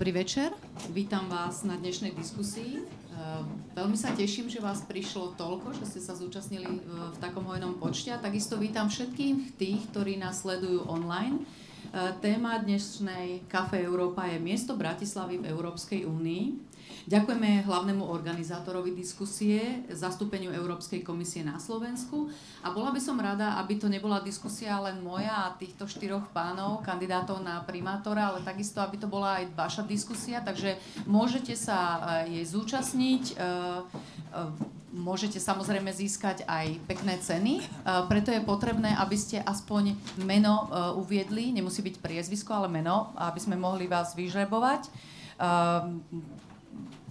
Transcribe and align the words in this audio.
Dobrý 0.00 0.16
večer, 0.16 0.48
vítam 0.96 1.28
vás 1.28 1.60
na 1.60 1.76
dnešnej 1.76 2.16
diskusii. 2.16 2.80
Veľmi 3.76 4.00
sa 4.00 4.08
teším, 4.16 4.48
že 4.48 4.56
vás 4.56 4.80
prišlo 4.88 5.36
toľko, 5.36 5.76
že 5.76 5.84
ste 5.84 6.00
sa 6.00 6.16
zúčastnili 6.16 6.80
v 6.88 7.16
takom 7.20 7.44
hojnom 7.44 7.76
počte 7.76 8.08
a 8.08 8.16
takisto 8.16 8.56
vítam 8.56 8.88
všetkých 8.88 9.60
tých, 9.60 9.92
ktorí 9.92 10.16
nás 10.16 10.40
sledujú 10.40 10.88
online. 10.88 11.44
Téma 12.24 12.64
dnešnej 12.64 13.44
Kafe 13.44 13.84
Európa 13.84 14.24
je 14.24 14.40
miesto 14.40 14.72
Bratislavy 14.72 15.44
v 15.44 15.52
Európskej 15.52 16.08
únii. 16.08 16.69
Ďakujeme 17.08 17.64
hlavnému 17.64 18.04
organizátorovi 18.04 18.92
diskusie, 18.92 19.88
zastúpeniu 19.88 20.52
Európskej 20.52 21.00
komisie 21.00 21.40
na 21.40 21.56
Slovensku 21.56 22.28
a 22.60 22.68
bola 22.68 22.92
by 22.92 23.00
som 23.00 23.16
rada, 23.16 23.56
aby 23.56 23.80
to 23.80 23.88
nebola 23.88 24.20
diskusia 24.20 24.76
len 24.84 25.00
moja 25.00 25.48
a 25.48 25.56
týchto 25.56 25.88
štyroch 25.88 26.28
pánov, 26.36 26.84
kandidátov 26.84 27.40
na 27.40 27.64
primátora, 27.64 28.28
ale 28.28 28.44
takisto, 28.44 28.84
aby 28.84 29.00
to 29.00 29.08
bola 29.08 29.40
aj 29.40 29.48
vaša 29.56 29.82
diskusia, 29.88 30.44
takže 30.44 30.76
môžete 31.08 31.56
sa 31.56 31.78
eh, 32.26 32.40
jej 32.40 32.44
zúčastniť. 32.44 33.24
Eh, 33.32 33.40
eh, 33.40 34.78
môžete 34.90 35.38
samozrejme 35.38 35.94
získať 35.94 36.42
aj 36.50 36.82
pekné 36.90 37.14
ceny, 37.22 37.62
preto 38.10 38.34
je 38.34 38.42
potrebné, 38.42 38.90
aby 38.98 39.14
ste 39.14 39.38
aspoň 39.38 39.94
meno 40.26 40.66
uviedli, 40.98 41.54
nemusí 41.54 41.78
byť 41.78 42.02
priezvisko, 42.02 42.50
ale 42.50 42.66
meno, 42.66 43.14
aby 43.14 43.38
sme 43.38 43.54
mohli 43.54 43.86
vás 43.86 44.18
vyžrebovať. 44.18 44.90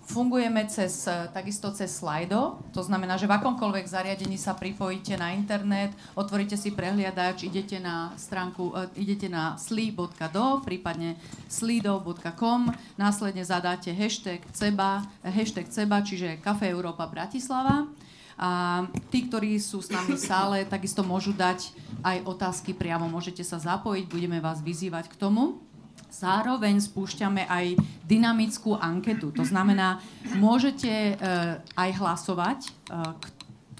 Fungujeme 0.10 0.66
cez, 0.66 1.06
e, 1.06 1.30
takisto 1.30 1.70
cez 1.70 2.02
Slido, 2.02 2.58
to 2.74 2.82
znamená, 2.82 3.14
že 3.22 3.30
v 3.30 3.38
akomkoľvek 3.38 3.86
zariadení 3.86 4.42
sa 4.42 4.58
pripojíte 4.58 5.14
na 5.14 5.38
internet, 5.38 5.94
otvoríte 6.18 6.58
si 6.58 6.74
prehliadač, 6.74 7.46
idete 7.46 7.78
na 7.78 8.18
stránku, 8.18 8.74
uh, 8.74 8.90
idete 8.98 9.30
na 9.30 9.54
sli.do, 9.54 10.66
prípadne 10.66 11.14
slido.com, 11.46 12.74
následne 12.98 13.46
zadáte 13.46 13.94
hashtag 13.94 14.42
CEBA, 14.50 15.06
hashtag 15.22 15.70
CEBA, 15.70 16.02
čiže 16.02 16.42
Kafe 16.42 16.74
Európa 16.74 17.06
Bratislava. 17.06 17.86
A 18.40 18.82
tí, 19.14 19.30
ktorí 19.30 19.62
sú 19.62 19.78
s 19.84 19.94
nami 19.94 20.18
v 20.18 20.26
sále, 20.26 20.58
takisto 20.66 21.06
môžu 21.06 21.38
dať 21.38 21.70
aj 22.02 22.26
otázky 22.26 22.74
priamo, 22.74 23.06
môžete 23.06 23.46
sa 23.46 23.62
zapojiť, 23.62 24.10
budeme 24.10 24.42
vás 24.42 24.64
vyzývať 24.66 25.12
k 25.12 25.20
tomu. 25.22 25.69
Zároveň 26.10 26.82
spúšťame 26.82 27.46
aj 27.46 27.78
dynamickú 28.04 28.74
anketu. 28.76 29.30
To 29.38 29.46
znamená, 29.46 30.02
môžete 30.36 31.16
uh, 31.16 31.62
aj 31.78 31.90
hlasovať, 32.02 32.60
uh, 32.90 33.14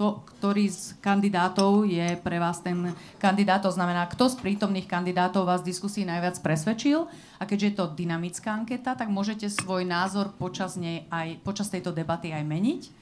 kto, 0.00 0.24
ktorý 0.24 0.64
z 0.72 0.96
kandidátov 1.04 1.84
je 1.84 2.16
pre 2.24 2.40
vás 2.40 2.64
ten 2.64 2.96
kandidát. 3.20 3.60
To 3.60 3.68
znamená, 3.68 4.08
kto 4.08 4.32
z 4.32 4.40
prítomných 4.40 4.88
kandidátov 4.88 5.44
vás 5.44 5.60
v 5.60 5.76
diskusii 5.76 6.08
najviac 6.08 6.40
presvedčil. 6.40 7.04
A 7.36 7.44
keďže 7.44 7.66
je 7.68 7.76
to 7.76 7.92
dynamická 7.92 8.56
anketa, 8.56 8.96
tak 8.96 9.12
môžete 9.12 9.52
svoj 9.52 9.84
názor 9.84 10.32
počas, 10.40 10.80
nej 10.80 11.04
aj, 11.12 11.44
počas 11.44 11.68
tejto 11.68 11.92
debaty 11.92 12.32
aj 12.32 12.48
meniť. 12.48 12.99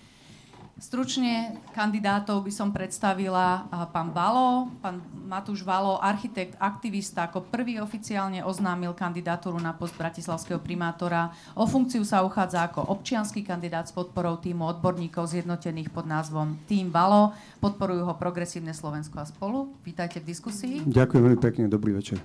Stručne 0.79 1.59
kandidátov 1.75 2.47
by 2.47 2.53
som 2.55 2.71
predstavila 2.71 3.67
pán 3.91 4.15
Valo. 4.15 4.71
Pán 4.79 5.03
Matúš 5.27 5.67
Valo, 5.67 5.99
architekt, 5.99 6.55
aktivista, 6.63 7.27
ako 7.27 7.51
prvý 7.51 7.83
oficiálne 7.83 8.47
oznámil 8.47 8.95
kandidatúru 8.95 9.59
na 9.59 9.75
post 9.75 9.99
bratislavského 9.99 10.63
primátora. 10.63 11.35
O 11.59 11.67
funkciu 11.67 12.07
sa 12.07 12.23
uchádza 12.23 12.63
ako 12.63 12.95
občianský 12.95 13.43
kandidát 13.43 13.91
s 13.91 13.93
podporou 13.93 14.39
týmu 14.39 14.71
odborníkov 14.71 15.27
zjednotených 15.27 15.91
pod 15.91 16.07
názvom 16.07 16.55
Tým 16.71 16.95
Valo. 16.95 17.35
Podporujú 17.59 18.07
ho 18.07 18.15
Progresívne 18.15 18.71
Slovensko 18.71 19.19
a 19.19 19.27
spolu. 19.27 19.75
Vítajte 19.83 20.23
v 20.23 20.31
diskusii. 20.31 20.87
Ďakujem 20.87 21.23
veľmi 21.27 21.41
pekne, 21.43 21.67
dobrý 21.67 21.99
večer. 21.99 22.23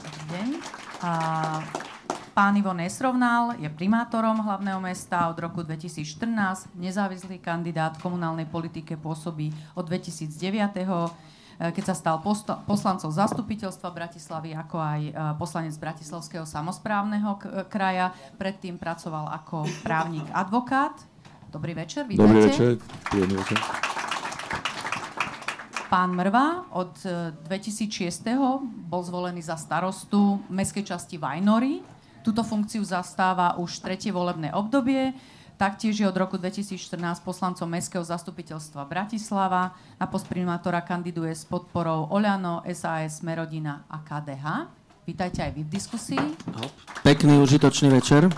Dobrý 0.00 0.24
deň. 0.32 0.48
A 1.04 1.12
Pán 2.34 2.58
Ivo 2.58 2.74
Nesrovnal 2.74 3.54
je 3.62 3.70
primátorom 3.70 4.34
hlavného 4.42 4.82
mesta 4.82 5.30
od 5.30 5.38
roku 5.38 5.62
2014, 5.62 6.66
nezávislý 6.74 7.38
kandidát 7.38 7.94
v 7.94 8.10
komunálnej 8.10 8.50
politike 8.50 8.98
pôsobí 8.98 9.54
od 9.78 9.86
2009 9.86 10.34
eh, 10.82 11.70
keď 11.70 11.84
sa 11.86 11.94
stal 11.94 12.18
poslancom 12.66 13.14
zastupiteľstva 13.14 13.86
Bratislavy, 13.86 14.50
ako 14.50 14.76
aj 14.82 15.00
eh, 15.06 15.12
poslanec 15.38 15.78
Bratislavského 15.78 16.42
samozprávneho 16.42 17.38
kraja. 17.70 18.10
Predtým 18.34 18.82
pracoval 18.82 19.30
ako 19.30 19.70
právnik 19.86 20.26
advokát. 20.34 20.98
Dobrý 21.54 21.70
večer, 21.78 22.02
vítajte. 22.02 22.18
Dobrý 22.18 22.40
večer, 22.50 22.70
Dobrý 23.14 23.34
večer. 23.38 23.58
Pán 25.86 26.10
Mrva 26.18 26.74
od 26.74 26.98
2006. 27.46 28.26
Eh, 28.26 28.34
bol 28.90 29.06
zvolený 29.06 29.38
za 29.38 29.54
starostu 29.54 30.42
mestskej 30.50 30.82
časti 30.82 31.14
Vajnory 31.14 31.93
Túto 32.24 32.40
funkciu 32.40 32.80
zastáva 32.80 33.60
už 33.60 33.84
tretie 33.84 34.08
volebné 34.08 34.48
obdobie. 34.56 35.12
Taktiež 35.60 36.00
je 36.00 36.08
od 36.08 36.16
roku 36.16 36.40
2014 36.40 36.96
poslancom 37.20 37.68
Mestského 37.68 38.00
zastupiteľstva 38.00 38.88
Bratislava. 38.88 39.76
Na 40.00 40.08
post 40.08 40.24
primátora 40.24 40.80
kandiduje 40.80 41.36
s 41.36 41.44
podporou 41.44 42.08
Oľano, 42.08 42.64
SAS, 42.72 43.20
Merodina 43.20 43.84
a 43.92 44.00
KDH. 44.00 44.44
Vítajte 45.04 45.44
aj 45.44 45.52
vy 45.52 45.68
v 45.68 45.70
diskusii. 45.70 46.24
Pekný, 47.04 47.44
užitočný 47.44 47.92
večer. 47.92 48.32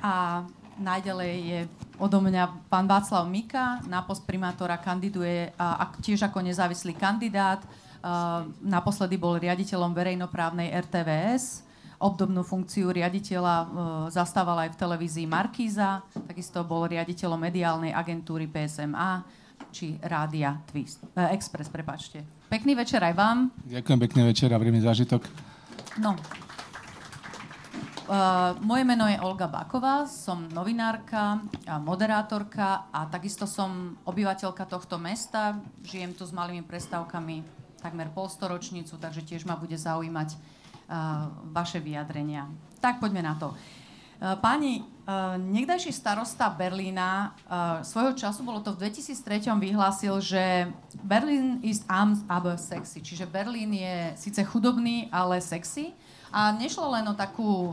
A 0.00 0.40
najďalej 0.80 1.34
je 1.44 1.60
odo 2.00 2.24
mňa 2.24 2.72
pán 2.72 2.88
Václav 2.88 3.28
Mika. 3.28 3.84
Na 3.84 4.00
post 4.00 4.24
primátora 4.24 4.80
kandiduje 4.80 5.52
a, 5.60 5.84
a 5.84 5.92
tiež 6.00 6.24
ako 6.24 6.40
nezávislý 6.40 6.96
kandidát. 6.96 7.60
Uh, 8.00 8.48
naposledy 8.64 9.20
bol 9.20 9.36
riaditeľom 9.36 9.92
verejnoprávnej 9.92 10.72
RTVS 10.72 11.67
Obdobnú 11.98 12.46
funkciu 12.46 12.94
riaditeľa 12.94 13.54
e, 13.58 13.66
zastával 14.14 14.66
aj 14.66 14.70
v 14.74 14.78
televízii 14.78 15.26
Markíza, 15.26 16.06
takisto 16.30 16.62
bol 16.62 16.86
riaditeľom 16.86 17.34
mediálnej 17.34 17.90
agentúry 17.90 18.46
PSMA 18.46 19.26
či 19.74 19.98
Rádia 19.98 20.62
Twist, 20.70 21.02
e, 21.18 21.34
Express, 21.34 21.66
prepačte. 21.66 22.22
Pekný 22.46 22.78
večer 22.78 23.02
aj 23.02 23.14
vám. 23.18 23.38
Ďakujem, 23.66 23.98
pekný 23.98 24.22
večer 24.30 24.48
a 24.54 24.62
príjemný 24.62 24.86
zážitok. 24.86 25.26
No, 25.98 26.14
Uh, 28.08 28.56
moje 28.64 28.88
meno 28.88 29.04
je 29.04 29.20
Olga 29.20 29.44
Baková, 29.44 30.08
som 30.08 30.48
novinárka 30.48 31.44
a 31.68 31.76
moderátorka 31.76 32.88
a 32.88 33.04
takisto 33.04 33.44
som 33.44 34.00
obyvateľka 34.08 34.64
tohto 34.64 34.96
mesta. 34.96 35.60
Žijem 35.84 36.16
tu 36.16 36.24
s 36.24 36.32
malými 36.32 36.64
prestávkami 36.64 37.44
takmer 37.84 38.08
polstoročnicu, 38.08 38.96
takže 38.96 39.28
tiež 39.28 39.44
ma 39.44 39.60
bude 39.60 39.76
zaujímať 39.76 40.40
vaše 41.52 41.78
vyjadrenia. 41.78 42.48
Tak 42.80 42.98
poďme 42.98 43.20
na 43.20 43.36
to. 43.36 43.52
Páni, 44.18 44.82
niekdajší 45.38 45.94
starosta 45.94 46.50
Berlína 46.50 47.38
svojho 47.86 48.18
času, 48.18 48.42
bolo 48.42 48.58
to 48.58 48.74
v 48.74 48.90
2003, 48.90 49.46
vyhlásil, 49.62 50.18
že 50.18 50.74
Berlín 51.06 51.62
is 51.62 51.86
arms 51.86 52.26
aber 52.26 52.58
sexy, 52.58 52.98
čiže 52.98 53.30
Berlín 53.30 53.70
je 53.70 54.18
síce 54.18 54.42
chudobný, 54.42 55.06
ale 55.14 55.38
sexy. 55.38 55.94
A 56.28 56.52
nešlo 56.52 56.92
len 56.92 57.08
o 57.08 57.16
takú 57.16 57.72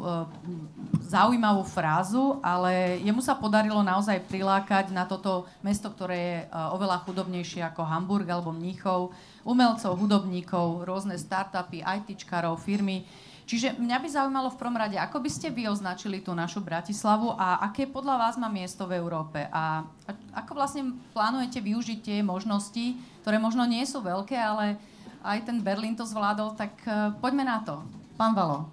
zaujímavú 1.12 1.68
frázu, 1.68 2.40
ale 2.40 3.04
jemu 3.04 3.20
sa 3.20 3.36
podarilo 3.36 3.84
naozaj 3.84 4.24
prilákať 4.31 4.96
na 4.96 5.04
toto 5.04 5.44
mesto, 5.59 5.92
ktoré 5.92 6.16
je 6.16 6.38
oveľa 6.72 7.04
chudobnejšie 7.04 7.66
ako 7.68 7.84
Hamburg 7.84 8.30
alebo 8.30 8.56
Mníchov, 8.56 9.12
umelcov, 9.45 9.94
hudobníkov, 9.94 10.83
rôzne 10.89 11.16
startupy, 11.16 11.85
ITčkarov, 11.85 12.57
firmy. 12.59 13.06
Čiže 13.45 13.78
mňa 13.78 13.97
by 14.01 14.07
zaujímalo 14.09 14.50
v 14.50 14.57
prvom 14.57 14.73
rade, 14.73 14.97
ako 14.97 15.22
by 15.22 15.29
ste 15.29 15.53
vy 15.53 15.69
označili 15.69 16.17
tú 16.17 16.33
našu 16.33 16.66
Bratislavu 16.66 17.38
a 17.38 17.61
aké 17.61 17.85
podľa 17.85 18.17
vás 18.17 18.35
má 18.41 18.50
miesto 18.50 18.89
v 18.89 18.97
Európe 18.97 19.45
a, 19.53 19.85
ako 20.33 20.51
vlastne 20.57 20.97
plánujete 21.13 21.61
využiť 21.61 22.00
tie 22.01 22.17
možnosti, 22.25 22.97
ktoré 23.21 23.38
možno 23.38 23.62
nie 23.69 23.86
sú 23.86 24.01
veľké, 24.01 24.33
ale 24.33 24.81
aj 25.21 25.45
ten 25.45 25.62
Berlín 25.62 25.94
to 25.94 26.09
zvládol, 26.09 26.57
tak 26.57 26.74
uh, 26.89 27.13
poďme 27.21 27.45
na 27.45 27.62
to. 27.62 27.86
Pán 28.18 28.33
Valo. 28.33 28.65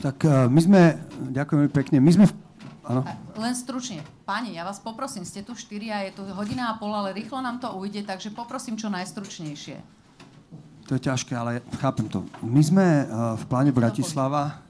Tak 0.00 0.16
uh, 0.24 0.48
my 0.48 0.60
sme, 0.64 0.80
ďakujem 1.36 1.68
pekne, 1.68 2.00
my 2.00 2.12
sme... 2.16 2.24
V, 2.28 2.45
áno. 2.86 3.02
Len 3.36 3.54
stručne. 3.54 4.00
Páni, 4.22 4.54
ja 4.54 4.62
vás 4.62 4.78
poprosím, 4.78 5.26
ste 5.26 5.42
tu 5.42 5.58
štyri 5.58 5.90
a 5.90 6.06
je 6.06 6.16
tu 6.16 6.22
hodina 6.34 6.72
a 6.72 6.78
pol, 6.78 6.94
ale 6.94 7.12
rýchlo 7.12 7.42
nám 7.42 7.58
to 7.58 7.68
ujde, 7.74 8.06
takže 8.06 8.30
poprosím 8.30 8.78
čo 8.78 8.86
najstručnejšie. 8.88 9.76
To 10.86 10.94
je 10.94 11.02
ťažké, 11.02 11.34
ale 11.34 11.66
chápem 11.82 12.06
to. 12.06 12.22
My 12.46 12.62
sme 12.62 12.86
uh, 12.86 13.34
v 13.34 13.44
pláne 13.50 13.74
Bratislava 13.74 14.62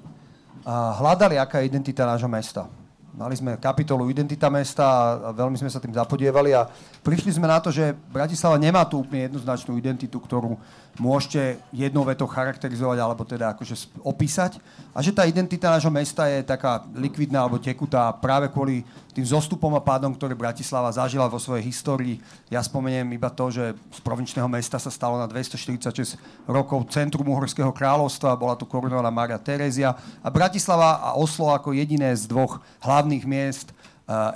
uh, 0.65 0.97
hľadali, 0.97 1.37
aká 1.37 1.61
je 1.61 1.69
identita 1.69 2.09
nášho 2.09 2.29
mesta. 2.33 2.65
mali 3.13 3.37
sme 3.37 3.61
kapitolu 3.61 4.09
Identita 4.09 4.49
mesta 4.49 4.85
a 4.85 5.31
veľmi 5.37 5.61
sme 5.61 5.69
sa 5.69 5.77
tým 5.77 5.93
zapodievali 5.93 6.57
a 6.57 6.69
prišli 7.06 7.38
sme 7.38 7.47
na 7.47 7.62
to, 7.62 7.70
že 7.70 7.94
Bratislava 8.11 8.58
nemá 8.58 8.82
tú 8.82 9.06
úplne 9.06 9.31
jednoznačnú 9.31 9.79
identitu, 9.79 10.19
ktorú 10.19 10.58
môžete 10.99 11.62
jednou 11.70 12.03
vetou 12.03 12.26
charakterizovať 12.26 12.99
alebo 12.99 13.23
teda 13.23 13.55
akože 13.55 13.94
opísať 14.03 14.58
a 14.91 14.99
že 15.05 15.14
tá 15.14 15.29
identita 15.29 15.70
nášho 15.70 15.93
mesta 15.93 16.26
je 16.26 16.43
taká 16.43 16.82
likvidná 16.97 17.44
alebo 17.44 17.62
tekutá 17.62 18.11
práve 18.17 18.50
kvôli 18.50 18.82
tým 19.12 19.23
zostupom 19.23 19.70
a 19.76 19.85
pádom, 19.85 20.12
ktoré 20.12 20.35
Bratislava 20.37 20.93
zažila 20.93 21.31
vo 21.31 21.41
svojej 21.41 21.64
histórii. 21.69 22.20
Ja 22.53 22.61
spomeniem 22.61 23.06
iba 23.14 23.31
to, 23.31 23.49
že 23.49 23.73
z 23.73 24.00
provinčného 24.03 24.49
mesta 24.50 24.76
sa 24.76 24.91
stalo 24.93 25.17
na 25.17 25.29
246 25.31 26.17
rokov 26.49 26.91
centrum 26.93 27.29
Uhorského 27.29 27.73
kráľovstva, 27.73 28.37
bola 28.37 28.58
tu 28.58 28.69
korunovaná 28.69 29.08
Maria 29.08 29.41
Terézia 29.41 29.97
a 30.20 30.29
Bratislava 30.29 31.00
a 31.00 31.14
Oslo 31.17 31.53
ako 31.53 31.76
jediné 31.76 32.12
z 32.12 32.29
dvoch 32.29 32.61
hlavných 32.82 33.25
miest 33.25 33.73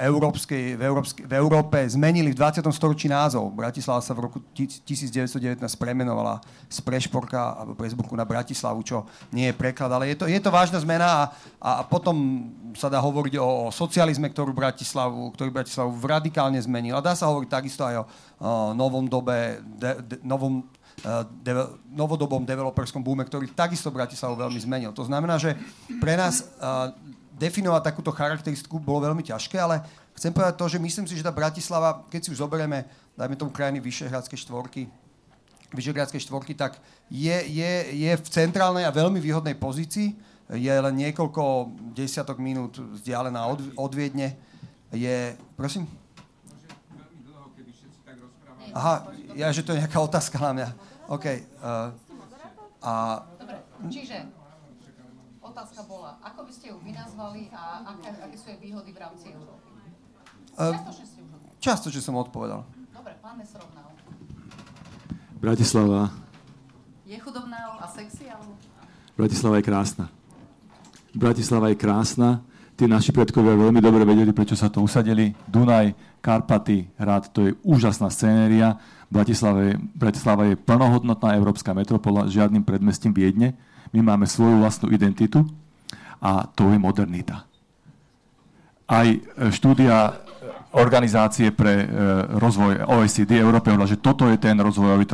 európskej, 0.03 0.75
v, 0.75 0.83
Európskej, 0.83 1.25
v 1.31 1.35
Európe 1.39 1.79
zmenili 1.87 2.35
v 2.35 2.39
20. 2.43 2.67
storočí 2.75 3.07
názov. 3.07 3.55
Bratislava 3.55 4.03
sa 4.03 4.11
v 4.19 4.27
roku 4.27 4.43
1919 4.51 5.63
premenovala 5.79 6.43
z 6.67 6.83
Prešporka 6.83 7.55
alebo 7.55 7.79
Presburku 7.79 8.19
na 8.19 8.27
Bratislavu, 8.27 8.83
čo 8.83 9.07
nie 9.31 9.47
je 9.47 9.55
preklad, 9.55 9.95
ale 9.95 10.11
je 10.11 10.19
to, 10.19 10.27
je 10.27 10.43
to 10.43 10.51
vážna 10.51 10.83
zmena 10.83 11.07
a, 11.07 11.23
a 11.63 11.71
potom 11.87 12.51
sa 12.75 12.91
dá 12.91 12.99
hovoriť 12.99 13.39
o, 13.39 13.47
o 13.47 13.65
socializme, 13.71 14.27
ktorú 14.27 14.51
Bratislavu, 14.51 15.31
ktorý 15.39 15.55
Bratislavu 15.55 15.95
radikálne 16.03 16.59
zmenil. 16.59 16.99
A 16.99 17.07
dá 17.07 17.15
sa 17.15 17.31
hovoriť 17.31 17.47
takisto 17.47 17.87
aj 17.87 18.03
o, 18.03 18.05
o 18.43 18.75
novom 18.75 19.07
dobe, 19.07 19.63
de, 19.79 19.91
de, 20.03 20.17
novom 20.27 20.67
de, 21.47 21.53
novodobom 21.95 22.45
developerskom 22.45 23.01
búme, 23.01 23.23
ktorý 23.23 23.55
takisto 23.55 23.95
Bratislavu 23.95 24.35
veľmi 24.35 24.61
zmenil. 24.61 24.91
To 24.93 25.07
znamená, 25.07 25.39
že 25.39 25.57
pre 26.03 26.19
nás 26.19 26.45
uh, 26.59 26.93
definovať 27.41 27.83
takúto 27.89 28.13
charakteristiku 28.13 28.77
bolo 28.77 29.09
veľmi 29.09 29.25
ťažké, 29.25 29.57
ale 29.57 29.81
chcem 30.13 30.29
povedať 30.29 30.61
to, 30.61 30.67
že 30.69 30.77
myslím 30.77 31.09
si, 31.09 31.17
že 31.17 31.25
tá 31.25 31.33
Bratislava, 31.33 32.05
keď 32.13 32.21
si 32.21 32.33
už 32.37 32.45
zoberieme, 32.45 32.85
dajme 33.17 33.41
tomu 33.41 33.49
krajiny 33.49 33.81
Vyšehradskej 33.81 34.45
štvorky, 34.45 34.85
Vyšehradskej 35.73 36.21
štvorky, 36.21 36.53
tak 36.53 36.77
je, 37.09 37.33
je, 37.49 37.73
je 37.97 38.13
v 38.13 38.27
centrálnej 38.29 38.85
a 38.85 38.93
veľmi 38.93 39.17
výhodnej 39.17 39.57
pozícii. 39.57 40.13
Je 40.51 40.67
len 40.67 40.95
niekoľko 40.99 41.71
desiatok 41.95 42.43
minút 42.43 42.77
vzdialená 42.77 43.39
od, 43.47 43.63
od 43.79 43.93
Viedne. 43.95 44.35
Je, 44.91 45.39
prosím? 45.55 45.87
Aha, 48.75 49.15
ja, 49.39 49.51
že 49.55 49.63
to 49.63 49.75
je 49.75 49.83
nejaká 49.83 49.99
otázka 50.03 50.43
na 50.43 50.51
mňa. 50.53 50.69
OK. 51.07 51.27
Uh, 51.63 51.91
a... 52.83 53.23
Dobre, 53.39 53.57
čiže 53.91 54.40
otázka 55.51 55.83
bola, 55.85 56.17
ako 56.23 56.47
by 56.47 56.53
ste 56.55 56.71
ju 56.71 56.77
vynazvali 56.81 57.51
a 57.51 57.83
aké, 57.95 58.09
aké 58.23 58.37
sú 58.39 58.47
jej 58.55 58.59
výhody 58.63 58.95
v 58.95 58.99
rámci 59.03 59.35
Európy? 59.35 59.69
Uh, 60.55 60.75
už 60.75 60.99
Čiastočne 61.61 62.01
som 62.01 62.17
odpovedal. 62.17 62.65
Dobre, 62.95 63.13
pán 63.21 63.37
Nesrovnal. 63.37 63.93
Bratislava. 65.37 66.09
Je 67.05 67.17
chudobná 67.21 67.77
a 67.77 67.87
sexy, 67.91 68.31
alebo? 68.31 68.57
Bratislava 69.19 69.61
je 69.61 69.65
krásna. 69.67 70.05
Bratislava 71.13 71.67
je 71.69 71.77
krásna. 71.77 72.29
Tí 72.81 72.89
naši 72.89 73.13
predkovia 73.13 73.61
veľmi 73.61 73.77
dobre 73.85 74.09
vedeli, 74.09 74.33
prečo 74.33 74.57
sa 74.57 74.73
to 74.73 74.81
usadili. 74.81 75.37
Dunaj, 75.45 75.93
Karpaty, 76.25 76.97
Hrad, 76.97 77.29
to 77.29 77.45
je 77.45 77.53
úžasná 77.61 78.09
scénéria. 78.09 78.81
Bratislava 79.13 79.69
je, 79.69 79.75
Bratislava 79.77 80.49
je 80.49 80.57
plnohodnotná 80.57 81.37
európska 81.37 81.77
metropola, 81.77 82.31
žiadnym 82.31 82.65
predmestím 82.65 83.13
Viedne 83.13 83.53
my 83.91 84.01
máme 84.03 84.27
svoju 84.27 84.63
vlastnú 84.63 84.89
identitu 84.95 85.43
a 86.21 86.47
to 86.47 86.71
je 86.71 86.79
modernita. 86.79 87.49
Aj 88.91 89.07
e, 89.07 89.19
štúdia 89.55 90.19
organizácie 90.75 91.51
pre 91.51 91.83
e, 91.83 91.87
rozvoj 92.39 92.87
OECD 92.87 93.43
Európy 93.43 93.75
hovorila, 93.75 93.91
že 93.91 94.03
toto 94.03 94.27
je 94.31 94.39
ten 94.39 94.55
rozvojový 94.55 95.07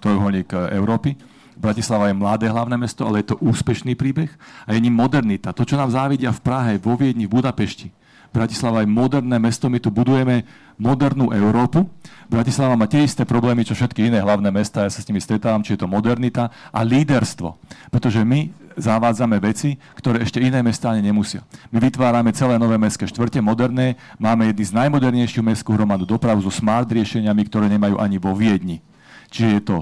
trojuholník 0.00 0.48
e, 0.52 0.58
Európy. 0.76 1.16
Bratislava 1.52 2.08
je 2.08 2.16
mladé 2.16 2.46
hlavné 2.48 2.76
mesto, 2.80 3.04
ale 3.04 3.20
je 3.20 3.36
to 3.36 3.40
úspešný 3.44 3.92
príbeh 3.92 4.32
a 4.64 4.72
je 4.72 4.80
ním 4.80 4.96
modernita. 4.96 5.52
To, 5.52 5.68
čo 5.68 5.76
nám 5.76 5.92
závidia 5.92 6.32
v 6.32 6.40
Prahe, 6.40 6.72
vo 6.80 6.96
Viedni, 6.96 7.28
v 7.28 7.36
Budapešti, 7.38 7.92
Bratislava 8.32 8.80
je 8.80 8.88
moderné 8.88 9.36
mesto, 9.36 9.68
my 9.68 9.76
tu 9.76 9.92
budujeme 9.92 10.48
modernú 10.80 11.30
Európu. 11.36 11.84
Bratislava 12.32 12.74
má 12.80 12.88
tie 12.88 13.04
isté 13.04 13.28
problémy, 13.28 13.60
čo 13.60 13.76
všetky 13.76 14.08
iné 14.08 14.24
hlavné 14.24 14.48
mesta, 14.48 14.88
ja 14.88 14.90
sa 14.90 15.04
s 15.04 15.08
nimi 15.08 15.20
stretávam, 15.20 15.60
či 15.60 15.76
je 15.76 15.84
to 15.84 15.88
modernita 15.88 16.48
a 16.72 16.80
líderstvo. 16.80 17.60
Pretože 17.92 18.24
my 18.24 18.48
zavádzame 18.72 19.36
veci, 19.36 19.76
ktoré 20.00 20.24
ešte 20.24 20.40
iné 20.40 20.64
mesta 20.64 20.88
ani 20.88 21.04
nemusia. 21.04 21.44
My 21.68 21.78
vytvárame 21.78 22.32
celé 22.32 22.56
nové 22.56 22.80
mestské 22.80 23.04
štvrte, 23.04 23.44
moderné, 23.44 24.00
máme 24.16 24.48
jedny 24.48 24.64
z 24.64 24.72
najmodernejšiu 24.80 25.44
mestskú 25.44 25.76
hromadu 25.76 26.08
dopravu 26.08 26.40
so 26.40 26.48
smart 26.48 26.88
riešeniami, 26.88 27.42
ktoré 27.52 27.68
nemajú 27.68 28.00
ani 28.00 28.16
vo 28.16 28.32
Viedni. 28.32 28.80
Čiže 29.28 29.48
je 29.48 29.62
to 29.64 29.76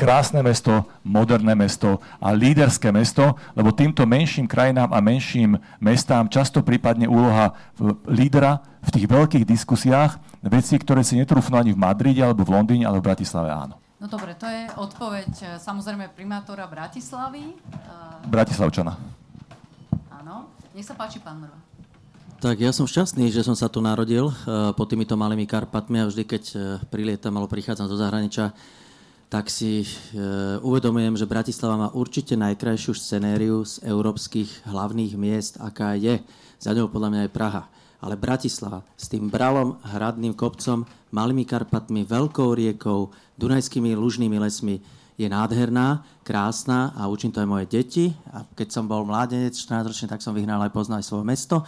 krásne 0.00 0.40
mesto, 0.40 0.88
moderné 1.04 1.52
mesto 1.52 2.00
a 2.16 2.32
líderské 2.32 2.88
mesto, 2.88 3.36
lebo 3.52 3.68
týmto 3.76 4.08
menším 4.08 4.48
krajinám 4.48 4.88
a 4.96 4.98
menším 5.04 5.60
mestám 5.76 6.32
často 6.32 6.64
prípadne 6.64 7.04
úloha 7.04 7.52
lídra 8.08 8.64
v 8.80 8.88
tých 8.96 9.04
veľkých 9.04 9.44
diskusiách, 9.44 10.16
veci, 10.40 10.80
ktoré 10.80 11.04
si 11.04 11.20
netrúfnú 11.20 11.60
ani 11.60 11.76
v 11.76 11.82
Madride, 11.84 12.24
alebo 12.24 12.48
v 12.48 12.56
Londýne, 12.56 12.88
alebo 12.88 13.04
v 13.04 13.12
Bratislave 13.12 13.52
áno. 13.52 13.76
No 14.00 14.08
dobre, 14.08 14.32
to 14.32 14.48
je 14.48 14.64
odpoveď 14.80 15.32
e, 15.36 15.46
samozrejme 15.60 16.16
primátora 16.16 16.64
Bratislavy. 16.64 17.52
E, 17.52 18.24
Bratislavčana. 18.24 18.96
Áno. 20.16 20.48
Nech 20.72 20.88
sa 20.88 20.96
páči, 20.96 21.20
pán 21.20 21.44
Mrva. 21.44 21.60
Tak 22.40 22.56
ja 22.56 22.72
som 22.72 22.88
šťastný, 22.88 23.28
že 23.28 23.44
som 23.44 23.52
sa 23.52 23.68
tu 23.68 23.84
narodil 23.84 24.32
uh, 24.32 24.72
pod 24.72 24.88
týmito 24.88 25.12
malými 25.12 25.44
Karpatmi 25.44 26.00
a 26.00 26.08
vždy, 26.08 26.24
keď 26.24 26.42
prilietam 26.88 27.36
alebo 27.36 27.52
prichádzam 27.52 27.84
zo 27.84 28.00
zahraničia, 28.00 28.56
tak 29.30 29.46
si 29.46 29.86
e, 29.86 29.88
uvedomujem, 30.58 31.14
že 31.14 31.30
Bratislava 31.30 31.78
má 31.78 31.88
určite 31.94 32.34
najkrajšiu 32.34 32.92
scenériu 32.98 33.62
z 33.62 33.78
európskych 33.86 34.66
hlavných 34.66 35.14
miest, 35.14 35.54
aká 35.62 35.94
je. 35.94 36.18
Za 36.58 36.74
ňou 36.74 36.90
podľa 36.90 37.08
mňa 37.14 37.20
aj 37.24 37.32
Praha. 37.32 37.62
Ale 38.02 38.18
Bratislava 38.18 38.82
s 38.98 39.06
tým 39.06 39.30
bralom, 39.30 39.78
hradným 39.86 40.34
kopcom, 40.34 40.82
malými 41.14 41.46
Karpatmi, 41.46 42.02
veľkou 42.10 42.58
riekou, 42.58 43.14
dunajskými 43.38 43.94
lužnými 43.94 44.34
lesmi 44.34 44.82
je 45.14 45.30
nádherná, 45.30 46.02
krásna 46.26 46.90
a 46.98 47.06
učím 47.06 47.30
to 47.30 47.38
aj 47.38 47.48
moje 47.48 47.70
deti. 47.70 48.10
A 48.34 48.42
keď 48.42 48.74
som 48.74 48.90
bol 48.90 49.06
mládenec, 49.06 49.54
14 49.54 49.94
ročný, 49.94 50.06
tak 50.10 50.26
som 50.26 50.34
vyhnal 50.34 50.58
aj 50.66 50.74
poznal 50.74 51.06
svoje 51.06 51.22
mesto. 51.22 51.62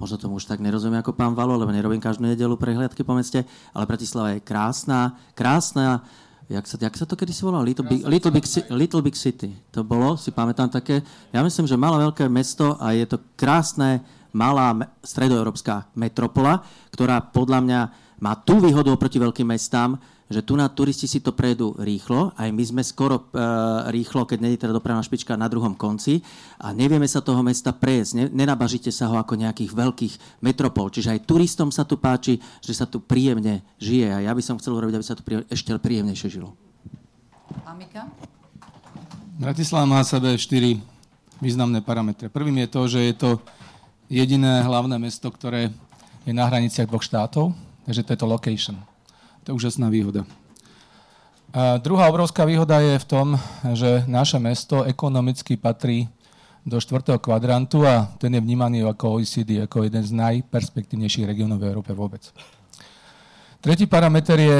Možno 0.00 0.16
tomu 0.16 0.40
už 0.40 0.48
tak 0.48 0.64
nerozumiem 0.64 1.04
ako 1.04 1.12
pán 1.12 1.36
Valo, 1.36 1.60
lebo 1.60 1.68
nerobím 1.68 2.00
každú 2.00 2.24
nedelu 2.24 2.56
prehliadky 2.56 3.04
po 3.04 3.12
meste, 3.12 3.44
ale 3.76 3.84
Bratislava 3.84 4.32
je 4.32 4.40
krásna, 4.40 5.12
krásna, 5.36 6.00
jak 6.50 6.66
sa, 6.66 6.74
jak 6.82 6.94
sa 6.98 7.06
to 7.06 7.14
kedy 7.14 7.30
si 7.30 7.46
volalo? 7.46 7.62
Little 7.62 7.86
Big, 7.86 8.02
Little, 8.02 8.34
Big, 8.34 8.44
Little 8.74 9.02
Big 9.06 9.14
City. 9.14 9.54
To 9.70 9.86
bolo, 9.86 10.18
si 10.18 10.34
pamätám 10.34 10.66
také. 10.66 10.98
Ja 11.30 11.46
myslím, 11.46 11.70
že 11.70 11.78
malé 11.78 12.02
veľké 12.02 12.26
mesto 12.26 12.74
a 12.82 12.90
je 12.90 13.06
to 13.06 13.22
krásne, 13.38 14.02
malá 14.34 14.74
stredoeurópska 15.06 15.94
metropola, 15.94 16.62
ktorá 16.90 17.22
podľa 17.22 17.58
mňa 17.62 17.80
má 18.18 18.34
tú 18.42 18.58
výhodu 18.58 18.90
oproti 18.90 19.22
veľkým 19.22 19.46
mestám, 19.46 19.94
že 20.30 20.46
tu 20.46 20.54
na 20.54 20.70
turisti 20.70 21.10
si 21.10 21.18
to 21.18 21.34
prejdú 21.34 21.74
rýchlo, 21.82 22.30
aj 22.38 22.54
my 22.54 22.62
sme 22.62 22.82
skoro 22.86 23.26
e, 23.34 23.42
rýchlo, 23.90 24.22
keď 24.22 24.38
je 24.46 24.62
teda 24.62 24.70
dopravná 24.70 25.02
špička 25.02 25.34
na 25.34 25.50
druhom 25.50 25.74
konci 25.74 26.22
a 26.62 26.70
nevieme 26.70 27.10
sa 27.10 27.18
toho 27.18 27.42
mesta 27.42 27.74
prejsť, 27.74 28.10
ne, 28.14 28.24
nenabažite 28.30 28.94
sa 28.94 29.10
ho 29.10 29.18
ako 29.18 29.34
nejakých 29.34 29.74
veľkých 29.74 30.14
metropol. 30.38 30.86
Čiže 30.86 31.18
aj 31.18 31.26
turistom 31.26 31.74
sa 31.74 31.82
tu 31.82 31.98
páči, 31.98 32.38
že 32.62 32.78
sa 32.78 32.86
tu 32.86 33.02
príjemne 33.02 33.66
žije 33.82 34.06
a 34.06 34.18
ja 34.22 34.30
by 34.30 34.38
som 34.38 34.54
chcel 34.62 34.78
urobiť, 34.78 35.02
aby 35.02 35.06
sa 35.06 35.18
tu 35.18 35.26
príjemne, 35.26 35.50
ešte 35.50 35.74
príjemnejšie 35.74 36.30
žilo. 36.30 36.54
Amika? 37.66 38.06
Bratislava 39.34 39.82
má 39.82 39.98
sebe 40.06 40.38
štyri 40.38 40.78
významné 41.42 41.82
parametre. 41.82 42.30
Prvým 42.30 42.62
je 42.62 42.68
to, 42.70 42.80
že 42.86 43.00
je 43.02 43.14
to 43.18 43.30
jediné 44.06 44.62
hlavné 44.62 44.94
mesto, 44.94 45.26
ktoré 45.26 45.74
je 46.22 46.30
na 46.30 46.46
hraniciach 46.46 46.86
dvoch 46.86 47.02
štátov, 47.02 47.50
takže 47.88 48.06
to 48.06 48.12
je 48.14 48.20
to 48.20 48.30
location. 48.30 48.76
To 49.44 49.52
je 49.52 49.56
úžasná 49.56 49.88
výhoda. 49.88 50.28
A 51.50 51.82
druhá 51.82 52.06
obrovská 52.06 52.46
výhoda 52.46 52.78
je 52.78 52.94
v 53.00 53.06
tom, 53.10 53.26
že 53.74 54.06
naše 54.06 54.38
mesto 54.38 54.86
ekonomicky 54.86 55.58
patrí 55.58 56.06
do 56.62 56.78
štvrtého 56.78 57.18
kvadrantu 57.18 57.82
a 57.88 58.06
ten 58.20 58.30
je 58.30 58.40
vnímaný 58.40 58.84
ako 58.86 59.18
OECD, 59.18 59.64
ako 59.64 59.88
jeden 59.88 60.04
z 60.04 60.12
najperspektívnejších 60.14 61.26
regiónov 61.26 61.58
v 61.58 61.72
Európe 61.72 61.90
vôbec. 61.96 62.22
Tretí 63.58 63.90
parameter 63.90 64.38
je 64.38 64.56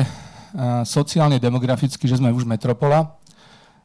sociálne 0.82 1.38
demografický, 1.38 2.10
že 2.10 2.18
sme 2.18 2.34
už 2.34 2.42
metropola, 2.42 3.20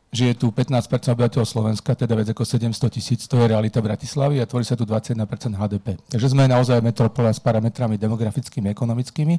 že 0.09 0.31
je 0.31 0.35
tu 0.41 0.47
15 0.49 0.79
obyvateľov 1.11 1.45
Slovenska, 1.45 1.91
teda 1.91 2.15
viac 2.15 2.31
ako 2.31 2.47
700 2.47 2.71
tisíc, 2.87 3.27
to 3.27 3.35
je 3.35 3.51
realita 3.51 3.83
Bratislavy 3.83 4.39
a 4.39 4.47
tvorí 4.47 4.63
sa 4.63 4.79
tu 4.79 4.87
21% 4.87 5.19
HDP. 5.53 5.99
Takže 6.07 6.31
sme 6.31 6.47
naozaj 6.47 6.79
metropola 6.79 7.35
s 7.35 7.43
parametrami 7.43 7.99
demografickými, 7.99 8.71
ekonomickými 8.71 9.35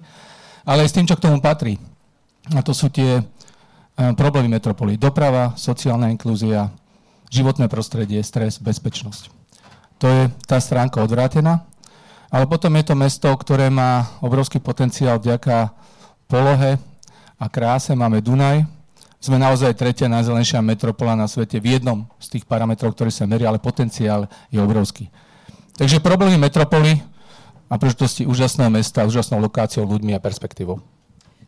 ale 0.67 0.83
aj 0.83 0.91
s 0.91 0.97
tým, 0.99 1.07
čo 1.07 1.15
k 1.15 1.31
tomu 1.31 1.39
patrí. 1.39 1.79
A 2.51 2.61
to 2.61 2.75
sú 2.75 2.91
tie 2.91 3.19
e, 3.19 3.23
problémy 4.19 4.51
metropoly. 4.51 4.99
Doprava, 4.99 5.55
sociálna 5.55 6.11
inklúzia, 6.11 6.75
životné 7.31 7.71
prostredie, 7.71 8.19
stres, 8.27 8.59
bezpečnosť. 8.59 9.31
To 10.03 10.07
je 10.11 10.23
tá 10.45 10.59
stránka 10.59 10.99
odvrátená. 11.01 11.65
Ale 12.27 12.51
potom 12.51 12.75
je 12.75 12.85
to 12.91 12.95
mesto, 12.99 13.31
ktoré 13.31 13.71
má 13.71 14.11
obrovský 14.19 14.59
potenciál 14.59 15.23
vďaka 15.23 15.71
polohe 16.27 16.77
a 17.39 17.47
kráse. 17.47 17.95
Máme 17.95 18.19
Dunaj. 18.19 18.67
Sme 19.23 19.41
naozaj 19.41 19.79
tretia 19.79 20.11
najzelenšia 20.11 20.61
metropola 20.61 21.17
na 21.17 21.25
svete 21.31 21.57
v 21.63 21.79
jednom 21.79 22.05
z 22.21 22.37
tých 22.37 22.45
parametrov, 22.45 22.93
ktoré 22.93 23.09
sa 23.09 23.25
meria, 23.25 23.49
ale 23.49 23.63
potenciál 23.63 24.29
je 24.53 24.61
obrovský. 24.61 25.09
Takže 25.79 26.03
problémy 26.05 26.37
metropoly 26.37 27.01
a 27.67 27.75
príležitosti 27.75 28.23
úžasného 28.23 28.71
mesta, 28.71 29.07
úžasnou 29.07 29.43
lokáciou, 29.43 29.87
ľuďmi 29.87 30.15
a 30.15 30.23
perspektívou. 30.23 30.79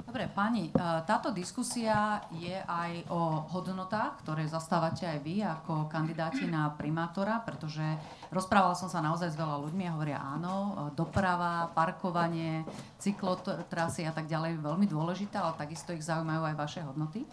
Dobre, 0.08 0.24
pani, 0.32 0.66
e, 0.66 0.80
táto 1.04 1.28
diskusia 1.30 2.24
je 2.32 2.56
aj 2.64 3.12
o 3.12 3.44
hodnotách, 3.52 4.24
ktoré 4.24 4.48
zastávate 4.48 5.04
aj 5.04 5.20
vy 5.20 5.44
ako 5.44 5.84
kandidáti 5.86 6.48
na 6.48 6.72
primátora, 6.72 7.44
pretože 7.44 7.84
rozprávala 8.32 8.72
som 8.72 8.88
sa 8.88 9.04
naozaj 9.04 9.30
s 9.30 9.38
veľa 9.38 9.60
ľuďmi 9.68 9.84
a 9.84 9.94
hovoria 9.94 10.18
áno, 10.18 10.54
e, 10.56 10.70
doprava, 10.96 11.70
parkovanie, 11.76 12.64
cyklotrasy 12.98 14.08
a 14.08 14.12
tak 14.16 14.26
ďalej 14.32 14.56
je 14.56 14.64
veľmi 14.64 14.86
dôležité, 14.88 15.38
ale 15.38 15.60
takisto 15.60 15.92
ich 15.92 16.02
zaujímajú 16.02 16.42
aj 16.50 16.56
vaše 16.56 16.80
hodnoty. 16.82 17.28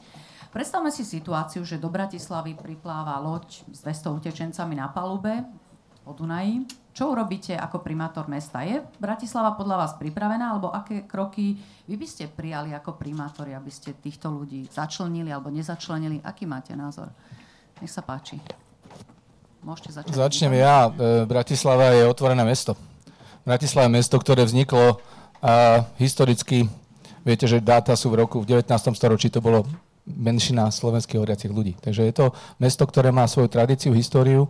Predstavme 0.52 0.92
si 0.92 1.08
situáciu, 1.08 1.64
že 1.64 1.80
do 1.80 1.88
Bratislavy 1.88 2.60
pripláva 2.60 3.18
loď 3.24 3.66
s 3.72 3.82
200 3.88 4.20
utečencami 4.20 4.76
na 4.78 4.92
palube 4.92 5.48
o 6.04 6.12
Dunaji 6.12 6.85
čo 6.96 7.12
urobíte 7.12 7.52
ako 7.60 7.84
primátor 7.84 8.32
mesta? 8.32 8.64
Je 8.64 8.80
Bratislava 9.04 9.52
podľa 9.60 9.84
vás 9.84 9.92
pripravená, 10.00 10.56
alebo 10.56 10.72
aké 10.72 11.04
kroky 11.04 11.60
vy 11.92 11.96
by 12.00 12.08
ste 12.08 12.32
prijali 12.32 12.72
ako 12.72 12.96
primátori, 12.96 13.52
aby 13.52 13.68
ste 13.68 14.00
týchto 14.00 14.32
ľudí 14.32 14.64
začlenili 14.72 15.28
alebo 15.28 15.52
nezačlenili? 15.52 16.24
Aký 16.24 16.48
máte 16.48 16.72
názor? 16.72 17.12
Nech 17.84 17.92
sa 17.92 18.00
páči. 18.00 18.40
Môžete 19.60 19.92
začať. 19.92 20.16
Začnem 20.16 20.56
ja. 20.56 20.88
E, 20.88 21.28
Bratislava 21.28 21.92
je 21.92 22.08
otvorené 22.08 22.48
mesto. 22.48 22.80
Bratislava 23.44 23.92
je 23.92 23.96
mesto, 24.00 24.16
ktoré 24.16 24.48
vzniklo 24.48 25.04
a 25.44 25.84
historicky, 26.00 26.72
viete, 27.28 27.44
že 27.44 27.60
dáta 27.60 27.92
sú 28.00 28.08
v 28.08 28.24
roku 28.24 28.40
v 28.40 28.56
19. 28.56 28.72
storočí, 28.96 29.28
to 29.28 29.44
bolo 29.44 29.68
menšina 30.08 30.72
slovenských 30.72 31.20
horiacich 31.20 31.52
ľudí. 31.52 31.76
Takže 31.76 32.08
je 32.08 32.14
to 32.16 32.26
mesto, 32.56 32.88
ktoré 32.88 33.12
má 33.12 33.28
svoju 33.28 33.52
tradíciu, 33.52 33.92
históriu 33.92 34.48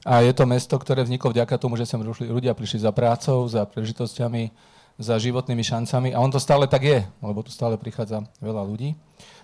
a 0.00 0.24
je 0.24 0.32
to 0.32 0.48
mesto, 0.48 0.72
ktoré 0.80 1.04
vzniklo 1.04 1.28
vďaka 1.32 1.60
tomu, 1.60 1.76
že 1.76 1.84
sem 1.84 2.00
ľudia 2.04 2.56
prišli 2.56 2.80
za 2.80 2.92
prácou, 2.92 3.44
za 3.44 3.68
príležitosťami, 3.68 4.48
za 4.96 5.14
životnými 5.20 5.60
šancami. 5.60 6.16
A 6.16 6.22
on 6.24 6.32
to 6.32 6.40
stále 6.40 6.64
tak 6.64 6.84
je, 6.84 7.04
lebo 7.20 7.44
tu 7.44 7.52
stále 7.52 7.76
prichádza 7.76 8.24
veľa 8.40 8.64
ľudí. 8.64 8.96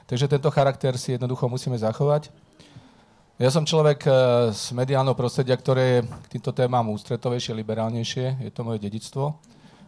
Takže 0.08 0.28
tento 0.32 0.48
charakter 0.48 0.96
si 0.96 1.16
jednoducho 1.16 1.48
musíme 1.48 1.76
zachovať. 1.76 2.32
Ja 3.36 3.52
som 3.52 3.68
človek 3.68 4.00
eh, 4.08 4.12
z 4.56 4.72
mediálneho 4.72 5.12
prostredia, 5.12 5.60
ktoré 5.60 5.84
je 5.84 5.98
k 6.08 6.26
týmto 6.38 6.56
témam 6.56 6.88
ústretovejšie, 6.88 7.52
liberálnejšie. 7.52 8.48
Je 8.48 8.52
to 8.52 8.64
moje 8.64 8.80
dedictvo 8.80 9.36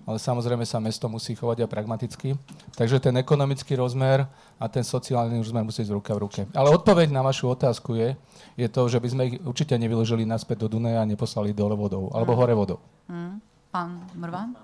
ale 0.09 0.17
samozrejme 0.17 0.65
sa 0.65 0.81
mesto 0.81 1.05
musí 1.05 1.37
chovať 1.37 1.69
aj 1.69 1.69
pragmaticky. 1.69 2.33
Takže 2.73 2.97
ten 2.97 3.12
ekonomický 3.21 3.77
rozmer 3.77 4.25
a 4.57 4.65
ten 4.65 4.81
sociálny 4.81 5.37
rozmer 5.37 5.69
musí 5.69 5.85
ísť 5.85 5.93
ruka 5.93 6.17
v 6.17 6.25
ruke. 6.25 6.41
Ale 6.57 6.73
odpoveď 6.73 7.12
na 7.12 7.21
vašu 7.21 7.53
otázku 7.53 7.93
je, 7.93 8.17
je 8.57 8.69
to, 8.73 8.88
že 8.88 9.05
by 9.05 9.09
sme 9.12 9.23
ich 9.29 9.35
určite 9.45 9.77
nevyložili 9.77 10.25
naspäť 10.25 10.65
do 10.65 10.81
Dunaja 10.81 11.05
a 11.05 11.11
neposlali 11.11 11.53
dole 11.53 11.77
vodou, 11.77 12.09
alebo 12.17 12.33
mm. 12.33 12.38
hore 12.41 12.55
vodou. 12.57 12.79
Mm. 13.05 13.37
Pán 13.69 14.00
Mrvan? 14.17 14.57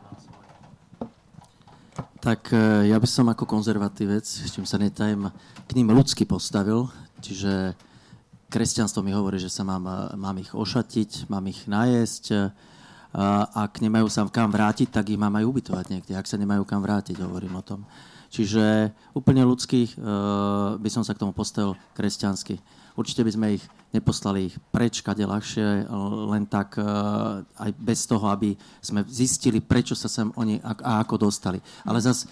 Tak 2.25 2.49
e, 2.57 2.89
ja 2.89 2.97
by 2.97 3.05
som 3.05 3.29
ako 3.29 3.45
konzervatívec, 3.45 4.25
s 4.25 4.49
čím 4.49 4.65
sa 4.65 4.81
netajem, 4.81 5.29
k 5.69 5.71
ním 5.77 5.93
ľudsky 5.93 6.25
postavil. 6.25 6.89
Čiže 7.21 7.77
kresťanstvo 8.49 9.05
mi 9.05 9.13
hovorí, 9.13 9.37
že 9.37 9.53
sa 9.53 9.61
mám, 9.61 9.85
e, 9.85 10.17
mám 10.17 10.41
ich 10.41 10.57
ošatiť, 10.57 11.29
mám 11.29 11.45
ich 11.53 11.69
najesť, 11.69 12.57
ak 13.55 13.79
nemajú 13.79 14.11
sa 14.11 14.27
kam 14.27 14.51
vrátiť, 14.51 14.91
tak 14.91 15.15
ich 15.15 15.21
mám 15.21 15.39
aj 15.39 15.47
ubytovať 15.47 15.87
niekde. 15.87 16.19
Ak 16.19 16.27
sa 16.27 16.35
nemajú 16.35 16.67
kam 16.67 16.83
vrátiť, 16.83 17.23
hovorím 17.23 17.55
o 17.55 17.63
tom. 17.63 17.87
Čiže 18.35 18.91
úplne 19.15 19.47
ľudských 19.47 19.95
e, 19.95 19.97
by 20.83 20.91
som 20.91 21.07
sa 21.07 21.15
k 21.15 21.23
tomu 21.23 21.31
postavil 21.31 21.79
kresťansky. 21.95 22.59
Určite 22.99 23.23
by 23.23 23.31
sme 23.31 23.47
ich 23.55 23.65
neposlali 23.95 24.51
ich 24.51 24.59
preč, 24.75 25.07
ľahšie, 25.07 25.87
len 26.35 26.43
tak 26.51 26.75
e, 26.75 26.83
aj 27.47 27.71
bez 27.79 28.11
toho, 28.11 28.27
aby 28.35 28.59
sme 28.83 29.07
zistili, 29.07 29.63
prečo 29.63 29.95
sa 29.95 30.11
sem 30.11 30.35
oni 30.35 30.59
a 30.59 30.99
ako 31.07 31.31
dostali. 31.31 31.63
Ale 31.87 32.03
zase 32.03 32.27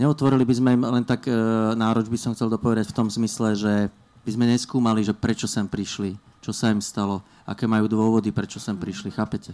neotvorili 0.00 0.48
by 0.48 0.54
sme 0.56 0.70
im 0.72 0.82
len 0.88 1.04
tak 1.04 1.28
e, 1.28 1.36
nároč, 1.76 2.08
by 2.08 2.16
som 2.16 2.32
chcel 2.32 2.48
dopovedať 2.48 2.88
v 2.88 2.96
tom 2.96 3.12
zmysle, 3.12 3.52
že 3.52 3.92
by 4.24 4.30
sme 4.32 4.48
neskúmali, 4.48 5.04
že 5.04 5.12
prečo 5.12 5.44
sem 5.44 5.68
prišli, 5.68 6.16
čo 6.40 6.56
sa 6.56 6.72
im 6.72 6.80
stalo, 6.80 7.20
aké 7.44 7.68
majú 7.68 7.92
dôvody, 7.92 8.32
prečo 8.32 8.56
sem 8.56 8.72
prišli, 8.72 9.12
chápete? 9.12 9.52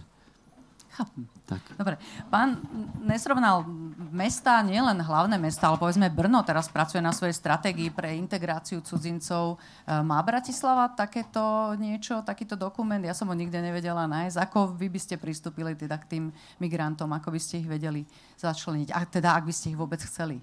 Tak. 1.49 1.61
Dobre. 1.81 1.97
Pán 2.29 2.61
nesrovnal 3.01 3.65
mesta, 4.13 4.61
nielen 4.61 5.01
hlavné 5.01 5.37
mesta, 5.41 5.69
ale 5.69 5.81
povedzme 5.81 6.11
Brno 6.13 6.41
teraz 6.45 6.69
pracuje 6.69 7.01
na 7.01 7.09
svojej 7.09 7.33
stratégii 7.33 7.89
pre 7.89 8.13
integráciu 8.13 8.85
cudzincov. 8.85 9.57
E, 9.57 9.97
má 10.05 10.21
Bratislava 10.21 10.93
takéto 10.93 11.73
niečo, 11.77 12.21
takýto 12.21 12.53
dokument? 12.53 13.01
Ja 13.01 13.17
som 13.17 13.29
ho 13.29 13.35
nikde 13.37 13.57
nevedela 13.61 14.05
nájsť. 14.05 14.37
Ako 14.45 14.77
vy 14.77 14.93
by 14.93 14.99
ste 15.01 15.15
pristúpili 15.17 15.73
teda 15.73 15.97
k 15.97 16.05
tým 16.17 16.23
migrantom? 16.61 17.09
Ako 17.17 17.33
by 17.33 17.39
ste 17.41 17.65
ich 17.65 17.69
vedeli 17.69 18.05
začleniť? 18.37 18.93
A 18.93 18.99
teda, 19.09 19.33
ak 19.33 19.49
by 19.49 19.53
ste 19.53 19.73
ich 19.73 19.79
vôbec 19.79 20.01
chceli? 20.05 20.37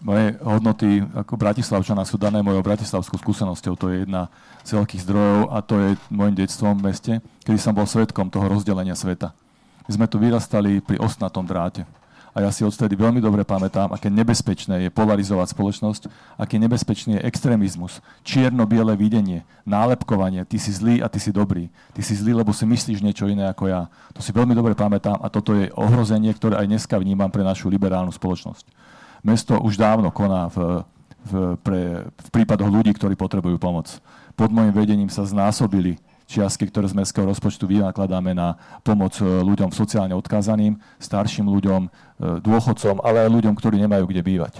Moje 0.00 0.32
hodnoty 0.40 1.04
ako 1.12 1.36
Bratislavčana 1.36 2.08
sú 2.08 2.16
dané 2.16 2.40
mojou 2.40 2.64
bratislavskou 2.64 3.20
skúsenosťou. 3.20 3.76
To 3.76 3.92
je 3.92 4.08
jedna 4.08 4.32
z 4.64 4.80
veľkých 4.80 5.04
zdrojov 5.04 5.52
a 5.52 5.60
to 5.60 5.76
je 5.76 5.88
môjim 6.08 6.40
detstvom 6.40 6.72
v 6.80 6.88
meste, 6.88 7.12
kedy 7.44 7.60
som 7.60 7.76
bol 7.76 7.84
svetkom 7.84 8.32
toho 8.32 8.48
rozdelenia 8.48 8.96
sveta. 8.96 9.36
My 9.84 10.00
sme 10.00 10.06
tu 10.08 10.16
vyrastali 10.16 10.80
pri 10.80 10.96
osnatom 10.96 11.44
dráte. 11.44 11.84
A 12.32 12.40
ja 12.40 12.48
si 12.54 12.62
odtedy 12.64 12.94
veľmi 12.96 13.18
dobre 13.18 13.42
pamätám, 13.44 13.90
aké 13.92 14.06
nebezpečné 14.06 14.86
je 14.86 14.90
polarizovať 14.94 15.50
spoločnosť, 15.52 16.02
aký 16.38 16.62
nebezpečný 16.62 17.18
je 17.18 17.26
extrémizmus, 17.26 17.98
čierno-biele 18.22 18.94
videnie, 18.94 19.42
nálepkovanie, 19.66 20.46
ty 20.46 20.56
si 20.56 20.70
zlý 20.70 21.02
a 21.02 21.10
ty 21.10 21.18
si 21.18 21.34
dobrý. 21.34 21.66
Ty 21.92 22.00
si 22.06 22.14
zlý, 22.14 22.38
lebo 22.38 22.54
si 22.54 22.64
myslíš 22.64 23.02
niečo 23.02 23.26
iné 23.26 23.50
ako 23.50 23.66
ja. 23.66 23.90
To 24.14 24.22
si 24.22 24.30
veľmi 24.30 24.54
dobre 24.54 24.78
pamätám 24.78 25.18
a 25.20 25.26
toto 25.26 25.58
je 25.58 25.74
ohrozenie, 25.74 26.30
ktoré 26.32 26.56
aj 26.56 26.70
dneska 26.70 26.96
vnímam 27.02 27.28
pre 27.28 27.42
našu 27.42 27.66
liberálnu 27.66 28.14
spoločnosť 28.14 28.79
mesto 29.22 29.58
už 29.60 29.76
dávno 29.76 30.08
koná 30.12 30.48
v, 30.52 30.84
v, 31.26 31.32
pre, 31.60 31.82
v 32.08 32.28
prípadoch 32.32 32.70
ľudí, 32.70 32.92
ktorí 32.96 33.14
potrebujú 33.16 33.56
pomoc. 33.60 34.00
Pod 34.34 34.50
môjim 34.52 34.72
vedením 34.72 35.10
sa 35.12 35.26
znásobili 35.26 36.00
čiastky, 36.30 36.70
ktoré 36.70 36.86
z 36.86 36.94
mestského 36.94 37.26
rozpočtu 37.26 37.66
vynakladáme 37.66 38.30
na 38.30 38.54
pomoc 38.86 39.18
e, 39.18 39.26
ľuďom 39.26 39.74
sociálne 39.74 40.14
odkázaným, 40.14 40.78
starším 41.02 41.50
ľuďom, 41.50 41.82
e, 41.86 41.90
dôchodcom, 42.38 43.02
ale 43.02 43.26
aj 43.26 43.34
ľuďom, 43.34 43.54
ktorí 43.58 43.82
nemajú 43.82 44.06
kde 44.06 44.22
bývať. 44.22 44.54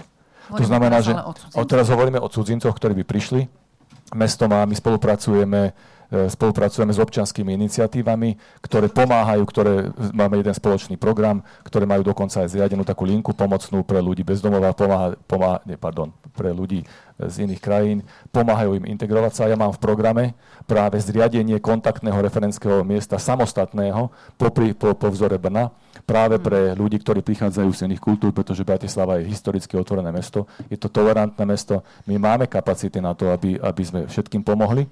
Hovoríme 0.51 0.59
to 0.59 0.63
znamená, 0.67 0.97
že 0.99 1.15
teraz 1.63 1.87
hovoríme 1.87 2.19
o 2.19 2.27
cudzincoch, 2.27 2.75
ktorí 2.75 2.99
by 3.01 3.05
prišli. 3.07 3.47
Mesto 4.11 4.51
má, 4.51 4.67
my 4.67 4.75
spolupracujeme 4.75 5.71
spolupracujeme 6.11 6.91
s 6.91 6.99
občanskými 6.99 7.55
iniciatívami, 7.55 8.35
ktoré 8.59 8.91
pomáhajú, 8.91 9.43
ktoré 9.47 9.73
máme 10.11 10.43
jeden 10.43 10.51
spoločný 10.51 10.99
program, 10.99 11.39
ktoré 11.63 11.87
majú 11.87 12.03
dokonca 12.03 12.43
aj 12.43 12.51
zriadenú 12.51 12.83
takú 12.83 13.07
linku 13.07 13.31
pomocnú 13.31 13.79
pre 13.87 14.03
ľudí 14.03 14.27
bez 14.27 14.43
domova, 14.43 14.75
pomáha, 14.75 15.15
pomáha, 15.23 15.63
nie, 15.63 15.79
pardon, 15.79 16.11
pre 16.35 16.51
ľudí 16.51 16.83
z 17.15 17.47
iných 17.47 17.61
krajín, 17.63 17.97
pomáhajú 18.35 18.83
im 18.83 18.85
integrovať 18.91 19.31
sa. 19.31 19.47
Ja 19.47 19.55
mám 19.55 19.71
v 19.71 19.79
programe 19.79 20.23
práve 20.67 20.99
zriadenie 20.99 21.63
kontaktného 21.63 22.17
referenského 22.19 22.83
miesta 22.83 23.15
samostatného 23.15 24.11
po, 24.35 24.47
po, 24.51 24.89
po 24.97 25.07
vzore 25.13 25.39
Brna, 25.39 25.71
práve 26.03 26.41
pre 26.43 26.75
ľudí, 26.75 26.99
ktorí 26.99 27.23
prichádzajú 27.23 27.69
z 27.71 27.87
iných 27.87 28.01
kultúr, 28.03 28.35
pretože 28.35 28.67
Bratislava 28.67 29.21
je 29.21 29.31
historicky 29.31 29.79
otvorené 29.79 30.11
mesto, 30.11 30.49
je 30.67 30.75
to 30.75 30.91
tolerantné 30.91 31.43
mesto, 31.47 31.85
my 32.03 32.19
máme 32.19 32.51
kapacity 32.51 32.99
na 32.99 33.15
to, 33.15 33.29
aby, 33.31 33.55
aby 33.61 33.83
sme 33.85 33.99
všetkým 34.09 34.43
pomohli 34.43 34.89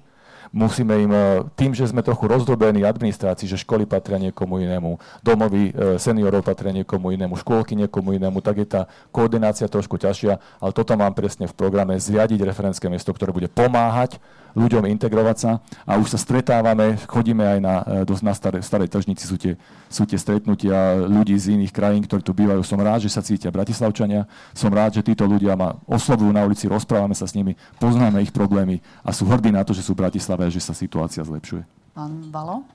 musíme 0.49 0.93
im, 0.97 1.13
e, 1.13 1.21
tým, 1.53 1.71
že 1.77 1.85
sme 1.89 2.01
trochu 2.01 2.25
rozdrobení 2.25 2.81
administrácii, 2.81 3.45
že 3.45 3.61
školy 3.61 3.85
patria 3.85 4.17
niekomu 4.17 4.61
inému, 4.61 4.97
domovy 5.21 5.69
e, 5.69 6.01
seniorov 6.01 6.41
patria 6.41 6.73
niekomu 6.73 7.13
inému, 7.13 7.37
škôlky 7.37 7.77
niekomu 7.77 8.17
inému, 8.17 8.41
tak 8.41 8.61
je 8.61 8.67
tá 8.67 8.81
koordinácia 9.13 9.69
trošku 9.69 10.01
ťažšia, 10.01 10.61
ale 10.61 10.71
toto 10.73 10.93
mám 10.97 11.13
presne 11.13 11.45
v 11.45 11.53
programe, 11.53 11.97
zriadiť 11.97 12.41
referenské 12.41 12.89
miesto, 12.89 13.13
ktoré 13.13 13.29
bude 13.29 13.49
pomáhať 13.49 14.17
ľuďom 14.57 14.85
integrovať 14.89 15.37
sa 15.37 15.51
a 15.85 15.97
už 15.97 16.13
sa 16.13 16.19
stretávame, 16.19 16.97
chodíme 17.05 17.45
aj 17.45 17.59
na, 17.59 17.75
e, 17.83 18.07
dosť 18.07 18.23
na 18.23 18.33
staré, 18.33 18.57
starej 18.61 18.89
tržnici, 18.89 19.25
sú 19.25 19.37
tie, 19.37 19.53
sú 19.89 20.05
tie 20.05 20.17
stretnutia 20.17 21.05
ľudí 21.05 21.35
z 21.37 21.57
iných 21.57 21.73
krajín, 21.73 22.01
ktorí 22.05 22.21
tu 22.21 22.33
bývajú. 22.33 22.61
Som 22.65 22.81
rád, 22.81 23.05
že 23.05 23.13
sa 23.13 23.25
cítia 23.25 23.53
bratislavčania, 23.53 24.25
som 24.53 24.73
rád, 24.73 24.99
že 24.99 25.05
títo 25.05 25.25
ľudia 25.25 25.53
ma 25.53 25.77
oslovujú 25.85 26.31
na 26.33 26.45
ulici, 26.45 26.65
rozprávame 26.65 27.13
sa 27.13 27.29
s 27.29 27.35
nimi, 27.37 27.53
poznáme 27.77 28.21
ich 28.23 28.33
problémy 28.33 28.81
a 29.05 29.13
sú 29.13 29.29
hrdí 29.29 29.53
na 29.53 29.61
to, 29.61 29.75
že 29.75 29.85
sú 29.85 29.93
v 29.93 30.07
Bratislave 30.07 30.47
a 30.47 30.53
že 30.53 30.63
sa 30.63 30.73
situácia 30.73 31.21
zlepšuje. 31.21 31.65
Pán 31.93 32.31
Valo? 32.31 32.65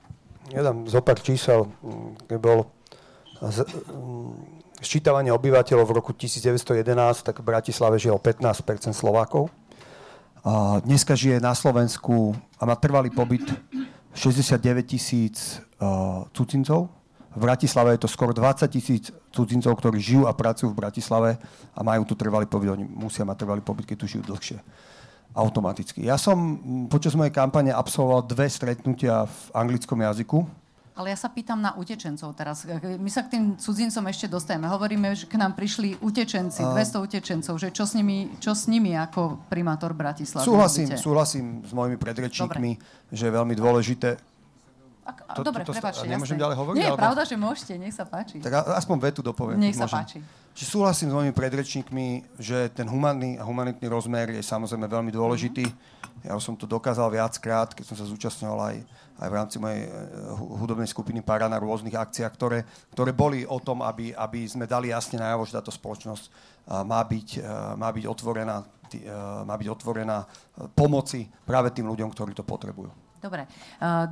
Ja 0.53 0.61
dám 0.61 0.85
zo 0.85 1.01
pár 1.01 1.17
čísel, 1.17 1.65
keď 2.29 2.37
bol 2.37 2.59
z, 3.41 3.65
sčítavanie 4.85 5.33
obyvateľov 5.33 5.89
v 5.89 5.95
roku 5.97 6.11
1911, 6.13 7.25
tak 7.25 7.41
v 7.41 7.45
Bratislave 7.49 7.97
žilo 7.97 8.21
15 8.21 8.93
Slovákov 8.93 9.49
dneska 10.85 11.17
žije 11.17 11.41
na 11.41 11.57
Slovensku 11.57 12.37
a 12.61 12.69
má 12.69 12.77
trvalý 12.77 13.09
pobyt 13.09 13.41
69 14.13 14.85
tisíc 14.85 15.59
uh, 15.81 16.23
cudzincov. 16.31 16.87
V 17.35 17.41
Bratislave 17.41 17.97
je 17.97 18.05
to 18.05 18.07
skoro 18.07 18.31
20 18.31 18.63
tisíc 18.71 19.11
cudzincov, 19.33 19.75
ktorí 19.75 19.99
žijú 19.99 20.23
a 20.23 20.37
pracujú 20.37 20.71
v 20.71 20.79
Bratislave 20.79 21.35
a 21.75 21.79
majú 21.83 22.07
tu 22.07 22.15
trvalý 22.15 22.47
pobyt. 22.47 22.71
Oni 22.71 22.85
musia 22.87 23.27
mať 23.27 23.43
trvalý 23.43 23.59
pobyt, 23.59 23.89
keď 23.89 23.97
tu 23.99 24.07
žijú 24.07 24.23
dlhšie. 24.23 24.61
Automaticky. 25.35 26.07
Ja 26.07 26.15
som 26.15 26.37
počas 26.87 27.11
mojej 27.11 27.35
kampane 27.35 27.75
absolvoval 27.75 28.23
dve 28.23 28.47
stretnutia 28.47 29.27
v 29.27 29.37
anglickom 29.51 29.99
jazyku 29.99 30.47
ale 30.95 31.11
ja 31.11 31.17
sa 31.19 31.27
pýtam 31.27 31.59
na 31.59 31.75
utečencov 31.75 32.31
teraz. 32.39 32.63
My 32.79 33.11
sa 33.11 33.27
k 33.27 33.35
tým 33.35 33.43
cudzincom 33.59 34.03
ešte 34.07 34.31
dostajeme. 34.31 34.63
Hovoríme, 34.71 35.11
že 35.11 35.27
k 35.27 35.35
nám 35.35 35.51
prišli 35.51 35.99
utečenci, 35.99 36.63
200 36.63 37.03
utečencov, 37.03 37.59
že 37.59 37.75
čo 37.75 37.83
s 37.83 37.99
nimi, 37.99 38.31
čo 38.39 38.55
s 38.55 38.71
nimi 38.71 38.95
ako 38.95 39.43
primátor 39.51 39.91
Bratislavy 39.91 40.47
Súhlasím, 40.47 40.87
súhlasím 40.95 41.45
s 41.67 41.75
mojimi 41.75 41.99
predrečníkmi, 41.99 42.71
Dobre. 42.79 43.11
že 43.11 43.27
je 43.27 43.31
veľmi 43.35 43.55
dôležité 43.59 44.15
ak, 45.05 45.37
to, 45.37 45.45
dobre, 45.45 45.61
to, 45.61 45.69
to, 45.69 45.73
prepáčte, 45.77 46.09
Nemôžem 46.09 46.33
jasné. 46.33 46.41
ďalej 46.41 46.55
hovoriť? 46.57 46.77
Nie, 46.81 46.89
je 46.89 46.97
pravda, 46.97 47.21
že 47.29 47.35
môžete, 47.37 47.73
nech 47.77 47.93
sa 47.93 48.09
páči. 48.09 48.41
Tak 48.41 48.73
aspoň 48.73 48.97
vetu 49.05 49.21
dopoviem. 49.21 49.61
Nech 49.61 49.77
sa 49.77 49.85
môžem. 49.85 50.01
páči. 50.01 50.19
Čiže 50.57 50.67
súhlasím 50.71 51.07
s 51.11 51.13
mojimi 51.13 51.33
predrečníkmi, 51.35 52.07
že 52.41 52.73
ten 52.73 52.89
humanný 52.89 53.37
a 53.37 53.45
humanitný 53.45 53.85
rozmer 53.85 54.33
je 54.33 54.41
samozrejme 54.41 54.89
veľmi 54.89 55.11
dôležitý. 55.13 55.67
Mm-hmm. 55.67 55.94
Ja 56.23 56.37
som 56.39 56.55
to 56.55 56.69
dokázal 56.69 57.11
viackrát, 57.11 57.73
keď 57.75 57.85
som 57.91 57.97
sa 57.97 58.07
zúčastňoval 58.07 58.59
aj 58.71 58.77
aj 59.15 59.27
v 59.31 59.37
rámci 59.37 59.57
mojej 59.61 59.87
eh, 59.87 59.91
hudobnej 60.59 60.89
skupiny 60.89 61.23
Para 61.23 61.47
na 61.47 61.59
rôznych 61.59 61.95
akciách, 61.95 62.33
ktoré, 62.35 62.59
ktoré 62.91 63.15
boli 63.15 63.47
o 63.47 63.59
tom, 63.63 63.79
aby, 63.79 64.11
aby 64.11 64.43
sme 64.43 64.67
dali 64.67 64.91
jasne 64.91 65.21
najavo, 65.21 65.47
že 65.47 65.55
táto 65.55 65.71
spoločnosť 65.71 66.23
eh, 66.27 66.31
má 66.83 66.99
byť, 67.03 67.29
eh, 67.39 67.43
má 67.79 67.89
byť 67.91 68.05
otvorená 68.07 68.57
má 69.43 69.59
byť 69.59 69.67
otvorená 69.75 70.23
pomoci 70.71 71.27
práve 71.43 71.73
tým 71.73 71.89
ľuďom, 71.89 72.15
ktorí 72.15 72.31
to 72.31 72.45
potrebujú. 72.45 72.87
Dobre. 73.19 73.43
Uh, 73.81 74.07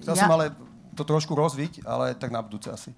Chcel 0.00 0.14
ja... 0.14 0.22
som 0.24 0.32
ale 0.32 0.54
to 0.94 1.02
trošku 1.04 1.36
rozviť, 1.36 1.84
ale 1.84 2.14
tak 2.16 2.32
na 2.32 2.40
budúce 2.40 2.70
asi. 2.70 2.94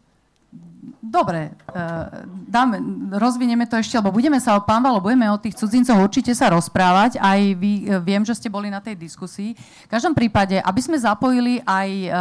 Dobre, 0.98 1.54
uh, 1.72 2.26
dáme, 2.48 2.80
rozvinieme 3.16 3.64
to 3.64 3.80
ešte, 3.80 3.96
lebo 3.96 4.12
budeme 4.12 4.36
sa, 4.42 4.60
pán 4.60 4.82
Valo, 4.84 5.00
budeme 5.00 5.30
o 5.30 5.40
tých 5.40 5.56
cudzincoch 5.56 5.96
určite 5.96 6.34
sa 6.36 6.52
rozprávať. 6.52 7.16
Aj 7.16 7.38
vy, 7.38 7.88
uh, 7.88 8.02
viem, 8.02 8.20
že 8.26 8.36
ste 8.36 8.52
boli 8.52 8.68
na 8.68 8.82
tej 8.82 8.98
diskusii. 8.98 9.56
V 9.56 9.88
každom 9.88 10.12
prípade, 10.12 10.60
aby 10.60 10.80
sme 10.82 11.00
zapojili 11.00 11.64
aj 11.64 11.88
uh, 12.08 12.14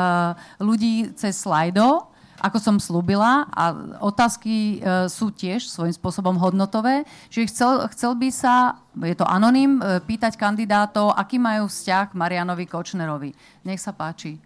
ľudí 0.64 1.12
cez 1.20 1.36
slajdo, 1.36 2.06
ako 2.38 2.58
som 2.62 2.78
slúbila, 2.78 3.50
a 3.50 3.74
otázky 3.98 4.78
sú 5.10 5.34
tiež 5.34 5.74
svojím 5.74 5.98
spôsobom 5.98 6.38
hodnotové. 6.38 7.02
Čiže 7.34 7.50
chcel, 7.50 7.72
chcel 7.98 8.14
by 8.14 8.30
sa, 8.30 8.78
je 8.94 9.18
to 9.18 9.26
anonym, 9.26 9.82
pýtať 10.06 10.38
kandidátov, 10.38 11.18
aký 11.18 11.42
majú 11.42 11.66
vzťah 11.66 12.14
Marianovi 12.14 12.70
Kočnerovi. 12.70 13.34
Nech 13.66 13.82
sa 13.82 13.90
páči. 13.90 14.38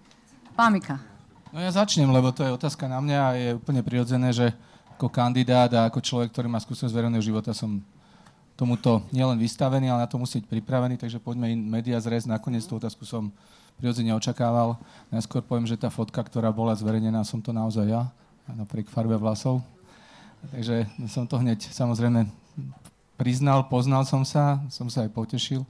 Pán 0.55 0.71
Mika. 0.71 1.10
No 1.51 1.59
ja 1.59 1.67
začnem, 1.67 2.07
lebo 2.07 2.31
to 2.31 2.47
je 2.47 2.55
otázka 2.55 2.87
na 2.87 3.03
mňa 3.03 3.19
a 3.19 3.29
je 3.35 3.49
úplne 3.59 3.83
prirodzené, 3.83 4.31
že 4.31 4.55
ako 4.95 5.11
kandidát 5.11 5.67
a 5.75 5.91
ako 5.91 5.99
človek, 5.99 6.31
ktorý 6.31 6.47
má 6.47 6.63
skúsenosť 6.63 6.95
verejného 6.95 7.19
života, 7.19 7.51
som 7.51 7.83
tomuto 8.55 9.03
nielen 9.11 9.35
vystavený, 9.35 9.91
ale 9.91 10.05
na 10.05 10.07
to 10.07 10.15
musí 10.15 10.39
byť 10.39 10.47
pripravený, 10.47 10.95
takže 10.95 11.19
poďme 11.19 11.51
in 11.51 11.67
media 11.67 11.99
zrez. 11.99 12.23
Nakoniec 12.23 12.63
tú 12.63 12.79
otázku 12.79 13.03
som 13.03 13.35
prirodzene 13.75 14.15
očakával. 14.15 14.79
Najskôr 15.11 15.43
poviem, 15.43 15.67
že 15.67 15.75
tá 15.75 15.91
fotka, 15.91 16.23
ktorá 16.23 16.55
bola 16.55 16.71
zverejnená, 16.71 17.19
som 17.27 17.43
to 17.43 17.51
naozaj 17.51 17.83
ja, 17.83 18.07
napriek 18.47 18.87
farbe 18.87 19.19
vlasov. 19.19 19.59
Takže 20.55 20.87
som 21.11 21.27
to 21.27 21.35
hneď 21.35 21.67
samozrejme 21.67 22.31
priznal, 23.19 23.67
poznal 23.67 24.07
som 24.07 24.23
sa, 24.23 24.63
som 24.71 24.87
sa 24.87 25.03
aj 25.03 25.11
potešil, 25.11 25.67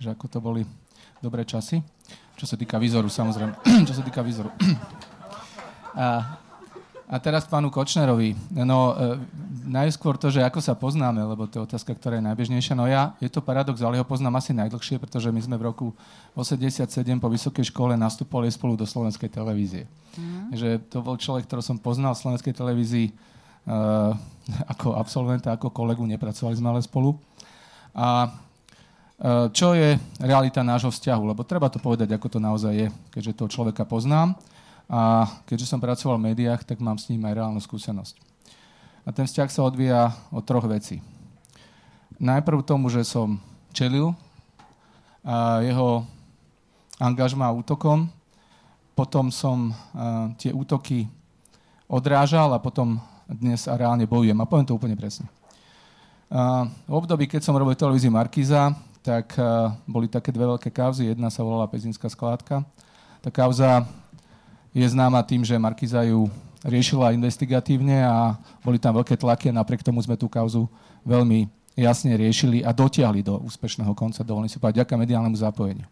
že 0.00 0.08
ako 0.08 0.24
to 0.32 0.38
boli 0.40 0.62
dobré 1.20 1.44
časy. 1.44 1.84
Čo 2.40 2.48
sa 2.48 2.56
týka 2.56 2.80
výzoru, 2.80 3.12
samozrejme. 3.12 3.52
čo 3.88 3.92
sa 3.92 4.00
týka 4.00 4.24
výzoru. 4.24 4.48
A, 5.96 6.38
a 7.10 7.16
teraz 7.18 7.42
k 7.42 7.52
pánu 7.52 7.74
Kočnerovi. 7.74 8.38
No, 8.54 8.94
e, 8.94 9.18
najskôr 9.66 10.14
to, 10.14 10.30
že 10.30 10.46
ako 10.46 10.62
sa 10.62 10.78
poznáme, 10.78 11.18
lebo 11.22 11.46
to 11.50 11.58
je 11.58 11.66
otázka, 11.66 11.94
ktorá 11.94 12.18
je 12.18 12.28
najbežnejšia. 12.30 12.78
No 12.78 12.86
ja, 12.86 13.18
je 13.18 13.26
to 13.26 13.42
paradox, 13.42 13.82
ale 13.82 13.98
ho 13.98 14.06
poznám 14.06 14.38
asi 14.38 14.54
najdlhšie, 14.54 15.02
pretože 15.02 15.30
my 15.30 15.40
sme 15.42 15.56
v 15.58 15.66
roku 15.70 15.86
87 16.38 16.86
po 17.18 17.26
vysokej 17.26 17.66
škole 17.70 17.98
nastupovali 17.98 18.50
spolu 18.50 18.78
do 18.78 18.86
slovenskej 18.86 19.26
televízie. 19.26 19.90
Mm. 20.14 20.54
Že 20.54 20.68
to 20.86 20.98
bol 21.02 21.18
človek, 21.18 21.50
ktorý 21.50 21.62
som 21.62 21.76
poznal 21.82 22.14
v 22.14 22.22
slovenskej 22.22 22.54
televízii 22.54 23.06
uh, 23.10 24.14
ako 24.70 24.94
absolventa, 24.94 25.54
ako 25.54 25.74
kolegu, 25.74 26.06
nepracovali 26.06 26.54
sme 26.54 26.74
ale 26.74 26.82
spolu. 26.82 27.18
A 27.94 28.30
uh, 28.30 29.46
čo 29.50 29.74
je 29.74 29.98
realita 30.22 30.62
nášho 30.62 30.94
vzťahu? 30.94 31.22
Lebo 31.34 31.42
treba 31.46 31.70
to 31.70 31.82
povedať, 31.82 32.10
ako 32.14 32.26
to 32.26 32.38
naozaj 32.38 32.72
je, 32.74 32.86
keďže 33.14 33.34
toho 33.38 33.50
človeka 33.50 33.82
poznám. 33.82 34.38
A 34.90 35.30
keďže 35.46 35.70
som 35.70 35.78
pracoval 35.78 36.18
v 36.18 36.34
médiách, 36.34 36.66
tak 36.66 36.82
mám 36.82 36.98
s 36.98 37.06
ním 37.06 37.22
aj 37.22 37.38
reálnu 37.38 37.62
skúsenosť. 37.62 38.18
A 39.06 39.14
ten 39.14 39.22
vzťah 39.22 39.46
sa 39.46 39.62
odvíja 39.62 40.10
od 40.34 40.42
troch 40.42 40.66
vecí. 40.66 40.98
Najprv 42.18 42.66
tomu, 42.66 42.90
že 42.90 43.06
som 43.06 43.38
čelil 43.70 44.10
a 45.22 45.62
jeho 45.62 46.02
angažma 46.98 47.54
útokom, 47.54 48.10
potom 48.98 49.30
som 49.30 49.70
tie 50.42 50.50
útoky 50.50 51.06
odrážal 51.86 52.50
a 52.50 52.58
potom 52.58 52.98
dnes 53.30 53.70
a 53.70 53.78
reálne 53.78 54.10
bojujem. 54.10 54.36
A 54.42 54.48
poviem 54.50 54.66
to 54.66 54.74
úplne 54.74 54.98
presne. 54.98 55.30
A, 56.28 56.66
v 56.66 56.92
období, 56.98 57.30
keď 57.30 57.46
som 57.46 57.54
robil 57.54 57.78
televíziu 57.78 58.10
Markiza, 58.10 58.74
tak 59.06 59.38
boli 59.86 60.10
také 60.10 60.34
dve 60.34 60.50
veľké 60.50 60.74
kauzy. 60.74 61.14
Jedna 61.14 61.30
sa 61.30 61.46
volala 61.46 61.70
Pezinská 61.70 62.10
skládka. 62.10 62.66
Tá 63.22 63.30
kauza 63.32 63.86
je 64.70 64.86
známa 64.86 65.22
tým, 65.26 65.42
že 65.42 65.58
Markiza 65.58 66.06
ju 66.06 66.30
riešila 66.62 67.16
investigatívne 67.16 68.04
a 68.04 68.36
boli 68.60 68.76
tam 68.76 69.00
veľké 69.00 69.16
tlaky 69.16 69.50
a 69.50 69.58
napriek 69.58 69.82
tomu 69.82 69.98
sme 70.04 70.14
tú 70.14 70.28
kauzu 70.28 70.68
veľmi 71.02 71.48
jasne 71.74 72.12
riešili 72.14 72.60
a 72.60 72.70
dotiahli 72.70 73.24
do 73.24 73.40
úspešného 73.40 73.90
konca, 73.96 74.26
dovolím 74.26 74.50
si 74.50 74.60
povedať, 74.60 74.84
ďaká 74.84 74.94
mediálnemu 75.00 75.36
zapojeniu. 75.40 75.88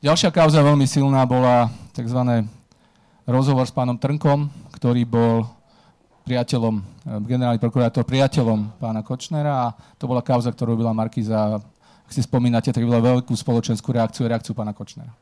Ďalšia 0.00 0.32
kauza 0.32 0.64
veľmi 0.64 0.88
silná 0.88 1.22
bola 1.28 1.68
tzv. 1.92 2.48
rozhovor 3.28 3.68
s 3.68 3.72
pánom 3.72 4.00
Trnkom, 4.00 4.48
ktorý 4.72 5.04
bol 5.04 5.44
priateľom, 6.24 6.74
eh, 6.80 6.84
generálny 7.24 7.60
prokurátor, 7.60 8.02
priateľom 8.08 8.80
pána 8.80 9.04
Kočnera 9.04 9.70
a 9.70 9.74
to 10.00 10.08
bola 10.08 10.24
kauza, 10.24 10.50
ktorú 10.50 10.74
robila 10.74 10.96
Markiza. 10.96 11.60
Ak 11.60 12.10
si 12.10 12.24
spomínate, 12.24 12.72
tak 12.74 12.82
bola 12.82 12.98
veľkú 12.98 13.30
spoločenskú 13.36 13.94
reakciu, 13.94 14.26
reakciu 14.26 14.56
pána 14.56 14.74
Kočnera. 14.74 15.12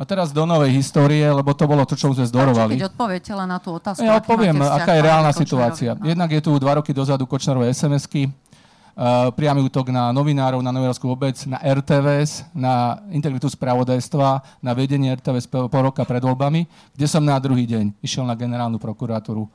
A 0.00 0.08
teraz 0.08 0.32
do 0.32 0.48
novej 0.48 0.72
histórie, 0.80 1.20
lebo 1.28 1.52
to 1.52 1.68
bolo 1.68 1.84
to, 1.84 1.92
čo 1.92 2.08
sme 2.16 2.24
zdorovali. 2.24 2.80
Keď 2.80 2.88
odpoviete 2.88 3.36
len 3.36 3.44
na 3.44 3.60
tú 3.60 3.76
otázku. 3.76 4.00
Ja 4.00 4.16
odpoviem, 4.16 4.56
aká 4.56 4.96
je 4.96 5.02
reálna 5.04 5.28
situácia. 5.36 5.92
No. 5.92 6.08
Jednak 6.08 6.32
je 6.32 6.40
tu 6.40 6.56
dva 6.56 6.80
roky 6.80 6.96
dozadu 6.96 7.28
Kočnerové 7.28 7.68
SMS-ky, 7.68 8.24
uh, 8.24 9.28
priamy 9.36 9.60
útok 9.60 9.92
na 9.92 10.08
novinárov, 10.08 10.64
na 10.64 10.72
novinárskú 10.72 11.04
obec, 11.04 11.36
na 11.44 11.60
RTVS, 11.60 12.48
na 12.56 13.04
integritu 13.12 13.44
spravodajstva, 13.52 14.40
na 14.64 14.72
vedenie 14.72 15.12
RTVS 15.12 15.44
po, 15.44 15.68
po 15.68 15.78
roka 15.84 16.00
pred 16.08 16.24
voľbami, 16.24 16.64
kde 16.96 17.04
som 17.04 17.20
na 17.20 17.36
druhý 17.36 17.68
deň 17.68 17.92
išiel 18.00 18.24
na 18.24 18.32
generálnu 18.32 18.80
prokuratúru 18.80 19.52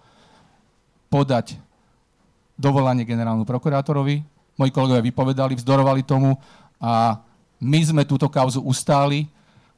podať 1.10 1.58
dovolanie 2.54 3.02
generálnu 3.02 3.50
prokurátorovi. 3.50 4.22
Moji 4.62 4.70
kolegovia 4.70 5.02
vypovedali, 5.10 5.58
vzdorovali 5.58 6.06
tomu 6.06 6.38
a 6.78 7.18
my 7.58 7.82
sme 7.82 8.06
túto 8.06 8.30
kauzu 8.30 8.62
ustáli 8.62 9.26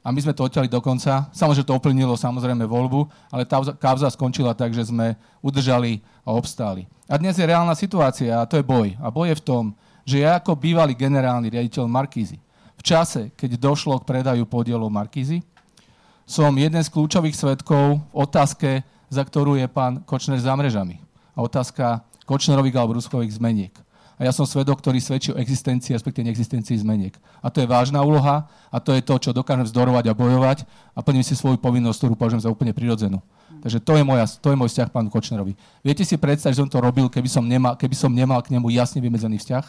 a 0.07 0.15
my 0.15 0.23
sme 0.23 0.31
to 0.31 0.47
odtiaľi 0.47 0.71
do 0.71 0.79
konca. 0.79 1.27
Samozrejme, 1.35 1.67
to 1.67 1.75
oplnilo 1.75 2.15
samozrejme 2.15 2.63
voľbu, 2.63 3.11
ale 3.27 3.43
tá 3.43 3.59
kauza 3.75 4.07
skončila 4.07 4.55
tak, 4.55 4.71
že 4.71 4.87
sme 4.87 5.19
udržali 5.43 5.99
a 6.23 6.31
obstáli. 6.31 6.87
A 7.11 7.19
dnes 7.19 7.35
je 7.35 7.43
reálna 7.43 7.75
situácia 7.75 8.39
a 8.39 8.47
to 8.47 8.55
je 8.55 8.63
boj. 8.63 8.95
A 9.03 9.11
boj 9.11 9.35
je 9.35 9.39
v 9.43 9.43
tom, 9.43 9.63
že 10.07 10.23
ja 10.23 10.39
ako 10.39 10.55
bývalý 10.55 10.95
generálny 10.95 11.51
riaditeľ 11.51 11.91
Markízy, 11.91 12.39
v 12.79 12.83
čase, 12.87 13.35
keď 13.35 13.59
došlo 13.59 13.99
k 13.99 14.07
predaju 14.07 14.47
podielov 14.47 14.87
Markízy, 14.87 15.43
som 16.23 16.55
jeden 16.55 16.79
z 16.79 16.87
kľúčových 16.87 17.35
svetkov 17.35 17.99
v 17.99 18.15
otázke, 18.15 18.87
za 19.11 19.23
ktorú 19.27 19.59
je 19.59 19.67
pán 19.67 20.07
Kočner 20.07 20.39
za 20.39 20.55
mrežami. 20.55 21.03
A 21.35 21.43
otázka 21.43 22.07
Kočnerových 22.23 22.79
alebo 22.79 22.95
Ruskových 22.95 23.35
zmeniek 23.35 23.75
a 24.17 24.25
ja 24.25 24.33
som 24.33 24.49
svedok, 24.49 24.81
ktorý 24.81 24.97
svedčí 24.97 25.29
o 25.29 25.37
existencii, 25.37 25.93
respektíve 25.93 26.25
neexistencii 26.25 26.81
zmeniek. 26.81 27.13
A 27.37 27.53
to 27.53 27.61
je 27.61 27.69
vážna 27.69 28.01
úloha 28.01 28.49
a 28.73 28.77
to 28.81 28.97
je 28.97 29.05
to, 29.05 29.13
čo 29.21 29.29
dokážem 29.29 29.69
vzdorovať 29.69 30.09
a 30.09 30.17
bojovať 30.17 30.65
a 30.97 30.99
plním 31.05 31.21
si 31.21 31.37
svoju 31.37 31.61
povinnosť, 31.61 31.97
ktorú 32.01 32.13
považujem 32.17 32.41
za 32.41 32.49
úplne 32.49 32.73
prirodzenú. 32.73 33.21
Takže 33.61 33.77
to 33.77 33.93
je, 33.93 34.01
moja, 34.01 34.25
to 34.25 34.49
je 34.49 34.57
môj 34.57 34.73
vzťah 34.73 34.89
pánu 34.89 35.13
Kočnerovi. 35.13 35.53
Viete 35.85 36.01
si 36.01 36.17
predstaviť, 36.17 36.53
že 36.57 36.61
som 36.65 36.69
to 36.69 36.81
robil, 36.81 37.13
keby 37.13 37.29
som 37.29 37.45
nemal, 37.45 37.77
keby 37.77 37.93
som 37.93 38.09
nemal 38.09 38.41
k 38.41 38.57
nemu 38.57 38.73
jasne 38.73 38.97
vymedzený 39.05 39.37
vzťah? 39.37 39.65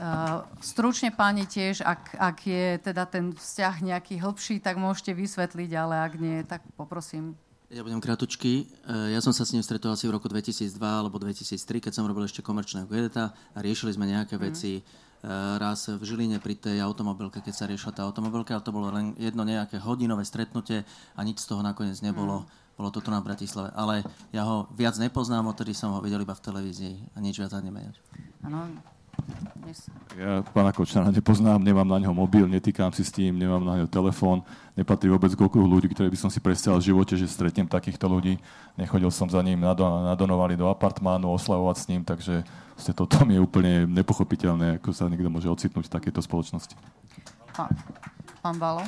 Uh, 0.00 0.48
stručne 0.64 1.12
páni 1.12 1.44
tiež, 1.44 1.84
ak, 1.84 2.16
ak 2.16 2.38
je 2.48 2.80
teda 2.80 3.04
ten 3.04 3.36
vzťah 3.36 3.74
nejaký 3.84 4.16
hĺbší, 4.16 4.58
tak 4.64 4.80
môžete 4.80 5.12
vysvetliť, 5.12 5.70
ale 5.76 5.94
ak 6.00 6.12
nie, 6.16 6.40
tak 6.42 6.64
poprosím 6.72 7.36
Ja 7.70 7.86
budem 7.86 8.02
kratučky. 8.02 8.66
E, 8.66 9.14
ja 9.14 9.22
som 9.22 9.30
sa 9.30 9.46
s 9.46 9.54
ním 9.54 9.62
stretol 9.62 9.94
asi 9.94 10.10
v 10.10 10.18
roku 10.18 10.26
2002 10.26 10.74
alebo 10.82 11.22
2003, 11.22 11.78
keď 11.78 11.92
som 11.94 12.02
robil 12.02 12.26
ešte 12.26 12.42
komerčného 12.42 12.90
gedeta 12.90 13.30
a 13.54 13.58
riešili 13.62 13.94
sme 13.94 14.10
nejaké 14.10 14.34
mm. 14.34 14.42
veci. 14.42 14.72
E, 14.78 14.82
raz 15.54 15.86
v 15.86 16.02
Žiline 16.02 16.42
pri 16.42 16.58
tej 16.58 16.82
automobilke, 16.82 17.38
keď 17.38 17.54
sa 17.54 17.70
riešila 17.70 17.94
tá 17.94 18.02
automobilka, 18.02 18.58
ale 18.58 18.66
to 18.66 18.74
bolo 18.74 18.90
len 18.90 19.14
jedno 19.14 19.46
nejaké 19.46 19.78
hodinové 19.78 20.26
stretnutie 20.26 20.82
a 21.14 21.20
nič 21.22 21.46
z 21.46 21.46
toho 21.46 21.62
nakoniec 21.62 21.94
nebolo. 22.02 22.42
Mm. 22.42 22.46
Bolo 22.74 22.90
to 22.90 23.06
tu 23.06 23.14
na 23.14 23.22
Bratislave. 23.22 23.70
Ale 23.78 24.02
ja 24.34 24.42
ho 24.42 24.66
viac 24.74 24.98
nepoznám, 24.98 25.46
odtedy 25.46 25.70
som 25.70 25.94
ho 25.94 26.02
videl 26.02 26.26
iba 26.26 26.34
v 26.34 26.42
televízii 26.42 27.14
a 27.14 27.22
nič 27.22 27.38
viac 27.38 27.54
ani 27.54 27.70
nemeňať. 27.70 27.96
Áno, 28.50 28.82
ja 30.18 30.42
pána 30.52 30.74
Kočnara 30.74 31.14
nepoznám, 31.14 31.62
nemám 31.62 31.86
na 31.86 31.98
neho 32.02 32.12
mobil, 32.12 32.44
netýkam 32.44 32.90
si 32.90 33.06
s 33.06 33.14
tým, 33.14 33.38
nemám 33.38 33.62
na 33.62 33.78
neho 33.78 33.88
telefón, 33.88 34.42
nepatrí 34.74 35.06
vôbec 35.08 35.30
k 35.32 35.40
okruhu 35.40 35.64
ľudí, 35.64 35.88
ktoré 35.94 36.10
by 36.10 36.18
som 36.18 36.30
si 36.30 36.42
predstavil 36.42 36.82
v 36.82 36.88
živote, 36.92 37.14
že 37.14 37.30
stretnem 37.30 37.70
takýchto 37.70 38.10
ľudí. 38.10 38.36
Nechodil 38.74 39.08
som 39.14 39.30
za 39.30 39.40
ním 39.40 39.62
nadonovali 39.62 40.58
do 40.58 40.66
apartmánu, 40.68 41.30
oslavovať 41.30 41.76
s 41.78 41.88
ním, 41.88 42.02
takže 42.02 42.42
ste 42.74 42.92
to 42.92 43.06
tam 43.06 43.30
je 43.30 43.38
úplne 43.38 43.86
nepochopiteľné, 43.86 44.82
ako 44.82 44.90
sa 44.90 45.06
niekto 45.06 45.30
môže 45.30 45.46
ocitnúť 45.46 45.86
v 45.86 45.94
takejto 46.00 46.20
spoločnosti. 46.24 46.74
Pán, 47.54 47.70
pán 48.42 48.56
Balo? 48.58 48.82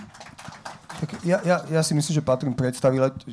Tak 1.02 1.18
ja, 1.26 1.42
ja, 1.42 1.56
ja 1.66 1.82
si 1.82 1.98
myslím, 1.98 2.14
že 2.14 2.22
patrím 2.22 2.54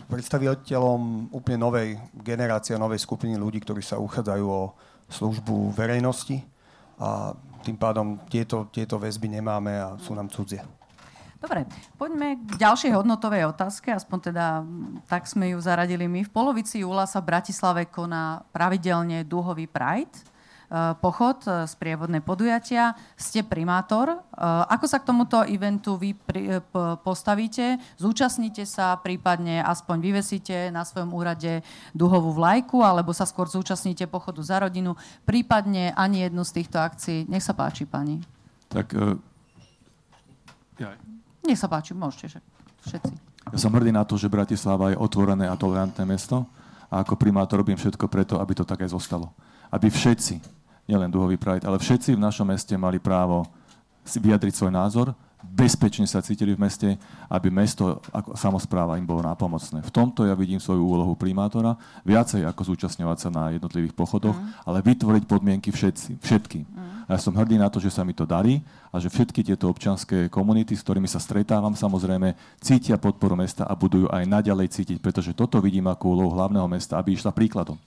predstaviteľom 0.09 1.29
úplne 1.29 1.57
novej 1.59 2.01
generácie, 2.17 2.73
novej 2.79 3.03
skupiny 3.03 3.37
ľudí, 3.37 3.61
ktorí 3.61 3.83
sa 3.85 4.01
uchádzajú 4.01 4.45
o 4.45 4.73
službu 5.09 5.73
verejnosti 5.77 6.41
a 6.99 7.33
tým 7.63 7.79
pádom 7.79 8.19
tieto, 8.27 8.67
tieto 8.69 8.99
väzby 8.99 9.39
nemáme 9.39 9.71
a 9.79 9.95
sú 9.99 10.11
nám 10.15 10.27
cudzie. 10.29 10.63
Dobre, 11.39 11.63
poďme 11.95 12.35
k 12.35 12.59
ďalšej 12.59 12.91
hodnotovej 12.99 13.47
otázke, 13.47 13.95
aspoň 13.95 14.17
teda 14.31 14.45
tak 15.07 15.23
sme 15.23 15.55
ju 15.55 15.59
zaradili 15.63 16.03
my. 16.03 16.27
V 16.27 16.31
polovici 16.35 16.83
júla 16.83 17.07
sa 17.07 17.23
v 17.23 17.31
Bratislave 17.31 17.87
koná 17.87 18.43
pravidelne 18.51 19.23
dúhový 19.23 19.63
Pride. 19.63 20.11
Eh, 20.69 20.93
pochod, 21.01 21.41
eh, 21.49 21.65
sprievodné 21.65 22.21
podujatia. 22.21 22.93
Ste 23.17 23.41
primátor. 23.41 24.13
Eh, 24.13 24.17
ako 24.69 24.85
sa 24.85 25.01
k 25.01 25.09
tomuto 25.09 25.41
eventu 25.41 25.97
vy 25.97 26.13
postavíte? 27.01 27.81
Zúčastníte 27.97 28.69
sa, 28.69 28.93
prípadne 29.01 29.65
aspoň 29.65 29.97
vyvesíte 29.97 30.69
na 30.69 30.85
svojom 30.85 31.09
úrade 31.17 31.65
duhovú 31.97 32.37
vlajku, 32.37 32.85
alebo 32.85 33.17
sa 33.17 33.25
skôr 33.25 33.49
zúčastníte 33.49 34.05
pochodu 34.05 34.45
za 34.45 34.61
rodinu, 34.61 34.93
prípadne 35.25 35.89
ani 35.97 36.29
jednu 36.29 36.45
z 36.45 36.61
týchto 36.61 36.77
akcií. 36.77 37.25
Nech 37.25 37.41
sa 37.41 37.57
páči, 37.57 37.89
pani. 37.89 38.21
Tak... 38.69 38.93
Uh, 38.93 39.17
ja. 40.77 40.93
Nech 41.49 41.57
sa 41.57 41.65
páči, 41.65 41.97
môžete 41.97 42.37
všetci. 42.85 43.13
Ja 43.49 43.57
som 43.57 43.73
hrdý 43.73 43.89
na 43.89 44.05
to, 44.05 44.21
že 44.21 44.29
Bratislava 44.29 44.93
je 44.93 45.01
otvorené 45.01 45.49
a 45.49 45.57
tolerantné 45.57 46.05
mesto 46.05 46.45
a 46.93 47.01
ako 47.01 47.17
primátor 47.17 47.65
robím 47.65 47.81
všetko 47.81 48.05
preto, 48.05 48.37
aby 48.37 48.53
to 48.53 48.61
tak 48.61 48.85
aj 48.85 48.93
zostalo. 48.93 49.33
Aby 49.73 49.89
všetci, 49.89 50.58
nielen 50.89 51.13
duhový 51.13 51.37
Pride, 51.37 51.69
ale 51.69 51.77
všetci 51.77 52.17
v 52.17 52.23
našom 52.25 52.49
meste 52.49 52.73
mali 52.73 52.97
právo 52.97 53.45
si 54.01 54.17
vyjadriť 54.17 54.53
svoj 54.57 54.73
názor, 54.73 55.13
bezpečne 55.39 56.03
sa 56.03 56.19
cítili 56.19 56.51
v 56.51 56.59
meste, 56.59 56.99
aby 57.31 57.47
mesto 57.47 58.03
ako 58.11 58.35
samozpráva 58.35 58.99
im 58.99 59.07
bolo 59.07 59.23
nápomocné. 59.23 59.79
V 59.79 59.91
tomto 59.93 60.27
ja 60.27 60.35
vidím 60.35 60.59
svoju 60.59 60.83
úlohu 60.83 61.15
primátora, 61.15 61.79
viacej 62.03 62.43
ako 62.43 62.75
zúčastňovať 62.75 63.17
sa 63.17 63.29
na 63.31 63.55
jednotlivých 63.55 63.95
pochodoch, 63.95 64.35
mm. 64.35 64.67
ale 64.67 64.83
vytvoriť 64.83 65.23
podmienky 65.23 65.69
všetci, 65.71 66.19
všetkým. 66.19 66.63
Mm. 66.67 67.07
A 67.07 67.09
ja 67.15 67.19
som 67.19 67.31
hrdý 67.31 67.55
na 67.55 67.71
to, 67.71 67.79
že 67.79 67.93
sa 67.93 68.03
mi 68.03 68.11
to 68.11 68.27
darí 68.27 68.59
a 68.91 68.99
že 68.99 69.07
všetky 69.07 69.39
tieto 69.45 69.71
občanské 69.71 70.27
komunity, 70.27 70.75
s 70.75 70.83
ktorými 70.83 71.07
sa 71.07 71.23
stretávam, 71.23 71.71
samozrejme 71.71 72.35
cítia 72.59 72.99
podporu 72.99 73.39
mesta 73.39 73.63
a 73.63 73.73
budú 73.79 74.05
ju 74.05 74.07
aj 74.11 74.27
naďalej 74.27 74.75
cítiť, 74.75 74.97
pretože 74.99 75.31
toto 75.31 75.63
vidím 75.63 75.87
ako 75.87 76.19
úlohu 76.19 76.35
hlavného 76.35 76.67
mesta, 76.67 76.99
aby 76.99 77.15
išla 77.15 77.31
príkladom 77.31 77.79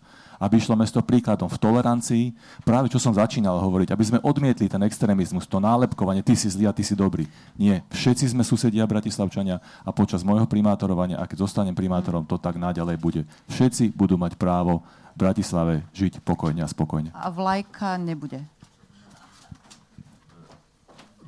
aby 0.42 0.58
išlo 0.58 0.74
mesto 0.74 0.98
príkladom 0.98 1.46
v 1.46 1.60
tolerancii, 1.62 2.24
práve 2.66 2.90
čo 2.90 2.98
som 2.98 3.14
začínal 3.14 3.62
hovoriť, 3.62 3.94
aby 3.94 4.04
sme 4.04 4.18
odmietli 4.26 4.66
ten 4.66 4.82
extrémizmus, 4.82 5.46
to 5.46 5.62
nálepkovanie, 5.62 6.26
ty 6.26 6.34
si 6.34 6.50
zlý 6.50 6.66
a 6.66 6.74
ty 6.74 6.82
si 6.82 6.98
dobrý. 6.98 7.30
Nie, 7.54 7.86
všetci 7.94 8.34
sme 8.34 8.42
susedia 8.42 8.82
Bratislavčania 8.82 9.62
a 9.86 9.90
počas 9.94 10.26
môjho 10.26 10.50
primátorovania, 10.50 11.22
a 11.22 11.30
keď 11.30 11.46
zostanem 11.46 11.78
primátorom, 11.78 12.26
to 12.26 12.42
tak 12.42 12.58
naďalej 12.58 12.98
bude. 12.98 13.22
Všetci 13.46 13.94
budú 13.94 14.18
mať 14.18 14.34
právo 14.34 14.82
v 15.14 15.16
Bratislave 15.22 15.86
žiť 15.94 16.26
pokojne 16.26 16.66
a 16.66 16.68
spokojne. 16.68 17.14
A 17.14 17.30
vlajka 17.30 17.94
nebude 18.02 18.42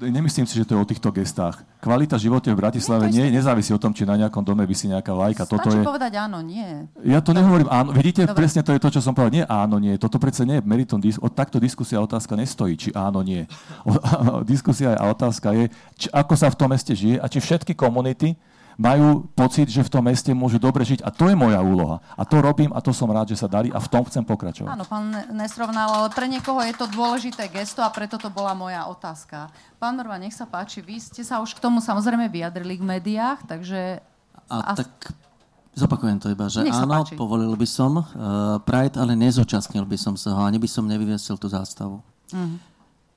nemyslím 0.01 0.47
si, 0.47 0.59
že 0.59 0.67
to 0.67 0.75
je 0.75 0.83
o 0.83 0.87
týchto 0.87 1.11
gestách. 1.15 1.63
Kvalita 1.79 2.17
života 2.17 2.51
v 2.51 2.59
Bratislave 2.59 3.13
nie, 3.13 3.29
nie 3.29 3.39
nezávisí 3.39 3.71
o 3.71 3.79
tom, 3.79 3.93
či 3.93 4.09
na 4.09 4.17
nejakom 4.17 4.43
dome 4.43 4.65
vysí 4.65 4.89
nejaká 4.89 5.13
lajka. 5.13 5.45
Toto 5.45 5.69
je... 5.71 5.85
povedať 5.85 6.17
áno, 6.17 6.41
nie. 6.41 6.89
Ja 7.05 7.21
to 7.21 7.37
nehovorím 7.37 7.69
áno. 7.69 7.93
Vidíte, 7.93 8.25
Dobre. 8.25 8.45
presne 8.45 8.65
to 8.65 8.73
je 8.73 8.81
to, 8.81 8.89
čo 8.95 9.01
som 9.05 9.13
povedal. 9.13 9.33
Nie 9.33 9.45
áno, 9.47 9.77
nie. 9.79 9.95
Toto 10.01 10.17
predsa 10.17 10.43
nie 10.49 10.59
je 10.59 10.67
meritum. 10.67 10.99
O 11.21 11.29
takto 11.29 11.61
diskusia 11.61 12.01
a 12.01 12.07
otázka 12.07 12.35
nestojí, 12.35 12.75
či 12.75 12.89
áno, 12.97 13.21
nie. 13.21 13.45
O, 13.85 14.41
diskusia 14.41 14.97
a 14.97 15.13
otázka 15.13 15.53
je, 15.53 15.65
či, 16.01 16.09
ako 16.09 16.35
sa 16.35 16.49
v 16.49 16.57
tom 16.57 16.73
meste 16.73 16.97
žije 16.97 17.21
a 17.21 17.27
či 17.29 17.39
všetky 17.39 17.77
komunity 17.77 18.33
majú 18.75 19.31
pocit, 19.39 19.71
že 19.71 19.87
v 19.87 19.91
tom 19.91 20.05
meste 20.07 20.35
môžu 20.35 20.59
dobre 20.59 20.83
žiť. 20.83 21.07
A 21.07 21.11
to 21.15 21.31
je 21.31 21.37
moja 21.39 21.63
úloha. 21.63 22.03
A 22.19 22.27
to 22.27 22.43
robím 22.43 22.75
a 22.75 22.83
to 22.83 22.91
som 22.91 23.11
rád, 23.11 23.31
že 23.31 23.39
sa 23.39 23.47
darí 23.47 23.71
a 23.71 23.79
v 23.79 23.89
tom 23.91 24.03
chcem 24.07 24.27
pokračovať. 24.27 24.71
Áno, 24.71 24.85
pán 24.87 25.11
Nesrovnal, 25.31 25.91
ale 25.91 26.09
pre 26.11 26.27
niekoho 26.27 26.59
je 26.67 26.75
to 26.75 26.87
dôležité 26.91 27.47
gesto 27.51 27.83
a 27.83 27.91
preto 27.91 28.19
to 28.19 28.31
bola 28.31 28.53
moja 28.55 28.87
otázka. 28.91 29.51
Pán 29.79 29.95
Morva, 29.95 30.19
nech 30.19 30.35
sa 30.35 30.47
páči, 30.47 30.83
vy 30.83 30.99
ste 30.99 31.23
sa 31.23 31.39
už 31.39 31.55
k 31.55 31.63
tomu 31.63 31.79
samozrejme 31.79 32.27
vyjadrili 32.31 32.79
v 32.79 32.99
médiách, 32.99 33.47
takže... 33.47 34.03
A, 34.51 34.57
a... 34.61 34.73
tak 34.75 34.91
zopakujem 35.75 36.19
to 36.23 36.31
iba, 36.31 36.47
že 36.51 36.67
áno, 36.67 37.03
páči. 37.03 37.15
povolil 37.19 37.55
by 37.55 37.69
som 37.69 37.99
uh, 37.99 38.05
Pride, 38.63 38.99
ale 38.99 39.19
nezúčastnil 39.19 39.87
by 39.87 39.99
som 39.99 40.15
sa 40.19 40.35
ho, 40.35 40.43
ani 40.43 40.59
by 40.59 40.69
som 40.71 40.87
nevyviesil 40.87 41.39
tú 41.39 41.47
zástavu. 41.51 42.03
Uh-huh. 42.31 42.57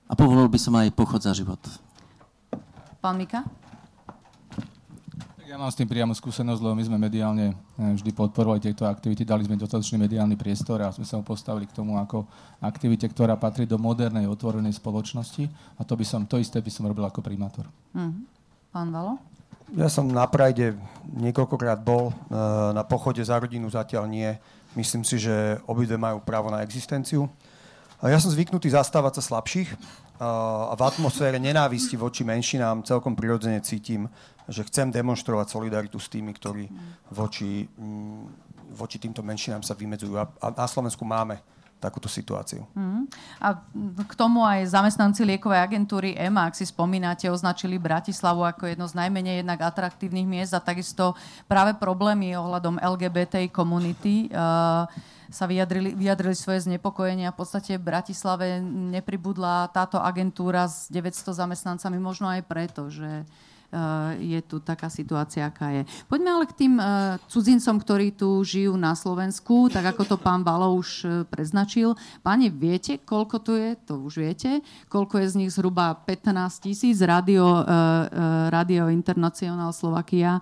A 0.07 0.13
povolil 0.15 0.47
by 0.47 0.59
som 0.61 0.73
aj 0.77 0.93
pochod 0.95 1.19
za 1.19 1.35
život. 1.35 1.59
Pán 3.03 3.19
Mika? 3.19 3.45
Ja 5.47 5.55
mám 5.55 5.71
s 5.71 5.79
tým 5.79 5.87
priamo 5.87 6.11
skúsenosť, 6.11 6.59
lebo 6.59 6.75
my 6.75 6.83
sme 6.83 6.99
mediálne 6.99 7.55
eh, 7.55 7.95
vždy 7.95 8.11
podporovali 8.11 8.59
tieto 8.59 8.83
aktivity, 8.83 9.23
dali 9.23 9.47
sme 9.47 9.55
dostatočný 9.55 9.95
mediálny 10.03 10.35
priestor 10.35 10.83
a 10.83 10.91
sme 10.91 11.07
sa 11.07 11.23
postavili 11.23 11.63
k 11.63 11.71
tomu 11.71 11.95
ako 11.95 12.27
aktivite, 12.59 13.07
ktorá 13.07 13.39
patrí 13.39 13.63
do 13.63 13.79
modernej, 13.79 14.27
otvorenej 14.27 14.75
spoločnosti 14.75 15.47
a 15.79 15.81
to, 15.87 15.95
by 15.95 16.03
som, 16.03 16.27
to 16.27 16.35
isté 16.35 16.59
by 16.59 16.67
som 16.67 16.83
robil 16.83 17.07
ako 17.07 17.23
primátor. 17.23 17.63
Mm-hmm. 17.95 18.23
Pán 18.75 18.91
Valo? 18.91 19.23
Ja 19.71 19.87
som 19.87 20.11
na 20.11 20.27
Prajde 20.27 20.75
niekoľkokrát 21.15 21.79
bol, 21.79 22.11
eh, 22.11 22.35
na 22.75 22.83
pochode 22.83 23.23
za 23.23 23.39
rodinu 23.39 23.71
zatiaľ 23.71 24.03
nie. 24.03 24.27
Myslím 24.75 25.07
si, 25.07 25.15
že 25.15 25.63
obidve 25.63 25.95
majú 25.95 26.19
právo 26.27 26.51
na 26.51 26.59
existenciu. 26.59 27.23
Ja 28.03 28.19
som 28.19 28.29
zvyknutý 28.29 28.69
zastávať 28.69 29.17
sa 29.17 29.33
slabších 29.33 29.73
a 30.21 30.73
v 30.77 30.81
atmosfére 30.85 31.41
nenávisti 31.41 31.97
voči 31.97 32.21
menšinám 32.21 32.85
celkom 32.85 33.17
prirodzene 33.17 33.57
cítim, 33.65 34.05
že 34.47 34.63
chcem 34.67 34.87
demonstrovať 34.89 35.51
solidaritu 35.51 35.99
s 35.99 36.07
tými, 36.07 36.31
ktorí 36.31 36.71
voči, 37.11 37.67
mm, 37.67 38.23
voči 38.73 38.97
týmto 38.97 39.19
menšinám 39.23 39.63
sa 39.63 39.75
vymedzujú. 39.75 40.15
A, 40.15 40.25
na 40.51 40.67
Slovensku 40.67 41.03
máme 41.03 41.39
takúto 41.77 42.09
situáciu. 42.09 42.65
Mm. 42.73 43.05
A 43.37 43.61
k 44.01 44.13
tomu 44.17 44.41
aj 44.41 44.73
zamestnanci 44.73 45.21
liekovej 45.21 45.61
agentúry 45.61 46.17
EMA, 46.17 46.49
ak 46.49 46.57
si 46.57 46.65
spomínate, 46.65 47.29
označili 47.29 47.77
Bratislavu 47.77 48.41
ako 48.41 48.73
jedno 48.73 48.89
z 48.89 48.97
najmenej 48.97 49.45
jednak 49.45 49.61
atraktívnych 49.61 50.25
miest 50.25 50.57
a 50.57 50.63
takisto 50.63 51.13
práve 51.45 51.77
problémy 51.77 52.33
ohľadom 52.33 52.81
LGBT 52.81 53.45
komunity. 53.53 54.33
Uh, 54.33 54.89
sa 55.27 55.43
vyjadrili, 55.43 55.91
vyjadrili 55.91 56.35
svoje 56.35 56.63
znepokojenia. 56.65 57.35
V 57.35 57.39
podstate 57.43 57.75
v 57.75 57.83
Bratislave 57.83 58.63
nepribudla 58.63 59.67
táto 59.75 59.99
agentúra 59.99 60.71
s 60.71 60.87
900 60.87 61.35
zamestnancami 61.35 61.99
možno 61.99 62.31
aj 62.31 62.47
preto, 62.47 62.87
že 62.87 63.27
je 64.23 64.39
tu 64.47 64.63
taká 64.63 64.87
situácia, 64.87 65.43
aká 65.43 65.75
je. 65.75 65.83
Poďme 66.07 66.39
ale 66.39 66.45
k 66.47 66.55
tým 66.55 66.79
uh, 66.79 67.19
cudzincom, 67.27 67.75
ktorí 67.83 68.15
tu 68.15 68.39
žijú 68.39 68.79
na 68.79 68.95
Slovensku, 68.95 69.67
tak 69.67 69.91
ako 69.91 70.15
to 70.15 70.15
pán 70.15 70.39
Balo 70.39 70.71
už 70.79 70.89
uh, 71.03 71.11
preznačil. 71.27 71.99
Páni, 72.23 72.47
viete, 72.47 72.95
koľko 72.95 73.35
tu 73.43 73.59
je? 73.59 73.75
To 73.91 73.99
už 74.07 74.23
viete. 74.23 74.63
Koľko 74.87 75.19
je 75.19 75.27
z 75.27 75.35
nich 75.43 75.51
zhruba 75.51 75.99
15 76.07 76.63
tisíc? 76.63 76.99
Radio, 77.03 77.63
Radio 78.49 78.87
Internacional 78.87 79.75
Slovakia 79.75 80.39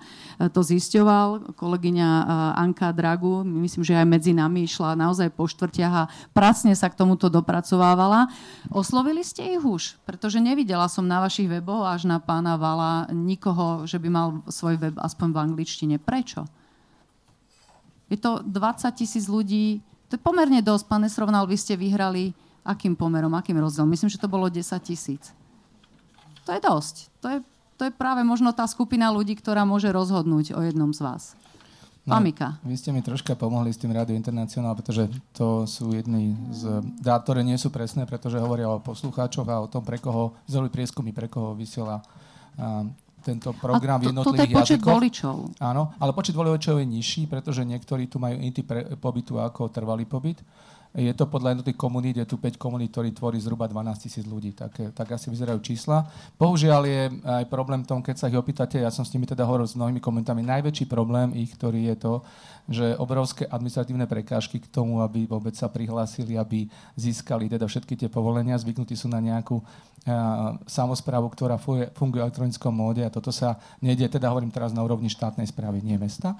to 0.54 0.62
zisťoval. 0.62 1.58
Kolegyňa 1.58 2.10
Anka 2.58 2.94
Dragu, 2.94 3.42
myslím, 3.44 3.84
že 3.84 3.98
aj 3.98 4.08
medzi 4.08 4.32
nami 4.32 4.70
išla 4.70 4.98
naozaj 4.98 5.34
po 5.34 5.50
štvrtiach 5.50 5.94
a 5.94 6.10
pracne 6.32 6.74
sa 6.78 6.90
k 6.90 6.98
tomuto 6.98 7.28
dopracovávala. 7.28 8.30
Oslovili 8.70 9.26
ste 9.26 9.58
ich 9.58 9.64
už? 9.64 9.98
Pretože 10.06 10.38
nevidela 10.42 10.86
som 10.88 11.06
na 11.06 11.22
vašich 11.22 11.50
weboch 11.50 11.90
až 11.90 12.06
na 12.06 12.22
pána 12.22 12.56
Vala 12.56 13.08
nikoho, 13.24 13.88
že 13.88 13.96
by 13.96 14.10
mal 14.12 14.28
svoj 14.52 14.76
web 14.76 14.96
aspoň 15.00 15.28
v 15.32 15.42
angličtine. 15.48 15.96
Prečo? 15.96 16.44
Je 18.12 18.20
to 18.20 18.44
20 18.44 18.52
tisíc 19.00 19.26
ľudí, 19.32 19.80
to 20.12 20.20
je 20.20 20.22
pomerne 20.22 20.62
dosť. 20.62 20.86
Pane 20.86 21.08
Srovnal, 21.10 21.50
vy 21.50 21.58
ste 21.58 21.80
vyhrali 21.80 22.36
akým 22.66 22.94
pomerom, 22.94 23.34
akým 23.34 23.58
rozdielom? 23.58 23.90
Myslím, 23.90 24.10
že 24.12 24.22
to 24.22 24.30
bolo 24.30 24.50
10 24.50 24.62
tisíc. 24.86 25.34
To 26.46 26.54
je 26.54 26.62
dosť. 26.62 26.96
To 27.26 27.28
je, 27.30 27.38
to 27.78 27.82
je 27.90 27.92
práve 27.94 28.22
možno 28.22 28.54
tá 28.54 28.70
skupina 28.70 29.10
ľudí, 29.10 29.34
ktorá 29.38 29.66
môže 29.66 29.90
rozhodnúť 29.90 30.54
o 30.54 30.62
jednom 30.62 30.94
z 30.94 31.02
vás. 31.02 31.24
No. 32.06 32.22
Vy 32.22 32.78
ste 32.78 32.94
mi 32.94 33.02
troška 33.02 33.34
pomohli 33.34 33.74
s 33.74 33.82
tým 33.82 33.90
Radio 33.90 34.14
Internacionál, 34.14 34.78
pretože 34.78 35.10
to 35.34 35.66
sú 35.66 35.90
jedny 35.90 36.38
z 36.54 36.86
dát, 37.02 37.26
ktoré 37.26 37.42
nie 37.42 37.58
sú 37.58 37.74
presné, 37.74 38.06
pretože 38.06 38.38
hovoria 38.38 38.70
o 38.70 38.78
poslucháčoch 38.78 39.50
a 39.50 39.66
o 39.66 39.66
tom, 39.66 39.82
pre 39.82 39.98
koho, 39.98 40.38
zrobili 40.46 40.70
prieskumy, 40.70 41.10
pre 41.18 41.26
koho 41.26 41.58
vysiela 41.58 42.06
a, 42.62 42.86
tento 43.26 43.50
program 43.58 43.98
a 43.98 44.00
to, 44.00 44.04
v 44.06 44.10
jednotlivých 44.14 44.52
je 44.54 44.58
počet 44.62 44.78
jazykoch. 44.78 44.94
voličov. 44.94 45.36
Áno, 45.58 45.84
ale 45.98 46.12
počet 46.14 46.38
voličov 46.38 46.78
je 46.78 46.86
nižší, 46.86 47.26
pretože 47.26 47.66
niektorí 47.66 48.06
tu 48.06 48.22
majú 48.22 48.38
inty 48.38 48.62
pre, 48.62 48.94
pobytu 49.02 49.42
ako 49.42 49.74
trvalý 49.74 50.06
pobyt. 50.06 50.46
Je 50.96 51.12
to 51.12 51.28
podľa 51.28 51.60
jednotých 51.60 51.76
komunít, 51.76 52.16
je 52.16 52.28
tu 52.28 52.40
5 52.40 52.56
komunít, 52.56 52.96
ktorí 52.96 53.12
tvorí 53.12 53.36
zhruba 53.36 53.68
12 53.68 54.08
tisíc 54.08 54.24
ľudí. 54.24 54.56
Tak, 54.56 54.96
tak 54.96 55.08
asi 55.12 55.28
vyzerajú 55.28 55.60
čísla. 55.60 56.08
Bohužiaľ 56.40 56.82
je 56.88 57.02
aj 57.20 57.46
problém 57.52 57.84
v 57.84 57.90
tom, 57.92 58.00
keď 58.00 58.16
sa 58.16 58.32
ich 58.32 58.40
opýtate, 58.40 58.80
ja 58.80 58.88
som 58.88 59.04
s 59.04 59.12
nimi 59.12 59.28
teda 59.28 59.44
hovoril 59.44 59.68
s 59.68 59.76
mnohými 59.76 60.00
komentami, 60.00 60.40
najväčší 60.40 60.88
problém 60.88 61.36
ich, 61.36 61.52
ktorý 61.52 61.92
je 61.92 61.96
to, 62.00 62.14
že 62.72 62.96
obrovské 62.96 63.44
administratívne 63.46 64.08
prekážky 64.08 64.58
k 64.64 64.72
tomu, 64.72 65.04
aby 65.04 65.28
vôbec 65.28 65.54
sa 65.54 65.68
prihlásili, 65.68 66.40
aby 66.40 66.72
získali 66.96 67.52
teda 67.52 67.68
všetky 67.68 68.00
tie 68.00 68.10
povolenia, 68.10 68.56
zvyknutí 68.56 68.96
sú 68.96 69.12
na 69.12 69.20
nejakú 69.20 69.60
samozprávu, 70.64 71.28
ktorá 71.34 71.58
funguje 71.58 72.22
v 72.22 72.24
elektronickom 72.24 72.70
móde 72.70 73.02
a 73.02 73.10
toto 73.10 73.34
sa 73.34 73.58
nedie, 73.82 74.06
teda 74.06 74.30
hovorím 74.30 74.54
teraz 74.54 74.70
na 74.70 74.86
úrovni 74.86 75.10
štátnej 75.10 75.50
správy, 75.50 75.82
nie 75.82 75.98
mesta. 75.98 76.38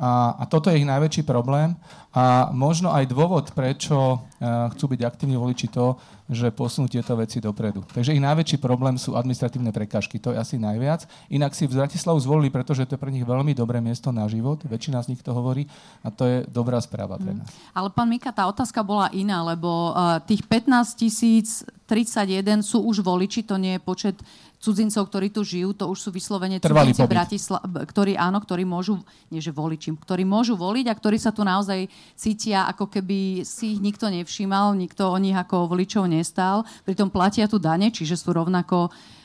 A, 0.00 0.32
a 0.40 0.44
toto 0.48 0.72
je 0.72 0.80
ich 0.80 0.88
najväčší 0.88 1.28
problém. 1.28 1.76
A 2.10 2.48
možno 2.50 2.90
aj 2.90 3.06
dôvod, 3.06 3.52
prečo 3.52 4.18
uh, 4.18 4.66
chcú 4.74 4.96
byť 4.96 5.00
aktívni 5.04 5.36
voliči 5.36 5.68
to, 5.68 5.94
že 6.26 6.50
posunú 6.50 6.88
tieto 6.88 7.12
veci 7.14 7.38
dopredu. 7.38 7.84
Takže 7.84 8.16
ich 8.16 8.22
najväčší 8.24 8.58
problém 8.58 8.96
sú 8.96 9.14
administratívne 9.14 9.70
prekážky. 9.70 10.16
To 10.22 10.32
je 10.32 10.40
asi 10.40 10.56
najviac. 10.56 11.04
Inak 11.28 11.52
si 11.52 11.68
v 11.68 11.76
Bratislavu 11.76 12.18
zvolili, 12.18 12.48
pretože 12.48 12.88
to 12.88 12.96
je 12.96 13.02
pre 13.02 13.12
nich 13.12 13.22
veľmi 13.22 13.52
dobré 13.52 13.78
miesto 13.78 14.08
na 14.10 14.26
život. 14.26 14.58
Väčšina 14.64 15.04
z 15.04 15.14
nich 15.14 15.22
to 15.22 15.36
hovorí 15.36 15.68
a 16.02 16.08
to 16.08 16.24
je 16.26 16.36
dobrá 16.50 16.80
správa 16.80 17.20
pre 17.20 17.36
nás. 17.36 17.46
Mm. 17.46 17.76
Ale 17.76 17.88
pán 17.92 18.08
Mika, 18.08 18.32
tá 18.32 18.48
otázka 18.48 18.80
bola 18.80 19.12
iná, 19.12 19.44
lebo 19.44 19.92
uh, 19.92 20.18
tých 20.24 20.42
15 20.48 20.96
tisíc 20.96 21.62
31 21.90 22.62
sú 22.62 22.86
už 22.86 23.02
voliči, 23.02 23.42
to 23.42 23.58
nie 23.58 23.74
je 23.76 23.82
počet 23.82 24.16
cudzincov, 24.60 25.08
ktorí 25.08 25.32
tu 25.32 25.40
žijú, 25.40 25.72
to 25.72 25.88
už 25.88 25.98
sú 25.98 26.08
vyslovene 26.12 26.60
Trvalý 26.60 26.92
cudzinci 26.92 27.08
Bratislav, 27.08 27.64
ktorí 27.64 28.12
áno, 28.14 28.38
ktorí 28.44 28.68
môžu, 28.68 29.00
nie 29.32 29.40
že 29.40 29.50
voliči, 29.50 29.96
ktorí 29.96 30.28
môžu 30.28 30.54
voliť 30.54 30.86
a 30.92 30.94
ktorí 30.94 31.16
sa 31.16 31.32
tu 31.32 31.40
naozaj 31.42 31.88
cítia, 32.12 32.68
ako 32.68 32.92
keby 32.92 33.42
si 33.42 33.74
ich 33.76 33.80
nikto 33.80 34.12
nevšímal, 34.12 34.76
nikto 34.76 35.08
o 35.08 35.16
nich 35.16 35.34
ako 35.34 35.64
voličov 35.72 36.04
nestál. 36.04 36.68
Pritom 36.84 37.08
platia 37.08 37.48
tu 37.48 37.56
dane, 37.56 37.88
čiže 37.88 38.20
sú 38.20 38.36
rovnako 38.36 38.92
uh, 38.92 39.19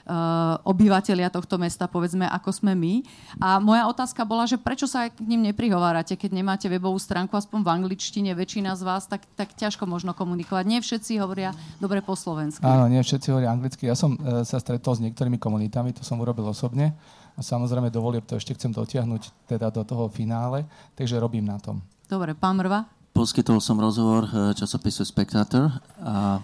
obyvateľia 0.61 1.33
tohto 1.33 1.57
mesta, 1.57 1.89
povedzme, 1.89 2.29
ako 2.29 2.49
sme 2.53 2.77
my. 2.77 2.93
A 3.41 3.57
moja 3.57 3.89
otázka 3.89 4.21
bola, 4.21 4.45
že 4.45 4.61
prečo 4.61 4.85
sa 4.85 5.09
k 5.09 5.17
ním 5.25 5.49
neprihovárate, 5.49 6.13
keď 6.13 6.31
nemáte 6.31 6.67
webovú 6.69 7.01
stránku, 7.01 7.33
aspoň 7.33 7.65
v 7.65 7.69
angličtine, 7.81 8.31
väčšina 8.37 8.77
z 8.77 8.81
vás, 8.85 9.09
tak, 9.09 9.25
tak 9.33 9.57
ťažko 9.57 9.89
možno 9.89 10.13
komunikovať. 10.13 10.63
Nie 10.69 10.79
všetci 10.81 11.17
hovoria 11.17 11.57
dobre 11.81 12.05
po 12.05 12.13
slovensky. 12.13 12.61
Áno, 12.61 12.85
nie 12.85 13.01
všetci 13.01 13.27
hovoria 13.33 13.49
anglicky. 13.49 13.89
Ja 13.89 13.97
som 13.97 14.17
uh, 14.21 14.45
sa 14.45 14.61
stretol 14.61 14.93
s 14.93 15.01
niektorými 15.01 15.41
komunitami, 15.41 15.91
to 15.91 16.05
som 16.05 16.21
urobil 16.21 16.45
osobne. 16.45 16.93
A 17.35 17.43
samozrejme 17.43 17.91
dovolieb 17.91 18.23
to 18.23 18.39
ešte 18.39 18.55
chcem 18.55 18.71
dotiahnuť 18.71 19.51
teda 19.51 19.67
do 19.67 19.83
toho 19.83 20.07
finále, 20.07 20.63
takže 20.95 21.19
robím 21.19 21.43
na 21.43 21.59
tom. 21.59 21.83
Dobre, 22.07 22.31
pán 22.31 22.55
Mrva? 22.55 22.87
Poskytol 23.11 23.59
som 23.59 23.79
rozhovor 23.79 24.27
e, 24.27 24.55
časopisu 24.55 25.03
Spectator 25.07 25.71
a 25.99 26.39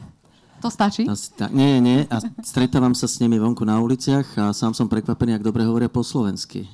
to 0.62 0.70
stačí? 0.70 1.04
A, 1.10 1.18
nie, 1.50 1.82
nie. 1.82 2.06
A 2.08 2.22
stretávam 2.46 2.94
sa 2.94 3.10
s 3.10 3.18
nimi 3.18 3.42
vonku 3.42 3.66
na 3.66 3.82
uliciach 3.82 4.38
a 4.38 4.46
sám 4.54 4.78
som 4.78 4.86
prekvapený, 4.86 5.36
ak 5.36 5.44
dobre 5.44 5.66
hovoria 5.66 5.90
po 5.90 6.06
slovensky. 6.06 6.70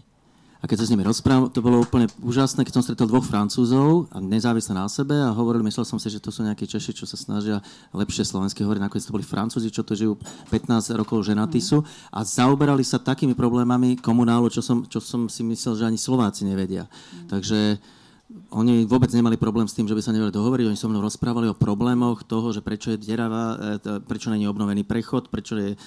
A 0.57 0.65
keď 0.65 0.81
sa 0.81 0.85
s 0.89 0.91
nimi 0.91 1.05
rozprávam, 1.05 1.53
to 1.53 1.61
bolo 1.61 1.85
úplne 1.85 2.09
úžasné, 2.17 2.65
keď 2.65 2.81
som 2.81 2.85
stretol 2.85 3.05
dvoch 3.05 3.21
Francúzov 3.29 4.09
a 4.09 4.17
nezávisle 4.17 4.73
na 4.73 4.89
sebe 4.89 5.13
a 5.13 5.29
hovorili, 5.29 5.69
myslel 5.69 5.85
som 5.85 6.01
si, 6.01 6.09
že 6.09 6.17
to 6.17 6.33
sú 6.33 6.41
nejakí 6.41 6.65
Češi, 6.65 6.97
čo 6.97 7.05
sa 7.05 7.13
snažia 7.13 7.61
lepšie 7.93 8.25
slovensky 8.25 8.65
hovoriť. 8.65 8.81
Nakoniec 8.81 9.05
to 9.05 9.13
boli 9.13 9.21
Francúzi, 9.21 9.69
čo 9.69 9.85
tu 9.85 9.93
žijú 9.93 10.17
15 10.49 10.97
rokov 10.97 11.21
ženatí 11.21 11.61
sú 11.61 11.85
a 12.09 12.25
zaoberali 12.25 12.81
sa 12.81 12.97
takými 12.97 13.37
problémami 13.37 14.01
komunálu, 14.01 14.49
čo 14.49 14.65
som, 14.65 14.81
čo 14.89 14.97
som 14.97 15.29
si 15.29 15.45
myslel, 15.45 15.77
že 15.77 15.87
ani 15.93 15.99
Slováci 16.01 16.41
nevedia. 16.41 16.89
Takže 17.29 17.77
oni 18.27 18.83
vôbec 18.83 19.07
nemali 19.15 19.39
problém 19.39 19.71
s 19.71 19.75
tým, 19.75 19.87
že 19.87 19.95
by 19.95 20.03
sa 20.03 20.11
nevedeli 20.11 20.35
dohovoriť. 20.35 20.67
Oni 20.67 20.75
so 20.75 20.91
mnou 20.91 20.99
rozprávali 20.99 21.47
o 21.47 21.55
problémoch 21.55 22.27
toho, 22.27 22.51
že 22.51 22.59
prečo 22.59 22.91
je 22.91 22.99
deravá, 22.99 23.79
e, 23.79 24.03
prečo 24.03 24.27
není 24.27 24.43
obnovený 24.43 24.83
prechod, 24.83 25.31
prečo 25.31 25.55
je 25.55 25.69
e, 25.71 25.77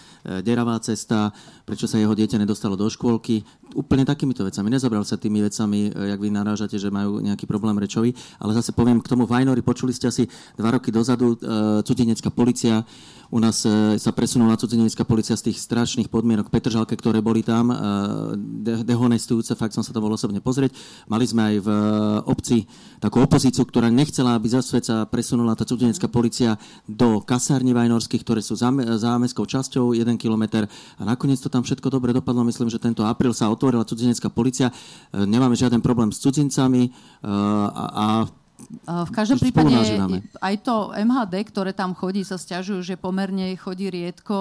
deravá 0.40 0.80
cesta, 0.80 1.36
prečo 1.68 1.84
sa 1.84 2.00
jeho 2.00 2.16
dieťa 2.16 2.40
nedostalo 2.40 2.80
do 2.80 2.88
škôlky. 2.88 3.44
Úplne 3.76 4.08
takýmito 4.08 4.40
vecami. 4.40 4.72
Nezabral 4.72 5.04
sa 5.04 5.20
tými 5.20 5.44
vecami, 5.44 5.92
e, 5.92 6.16
jak 6.16 6.20
vy 6.20 6.32
narážate, 6.32 6.80
že 6.80 6.88
majú 6.88 7.20
nejaký 7.20 7.44
problém 7.44 7.76
rečový. 7.76 8.16
Ale 8.40 8.56
zase 8.56 8.72
poviem 8.72 9.04
k 9.04 9.10
tomu 9.12 9.28
Vajnori, 9.28 9.60
počuli 9.60 9.92
ste 9.92 10.08
asi 10.08 10.24
dva 10.56 10.80
roky 10.80 10.88
dozadu, 10.88 11.36
cudzinecká 11.84 12.32
policia 12.32 12.82
u 13.30 13.38
nás 13.38 13.62
sa 14.02 14.10
presunula 14.10 14.58
cudzinecká 14.58 15.06
policia 15.06 15.38
z 15.38 15.50
tých 15.50 15.62
strašných 15.62 16.10
podmienok 16.10 16.50
Petržalke, 16.50 16.98
ktoré 16.98 17.22
boli 17.22 17.46
tam, 17.46 17.70
dehonestujúce, 18.82 19.54
fakt 19.54 19.70
som 19.70 19.86
sa 19.86 19.94
to 19.94 20.02
bol 20.02 20.10
osobne 20.10 20.42
pozrieť. 20.42 20.74
Mali 21.06 21.30
sme 21.30 21.54
aj 21.54 21.56
v 21.62 21.68
obci 22.30 22.70
takú 23.02 23.24
opozíciu, 23.24 23.66
ktorá 23.66 23.90
nechcela, 23.90 24.36
aby 24.36 24.46
za 24.46 24.62
svet 24.62 24.86
sa 24.86 25.08
presunula 25.08 25.56
tá 25.58 25.66
cudzinecká 25.66 26.06
policia 26.06 26.60
do 26.86 27.18
kasární 27.24 27.74
vajnorských, 27.74 28.22
ktoré 28.22 28.40
sú 28.44 28.54
za, 28.54 28.70
za 29.00 29.16
mestskou 29.18 29.48
časťou, 29.48 29.96
jeden 29.96 30.14
kilometr. 30.20 30.70
A 30.96 31.02
nakoniec 31.02 31.40
to 31.42 31.48
tam 31.48 31.64
všetko 31.64 31.90
dobre 31.90 32.14
dopadlo. 32.14 32.44
Myslím, 32.44 32.68
že 32.68 32.78
tento 32.78 33.02
apríl 33.02 33.32
sa 33.34 33.48
otvorila 33.48 33.88
cudzinecká 33.88 34.28
policia. 34.30 34.70
Nemáme 35.10 35.56
žiaden 35.56 35.80
problém 35.80 36.12
s 36.12 36.20
cudzincami 36.20 36.92
a, 37.24 37.74
a 37.90 38.06
v 38.86 39.10
každom 39.10 39.38
prípade 39.42 39.74
aj 40.38 40.54
to 40.62 40.94
MHD, 40.94 41.34
ktoré 41.50 41.70
tam 41.74 41.90
chodí, 41.92 42.22
sa 42.22 42.38
stiažujú, 42.38 42.86
že 42.86 42.94
pomerne 42.94 43.50
chodí 43.58 43.90
riedko. 43.90 44.38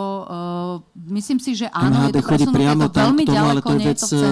Myslím 0.93 1.41
si, 1.41 1.57
že 1.57 1.65
áno, 1.73 2.05
MHD 2.05 2.13
je 2.13 2.13
to 2.13 2.29
chodí 2.29 2.45
priamo 2.49 2.81
je 2.85 2.93
to 2.93 2.99
veľmi 3.01 3.25
tomu, 3.25 3.35
ďaleko, 3.35 3.49
ale 3.49 3.61
to 3.61 3.73
je 3.73 3.87
vec 3.89 3.99
to 3.99 4.17
eh, 4.17 4.29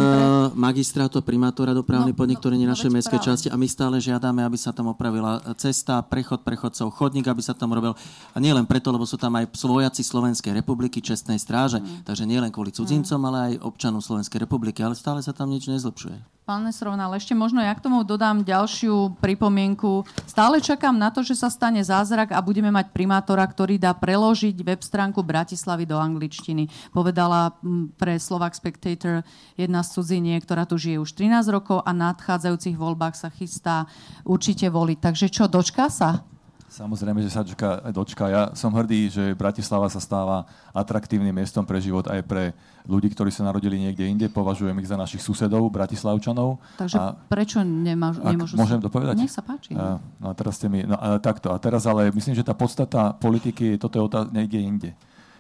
magistrátu, 0.53 1.15
primátora 1.25 1.71
dopravný 1.73 2.11
no, 2.13 2.17
podnik, 2.17 2.37
ktorý 2.37 2.55
nie 2.59 2.69
no, 2.69 2.73
našej 2.77 2.91
mestskej 2.93 3.19
časti 3.21 3.47
a 3.49 3.55
my 3.57 3.67
stále 3.67 3.97
žiadame, 3.97 4.45
aby 4.45 4.57
sa 4.59 4.69
tam 4.69 4.93
opravila 4.93 5.41
cesta, 5.57 6.05
prechod 6.05 6.45
prechodcov, 6.45 6.93
chodník, 6.93 7.25
aby 7.25 7.41
sa 7.41 7.57
tam 7.57 7.73
robil. 7.73 7.97
A 8.33 8.37
nie 8.37 8.53
len 8.53 8.69
preto, 8.69 8.93
lebo 8.93 9.07
sú 9.09 9.17
tam 9.17 9.33
aj 9.37 9.49
svojaci 9.57 10.05
Slovenskej 10.05 10.53
republiky, 10.53 11.01
čestnej 11.01 11.41
stráže, 11.41 11.81
mm. 11.81 12.05
takže 12.05 12.29
nie 12.29 12.37
len 12.37 12.53
kvôli 12.53 12.69
cudzincom, 12.69 13.17
mm. 13.17 13.27
ale 13.27 13.37
aj 13.37 13.53
občanom 13.65 14.01
Slovenskej 14.03 14.45
republiky, 14.45 14.85
ale 14.85 14.93
stále 14.93 15.25
sa 15.25 15.33
tam 15.33 15.49
nič 15.49 15.65
nezlepšuje. 15.67 16.36
Pán 16.47 16.63
Nesrovnal, 16.63 17.11
ešte 17.11 17.35
možno 17.35 17.59
ja 17.59 17.75
k 17.75 17.83
tomu 17.83 18.07
dodám 18.07 18.39
ďalšiu 18.39 19.19
pripomienku. 19.19 20.07
Stále 20.23 20.63
čakám 20.63 20.95
na 20.95 21.11
to, 21.11 21.19
že 21.19 21.35
sa 21.35 21.51
stane 21.51 21.83
zázrak 21.83 22.31
a 22.31 22.39
budeme 22.39 22.71
mať 22.71 22.95
primátora, 22.95 23.43
ktorý 23.43 23.75
dá 23.75 23.91
preložiť 23.91 24.55
web 24.63 24.79
stránku 24.79 25.19
Bratislavy 25.27 25.83
do 25.83 25.99
angličtiny. 25.99 26.71
Povedala 26.95 27.51
pre 27.99 28.15
Slovak 28.15 28.55
Spectator 28.55 29.27
jedna 29.59 29.83
z 29.83 29.99
cudzinie, 29.99 30.39
ktorá 30.39 30.63
tu 30.63 30.79
žije 30.79 31.03
už 31.03 31.19
13 31.19 31.51
rokov 31.51 31.83
a 31.83 31.91
na 31.91 32.15
nadchádzajúcich 32.15 32.79
voľbách 32.79 33.19
sa 33.19 33.27
chystá 33.27 33.83
určite 34.23 34.71
voliť. 34.71 35.03
Takže 35.03 35.27
čo, 35.27 35.51
dočká 35.51 35.91
sa? 35.91 36.23
Samozrejme, 36.67 37.23
že 37.23 37.31
sa 37.31 37.47
dočka, 37.47 37.79
dočka. 37.95 38.27
Ja 38.27 38.43
som 38.51 38.75
hrdý, 38.75 39.07
že 39.07 39.31
Bratislava 39.39 39.87
sa 39.87 40.03
stáva 40.03 40.43
atraktívnym 40.75 41.31
miestom 41.31 41.63
pre 41.63 41.79
život 41.79 42.03
aj 42.11 42.19
pre 42.27 42.51
ľudí, 42.83 43.07
ktorí 43.07 43.31
sa 43.31 43.47
narodili 43.47 43.79
niekde 43.79 44.03
inde. 44.03 44.27
Považujem 44.27 44.75
ich 44.83 44.91
za 44.91 44.99
našich 44.99 45.23
susedov, 45.23 45.63
Bratislavčanov. 45.71 46.59
Takže 46.75 46.99
a, 46.99 47.15
prečo 47.31 47.63
nemôžu, 47.63 48.19
nemôžu... 48.19 48.53
Môžem 48.59 48.83
to 48.83 48.91
povedať? 48.91 49.15
Nech 49.15 49.31
sa 49.31 49.39
páči. 49.39 49.79
A, 49.79 49.95
no 50.19 50.25
a 50.27 50.33
teraz 50.35 50.59
ste 50.59 50.67
mi... 50.67 50.83
No, 50.83 50.99
a, 50.99 51.15
takto. 51.23 51.55
A 51.55 51.57
teraz 51.57 51.87
ale 51.87 52.11
myslím, 52.11 52.35
že 52.35 52.43
tá 52.43 52.51
podstata 52.51 53.15
politiky, 53.15 53.79
toto 53.79 53.95
je 53.95 54.03
otázka 54.03 54.35
niekde 54.35 54.59
inde. 54.59 54.91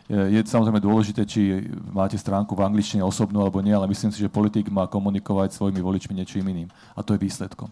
Je, 0.07 0.15
je 0.15 0.39
samozrejme 0.47 0.79
dôležité, 0.79 1.27
či 1.27 1.67
máte 1.91 2.15
stránku 2.15 2.55
v 2.55 2.63
angličtine 2.63 3.03
osobnú 3.03 3.43
alebo 3.43 3.59
nie, 3.59 3.75
ale 3.75 3.91
myslím 3.91 4.15
si, 4.15 4.23
že 4.23 4.31
politik 4.31 4.71
má 4.71 4.87
komunikovať 4.87 5.59
svojimi 5.59 5.83
voličmi 5.83 6.15
niečím 6.15 6.47
iným. 6.47 6.71
A 6.95 7.03
to 7.03 7.11
je 7.11 7.19
výsledkom 7.19 7.67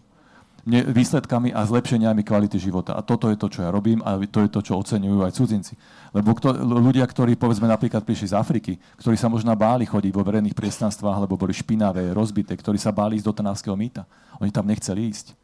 výsledkami 0.66 1.54
a 1.54 1.62
zlepšeniami 1.62 2.26
kvality 2.26 2.58
života. 2.58 2.98
A 2.98 3.00
toto 3.06 3.30
je 3.30 3.38
to, 3.38 3.46
čo 3.46 3.62
ja 3.62 3.70
robím 3.70 4.02
a 4.02 4.18
to 4.26 4.42
je 4.42 4.50
to, 4.50 4.60
čo 4.66 4.74
oceňujú 4.82 5.22
aj 5.22 5.32
cudzinci. 5.38 5.78
Lebo 6.10 6.34
kto, 6.34 6.58
ľudia, 6.58 7.06
ktorí 7.06 7.38
povedzme 7.38 7.70
napríklad 7.70 8.02
prišli 8.02 8.34
z 8.34 8.34
Afriky, 8.34 8.74
ktorí 8.98 9.14
sa 9.14 9.30
možno 9.30 9.54
báli 9.54 9.86
chodiť 9.86 10.10
vo 10.10 10.26
verejných 10.26 10.58
priestranstvách, 10.58 11.22
lebo 11.22 11.38
boli 11.38 11.54
špinavé, 11.54 12.10
rozbité, 12.10 12.58
ktorí 12.58 12.82
sa 12.82 12.90
báli 12.90 13.14
ísť 13.14 13.26
do 13.30 13.36
Trnavského 13.38 13.78
mýta. 13.78 14.10
Oni 14.42 14.50
tam 14.50 14.66
nechceli 14.66 15.06
ísť. 15.06 15.38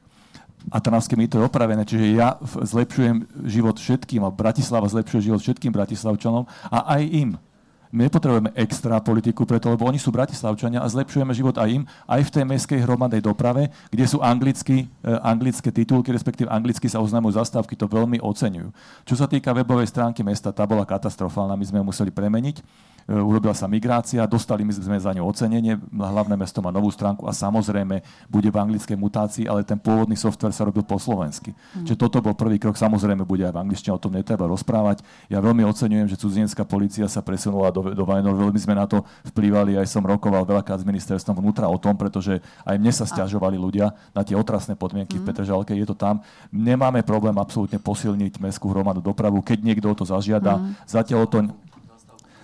A 0.74 0.82
Trnavské 0.82 1.14
mýto 1.14 1.38
je 1.38 1.46
opravené, 1.46 1.86
čiže 1.86 2.18
ja 2.18 2.38
zlepšujem 2.42 3.46
život 3.46 3.78
všetkým 3.78 4.26
a 4.26 4.30
Bratislava 4.30 4.90
zlepšuje 4.90 5.30
život 5.30 5.38
všetkým 5.42 5.70
Bratislavčanom 5.70 6.50
a 6.66 6.78
aj 6.98 7.02
im. 7.10 7.30
My 7.92 8.08
nepotrebujeme 8.08 8.56
extra 8.56 8.96
politiku 9.04 9.44
preto, 9.44 9.68
lebo 9.68 9.84
oni 9.84 10.00
sú 10.00 10.08
bratislavčania 10.08 10.80
a 10.80 10.88
zlepšujeme 10.88 11.28
život 11.36 11.60
aj 11.60 11.68
im, 11.68 11.84
aj 12.08 12.24
v 12.24 12.32
tej 12.32 12.44
mestskej 12.48 12.80
hromadnej 12.88 13.20
doprave, 13.20 13.68
kde 13.92 14.08
sú 14.08 14.24
anglicky, 14.24 14.88
eh, 15.04 15.20
anglické 15.20 15.68
titulky, 15.68 16.08
respektíve 16.08 16.48
anglicky 16.48 16.88
sa 16.88 17.04
oznamujú 17.04 17.36
zastávky, 17.36 17.76
to 17.76 17.84
veľmi 17.84 18.16
oceňujú. 18.24 18.72
Čo 19.04 19.14
sa 19.20 19.28
týka 19.28 19.52
webovej 19.52 19.92
stránky 19.92 20.24
mesta, 20.24 20.56
tá 20.56 20.64
bola 20.64 20.88
katastrofálna, 20.88 21.52
my 21.52 21.64
sme 21.68 21.78
ju 21.78 21.92
museli 21.92 22.08
premeniť. 22.08 22.64
E, 23.06 23.18
urobila 23.18 23.54
sa 23.54 23.66
migrácia, 23.66 24.22
dostali 24.30 24.62
sme 24.70 24.98
za 24.98 25.10
ňu 25.10 25.26
ocenenie, 25.26 25.78
hlavné 25.90 26.38
mesto 26.38 26.62
má 26.62 26.70
novú 26.70 26.90
stránku 26.90 27.26
a 27.26 27.32
samozrejme 27.34 28.02
bude 28.30 28.48
v 28.50 28.56
anglickej 28.56 28.94
mutácii, 28.94 29.44
ale 29.50 29.66
ten 29.66 29.78
pôvodný 29.78 30.14
software 30.14 30.54
sa 30.54 30.62
robil 30.62 30.86
po 30.86 30.98
slovensky. 30.98 31.50
Mm. 31.74 31.86
Čiže 31.88 31.98
toto 31.98 32.22
bol 32.22 32.38
prvý 32.38 32.62
krok, 32.62 32.78
samozrejme 32.78 33.26
bude 33.26 33.42
aj 33.42 33.54
v 33.54 33.62
angličtine, 33.66 33.94
o 33.94 34.02
tom 34.02 34.14
netreba 34.14 34.46
rozprávať. 34.46 35.02
Ja 35.26 35.42
veľmi 35.42 35.66
oceňujem, 35.66 36.06
že 36.06 36.20
cudzinecká 36.20 36.62
policia 36.62 37.06
sa 37.10 37.24
presunula 37.24 37.74
do, 37.74 37.90
do 37.90 38.04
Vajnor, 38.06 38.38
veľmi 38.38 38.58
sme 38.58 38.78
na 38.78 38.86
to 38.86 39.02
vplývali, 39.34 39.78
aj 39.78 39.86
som 39.90 40.02
rokoval 40.06 40.46
veľakrát 40.46 40.82
s 40.82 40.86
ministerstvom 40.86 41.42
vnútra 41.42 41.66
o 41.66 41.78
tom, 41.78 41.98
pretože 41.98 42.38
aj 42.62 42.76
mne 42.78 42.92
sa 42.94 43.06
stiažovali 43.08 43.58
ľudia 43.58 43.90
na 44.14 44.22
tie 44.22 44.38
otrasné 44.38 44.78
podmienky 44.78 45.18
mm. 45.18 45.20
v 45.22 45.26
Petržalke, 45.26 45.72
je 45.74 45.86
to 45.86 45.96
tam. 45.98 46.22
Nemáme 46.54 47.02
problém 47.02 47.34
absolútne 47.34 47.82
posilniť 47.82 48.38
mestskú 48.38 48.70
hromadu 48.70 49.02
dopravu, 49.02 49.42
keď 49.42 49.58
niekto 49.64 49.90
o 49.90 49.96
to 49.98 50.06
zažiada. 50.06 50.58
Mm. 50.58 50.78
Zatiaľ 50.86 51.26
to 51.26 51.38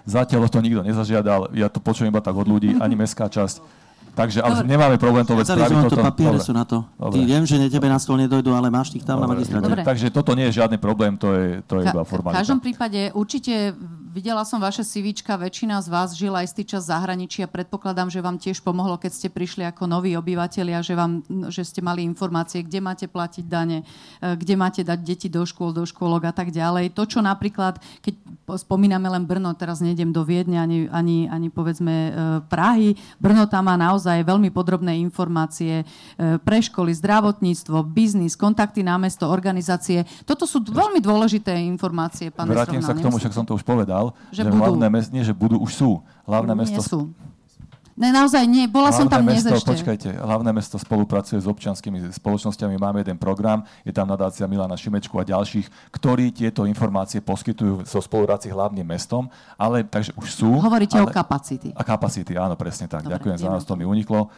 Zatiaľ 0.08 0.48
to 0.48 0.64
nikto 0.64 0.80
nezažiadal, 0.80 1.52
ja 1.52 1.68
to 1.68 1.84
počujem 1.84 2.08
iba 2.08 2.24
tak 2.24 2.32
od 2.32 2.48
ľudí, 2.48 2.80
ani 2.80 2.96
mestská 2.96 3.28
časť. 3.28 3.60
Takže 4.14 4.38
ale 4.40 4.62
Dobre. 4.62 4.68
nemáme 4.70 4.96
problém 4.96 5.24
to 5.26 5.34
vec 5.36 5.46
spraviť. 5.46 5.90
Toto. 5.90 6.02
papiere 6.02 6.38
Dobre. 6.38 6.46
sú 6.46 6.52
na 6.52 6.64
to. 6.64 6.84
Ty 6.98 7.18
viem, 7.22 7.44
že 7.44 7.56
tebe 7.68 7.88
na 7.88 7.98
stôl 7.98 8.16
nedojdu, 8.20 8.50
ale 8.52 8.68
máš 8.68 8.92
tých 8.92 9.04
tam 9.04 9.20
Dobre. 9.20 9.24
na 9.24 9.28
magistráte. 9.34 9.84
Takže 9.84 10.06
toto 10.12 10.32
nie 10.34 10.46
je 10.50 10.62
žiadny 10.62 10.78
problém, 10.80 11.14
to 11.14 11.32
je, 11.34 11.46
to 11.66 11.82
je 11.82 11.84
Ka- 11.86 11.92
iba 11.94 12.02
formalita. 12.06 12.38
V 12.38 12.42
každom 12.42 12.60
prípade 12.60 13.00
určite 13.12 13.76
videla 14.18 14.42
som 14.42 14.58
vaše 14.58 14.82
CVčka, 14.82 15.38
väčšina 15.38 15.78
z 15.84 15.88
vás 15.92 16.16
žila 16.16 16.42
istý 16.42 16.64
čas 16.64 16.88
v 16.88 16.96
zahraničí 16.96 17.44
a 17.44 17.48
predpokladám, 17.48 18.08
že 18.10 18.24
vám 18.24 18.40
tiež 18.40 18.64
pomohlo, 18.64 18.98
keď 18.98 19.12
ste 19.14 19.28
prišli 19.30 19.62
ako 19.68 19.86
noví 19.86 20.16
obyvateľia, 20.18 20.82
že, 20.82 20.98
vám, 20.98 21.22
že 21.52 21.62
ste 21.62 21.84
mali 21.84 22.02
informácie, 22.02 22.64
kde 22.64 22.82
máte 22.82 23.06
platiť 23.06 23.44
dane, 23.46 23.84
e, 24.18 24.28
kde 24.34 24.54
máte 24.58 24.80
dať 24.82 24.98
deti 25.04 25.28
do 25.30 25.44
škôl, 25.44 25.70
do 25.70 25.84
škôlok 25.86 26.28
a 26.28 26.34
tak 26.34 26.50
ďalej. 26.50 26.96
To, 26.96 27.06
čo 27.06 27.20
napríklad, 27.22 27.78
keď 28.02 28.14
spomíname 28.58 29.06
len 29.06 29.28
Brno, 29.28 29.52
teraz 29.54 29.84
nejdem 29.84 30.10
do 30.10 30.24
Viedne 30.24 30.58
ani, 30.58 30.90
ani, 30.90 31.28
ani 31.28 31.48
povedzme 31.52 31.94
e, 31.94 32.10
Prahy, 32.48 32.96
Brno 33.20 33.44
tam 33.46 33.68
má 33.68 33.76
naozaj 33.76 34.07
naozaj 34.08 34.24
veľmi 34.24 34.48
podrobné 34.48 34.96
informácie 35.04 35.84
e, 35.84 36.40
pre 36.40 36.64
školy, 36.64 36.96
zdravotníctvo, 36.96 37.84
biznis, 37.84 38.40
kontakty 38.40 38.80
na 38.80 38.96
mesto, 38.96 39.28
organizácie. 39.28 40.08
Toto 40.24 40.48
sú 40.48 40.64
veľmi 40.64 41.04
dôležité 41.04 41.52
informácie, 41.68 42.32
pán 42.32 42.48
Vrátim 42.48 42.80
sa 42.80 42.96
k 42.96 43.04
tomu, 43.04 43.20
však 43.20 43.36
som 43.36 43.44
to 43.44 43.52
už 43.52 43.62
povedal, 43.68 44.16
že, 44.32 44.40
že 44.40 44.48
budú. 44.48 44.64
hlavné 44.64 44.88
mesto, 44.88 45.12
nie, 45.12 45.20
že 45.20 45.36
budú, 45.36 45.60
už 45.60 45.72
sú. 45.76 45.90
Hlavné 46.24 46.56
mesto, 46.56 46.80
sú. 46.80 47.00
Ne, 47.98 48.14
naozaj 48.14 48.46
nie, 48.46 48.70
bola 48.70 48.94
hlavné 48.94 49.00
som 49.02 49.06
tam 49.10 49.26
mesto, 49.26 49.50
dnes 49.50 49.58
ešte. 49.58 49.74
Počkajte, 49.74 50.08
hlavné 50.22 50.50
mesto 50.54 50.78
spolupracuje 50.78 51.42
s 51.42 51.50
občianskými 51.50 52.14
spoločnosťami, 52.14 52.78
máme 52.78 53.02
jeden 53.02 53.18
program, 53.18 53.66
je 53.82 53.90
tam 53.90 54.06
nadácia 54.06 54.46
Milana 54.46 54.78
Šimečku 54.78 55.18
a 55.18 55.26
ďalších, 55.26 55.66
ktorí 55.90 56.30
tieto 56.30 56.62
informácie 56.62 57.18
poskytujú 57.18 57.82
so 57.82 57.98
spolupráci 57.98 58.54
hlavným 58.54 58.86
mestom, 58.86 59.26
ale 59.58 59.82
takže 59.82 60.14
už 60.14 60.28
sú. 60.30 60.50
Hovoríte 60.62 60.94
ale, 60.94 61.10
o 61.10 61.12
kapacity. 61.12 61.74
A 61.74 61.82
kapacity, 61.82 62.38
áno, 62.38 62.54
presne 62.54 62.86
tak. 62.86 63.02
Dobre, 63.02 63.18
Ďakujem 63.18 63.36
za 63.42 63.48
nás, 63.50 63.66
to 63.66 63.74
mi 63.74 63.82
uniklo. 63.82 64.30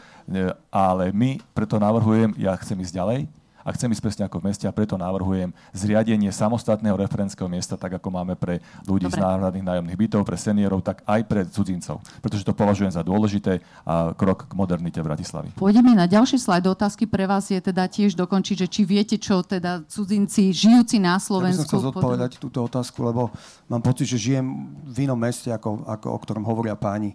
Ale 0.72 1.12
my 1.12 1.36
preto 1.52 1.76
navrhujem, 1.76 2.32
ja 2.40 2.56
chcem 2.56 2.80
ísť 2.80 2.96
ďalej, 2.96 3.28
a 3.70 3.74
chcem 3.78 3.87
ísť 3.94 4.02
presne 4.02 4.22
ako 4.26 4.42
v 4.42 4.50
meste 4.50 4.66
a 4.66 4.74
preto 4.74 4.98
navrhujem 4.98 5.54
zriadenie 5.70 6.35
samostatného 6.35 6.98
referenského 6.98 7.46
miesta, 7.46 7.78
tak 7.78 8.02
ako 8.02 8.11
máme 8.11 8.35
pre 8.35 8.59
ľudí 8.83 9.06
Dobre. 9.06 9.22
z 9.22 9.22
náhradných 9.22 9.62
nájomných 9.62 9.94
bytov, 9.94 10.26
pre 10.26 10.35
seniorov, 10.35 10.83
tak 10.83 11.06
aj 11.06 11.20
pre 11.30 11.46
cudzincov. 11.46 12.02
Pretože 12.18 12.42
to 12.42 12.50
považujem 12.50 12.90
za 12.90 13.06
dôležité 13.06 13.62
a 13.87 14.11
krok 14.18 14.50
k 14.50 14.52
modernite 14.59 14.98
Bratislavy. 14.98 15.54
Pôjdeme 15.54 15.94
na 15.94 16.11
ďalší 16.11 16.42
slajd. 16.42 16.66
Otázky 16.66 17.06
pre 17.06 17.30
vás 17.30 17.46
je 17.46 17.62
teda 17.62 17.87
tiež 17.87 18.18
dokončiť, 18.18 18.66
že 18.66 18.66
či 18.66 18.83
viete, 18.83 19.14
čo 19.22 19.46
teda 19.46 19.87
cudzinci 19.87 20.50
žijúci 20.50 20.98
na 20.98 21.22
Slovensku... 21.22 21.62
Ja 21.62 21.62
by 21.62 21.70
som 21.70 21.70
chcel 21.70 21.87
zodpovedať 21.94 22.30
pod... 22.35 22.42
túto 22.42 22.59
otázku, 22.66 22.98
lebo 23.06 23.30
mám 23.70 23.83
pocit, 23.87 24.11
že 24.11 24.18
žijem 24.18 24.66
v 24.83 25.06
inom 25.06 25.14
meste, 25.14 25.54
ako, 25.54 25.87
ako 25.87 26.06
o 26.11 26.18
ktorom 26.18 26.42
hovoria 26.42 26.74
páni. 26.74 27.14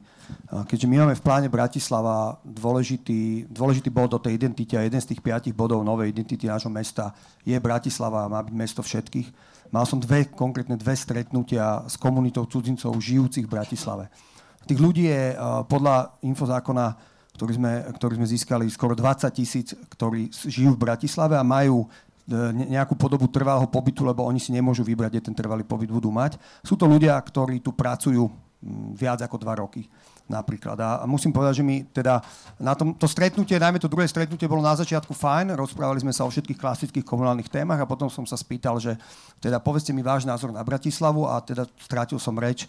Keďže 0.66 0.88
my 0.88 0.96
máme 1.04 1.16
v 1.18 1.26
pláne 1.26 1.50
Bratislava 1.50 2.38
dôležitý, 2.46 3.50
dôležitý 3.50 3.90
bod 3.90 4.14
do 4.14 4.20
tej 4.22 4.38
identity 4.38 4.78
a 4.78 4.86
jeden 4.86 5.02
z 5.02 5.14
tých 5.14 5.22
piatich 5.22 5.58
bodov 5.58 5.82
novej 5.82 6.14
identity 6.14 6.48
nášho 6.48 6.70
mesta 6.70 7.12
je 7.44 7.58
Bratislava 7.58 8.26
a 8.26 8.32
má 8.32 8.40
byť 8.46 8.56
mesto 8.56 8.82
všetkých. 8.86 9.28
Mal 9.74 9.86
som 9.90 9.98
dve, 9.98 10.30
konkrétne 10.30 10.78
dve 10.78 10.94
stretnutia 10.94 11.84
s 11.90 11.98
komunitou 11.98 12.46
cudzincov 12.46 12.96
žijúcich 13.02 13.50
v 13.50 13.54
Bratislave. 13.58 14.06
Tých 14.66 14.80
ľudí 14.82 15.10
je 15.10 15.38
podľa 15.70 16.18
infozákona, 16.26 16.98
ktorý 17.36 17.54
sme, 17.58 17.72
ktorý 17.98 18.14
sme 18.22 18.28
získali, 18.30 18.66
skoro 18.72 18.96
20 18.96 19.28
tisíc, 19.36 19.76
ktorí 19.76 20.32
žijú 20.32 20.74
v 20.74 20.84
Bratislave 20.88 21.36
a 21.36 21.44
majú 21.44 21.84
e, 21.84 21.88
nejakú 22.72 22.96
podobu 22.96 23.28
trvalého 23.28 23.68
pobytu, 23.68 24.08
lebo 24.08 24.24
oni 24.24 24.40
si 24.40 24.56
nemôžu 24.56 24.88
vybrať, 24.88 25.12
kde 25.12 25.26
ten 25.28 25.36
trvalý 25.36 25.68
pobyt 25.68 25.92
budú 25.92 26.10
mať. 26.10 26.40
Sú 26.64 26.80
to 26.80 26.88
ľudia, 26.88 27.20
ktorí 27.20 27.60
tu 27.60 27.76
pracujú 27.76 28.32
viac 28.96 29.20
ako 29.22 29.36
dva 29.38 29.60
roky 29.60 29.86
napríklad. 30.26 30.78
A 30.82 31.06
musím 31.06 31.30
povedať, 31.30 31.62
že 31.62 31.64
mi 31.66 31.86
teda 31.86 32.22
na 32.58 32.74
tom, 32.74 32.98
to 32.98 33.06
stretnutie, 33.06 33.62
najmä 33.62 33.78
to 33.78 33.92
druhé 33.92 34.10
stretnutie 34.10 34.50
bolo 34.50 34.66
na 34.66 34.74
začiatku 34.74 35.14
fajn, 35.14 35.54
rozprávali 35.54 36.02
sme 36.02 36.14
sa 36.14 36.26
o 36.26 36.34
všetkých 36.34 36.58
klasických 36.58 37.06
komunálnych 37.06 37.50
témach 37.50 37.78
a 37.78 37.90
potom 37.90 38.10
som 38.10 38.26
sa 38.26 38.36
spýtal, 38.36 38.82
že 38.82 38.98
teda 39.38 39.62
povedzte 39.62 39.94
mi 39.94 40.02
váš 40.02 40.26
názor 40.26 40.50
na 40.50 40.66
Bratislavu 40.66 41.30
a 41.30 41.42
teda 41.42 41.70
strátil 41.78 42.18
som 42.18 42.34
reč. 42.38 42.66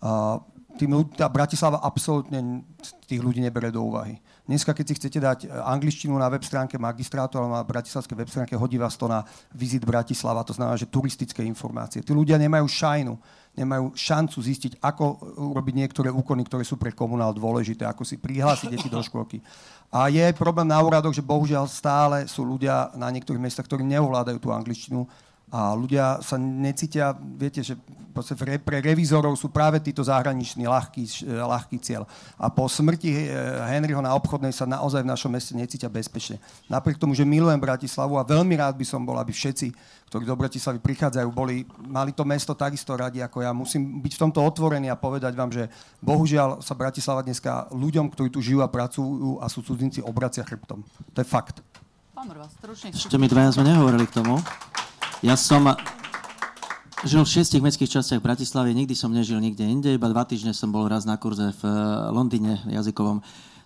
Uh, 0.00 0.38
tým 0.78 0.94
tá 1.12 1.26
Bratislava 1.26 1.82
absolútne 1.82 2.62
tých 3.04 3.20
ľudí 3.20 3.42
nebere 3.42 3.74
do 3.74 3.82
úvahy. 3.82 4.22
Dneska, 4.46 4.72
keď 4.74 4.84
si 4.86 4.96
chcete 4.96 5.18
dať 5.18 5.38
angličtinu 5.50 6.14
na 6.16 6.30
web 6.30 6.42
stránke 6.42 6.78
magistrátu 6.78 7.38
alebo 7.38 7.54
na 7.54 7.66
bratislavskej 7.66 8.16
web 8.18 8.30
stránke, 8.30 8.54
hodí 8.56 8.78
vás 8.78 8.96
to 8.96 9.10
na 9.10 9.22
vizit 9.54 9.82
Bratislava, 9.86 10.46
to 10.46 10.54
znamená, 10.54 10.78
že 10.78 10.90
turistické 10.90 11.42
informácie. 11.46 12.02
Tí 12.02 12.10
ľudia 12.10 12.38
nemajú 12.38 12.66
šajnu 12.66 13.14
nemajú 13.58 13.92
šancu 13.92 14.38
zistiť, 14.38 14.72
ako 14.78 15.36
urobiť 15.52 15.74
niektoré 15.74 16.08
úkony, 16.08 16.46
ktoré 16.46 16.62
sú 16.62 16.78
pre 16.78 16.94
komunál 16.94 17.34
dôležité, 17.34 17.82
ako 17.84 18.06
si 18.06 18.16
prihlásiť 18.16 18.68
deti 18.70 18.88
do 18.88 19.02
školky. 19.02 19.42
A 19.90 20.06
je 20.06 20.22
problém 20.38 20.70
na 20.70 20.78
úradoch, 20.78 21.10
že 21.10 21.24
bohužiaľ 21.24 21.66
stále 21.66 22.30
sú 22.30 22.46
ľudia 22.46 22.94
na 22.94 23.10
niektorých 23.10 23.42
miestach, 23.42 23.66
ktorí 23.66 23.82
neovládajú 23.82 24.38
tú 24.38 24.54
angličtinu 24.54 25.02
a 25.50 25.74
ľudia 25.74 26.22
sa 26.22 26.38
necítia, 26.38 27.10
viete, 27.18 27.66
že 27.66 27.74
pre, 28.38 28.58
pre 28.58 28.78
revizorov 28.82 29.34
sú 29.38 29.50
práve 29.50 29.78
títo 29.82 30.02
zahraniční 30.02 30.66
ľahký, 30.66 31.26
ľahký 31.26 31.76
cieľ. 31.82 32.06
A 32.38 32.50
po 32.50 32.66
smrti 32.66 33.10
eh, 33.10 33.34
Henryho 33.70 34.02
na 34.02 34.14
obchodnej 34.14 34.54
sa 34.54 34.66
naozaj 34.66 35.02
v 35.02 35.10
našom 35.10 35.30
meste 35.30 35.54
necítia 35.54 35.90
bezpečne. 35.90 36.42
Napriek 36.66 36.98
tomu, 36.98 37.14
že 37.14 37.26
milujem 37.26 37.58
Bratislavu 37.58 38.18
a 38.18 38.26
veľmi 38.26 38.54
rád 38.58 38.78
by 38.78 38.86
som 38.86 39.02
bol, 39.02 39.18
aby 39.18 39.30
všetci, 39.34 39.74
ktorí 40.10 40.26
do 40.26 40.38
Bratislavy 40.38 40.82
prichádzajú, 40.82 41.28
boli, 41.30 41.66
mali 41.86 42.10
to 42.10 42.26
mesto 42.26 42.54
takisto 42.54 42.94
radi 42.98 43.22
ako 43.22 43.46
ja. 43.46 43.54
Musím 43.54 44.02
byť 44.02 44.12
v 44.18 44.22
tomto 44.26 44.42
otvorený 44.42 44.90
a 44.90 44.98
povedať 44.98 45.32
vám, 45.38 45.50
že 45.54 45.70
bohužiaľ 46.02 46.62
sa 46.62 46.74
Bratislava 46.74 47.22
dneska 47.22 47.70
ľuďom, 47.70 48.10
ktorí 48.10 48.28
tu 48.30 48.42
žijú 48.42 48.62
a 48.62 48.70
pracujú 48.70 49.38
a 49.38 49.46
sú 49.46 49.62
cudzinci, 49.62 50.02
obracia 50.02 50.42
chrbtom. 50.42 50.82
To 51.14 51.18
je 51.18 51.26
fakt. 51.26 51.62
Pán 52.14 52.26
Rva, 52.26 52.50
stručne. 52.52 52.92
Ešte 52.92 53.16
mi 53.16 53.30
dvaja 53.30 53.54
sme 53.54 53.70
nehovorili 53.70 54.04
k 54.04 54.20
tomu. 54.20 54.36
Ja 55.20 55.36
som 55.36 55.68
žil 57.04 57.20
v 57.20 57.28
šiestich 57.28 57.60
mestských 57.60 58.00
častiach 58.00 58.24
v 58.24 58.28
Bratislave, 58.32 58.72
nikdy 58.72 58.96
som 58.96 59.12
nežil 59.12 59.36
nikde 59.36 59.68
inde, 59.68 59.92
iba 59.92 60.08
dva 60.08 60.24
týždne 60.24 60.56
som 60.56 60.72
bol 60.72 60.88
raz 60.88 61.04
na 61.04 61.20
kurze 61.20 61.52
v 61.60 61.62
eh, 61.68 61.76
Londýne 62.08 62.56
jazykovom. 62.64 63.20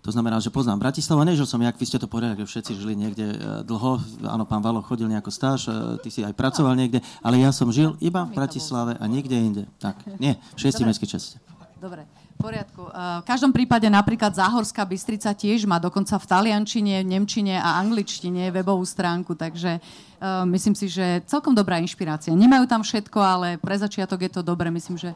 To 0.04 0.10
znamená, 0.10 0.42
že 0.42 0.50
poznám 0.50 0.82
Bratislavu. 0.82 1.22
Nežil 1.22 1.46
som, 1.46 1.62
jak 1.62 1.78
vy 1.78 1.86
ste 1.86 1.96
to 1.96 2.10
povedali, 2.10 2.36
že 2.42 2.50
všetci 2.50 2.72
žili 2.74 2.98
niekde 2.98 3.26
eh, 3.30 3.38
dlho. 3.62 4.02
Áno, 4.26 4.42
pán 4.50 4.66
Valo 4.66 4.82
chodil 4.82 5.06
nejako 5.06 5.30
stáž, 5.30 5.70
eh, 5.70 5.74
ty 6.02 6.10
si 6.10 6.26
aj 6.26 6.34
pracoval 6.34 6.74
niekde, 6.74 6.98
ale 7.22 7.38
ja 7.38 7.54
som 7.54 7.70
žil 7.70 7.94
iba 8.02 8.26
v 8.26 8.34
Bratislave 8.34 8.98
a 8.98 9.04
nikde 9.06 9.38
inde. 9.38 9.62
Tak, 9.78 10.02
nie, 10.18 10.34
v 10.34 10.58
šiestich 10.58 10.90
mestských 10.90 11.14
častiach. 11.14 11.42
Dobre. 11.78 12.02
V 12.34 12.50
poriadku. 12.50 12.82
V 12.90 13.24
každom 13.24 13.54
prípade 13.54 13.86
napríklad 13.88 14.34
Záhorská 14.34 14.82
Bystrica 14.84 15.32
tiež 15.32 15.64
má 15.64 15.78
dokonca 15.78 16.18
v 16.18 16.26
taliančine, 16.28 17.00
nemčine 17.06 17.56
a 17.56 17.78
angličtine 17.80 18.50
webovú 18.50 18.82
stránku, 18.84 19.38
takže 19.38 19.78
uh, 19.78 20.42
myslím 20.50 20.74
si, 20.74 20.90
že 20.90 21.22
celkom 21.30 21.54
dobrá 21.54 21.78
inšpirácia. 21.80 22.34
Nemajú 22.34 22.68
tam 22.68 22.82
všetko, 22.82 23.18
ale 23.22 23.48
pre 23.56 23.78
začiatok 23.78 24.26
je 24.26 24.30
to 24.34 24.42
dobre, 24.42 24.68
myslím, 24.68 24.98
že... 24.98 25.14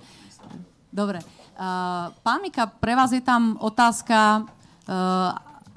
Dobre. 0.88 1.20
Uh, 1.58 2.14
pán 2.22 2.40
Mika, 2.40 2.70
pre 2.70 2.96
vás 2.96 3.12
je 3.12 3.20
tam 3.20 3.58
otázka, 3.60 4.48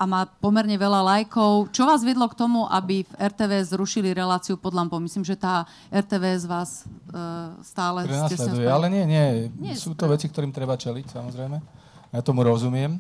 a 0.02 0.04
má 0.10 0.26
pomerne 0.26 0.74
veľa 0.74 1.06
lajkov. 1.06 1.70
Čo 1.70 1.86
vás 1.86 2.02
viedlo 2.02 2.26
k 2.26 2.34
tomu, 2.34 2.66
aby 2.66 3.06
v 3.06 3.14
RTV 3.22 3.62
zrušili 3.70 4.18
reláciu 4.18 4.58
pod 4.58 4.74
lampou? 4.74 4.98
Myslím, 4.98 5.22
že 5.22 5.38
tá 5.38 5.70
RTV 5.94 6.42
z 6.42 6.46
vás 6.50 6.90
uh, 6.90 7.54
stále... 7.62 8.10
Prenasleduje, 8.10 8.66
ale 8.66 8.90
nie, 8.90 9.06
nie. 9.06 9.26
nie 9.62 9.78
Sú 9.78 9.94
to 9.94 10.10
veci, 10.10 10.26
ktorým 10.26 10.50
treba 10.50 10.74
čeliť, 10.74 11.06
samozrejme. 11.06 11.58
Ja 12.18 12.26
tomu 12.26 12.42
rozumiem. 12.42 12.98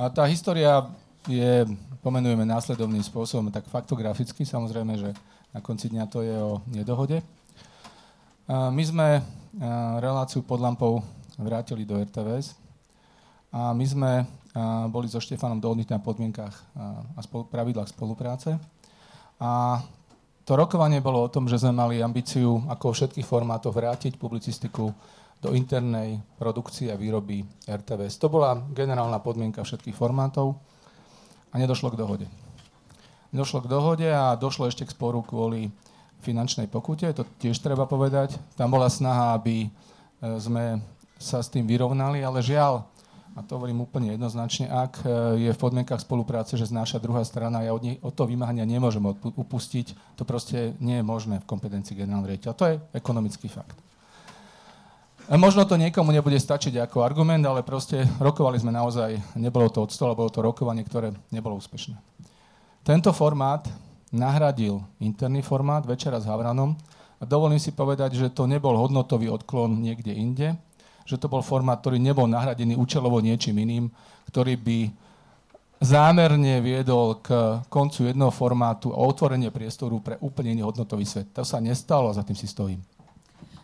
A 0.00 0.08
tá 0.08 0.24
história 0.24 0.88
je, 1.28 1.68
pomenujeme 2.00 2.48
následovným 2.48 3.04
spôsobom, 3.04 3.52
tak 3.52 3.68
faktograficky, 3.68 4.48
samozrejme, 4.48 4.96
že 4.96 5.12
na 5.52 5.60
konci 5.60 5.92
dňa 5.92 6.04
to 6.08 6.24
je 6.24 6.32
o 6.32 6.64
nedohode. 6.72 7.20
A 8.48 8.72
my 8.72 8.84
sme 8.88 9.20
reláciu 10.00 10.40
pod 10.40 10.64
lampou 10.64 11.04
vrátili 11.36 11.84
do 11.84 12.00
RTVS 12.00 12.56
a 13.52 13.76
my 13.76 13.84
sme 13.84 14.12
boli 14.88 15.06
so 15.06 15.20
Štefanom 15.20 15.60
dohodnutí 15.60 15.92
na 15.92 16.00
podmienkach 16.00 16.54
a 17.16 17.20
spolu, 17.20 17.44
pravidlách 17.44 17.92
spolupráce. 17.92 18.56
A 19.36 19.80
to 20.46 20.56
rokovanie 20.56 21.04
bolo 21.04 21.26
o 21.26 21.32
tom, 21.32 21.44
že 21.44 21.60
sme 21.60 21.76
mali 21.76 22.00
ambíciu 22.00 22.64
ako 22.70 22.94
všetkých 22.94 23.26
formátoch 23.26 23.74
vrátiť 23.74 24.16
publicistiku 24.16 24.94
do 25.44 25.52
internej 25.52 26.22
produkcie 26.40 26.88
a 26.88 26.96
výroby 26.96 27.44
RTVS. 27.68 28.16
To 28.22 28.32
bola 28.32 28.56
generálna 28.72 29.20
podmienka 29.20 29.60
všetkých 29.60 29.92
formátov 29.92 30.56
a 31.52 31.60
nedošlo 31.60 31.92
k 31.92 32.00
dohode. 32.00 32.26
Došlo 33.34 33.60
k 33.60 33.68
dohode 33.68 34.08
a 34.08 34.32
došlo 34.38 34.70
ešte 34.70 34.88
k 34.88 34.94
sporu 34.96 35.20
kvôli 35.20 35.68
finančnej 36.24 36.70
pokute, 36.72 37.12
to 37.12 37.28
tiež 37.36 37.60
treba 37.60 37.84
povedať. 37.84 38.40
Tam 38.56 38.72
bola 38.72 38.88
snaha, 38.88 39.36
aby 39.36 39.66
e, 39.66 39.68
sme 40.40 40.80
sa 41.20 41.44
s 41.44 41.52
tým 41.52 41.68
vyrovnali, 41.68 42.24
ale 42.24 42.40
žiaľ, 42.40 42.88
a 43.36 43.44
to 43.44 43.60
hovorím 43.60 43.84
úplne 43.84 44.16
jednoznačne, 44.16 44.72
ak 44.72 45.04
e, 45.04 45.08
je 45.44 45.50
v 45.52 45.60
podmienkach 45.60 46.00
spolupráce, 46.00 46.56
že 46.56 46.72
znáša 46.72 46.96
druhá 46.96 47.20
strana, 47.20 47.60
ja 47.60 47.76
od, 47.76 47.84
nej, 47.84 48.00
od 48.00 48.16
toho 48.16 48.32
vymáhania 48.32 48.64
nemôžem 48.64 49.04
upustiť, 49.36 50.16
to 50.16 50.24
proste 50.24 50.72
nie 50.80 50.96
je 50.98 51.04
možné 51.04 51.44
v 51.44 51.48
kompetencii 51.48 52.00
generálneho 52.00 52.32
riaditeľa. 52.32 52.56
To 52.56 52.66
je 52.72 52.76
ekonomický 52.96 53.52
fakt. 53.52 53.76
Možno 55.26 55.66
to 55.68 55.76
niekomu 55.76 56.14
nebude 56.14 56.38
stačiť 56.38 56.80
ako 56.86 57.02
argument, 57.02 57.42
ale 57.44 57.66
proste 57.66 58.08
rokovali 58.22 58.56
sme 58.56 58.72
naozaj, 58.72 59.36
nebolo 59.36 59.68
to 59.68 59.84
od 59.84 59.90
stola, 59.90 60.16
bolo 60.16 60.32
to 60.32 60.40
rokovanie, 60.40 60.86
ktoré 60.86 61.12
nebolo 61.34 61.58
úspešné. 61.58 61.98
Tento 62.86 63.10
formát 63.10 63.66
nahradil 64.14 64.80
interný 65.02 65.42
formát 65.42 65.82
Večera 65.82 66.22
s 66.22 66.30
Havranom 66.30 66.78
a 67.18 67.22
dovolím 67.26 67.58
si 67.58 67.74
povedať, 67.74 68.14
že 68.14 68.30
to 68.30 68.46
nebol 68.46 68.78
hodnotový 68.78 69.26
odklon 69.28 69.82
niekde 69.82 70.14
inde, 70.14 70.54
že 71.06 71.16
to 71.16 71.30
bol 71.30 71.40
formát, 71.40 71.78
ktorý 71.78 72.02
nebol 72.02 72.26
nahradený 72.26 72.74
účelovo 72.74 73.22
niečím 73.22 73.62
iným, 73.62 73.86
ktorý 74.28 74.58
by 74.58 74.78
zámerne 75.78 76.58
viedol 76.64 77.20
k 77.22 77.60
koncu 77.70 78.10
jedného 78.10 78.32
formátu 78.32 78.90
a 78.90 78.98
otvorenie 78.98 79.54
priestoru 79.54 80.02
pre 80.02 80.18
úplne 80.18 80.56
iný 80.56 80.66
hodnotový 80.66 81.06
svet. 81.06 81.30
To 81.36 81.46
sa 81.46 81.62
nestalo 81.62 82.10
a 82.10 82.16
za 82.16 82.26
tým 82.26 82.34
si 82.36 82.48
stojím. 82.48 82.82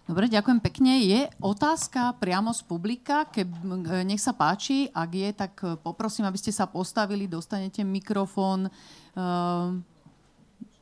Dobre, 0.03 0.26
ďakujem 0.26 0.61
pekne. 0.61 0.99
Je 0.99 1.20
otázka 1.38 2.18
priamo 2.18 2.51
z 2.51 2.61
publika? 2.66 3.24
Ke, 3.30 3.47
nech 4.03 4.20
sa 4.20 4.34
páči. 4.34 4.90
Ak 4.90 5.14
je, 5.14 5.30
tak 5.30 5.55
poprosím, 5.80 6.26
aby 6.26 6.36
ste 6.36 6.51
sa 6.51 6.66
postavili, 6.66 7.30
dostanete 7.30 7.86
mikrofón. 7.86 8.66
Uh, 9.14 9.78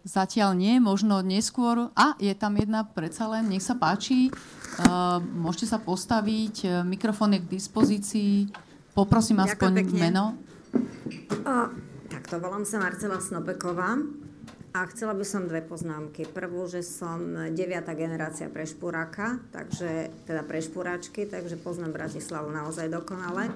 zatiaľ 0.04 0.56
nie, 0.56 0.76
možno 0.80 1.20
neskôr. 1.24 1.92
A, 1.96 2.14
je 2.20 2.32
tam 2.36 2.56
jedna 2.56 2.84
predsa 2.84 3.28
len, 3.28 3.48
nech 3.48 3.64
sa 3.64 3.76
páči. 3.76 4.30
Uh, 4.80 5.18
môžete 5.20 5.72
sa 5.72 5.78
postaviť, 5.80 6.84
mikrofón 6.86 7.36
je 7.36 7.40
k 7.42 7.52
dispozícii. 7.56 8.34
Poprosím 8.94 9.40
aspoň 9.40 9.86
meno. 9.94 10.34
O, 11.46 11.56
tak 12.10 12.26
to 12.26 12.42
volám 12.42 12.66
sa 12.66 12.82
Marcela 12.82 13.22
Snobeková. 13.22 13.98
A 14.70 14.86
chcela 14.86 15.18
by 15.18 15.26
som 15.26 15.50
dve 15.50 15.66
poznámky. 15.66 16.30
Prvú, 16.30 16.62
že 16.70 16.86
som 16.86 17.18
deviatá 17.50 17.90
generácia 17.98 18.46
prešpuráka, 18.46 19.42
takže, 19.50 20.14
teda 20.30 20.46
prešpuráčky, 20.46 21.26
takže 21.26 21.58
poznám 21.58 21.98
Bratislavu 21.98 22.54
naozaj 22.54 22.86
dokonale. 22.86 23.50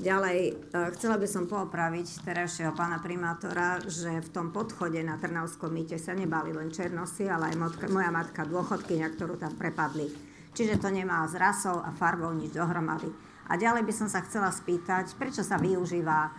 Ďalej, 0.00 0.38
e, 0.40 0.52
chcela 0.96 1.20
by 1.20 1.28
som 1.28 1.44
poopraviť 1.44 2.24
terajšieho 2.24 2.72
pána 2.72 2.96
primátora, 2.96 3.76
že 3.84 4.24
v 4.24 4.28
tom 4.32 4.56
podchode 4.56 4.96
na 5.04 5.20
Trnavskom 5.20 5.68
mýte 5.68 6.00
sa 6.00 6.16
nebali 6.16 6.56
len 6.56 6.72
černosy, 6.72 7.28
ale 7.28 7.52
aj 7.52 7.56
motka, 7.60 7.84
moja 7.92 8.08
matka 8.08 8.48
dôchodkynia, 8.48 9.12
ktorú 9.12 9.36
tam 9.36 9.52
prepadli. 9.60 10.08
Čiže 10.56 10.80
to 10.80 10.88
nemá 10.88 11.28
s 11.28 11.36
rasou 11.36 11.76
a 11.76 11.92
farbou 11.92 12.32
nič 12.32 12.56
dohromady. 12.56 13.12
A 13.52 13.60
ďalej 13.60 13.84
by 13.84 13.92
som 13.92 14.08
sa 14.08 14.24
chcela 14.24 14.48
spýtať, 14.48 15.12
prečo 15.20 15.44
sa 15.44 15.60
využíva 15.60 16.32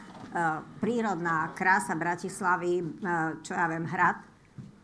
prírodná 0.83 1.55
krása 1.55 1.95
Bratislavy, 1.95 2.73
e, 2.81 2.85
čo 3.39 3.55
ja 3.55 3.65
viem, 3.71 3.87
hrad. 3.87 4.19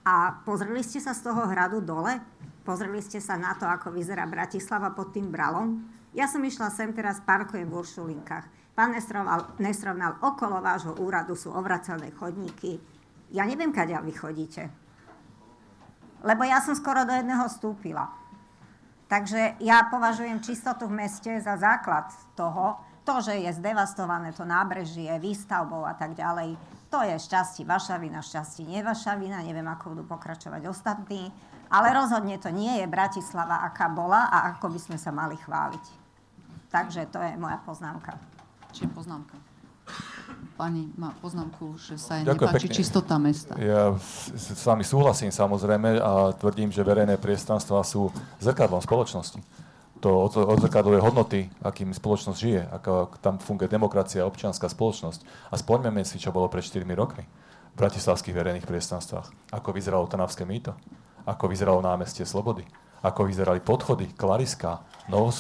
A 0.08 0.42
pozreli 0.48 0.82
ste 0.82 1.04
sa 1.04 1.12
z 1.12 1.28
toho 1.28 1.46
hradu 1.46 1.84
dole? 1.84 2.18
Pozreli 2.64 3.04
ste 3.04 3.20
sa 3.20 3.36
na 3.36 3.54
to, 3.58 3.68
ako 3.68 3.92
vyzerá 3.92 4.24
Bratislava 4.26 4.94
pod 4.96 5.12
tým 5.12 5.30
bralom? 5.30 5.84
Ja 6.16 6.28
som 6.28 6.44
išla 6.44 6.72
sem 6.72 6.92
teraz, 6.96 7.24
parkujem 7.24 7.68
v 7.68 7.78
Uršulinkách. 7.78 8.46
Pán 8.72 8.96
Nesrovnal, 8.96 9.52
Nesrovnal, 9.60 10.20
okolo 10.24 10.64
vášho 10.64 10.96
úradu 11.00 11.36
sú 11.36 11.52
ovracané 11.52 12.12
chodníky. 12.16 12.80
Ja 13.32 13.44
neviem, 13.48 13.72
kade 13.72 13.96
vy 13.96 14.14
chodíte. 14.16 14.72
Lebo 16.24 16.44
ja 16.48 16.62
som 16.64 16.76
skoro 16.78 17.04
do 17.04 17.12
jedného 17.12 17.48
stúpila. 17.52 18.12
Takže 19.12 19.60
ja 19.60 19.92
považujem 19.92 20.40
čistotu 20.40 20.88
v 20.88 21.04
meste 21.04 21.36
za 21.44 21.60
základ 21.60 22.08
toho, 22.40 22.80
to, 23.02 23.22
že 23.22 23.34
je 23.34 23.52
zdevastované 23.58 24.34
to 24.34 24.46
nábrežie 24.46 25.10
výstavbou 25.18 25.86
a 25.86 25.94
tak 25.98 26.14
ďalej, 26.14 26.54
to 26.92 27.00
je 27.02 27.16
šťastie 27.18 27.64
vaša 27.64 27.98
vina, 27.98 28.20
šťastie 28.20 28.68
nie 28.68 28.84
vaša 28.84 29.16
vina, 29.16 29.40
neviem, 29.42 29.66
ako 29.66 29.96
budú 29.96 30.04
pokračovať 30.12 30.68
ostatní, 30.68 31.32
ale 31.72 31.96
rozhodne 31.96 32.36
to 32.36 32.52
nie 32.52 32.84
je 32.84 32.86
Bratislava, 32.86 33.64
aká 33.64 33.88
bola 33.88 34.28
a 34.28 34.52
ako 34.54 34.76
by 34.76 34.80
sme 34.80 34.98
sa 35.00 35.10
mali 35.16 35.40
chváliť. 35.40 35.86
Takže 36.68 37.08
to 37.08 37.20
je 37.20 37.32
moja 37.40 37.60
poznámka. 37.64 38.20
Čiže 38.76 38.92
poznámka. 38.92 39.40
Pani 40.56 40.92
má 41.00 41.16
poznámku, 41.20 41.80
že 41.80 41.96
sa 41.96 42.20
jej 42.20 42.28
Ďakujem 42.28 42.48
nepáči 42.54 42.68
pekne. 42.70 42.80
čistota 42.80 43.16
mesta. 43.18 43.54
Ja 43.60 43.96
s 44.36 44.64
vami 44.64 44.84
súhlasím 44.84 45.32
samozrejme 45.32 46.00
a 46.00 46.32
tvrdím, 46.38 46.70
že 46.72 46.86
verejné 46.86 47.18
priestranstva 47.18 47.82
sú 47.88 48.12
zrkadlom 48.40 48.80
spoločnosti 48.84 49.42
to 50.02 50.10
odzrkadluje 50.26 51.00
hodnoty, 51.00 51.48
akým 51.62 51.94
spoločnosť 51.94 52.40
žije, 52.42 52.62
ako 52.82 53.22
tam 53.22 53.38
funguje 53.38 53.70
demokracia, 53.70 54.26
občianská 54.26 54.66
spoločnosť. 54.66 55.54
A 55.54 55.56
spoňme 55.56 56.02
si, 56.02 56.18
čo 56.18 56.34
bolo 56.34 56.50
pred 56.50 56.66
4 56.66 56.82
rokmi 56.98 57.24
v 57.72 57.76
bratislavských 57.78 58.36
verejných 58.36 58.66
priestranstvách. 58.66 59.54
Ako 59.54 59.70
vyzeralo 59.72 60.10
Trnavské 60.10 60.44
mýto, 60.44 60.74
ako 61.24 61.48
vyzeralo 61.48 61.80
námestie 61.80 62.26
Slobody, 62.26 62.66
ako 63.06 63.30
vyzerali 63.30 63.62
podchody, 63.62 64.10
Klariska, 64.18 64.82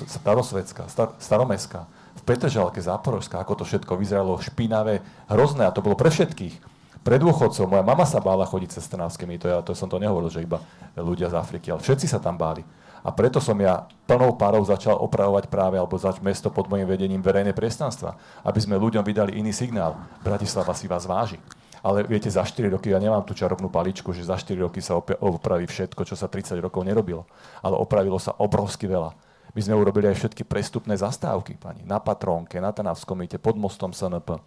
Starosvetská, 0.05 0.87
Star, 0.87 1.17
Staromestská, 1.17 1.81
v 2.11 2.21
Petržalke, 2.21 2.79
Záporožská, 2.79 3.41
ako 3.41 3.61
to 3.61 3.63
všetko 3.65 3.97
vyzeralo 3.97 4.37
špinavé, 4.39 5.01
hrozné 5.27 5.65
a 5.65 5.73
to 5.73 5.81
bolo 5.81 5.97
pre 5.97 6.13
všetkých. 6.13 6.69
Pre 7.01 7.17
dôchodcov, 7.17 7.65
moja 7.65 7.81
mama 7.81 8.05
sa 8.05 8.21
bála 8.21 8.45
chodiť 8.45 8.77
cez 8.77 8.85
Trnavské 8.85 9.25
mýto, 9.25 9.49
ja 9.49 9.65
to 9.65 9.73
som 9.73 9.89
to 9.89 9.97
nehovoril, 9.97 10.29
že 10.29 10.45
iba 10.45 10.61
ľudia 10.93 11.33
z 11.33 11.35
Afriky, 11.37 11.73
ale 11.73 11.81
všetci 11.81 12.05
sa 12.05 12.21
tam 12.21 12.37
báli. 12.37 12.61
A 13.01 13.09
preto 13.09 13.41
som 13.41 13.57
ja 13.57 13.89
plnou 14.05 14.37
párou 14.37 14.61
začal 14.61 14.97
opravovať 15.01 15.49
práve, 15.49 15.81
alebo 15.81 15.97
zač 15.97 16.21
mesto 16.21 16.53
pod 16.53 16.69
mojim 16.69 16.85
vedením 16.85 17.21
verejné 17.21 17.51
priestranstva, 17.51 18.13
aby 18.45 18.59
sme 18.61 18.77
ľuďom 18.77 19.01
vydali 19.01 19.41
iný 19.41 19.49
signál. 19.49 19.97
Bratislava 20.21 20.77
si 20.77 20.85
vás 20.85 21.09
váži. 21.09 21.41
Ale 21.81 22.05
viete, 22.05 22.29
za 22.29 22.45
4 22.45 22.69
roky 22.77 22.93
ja 22.93 23.01
nemám 23.01 23.25
tú 23.25 23.33
čarovnú 23.33 23.65
paličku, 23.73 24.13
že 24.13 24.21
za 24.21 24.37
4 24.37 24.53
roky 24.69 24.85
sa 24.85 25.01
opraví 25.01 25.65
všetko, 25.65 26.05
čo 26.05 26.13
sa 26.13 26.29
30 26.29 26.61
rokov 26.61 26.85
nerobilo. 26.85 27.25
Ale 27.65 27.73
opravilo 27.73 28.21
sa 28.21 28.37
obrovsky 28.37 28.85
veľa. 28.85 29.17
My 29.57 29.59
sme 29.65 29.73
urobili 29.73 30.05
aj 30.05 30.21
všetky 30.21 30.45
prestupné 30.45 30.93
zastávky, 30.93 31.57
pani. 31.57 31.81
Na 31.81 31.97
Patrónke, 31.97 32.61
na 32.61 32.69
Tanavskom 32.69 33.17
mýte, 33.17 33.41
pod 33.41 33.57
mostom 33.57 33.91
SNP 33.91 34.37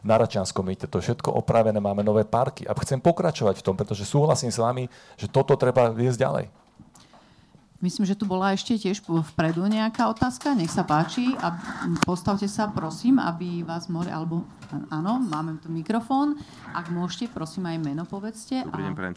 na 0.00 0.16
Račanskom 0.16 0.64
mýte, 0.64 0.88
to 0.88 0.96
všetko 1.00 1.28
opravené, 1.44 1.76
máme 1.76 2.00
nové 2.00 2.24
parky. 2.24 2.64
A 2.64 2.72
chcem 2.80 2.96
pokračovať 3.00 3.60
v 3.60 3.64
tom, 3.64 3.76
pretože 3.76 4.08
súhlasím 4.08 4.48
s 4.48 4.56
vami, 4.56 4.88
že 5.20 5.28
toto 5.28 5.56
treba 5.60 5.92
viesť 5.92 6.18
ďalej. 6.24 6.44
Myslím, 7.80 8.04
že 8.04 8.12
tu 8.12 8.28
bola 8.28 8.52
ešte 8.52 8.76
tiež 8.76 9.00
vpredu 9.08 9.64
nejaká 9.64 10.04
otázka. 10.12 10.52
Nech 10.52 10.68
sa 10.68 10.84
páči. 10.84 11.32
A 11.40 11.56
postavte 12.04 12.44
sa, 12.44 12.68
prosím, 12.68 13.16
aby 13.16 13.64
vás 13.64 13.88
mohli... 13.88 14.12
Alebo 14.12 14.44
áno, 14.92 15.16
máme 15.16 15.56
tu 15.64 15.72
mikrofón. 15.72 16.36
Ak 16.76 16.92
môžete, 16.92 17.32
prosím, 17.32 17.72
aj 17.72 17.80
meno 17.80 18.04
povedzte. 18.04 18.68
Dobrý 18.68 18.84
deň, 18.84 18.92
prajem. 18.92 19.14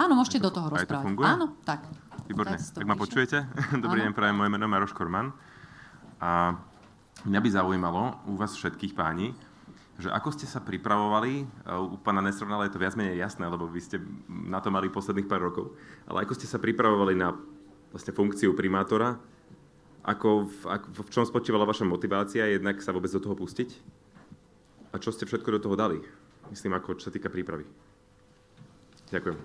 Áno, 0.00 0.16
môžete 0.16 0.40
do 0.40 0.48
toho 0.48 0.72
rozprávať. 0.72 1.04
to 1.04 1.08
funguje? 1.12 1.28
Áno, 1.28 1.46
tak. 1.68 1.84
Výborne. 2.24 2.56
Tak, 2.56 2.80
tak 2.80 2.84
ma 2.88 2.96
počujete? 2.96 3.44
Dobrý 3.84 4.00
deň, 4.00 4.16
prajem. 4.16 4.36
Moje 4.40 4.48
meno 4.48 4.64
je 4.64 4.72
Maroš 4.72 4.96
Korman. 4.96 5.28
A 6.24 6.56
mňa 7.28 7.40
by 7.44 7.48
zaujímalo 7.52 8.16
u 8.24 8.40
vás 8.40 8.56
všetkých 8.56 8.96
páni, 8.96 9.36
že 10.00 10.08
ako 10.08 10.32
ste 10.32 10.48
sa 10.48 10.64
pripravovali, 10.64 11.44
u 11.90 12.00
pána 12.00 12.22
Nesrovnala 12.22 12.64
je 12.64 12.72
to 12.72 12.80
viac 12.80 12.94
menej 12.94 13.18
jasné, 13.18 13.44
lebo 13.44 13.66
vy 13.66 13.82
ste 13.82 13.98
na 14.30 14.62
to 14.62 14.70
mali 14.70 14.86
posledných 14.86 15.26
pár 15.26 15.50
rokov, 15.50 15.74
ale 16.06 16.22
ako 16.22 16.38
ste 16.38 16.46
sa 16.46 16.62
pripravovali 16.62 17.18
na 17.18 17.34
vlastne 17.92 18.12
funkciu 18.12 18.52
primátora. 18.52 19.16
Ako, 20.04 20.48
v, 20.48 20.60
ako, 20.64 20.86
v 21.04 21.10
čom 21.12 21.24
spočívala 21.28 21.68
vaša 21.68 21.84
motivácia 21.84 22.48
jednak 22.48 22.80
sa 22.80 22.94
vôbec 22.96 23.12
do 23.12 23.20
toho 23.20 23.36
pustiť? 23.36 23.68
A 24.92 24.96
čo 24.96 25.12
ste 25.12 25.28
všetko 25.28 25.58
do 25.58 25.60
toho 25.60 25.76
dali? 25.76 26.00
Myslím, 26.48 26.72
ako 26.76 26.96
čo 26.96 27.08
sa 27.08 27.12
týka 27.12 27.28
prípravy. 27.28 27.68
Ďakujem. 29.12 29.36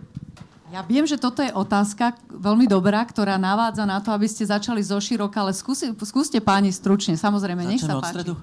Ja 0.72 0.82
viem, 0.82 1.06
že 1.06 1.22
toto 1.22 1.44
je 1.46 1.54
otázka 1.54 2.18
veľmi 2.34 2.66
dobrá, 2.66 3.06
ktorá 3.06 3.38
navádza 3.38 3.86
na 3.86 4.02
to, 4.02 4.10
aby 4.10 4.26
ste 4.26 4.48
začali 4.48 4.82
zo 4.82 4.98
široka, 4.98 5.38
ale 5.38 5.54
skúsi, 5.54 5.94
skúste 6.02 6.42
páni 6.42 6.74
stručne, 6.74 7.14
samozrejme, 7.14 7.62
Začneme 7.62 7.74
nech 7.78 7.84
sa 7.86 8.02
páči. 8.02 8.24
Stredu. 8.24 8.34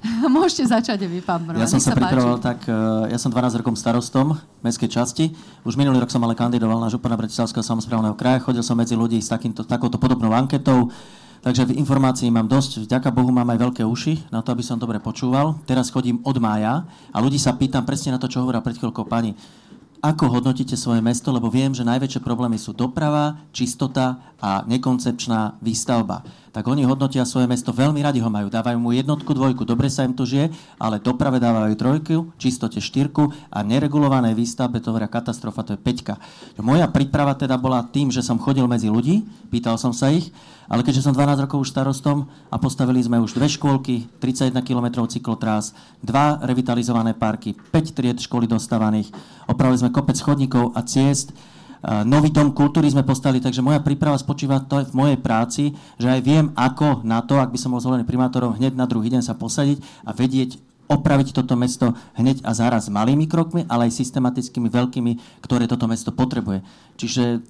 Môžete 0.36 0.64
začať 0.68 1.04
vy, 1.04 1.20
pán 1.20 1.44
Brno. 1.44 1.60
Ja 1.60 1.68
som 1.68 1.80
sa, 1.80 1.92
sa 1.92 1.98
pripravoval 1.98 2.40
tak, 2.40 2.64
e, 2.64 3.12
ja 3.12 3.18
som 3.20 3.28
12 3.28 3.60
rokov 3.60 3.76
starostom 3.76 4.36
mestskej 4.64 4.88
časti. 4.88 5.24
Už 5.64 5.76
minulý 5.76 6.00
rok 6.00 6.08
som 6.08 6.22
ale 6.24 6.32
kandidoval 6.32 6.80
na 6.80 6.88
župana 6.88 7.20
Bratislavského 7.20 7.64
samozprávneho 7.64 8.16
kraja. 8.16 8.40
Chodil 8.40 8.64
som 8.64 8.76
medzi 8.76 8.96
ľudí 8.96 9.20
s 9.20 9.28
takýmto, 9.28 9.64
takouto 9.64 10.00
podobnou 10.00 10.32
anketou. 10.32 10.88
Takže 11.40 11.72
informácií 11.72 12.28
mám 12.28 12.44
dosť. 12.44 12.84
Vďaka 12.84 13.08
Bohu 13.16 13.32
mám 13.32 13.48
aj 13.48 13.58
veľké 13.64 13.82
uši 13.84 14.28
na 14.28 14.44
to, 14.44 14.52
aby 14.52 14.60
som 14.60 14.76
dobre 14.76 15.00
počúval. 15.00 15.56
Teraz 15.64 15.88
chodím 15.88 16.20
od 16.20 16.36
mája 16.36 16.84
a 17.12 17.16
ľudí 17.16 17.40
sa 17.40 17.56
pýtam 17.56 17.88
presne 17.88 18.12
na 18.12 18.20
to, 18.20 18.28
čo 18.28 18.44
hovorila 18.44 18.60
pred 18.60 18.76
chvíľkou 18.76 19.08
pani. 19.08 19.32
ako 20.00 20.32
hodnotíte 20.32 20.80
svoje 20.80 21.04
mesto, 21.04 21.28
lebo 21.28 21.52
viem, 21.52 21.76
že 21.76 21.84
najväčšie 21.84 22.24
problémy 22.24 22.56
sú 22.56 22.72
doprava, 22.72 23.36
čistota 23.52 24.32
a 24.40 24.64
nekoncepčná 24.64 25.60
výstavba. 25.60 26.24
Tak 26.50 26.66
oni 26.66 26.82
hodnotia 26.82 27.22
svoje 27.22 27.46
mesto, 27.46 27.70
veľmi 27.70 28.02
radi 28.02 28.18
ho 28.18 28.26
majú. 28.26 28.50
Dávajú 28.50 28.74
mu 28.82 28.90
jednotku, 28.90 29.30
dvojku, 29.30 29.62
dobre 29.62 29.86
sa 29.86 30.02
im 30.02 30.18
to 30.18 30.26
žije, 30.26 30.50
ale 30.82 30.98
doprave 30.98 31.38
dávajú 31.38 31.74
trojku, 31.78 32.34
čistote 32.42 32.82
štyrku 32.82 33.30
a 33.54 33.62
neregulované 33.62 34.34
výstavbe 34.34 34.82
to 34.82 34.90
hovoria 34.90 35.06
katastrofa, 35.06 35.62
to 35.62 35.78
je 35.78 35.80
peťka. 35.80 36.18
Moja 36.58 36.90
príprava 36.90 37.38
teda 37.38 37.54
bola 37.54 37.86
tým, 37.86 38.10
že 38.10 38.26
som 38.26 38.42
chodil 38.42 38.66
medzi 38.66 38.90
ľudí, 38.90 39.22
pýtal 39.46 39.78
som 39.78 39.94
sa 39.94 40.10
ich, 40.10 40.34
ale 40.66 40.82
keďže 40.82 41.06
som 41.06 41.14
12 41.14 41.46
rokov 41.46 41.62
už 41.62 41.70
starostom 41.70 42.26
a 42.50 42.58
postavili 42.58 42.98
sme 42.98 43.22
už 43.22 43.38
dve 43.38 43.46
škôlky, 43.46 44.10
31 44.18 44.58
km 44.66 45.06
cyklotrás, 45.06 45.70
dva 46.02 46.42
revitalizované 46.42 47.14
parky, 47.14 47.54
5 47.54 47.94
tried 47.94 48.18
školy 48.18 48.50
dostávaných, 48.50 49.14
opravili 49.46 49.86
sme 49.86 49.94
kopec 49.94 50.18
chodníkov 50.18 50.74
a 50.74 50.82
ciest, 50.82 51.30
nový 52.04 52.28
dom 52.28 52.52
kultúry 52.52 52.92
sme 52.92 53.00
postavili, 53.00 53.40
takže 53.40 53.64
moja 53.64 53.80
príprava 53.80 54.20
spočíva 54.20 54.60
to 54.60 54.84
v 54.84 54.92
mojej 54.92 55.18
práci, 55.18 55.72
že 55.96 56.12
aj 56.12 56.20
viem, 56.20 56.46
ako 56.52 57.00
na 57.08 57.24
to, 57.24 57.40
ak 57.40 57.48
by 57.48 57.58
som 57.58 57.72
bol 57.72 57.80
zvolený 57.80 58.04
primátorom, 58.04 58.52
hneď 58.52 58.76
na 58.76 58.84
druhý 58.84 59.08
deň 59.08 59.24
sa 59.24 59.32
posadiť 59.32 59.80
a 60.04 60.12
vedieť, 60.12 60.60
opraviť 60.90 61.32
toto 61.32 61.54
mesto 61.54 61.94
hneď 62.18 62.42
a 62.42 62.50
zaraz 62.50 62.90
malými 62.90 63.30
krokmi, 63.30 63.62
ale 63.70 63.88
aj 63.88 63.96
systematickými 63.96 64.66
veľkými, 64.66 65.40
ktoré 65.40 65.70
toto 65.70 65.86
mesto 65.86 66.10
potrebuje. 66.10 66.66
Čiže 66.98 67.40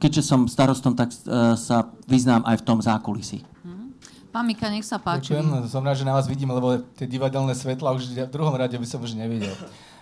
keďže 0.00 0.22
som 0.24 0.48
starostom, 0.48 0.96
tak 0.96 1.12
uh, 1.12 1.54
sa 1.54 1.92
vyznám 2.08 2.42
aj 2.48 2.56
v 2.58 2.66
tom 2.66 2.78
zákulisí. 2.80 3.44
Mhm. 3.62 3.84
Pán 4.32 4.44
Mika, 4.48 4.66
nech 4.72 4.88
sa 4.88 4.96
páči. 4.96 5.36
Ďakujem, 5.36 5.68
som 5.68 5.84
rád, 5.84 6.00
že 6.00 6.08
na 6.08 6.16
vás 6.16 6.26
vidím, 6.26 6.50
lebo 6.50 6.80
tie 6.96 7.04
divadelné 7.04 7.52
svetla 7.52 7.94
už 7.94 8.16
v 8.16 8.32
druhom 8.32 8.56
rade 8.56 8.74
by 8.74 8.86
som 8.88 8.98
už 9.04 9.14
nevidel. 9.14 9.52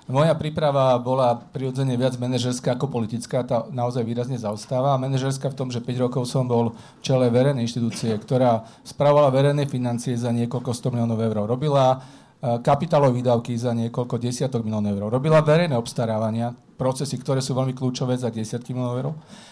Moja 0.06 0.38
príprava 0.38 0.94
bola 1.02 1.34
prirodzene 1.34 1.98
viac 1.98 2.14
manažerská 2.14 2.78
ako 2.78 2.86
politická, 2.86 3.42
tá 3.42 3.66
naozaj 3.74 4.06
výrazne 4.06 4.38
zaostáva. 4.38 4.94
Manažerská 5.02 5.50
v 5.50 5.58
tom, 5.58 5.68
že 5.74 5.82
5 5.82 6.06
rokov 6.06 6.30
som 6.30 6.46
bol 6.46 6.78
v 6.78 7.00
čele 7.02 7.26
verejnej 7.26 7.66
inštitúcie, 7.66 8.14
ktorá 8.14 8.62
spravovala 8.86 9.34
verejné 9.34 9.66
financie 9.66 10.14
za 10.14 10.30
niekoľko 10.30 10.70
100 10.70 10.94
miliónov 10.94 11.18
eur. 11.18 11.50
Robila 11.50 11.86
e, 11.90 11.96
kapitálové 12.62 13.18
výdavky 13.18 13.58
za 13.58 13.74
niekoľko 13.74 14.14
desiatok 14.22 14.62
miliónov 14.62 14.94
eur. 14.94 15.10
Robila 15.10 15.42
verejné 15.42 15.74
obstarávania, 15.74 16.54
procesy, 16.78 17.18
ktoré 17.18 17.42
sú 17.42 17.58
veľmi 17.58 17.74
kľúčové 17.74 18.14
za 18.14 18.30
desiatky 18.30 18.78
miliónov 18.78 18.98
eur. 19.02 19.08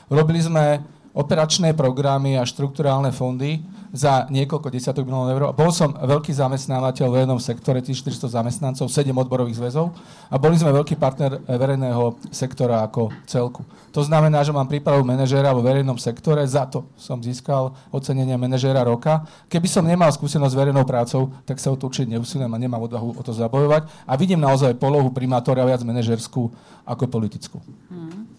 Robili 0.07 0.39
sme 0.39 0.79
operačné 1.15 1.79
programy 1.79 2.35
a 2.35 2.43
štrukturálne 2.43 3.15
fondy 3.15 3.63
za 3.95 4.27
niekoľko 4.27 4.75
desiatok 4.75 5.07
miliónov 5.07 5.31
eur. 5.31 5.43
Bol 5.55 5.71
som 5.71 5.95
veľký 5.95 6.35
zamestnávateľ 6.35 7.07
v 7.07 7.15
verejnom 7.15 7.39
sektore, 7.39 7.79
1400 7.79 8.27
zamestnancov, 8.27 8.91
7 8.91 9.15
odborových 9.15 9.63
zväzov 9.63 9.95
a 10.27 10.35
boli 10.35 10.59
sme 10.59 10.75
veľký 10.75 10.99
partner 10.99 11.39
verejného 11.47 12.19
sektora 12.35 12.83
ako 12.83 13.15
celku. 13.31 13.63
To 13.95 14.03
znamená, 14.03 14.43
že 14.43 14.51
mám 14.51 14.67
prípravu 14.67 15.07
manažéra 15.07 15.55
vo 15.55 15.63
verejnom 15.63 15.95
sektore, 15.95 16.43
za 16.43 16.67
to 16.67 16.91
som 16.99 17.23
získal 17.23 17.79
ocenenie 17.95 18.35
manažéra 18.35 18.83
roka. 18.83 19.23
Keby 19.47 19.71
som 19.71 19.87
nemal 19.87 20.11
skúsenosť 20.11 20.51
s 20.51 20.59
verejnou 20.59 20.83
prácou, 20.83 21.31
tak 21.47 21.63
sa 21.63 21.71
o 21.71 21.79
to 21.79 21.87
určite 21.87 22.11
neusilím 22.11 22.51
a 22.51 22.59
nemám 22.59 22.83
odvahu 22.91 23.15
o 23.15 23.23
to 23.23 23.31
zabojovať. 23.31 23.87
A 24.11 24.19
vidím 24.19 24.43
naozaj 24.43 24.75
polohu 24.83 25.15
primátora 25.15 25.63
viac 25.63 25.87
manažerskú 25.87 26.51
ako 26.83 27.07
politickú. 27.07 27.63
Hmm 27.87 28.34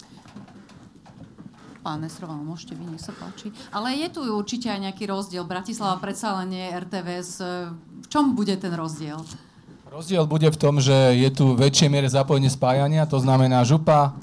pán 1.86 2.02
Nesroval, 2.02 2.42
môžete 2.42 2.74
vy, 2.74 2.90
nech 2.90 3.06
sa 3.06 3.14
páči. 3.14 3.54
Ale 3.70 3.94
je 3.94 4.10
tu 4.10 4.26
určite 4.26 4.74
aj 4.74 4.90
nejaký 4.90 5.06
rozdiel. 5.06 5.46
Bratislava 5.46 6.02
predsa 6.02 6.34
len 6.42 6.50
nie 6.50 6.66
RTVS. 6.66 7.46
V 8.02 8.08
čom 8.10 8.34
bude 8.34 8.58
ten 8.58 8.74
rozdiel? 8.74 9.22
Rozdiel 9.94 10.26
bude 10.26 10.50
v 10.50 10.58
tom, 10.58 10.82
že 10.82 11.14
je 11.14 11.30
tu 11.30 11.54
väčšie 11.54 11.94
miere 11.94 12.10
zapojenie 12.10 12.50
spájania, 12.50 13.06
to 13.06 13.22
znamená 13.22 13.62
župa, 13.62 14.18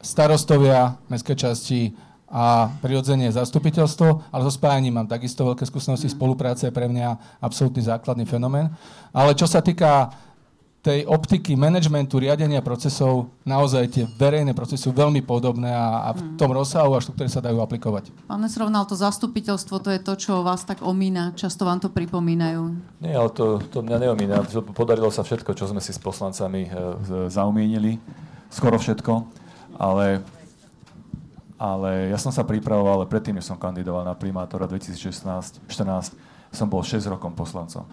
starostovia, 0.00 0.96
mestské 1.12 1.36
časti 1.36 1.92
a 2.26 2.74
prirodzene 2.82 3.30
zastupiteľstvo, 3.30 4.34
ale 4.34 4.42
so 4.42 4.50
spájaním 4.50 4.98
mám 4.98 5.06
takisto 5.06 5.46
veľké 5.46 5.62
skúsenosti, 5.62 6.10
spolupráce 6.10 6.66
je 6.66 6.74
pre 6.74 6.90
mňa 6.90 7.38
absolútny 7.38 7.86
základný 7.86 8.26
fenomén. 8.26 8.72
Ale 9.14 9.38
čo 9.38 9.46
sa 9.46 9.62
týka 9.62 10.10
tej 10.86 11.02
optiky 11.02 11.58
managementu, 11.58 12.22
riadenia 12.22 12.62
procesov, 12.62 13.34
naozaj 13.42 13.84
tie 13.90 14.04
verejné 14.06 14.54
procesy 14.54 14.86
sú 14.86 14.94
veľmi 14.94 15.18
podobné 15.26 15.66
a, 15.66 16.06
a 16.06 16.10
v 16.14 16.22
hmm. 16.22 16.38
tom 16.38 16.54
rozsahu 16.54 16.94
a 16.94 17.02
štruktúre 17.02 17.26
sa 17.26 17.42
dajú 17.42 17.58
aplikovať. 17.58 18.14
Pán 18.30 18.38
Nesrovnal, 18.38 18.86
to 18.86 18.94
zastupiteľstvo, 18.94 19.82
to 19.82 19.90
je 19.90 19.98
to, 19.98 20.14
čo 20.14 20.46
vás 20.46 20.62
tak 20.62 20.86
omína. 20.86 21.34
Často 21.34 21.66
vám 21.66 21.82
to 21.82 21.90
pripomínajú. 21.90 22.78
Nie, 23.02 23.18
ale 23.18 23.34
to, 23.34 23.58
to 23.66 23.82
mňa 23.82 23.98
neomína. 24.06 24.46
Podarilo 24.70 25.10
sa 25.10 25.26
všetko, 25.26 25.58
čo 25.58 25.66
sme 25.66 25.82
si 25.82 25.90
s 25.90 25.98
poslancami 25.98 26.70
e, 26.70 27.34
zaumienili. 27.34 27.98
Skoro 28.54 28.78
všetko. 28.78 29.26
Ale 29.82 30.22
ale 31.56 32.12
ja 32.12 32.20
som 32.20 32.28
sa 32.28 32.44
pripravoval, 32.44 33.00
ale 33.00 33.08
predtým, 33.08 33.40
než 33.40 33.48
som 33.48 33.56
kandidoval 33.56 34.04
na 34.04 34.12
primátora 34.12 34.68
2016 34.68 35.64
14 35.64 36.12
som 36.56 36.72
bol 36.72 36.80
6 36.80 37.04
rokov 37.12 37.36
poslancom. 37.36 37.84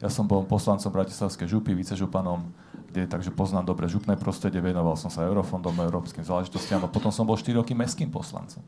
Ja 0.00 0.08
som 0.08 0.24
bol 0.24 0.48
poslancom 0.48 0.88
Bratislavskej 0.88 1.44
župy, 1.44 1.76
vicežupanom, 1.76 2.48
kde, 2.88 3.04
takže 3.04 3.28
poznám 3.28 3.68
dobre 3.68 3.84
župné 3.92 4.16
prostredie, 4.16 4.64
venoval 4.64 4.96
som 4.96 5.12
sa 5.12 5.28
eurofondom, 5.28 5.76
európskym 5.76 6.24
záležitostiam 6.24 6.80
a 6.80 6.88
potom 6.88 7.12
som 7.12 7.28
bol 7.28 7.36
4 7.36 7.60
roky 7.60 7.76
mestským 7.76 8.08
poslancom. 8.08 8.64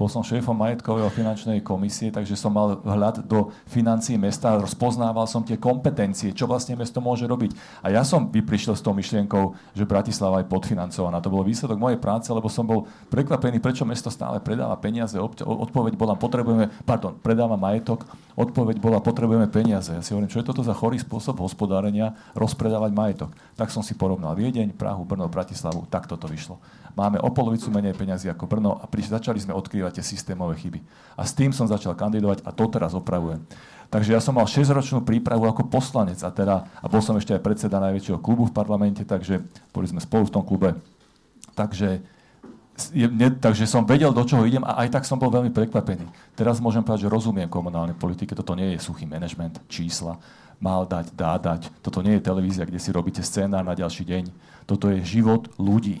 Bol 0.00 0.08
som 0.08 0.24
šéfom 0.24 0.56
majetkového 0.56 1.12
finančnej 1.12 1.60
komisie, 1.60 2.08
takže 2.08 2.32
som 2.32 2.56
mal 2.56 2.80
vhľad 2.80 3.28
do 3.28 3.52
financií 3.68 4.16
mesta, 4.16 4.56
rozpoznával 4.56 5.28
som 5.28 5.44
tie 5.44 5.60
kompetencie, 5.60 6.32
čo 6.32 6.48
vlastne 6.48 6.72
mesto 6.72 7.04
môže 7.04 7.28
robiť. 7.28 7.52
A 7.84 7.92
ja 7.92 8.00
som 8.00 8.32
vyprišiel 8.32 8.72
s 8.72 8.80
tou 8.80 8.96
myšlienkou, 8.96 9.52
že 9.76 9.84
Bratislava 9.84 10.40
je 10.40 10.48
podfinancovaná. 10.48 11.20
To 11.20 11.28
bol 11.28 11.44
výsledok 11.44 11.76
mojej 11.76 12.00
práce, 12.00 12.32
lebo 12.32 12.48
som 12.48 12.64
bol 12.64 12.88
prekvapený, 13.12 13.60
prečo 13.60 13.84
mesto 13.84 14.08
stále 14.08 14.40
predáva 14.40 14.72
peniaze. 14.80 15.20
Odpoveď 15.20 16.00
bola, 16.00 16.16
potrebujeme, 16.16 16.72
pardon, 16.88 17.20
predáva 17.20 17.60
majetok, 17.60 18.08
odpoveď 18.40 18.80
bola, 18.80 19.04
potrebujeme 19.04 19.52
peniaze. 19.52 19.92
Ja 19.92 20.00
si 20.00 20.16
hovorím, 20.16 20.32
čo 20.32 20.40
je 20.40 20.48
toto 20.48 20.64
za 20.64 20.72
chorý 20.72 20.96
spôsob 20.96 21.44
hospodárenia, 21.44 22.16
rozpredávať 22.32 22.96
majetok. 22.96 23.36
Tak 23.52 23.68
som 23.68 23.84
si 23.84 23.92
porovnal 23.92 24.32
Viedeň, 24.32 24.72
Prahu, 24.80 25.04
Brno, 25.04 25.28
Bratislavu, 25.28 25.84
tak 25.92 26.08
toto 26.08 26.24
vyšlo 26.24 26.56
máme 26.98 27.22
o 27.22 27.30
polovicu 27.30 27.70
menej 27.70 27.94
peniazy 27.94 28.30
ako 28.30 28.44
Brno 28.44 28.76
a 28.78 28.84
priš, 28.84 29.14
začali 29.14 29.38
sme 29.38 29.54
odkrývať 29.54 29.89
tie 29.90 30.04
systémové 30.04 30.56
chyby. 30.56 30.80
A 31.18 31.26
s 31.26 31.34
tým 31.34 31.50
som 31.50 31.66
začal 31.66 31.98
kandidovať 31.98 32.46
a 32.46 32.50
to 32.54 32.64
teraz 32.70 32.94
opravujem. 32.94 33.42
Takže 33.90 34.14
ja 34.14 34.22
som 34.22 34.38
mal 34.38 34.46
6-ročnú 34.46 35.02
prípravu 35.02 35.50
ako 35.50 35.66
poslanec 35.66 36.22
a, 36.22 36.30
teda, 36.30 36.62
a 36.78 36.86
bol 36.86 37.02
som 37.02 37.18
ešte 37.18 37.34
aj 37.34 37.42
predseda 37.42 37.82
najväčšieho 37.82 38.22
klubu 38.22 38.46
v 38.46 38.54
parlamente, 38.54 39.02
takže 39.02 39.42
boli 39.74 39.90
sme 39.90 39.98
spolu 39.98 40.30
v 40.30 40.34
tom 40.38 40.46
klube. 40.46 40.78
Takže, 41.58 41.98
je, 42.94 43.06
ne, 43.10 43.34
takže 43.34 43.66
som 43.66 43.82
vedel, 43.82 44.14
do 44.14 44.22
čoho 44.22 44.46
idem 44.46 44.62
a 44.62 44.86
aj 44.86 44.94
tak 44.94 45.02
som 45.02 45.18
bol 45.18 45.34
veľmi 45.34 45.50
prekvapený. 45.50 46.06
Teraz 46.38 46.62
môžem 46.62 46.86
povedať, 46.86 47.10
že 47.10 47.10
rozumiem 47.10 47.50
komunálnej 47.50 47.98
politike. 47.98 48.38
Toto 48.38 48.54
nie 48.54 48.78
je 48.78 48.86
suchý 48.86 49.10
manažment, 49.10 49.58
čísla, 49.66 50.22
mal 50.62 50.86
dať, 50.86 51.10
dá 51.10 51.34
dať. 51.42 51.66
Toto 51.82 51.98
nie 51.98 52.14
je 52.22 52.26
televízia, 52.30 52.70
kde 52.70 52.78
si 52.78 52.94
robíte 52.94 53.26
scénár 53.26 53.66
na 53.66 53.74
ďalší 53.74 54.06
deň. 54.06 54.24
Toto 54.70 54.86
je 54.86 55.02
život 55.02 55.50
ľudí 55.58 55.98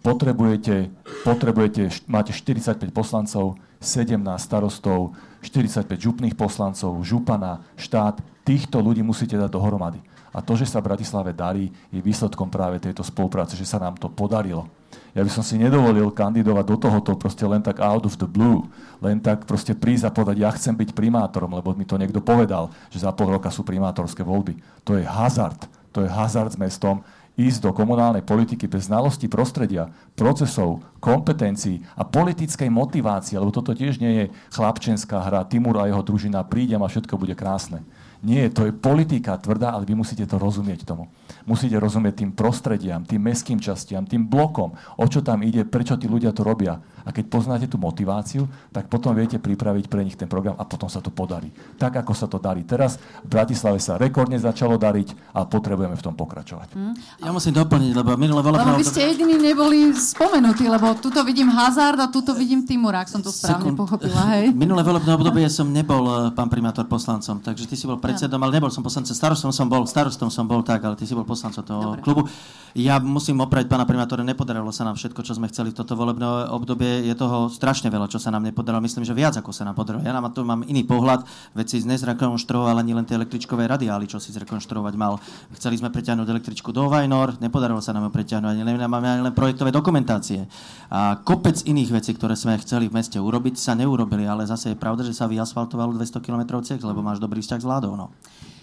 potrebujete, 0.00 0.92
potrebujete, 1.24 1.88
máte 2.08 2.32
45 2.32 2.90
poslancov, 2.92 3.60
17 3.80 4.20
starostov, 4.36 5.16
45 5.40 5.88
župných 5.96 6.34
poslancov, 6.36 7.00
župana, 7.00 7.64
štát. 7.80 8.20
Týchto 8.44 8.80
ľudí 8.80 9.00
musíte 9.00 9.36
dať 9.36 9.48
dohromady. 9.48 10.00
A 10.30 10.38
to, 10.38 10.54
že 10.54 10.68
sa 10.68 10.84
Bratislave 10.84 11.34
darí, 11.34 11.74
je 11.90 11.98
výsledkom 11.98 12.46
práve 12.46 12.78
tejto 12.78 13.02
spolupráce, 13.02 13.58
že 13.58 13.66
sa 13.66 13.82
nám 13.82 13.98
to 13.98 14.06
podarilo. 14.06 14.70
Ja 15.10 15.26
by 15.26 15.30
som 15.30 15.42
si 15.42 15.58
nedovolil 15.58 16.06
kandidovať 16.14 16.64
do 16.70 16.76
tohoto 16.78 17.18
proste 17.18 17.42
len 17.42 17.58
tak 17.58 17.82
out 17.82 18.06
of 18.06 18.14
the 18.14 18.30
blue. 18.30 18.70
Len 19.02 19.18
tak 19.18 19.42
proste 19.42 19.74
prísť 19.74 20.06
a 20.06 20.14
povedať, 20.14 20.36
ja 20.38 20.54
chcem 20.54 20.74
byť 20.74 20.94
primátorom, 20.94 21.50
lebo 21.50 21.74
mi 21.74 21.82
to 21.82 21.98
niekto 21.98 22.22
povedal, 22.22 22.70
že 22.94 23.02
za 23.02 23.10
pol 23.10 23.34
roka 23.34 23.50
sú 23.50 23.66
primátorské 23.66 24.22
voľby. 24.22 24.54
To 24.86 24.94
je 24.94 25.02
hazard. 25.02 25.66
To 25.90 26.06
je 26.06 26.10
hazard 26.10 26.54
s 26.54 26.60
mestom 26.60 27.02
ísť 27.40 27.64
do 27.64 27.70
komunálnej 27.72 28.20
politiky 28.20 28.68
bez 28.68 28.92
znalosti 28.92 29.24
prostredia, 29.24 29.88
procesov, 30.12 30.84
kompetencií 31.00 31.80
a 31.96 32.04
politickej 32.04 32.68
motivácie, 32.68 33.40
lebo 33.40 33.48
toto 33.48 33.72
tiež 33.72 33.96
nie 33.96 34.12
je 34.12 34.24
chlapčenská 34.52 35.24
hra, 35.24 35.48
Timur 35.48 35.80
a 35.80 35.88
jeho 35.88 36.04
družina 36.04 36.44
prídem 36.44 36.84
a 36.84 36.90
všetko 36.90 37.16
bude 37.16 37.32
krásne. 37.32 37.80
Nie, 38.20 38.52
to 38.52 38.68
je 38.68 38.72
politika 38.76 39.40
tvrdá, 39.40 39.72
ale 39.72 39.88
vy 39.88 39.96
musíte 39.96 40.28
to 40.28 40.36
rozumieť 40.36 40.84
tomu. 40.84 41.08
Musíte 41.48 41.80
rozumieť 41.80 42.20
tým 42.20 42.30
prostrediam, 42.36 43.00
tým 43.00 43.24
mestským 43.24 43.56
častiam, 43.56 44.04
tým 44.04 44.28
blokom, 44.28 44.76
o 44.76 45.04
čo 45.08 45.24
tam 45.24 45.40
ide, 45.40 45.64
prečo 45.64 45.96
tí 45.96 46.04
ľudia 46.04 46.36
to 46.36 46.44
robia. 46.44 46.76
A 47.00 47.16
keď 47.16 47.32
poznáte 47.32 47.64
tú 47.64 47.80
motiváciu, 47.80 48.44
tak 48.76 48.92
potom 48.92 49.16
viete 49.16 49.40
pripraviť 49.40 49.88
pre 49.88 50.04
nich 50.04 50.20
ten 50.20 50.28
program 50.28 50.52
a 50.60 50.68
potom 50.68 50.84
sa 50.92 51.00
to 51.00 51.08
podarí. 51.08 51.48
Tak, 51.80 52.04
ako 52.04 52.12
sa 52.12 52.28
to 52.28 52.36
darí 52.36 52.60
teraz. 52.68 53.00
V 53.24 53.28
Bratislave 53.32 53.80
sa 53.80 53.96
rekordne 53.96 54.36
začalo 54.36 54.76
dariť 54.76 55.32
a 55.32 55.48
potrebujeme 55.48 55.96
v 55.96 56.02
tom 56.04 56.12
pokračovať. 56.12 56.76
Hmm. 56.76 56.92
Ja 57.24 57.32
musím 57.32 57.56
doplniť, 57.56 57.92
lebo 57.96 58.20
minulé 58.20 58.44
volebné 58.44 58.76
Lebo 58.76 58.76
vy 58.76 58.84
ste 58.84 59.16
jediní 59.16 59.40
neboli 59.40 59.96
spomenutí, 59.96 60.68
lebo 60.68 60.92
tuto 61.00 61.24
vidím 61.24 61.48
Hazard 61.48 61.96
a 62.04 62.12
tuto 62.12 62.36
vidím 62.36 62.68
Timur, 62.68 62.92
ak 62.92 63.08
som 63.08 63.24
to 63.24 63.32
správne 63.32 63.72
Sekund. 63.72 63.80
pochopila. 63.80 64.36
Hej. 64.36 64.52
Minulé 64.52 64.84
volebné 64.84 65.12
obdobie 65.16 65.48
som 65.48 65.72
nebol 65.72 66.04
eh, 66.04 66.36
pán 66.36 66.52
primátor 66.52 66.84
poslancom, 66.84 67.40
takže 67.40 67.64
ty 67.64 67.80
si 67.80 67.88
bol 67.88 67.96
pre 67.96 68.09
predsedom, 68.10 68.40
ale 68.42 68.58
nebol 68.58 68.68
som 68.68 68.82
poslancom. 68.82 69.14
Starostom 69.14 69.50
som 69.54 69.70
bol, 69.70 69.86
starostom 69.86 70.28
som 70.28 70.44
bol, 70.44 70.60
tak, 70.66 70.82
ale 70.82 70.98
ty 70.98 71.06
si 71.06 71.14
bol 71.14 71.22
poslancom 71.22 71.62
toho 71.62 71.82
Dobre. 71.94 72.02
klubu. 72.02 72.22
Ja 72.70 73.02
musím 73.02 73.42
opraviť 73.42 73.66
pána 73.66 73.82
primátora, 73.82 74.22
nepodarilo 74.22 74.70
sa 74.70 74.86
nám 74.86 74.94
všetko, 74.94 75.26
čo 75.26 75.34
sme 75.34 75.50
chceli 75.50 75.74
v 75.74 75.82
toto 75.82 75.98
volebné 75.98 76.54
obdobie. 76.54 77.02
Je 77.02 77.14
toho 77.18 77.50
strašne 77.50 77.90
veľa, 77.90 78.06
čo 78.06 78.22
sa 78.22 78.30
nám 78.30 78.46
nepodarilo. 78.46 78.78
Myslím, 78.78 79.02
že 79.02 79.10
viac, 79.10 79.34
ako 79.34 79.50
sa 79.50 79.66
nám 79.66 79.74
podarilo. 79.74 80.06
Ja 80.06 80.14
na 80.14 80.22
to 80.30 80.46
mám 80.46 80.62
iný 80.62 80.86
pohľad. 80.86 81.26
Veci 81.58 81.82
nezrekonštruoval 81.82 82.78
ani 82.78 82.94
len 82.94 83.02
tie 83.02 83.18
električkové 83.18 83.66
radiály, 83.66 84.06
čo 84.06 84.22
si 84.22 84.30
zrekonštruovať 84.30 84.94
mal. 84.94 85.18
Chceli 85.58 85.82
sme 85.82 85.90
preťahnuť 85.90 86.30
električku 86.30 86.70
do 86.70 86.86
Vajnor, 86.86 87.42
nepodarilo 87.42 87.82
sa 87.82 87.90
nám 87.90 88.06
ju 88.06 88.10
preťahnuť, 88.14 88.54
ani 88.54 88.62
len, 88.62 88.78
máme 88.86 89.18
ani 89.18 89.22
len 89.26 89.34
projektové 89.34 89.74
dokumentácie. 89.74 90.46
A 90.94 91.18
kopec 91.26 91.58
iných 91.66 91.90
vecí, 91.90 92.14
ktoré 92.14 92.38
sme 92.38 92.54
chceli 92.62 92.86
v 92.86 92.94
meste 93.02 93.18
urobiť, 93.18 93.58
sa 93.58 93.74
neurobili, 93.74 94.30
ale 94.30 94.46
zase 94.46 94.72
je 94.72 94.76
pravda, 94.78 95.02
že 95.02 95.14
sa 95.14 95.26
vyasfaltovalo 95.26 95.98
200 95.98 96.22
km 96.22 96.62
ciest, 96.62 96.86
lebo 96.86 97.02
máš 97.02 97.18
dobrý 97.18 97.42
vzťah 97.42 97.60
s 97.60 97.66
vládou. 97.66 97.92
No. 97.98 97.99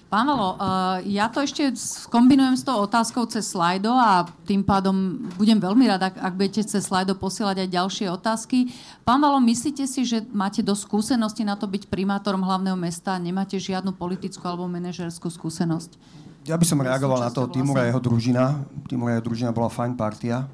Pán 0.08 0.24
Valo, 0.24 0.56
uh, 0.56 1.04
ja 1.04 1.28
to 1.28 1.44
ešte 1.44 1.68
skombinujem 1.76 2.56
s 2.56 2.64
tou 2.64 2.80
otázkou 2.80 3.28
cez 3.28 3.44
slajdo 3.44 3.92
a 3.92 4.24
tým 4.48 4.64
pádom 4.64 5.20
budem 5.36 5.60
veľmi 5.60 5.84
rada, 5.84 6.08
ak, 6.08 6.32
budete 6.32 6.64
cez 6.64 6.88
slajdo 6.88 7.20
posielať 7.20 7.68
aj 7.68 7.70
ďalšie 7.76 8.08
otázky. 8.16 8.72
Pán 9.04 9.20
Valo, 9.20 9.44
myslíte 9.44 9.84
si, 9.84 10.08
že 10.08 10.24
máte 10.32 10.64
dosť 10.64 10.88
skúsenosti 10.88 11.44
na 11.44 11.60
to 11.60 11.68
byť 11.68 11.92
primátorom 11.92 12.40
hlavného 12.40 12.80
mesta 12.80 13.20
a 13.20 13.22
nemáte 13.22 13.60
žiadnu 13.60 14.00
politickú 14.00 14.48
alebo 14.48 14.64
manažerskú 14.72 15.28
skúsenosť? 15.28 16.00
Ja 16.48 16.56
by 16.56 16.64
som 16.64 16.80
reagoval 16.80 17.20
na 17.20 17.28
to 17.28 17.44
Timura 17.52 17.84
a 17.84 17.92
jeho 17.92 18.00
družina. 18.00 18.64
Timura 18.88 19.12
a 19.12 19.16
jeho 19.20 19.28
družina 19.28 19.52
bola 19.52 19.68
fajn 19.68 20.00
partia. 20.00 20.48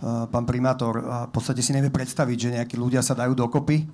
Uh, 0.00 0.24
pán 0.32 0.48
primátor 0.48 1.28
v 1.28 1.30
podstate 1.30 1.60
si 1.60 1.76
nevie 1.76 1.92
predstaviť, 1.92 2.36
že 2.40 2.48
nejakí 2.56 2.80
ľudia 2.80 3.04
sa 3.04 3.12
dajú 3.12 3.36
dokopy. 3.36 3.84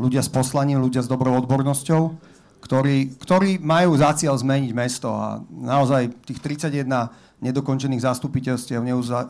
Ľudia 0.00 0.24
s 0.24 0.32
poslaním, 0.32 0.80
ľudia 0.80 1.04
s 1.04 1.08
dobrou 1.12 1.36
odbornosťou 1.36 2.32
ktorí, 2.64 3.20
ktorí 3.20 3.60
majú 3.60 3.92
za 4.00 4.16
cieľ 4.16 4.40
zmeniť 4.40 4.72
mesto 4.72 5.12
a 5.12 5.44
naozaj 5.52 6.08
tých 6.24 6.40
31 6.40 6.88
nedokončených 7.44 8.08
zastupiteľstiev 8.08 8.80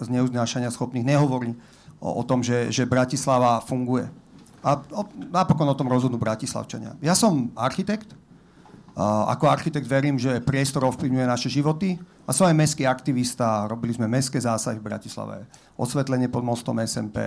neuznášania 0.07 0.71
schopných 0.71 1.03
nehovorí 1.03 1.51
o, 1.99 2.09
o 2.15 2.23
tom, 2.23 2.47
že, 2.47 2.71
že 2.71 2.87
Bratislava 2.87 3.59
funguje. 3.59 4.07
A 4.63 4.79
o, 4.79 5.03
napokon 5.35 5.67
o 5.67 5.75
tom 5.75 5.91
rozhodnú 5.91 6.15
Bratislavčania. 6.15 6.95
Ja 7.03 7.19
som 7.19 7.51
architekt, 7.59 8.15
a 8.95 9.35
ako 9.35 9.51
architekt 9.51 9.91
verím, 9.91 10.15
že 10.15 10.39
priestor 10.39 10.87
ovplyvňuje 10.87 11.27
naše 11.27 11.51
životy 11.51 11.99
a 12.23 12.31
som 12.31 12.47
aj 12.47 12.55
mestský 12.55 12.87
aktivista. 12.87 13.67
Robili 13.67 13.91
sme 13.91 14.07
mestské 14.07 14.39
zásahy 14.39 14.79
v 14.79 14.87
Bratislave, 14.87 15.51
osvetlenie 15.75 16.31
pod 16.31 16.47
mostom 16.47 16.79
SMP, 16.87 17.19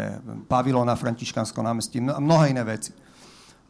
pavilón 0.47 0.88
na 0.88 0.95
Františkanskom 0.95 1.68
námestí, 1.68 1.99
mnohé 1.99 2.55
iné 2.55 2.64
veci. 2.64 2.95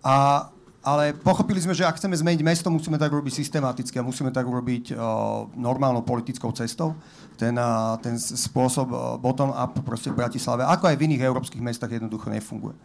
A 0.06 0.46
ale 0.88 1.12
pochopili 1.12 1.60
sme, 1.60 1.76
že 1.76 1.84
ak 1.84 2.00
chceme 2.00 2.16
zmeniť 2.16 2.42
mesto, 2.48 2.72
musíme 2.72 2.96
tak 2.96 3.12
robiť 3.12 3.44
systematicky 3.44 4.00
a 4.00 4.08
musíme 4.08 4.32
tak 4.32 4.48
robiť 4.48 4.96
uh, 4.96 5.52
normálnou 5.60 6.08
politickou 6.08 6.56
cestou. 6.56 6.96
Ten, 7.36 7.60
uh, 7.60 8.00
ten 8.00 8.16
spôsob 8.16 8.88
uh, 8.88 9.20
bottom-up 9.20 9.84
proste 9.84 10.16
v 10.16 10.24
Bratislave, 10.24 10.64
ako 10.64 10.88
aj 10.88 10.96
v 10.96 11.12
iných 11.12 11.28
európskych 11.28 11.60
mestách, 11.60 12.00
jednoducho 12.00 12.32
nefunguje. 12.32 12.80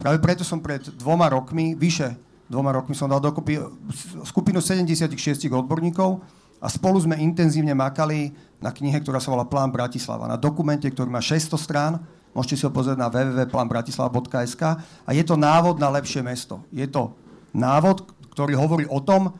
Práve 0.00 0.16
preto 0.24 0.48
som 0.48 0.64
pred 0.64 0.80
dvoma 0.96 1.28
rokmi, 1.28 1.76
vyše 1.76 2.16
dvoma 2.48 2.72
rokmi 2.72 2.96
som 2.96 3.12
dal 3.12 3.20
dokopy 3.20 3.60
skupinu 4.24 4.64
76 4.64 5.12
odborníkov 5.52 6.24
a 6.56 6.72
spolu 6.72 7.04
sme 7.04 7.20
intenzívne 7.20 7.76
makali 7.76 8.32
na 8.64 8.72
knihe, 8.72 8.96
ktorá 9.00 9.20
sa 9.20 9.28
volá 9.28 9.44
Plán 9.44 9.68
Bratislava. 9.68 10.24
Na 10.24 10.40
dokumente, 10.40 10.88
ktorý 10.88 11.12
má 11.12 11.20
600 11.20 11.52
strán, 11.60 11.92
môžete 12.32 12.60
si 12.60 12.64
ho 12.64 12.72
pozrieť 12.72 12.96
na 12.96 13.12
www.planbratislava.sk 13.12 14.62
a 15.04 15.10
je 15.12 15.24
to 15.24 15.36
návod 15.36 15.76
na 15.76 15.92
lepšie 15.92 16.24
mesto. 16.24 16.64
Je 16.72 16.88
to 16.88 17.12
návod, 17.52 18.08
ktorý 18.32 18.56
hovorí 18.56 18.84
o 18.88 19.00
tom, 19.04 19.32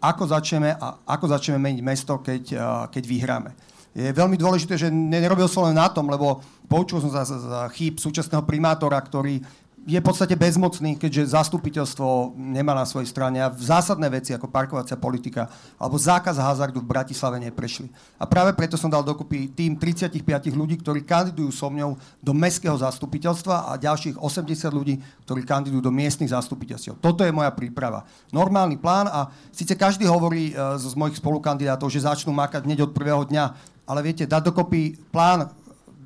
ako 0.00 0.24
začneme, 0.32 0.72
a 0.74 0.96
ako 1.04 1.36
začneme 1.36 1.60
meniť 1.60 1.80
mesto, 1.84 2.24
keď, 2.24 2.42
keď 2.88 3.02
vyhráme. 3.04 3.50
Je 3.90 4.14
veľmi 4.14 4.38
dôležité, 4.38 4.78
že 4.78 4.88
nerobil 4.88 5.50
som 5.50 5.66
len 5.66 5.74
na 5.74 5.90
tom, 5.90 6.06
lebo 6.06 6.40
poučil 6.70 7.02
som 7.02 7.10
sa 7.10 7.26
za 7.26 7.66
chýb 7.74 7.98
súčasného 7.98 8.46
primátora, 8.46 8.96
ktorý 9.02 9.42
je 9.88 9.96
v 9.96 10.04
podstate 10.04 10.36
bezmocný, 10.36 11.00
keďže 11.00 11.32
zastupiteľstvo 11.32 12.36
nemá 12.36 12.76
na 12.76 12.84
svojej 12.84 13.08
strane 13.08 13.40
a 13.40 13.48
zásadné 13.48 14.12
veci 14.12 14.36
ako 14.36 14.52
parkovacia 14.52 15.00
politika 15.00 15.48
alebo 15.80 15.96
zákaz 15.96 16.36
hazardu 16.36 16.84
v 16.84 16.90
Bratislave 16.92 17.40
neprešli. 17.40 17.88
A 18.20 18.28
práve 18.28 18.52
preto 18.52 18.76
som 18.76 18.92
dal 18.92 19.00
dokopy 19.00 19.48
tým 19.56 19.80
35 19.80 20.20
ľudí, 20.52 20.76
ktorí 20.84 21.00
kandidujú 21.00 21.48
so 21.48 21.72
mňou 21.72 21.96
do 22.20 22.32
mestského 22.36 22.76
zastupiteľstva 22.76 23.72
a 23.72 23.80
ďalších 23.80 24.20
80 24.20 24.68
ľudí, 24.68 25.00
ktorí 25.24 25.48
kandidujú 25.48 25.80
do 25.80 25.92
miestnych 25.92 26.28
zastupiteľstiev. 26.28 27.00
Toto 27.00 27.24
je 27.24 27.32
moja 27.32 27.48
príprava. 27.48 28.04
Normálny 28.36 28.76
plán 28.76 29.08
a 29.08 29.32
síce 29.48 29.72
každý 29.80 30.04
hovorí 30.04 30.52
uh, 30.52 30.76
z 30.76 30.92
mojich 30.92 31.16
spolukandidátov, 31.16 31.88
že 31.88 32.04
začnú 32.04 32.36
makať 32.36 32.68
hneď 32.68 32.84
od 32.84 32.92
prvého 32.92 33.24
dňa, 33.24 33.44
ale 33.88 34.00
viete, 34.04 34.28
dať 34.28 34.52
dokopy 34.52 35.00
plán, 35.08 35.48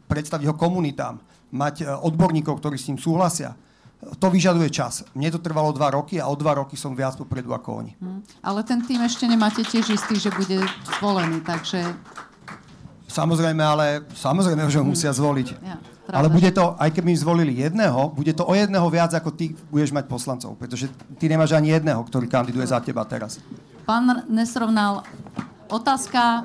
predstaviť 0.06 0.46
ho 0.46 0.54
komunitám, 0.54 1.18
mať 1.54 1.86
uh, 1.86 2.02
odborníkov, 2.02 2.58
ktorí 2.58 2.74
s 2.74 2.90
ním 2.90 2.98
súhlasia, 2.98 3.54
to 4.20 4.28
vyžaduje 4.28 4.68
čas. 4.68 5.06
Mne 5.16 5.32
to 5.32 5.40
trvalo 5.40 5.72
dva 5.72 5.94
roky 5.96 6.20
a 6.20 6.28
o 6.28 6.36
dva 6.36 6.60
roky 6.60 6.76
som 6.76 6.92
viac 6.92 7.16
popredu 7.16 7.56
ako 7.56 7.84
oni. 7.84 7.92
Hmm. 7.96 8.20
Ale 8.44 8.60
ten 8.66 8.84
tým 8.84 9.00
ešte 9.00 9.24
nemáte 9.24 9.64
tiež 9.64 9.96
istý, 9.96 10.20
že 10.20 10.28
bude 10.34 10.60
zvolený, 10.98 11.40
takže... 11.40 11.80
Samozrejme, 13.08 13.62
ale 13.62 13.86
samozrejme, 14.10 14.66
že 14.68 14.82
ho 14.82 14.84
hmm. 14.84 14.92
musia 14.92 15.14
zvoliť. 15.14 15.48
Ja, 15.62 15.78
ale 16.12 16.28
bude 16.28 16.50
to, 16.52 16.76
aj 16.76 16.90
keby 16.92 17.16
im 17.16 17.20
zvolili 17.20 17.52
jedného, 17.64 18.12
bude 18.12 18.34
to 18.36 18.44
o 18.44 18.52
jedného 18.52 18.84
viac, 18.92 19.16
ako 19.16 19.32
ty 19.32 19.56
budeš 19.72 19.94
mať 19.94 20.04
poslancov, 20.04 20.52
pretože 20.60 20.90
ty 21.16 21.24
nemáš 21.30 21.56
ani 21.56 21.72
jedného, 21.72 22.02
ktorý 22.04 22.28
kandiduje 22.28 22.66
za 22.68 22.82
teba 22.84 23.08
teraz. 23.08 23.40
Pán 23.88 24.28
Nesrovnal, 24.28 25.00
otázka 25.72 26.44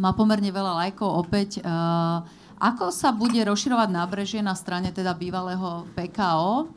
má 0.00 0.10
pomerne 0.16 0.48
veľa 0.48 0.88
lajkov 0.88 1.08
opäť. 1.20 1.60
Uh, 1.60 2.24
ako 2.60 2.92
sa 2.92 3.08
bude 3.08 3.40
rozširovať 3.40 3.88
nábrežie 3.88 4.44
na 4.44 4.52
strane 4.52 4.92
teda 4.92 5.16
bývalého 5.16 5.88
PKO? 5.96 6.68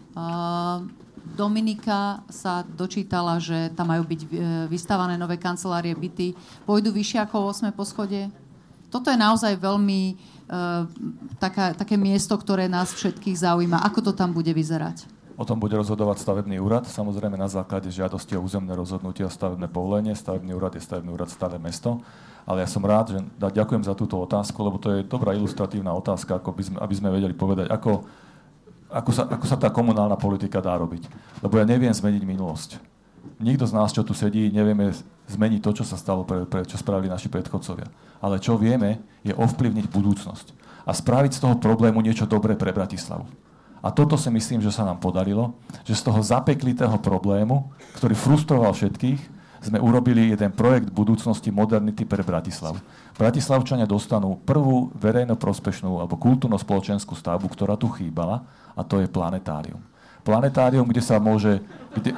Dominika 1.23 2.23
sa 2.31 2.63
dočítala, 2.63 3.39
že 3.43 3.71
tam 3.75 3.91
majú 3.91 4.03
byť 4.03 4.21
e, 4.21 4.27
vystavané 4.67 5.15
nové 5.15 5.39
kancelárie, 5.39 5.95
byty. 5.95 6.35
Pôjdu 6.67 6.91
vyššie 6.91 7.23
ako 7.23 7.47
8 7.47 7.71
poschodie? 7.71 8.27
Toto 8.91 9.09
je 9.09 9.17
naozaj 9.17 9.57
veľmi 9.57 10.01
uh, 10.13 10.85
taká, 11.41 11.73
také 11.73 11.97
miesto, 11.97 12.37
ktoré 12.37 12.69
nás 12.69 12.93
všetkých 12.93 13.41
zaujíma. 13.41 13.81
Ako 13.89 14.05
to 14.05 14.11
tam 14.13 14.37
bude 14.37 14.53
vyzerať? 14.53 15.09
O 15.33 15.41
tom 15.41 15.57
bude 15.57 15.73
rozhodovať 15.73 16.21
stavebný 16.21 16.61
úrad, 16.61 16.85
samozrejme 16.85 17.33
na 17.33 17.49
základe 17.49 17.89
žiadosti 17.89 18.37
o 18.37 18.45
územné 18.45 18.69
rozhodnutie 18.77 19.25
a 19.25 19.33
stavebné 19.33 19.65
povolenie. 19.65 20.13
Stavebný 20.13 20.53
úrad 20.53 20.77
je 20.77 20.85
stavebný 20.85 21.09
úrad 21.09 21.33
stále 21.33 21.57
mesto. 21.57 22.05
Ale 22.43 22.63
ja 22.63 22.67
som 22.67 22.83
rád, 22.83 23.15
že 23.15 23.19
ďakujem 23.39 23.87
za 23.87 23.95
túto 23.95 24.19
otázku, 24.19 24.59
lebo 24.59 24.75
to 24.75 24.91
je 24.91 25.07
dobrá 25.07 25.31
ilustratívna 25.31 25.95
otázka, 25.95 26.39
ako 26.39 26.51
by 26.51 26.63
sme, 26.63 26.77
aby 26.83 26.95
sme 26.95 27.09
vedeli 27.15 27.31
povedať, 27.31 27.71
ako, 27.71 28.03
ako, 28.91 29.11
sa, 29.15 29.23
ako 29.31 29.45
sa 29.47 29.55
tá 29.55 29.71
komunálna 29.71 30.19
politika 30.19 30.59
dá 30.59 30.75
robiť. 30.75 31.07
Lebo 31.39 31.55
ja 31.55 31.63
neviem 31.63 31.91
zmeniť 31.91 32.23
minulosť. 32.27 32.79
Nikto 33.39 33.63
z 33.63 33.73
nás, 33.75 33.95
čo 33.95 34.03
tu 34.03 34.11
sedí, 34.11 34.51
nevieme 34.51 34.91
zmeniť 35.31 35.59
to, 35.63 35.71
čo 35.71 35.83
sa 35.87 35.95
stalo, 35.95 36.27
pre, 36.27 36.43
pre, 36.43 36.67
čo 36.67 36.75
spravili 36.75 37.07
naši 37.07 37.31
predchodcovia. 37.31 37.87
Ale 38.19 38.43
čo 38.43 38.59
vieme, 38.59 38.99
je 39.23 39.31
ovplyvniť 39.31 39.87
budúcnosť 39.87 40.47
a 40.83 40.91
spraviť 40.91 41.39
z 41.39 41.41
toho 41.47 41.55
problému 41.55 42.03
niečo 42.03 42.27
dobré 42.27 42.59
pre 42.59 42.75
Bratislavu. 42.75 43.23
A 43.83 43.91
toto 43.91 44.15
si 44.15 44.31
myslím, 44.31 44.63
že 44.63 44.71
sa 44.71 44.87
nám 44.87 44.99
podarilo, 45.03 45.59
že 45.83 45.95
z 45.95 46.07
toho 46.07 46.23
zapeklitého 46.23 46.95
problému, 47.03 47.67
ktorý 47.99 48.15
frustroval 48.15 48.71
všetkých, 48.71 49.32
sme 49.63 49.79
urobili 49.79 50.35
jeden 50.35 50.51
projekt 50.51 50.91
budúcnosti 50.91 51.47
modernity 51.47 52.03
pre 52.03 52.19
Bratislavu. 52.19 52.77
Bratislavčania 53.15 53.87
dostanú 53.87 54.35
prvú 54.43 54.91
verejno 54.99 55.39
prospešnú 55.39 56.03
alebo 56.03 56.19
kultúrno-spoločenskú 56.19 57.15
stavbu, 57.15 57.47
ktorá 57.47 57.79
tu 57.79 57.87
chýbala, 57.87 58.43
a 58.75 58.81
to 58.83 58.99
je 58.99 59.07
planetárium. 59.07 59.79
Planetárium, 60.27 60.87
kde 60.87 61.01
sa 61.03 61.21
môže... 61.21 61.63
Kde, 61.95 62.17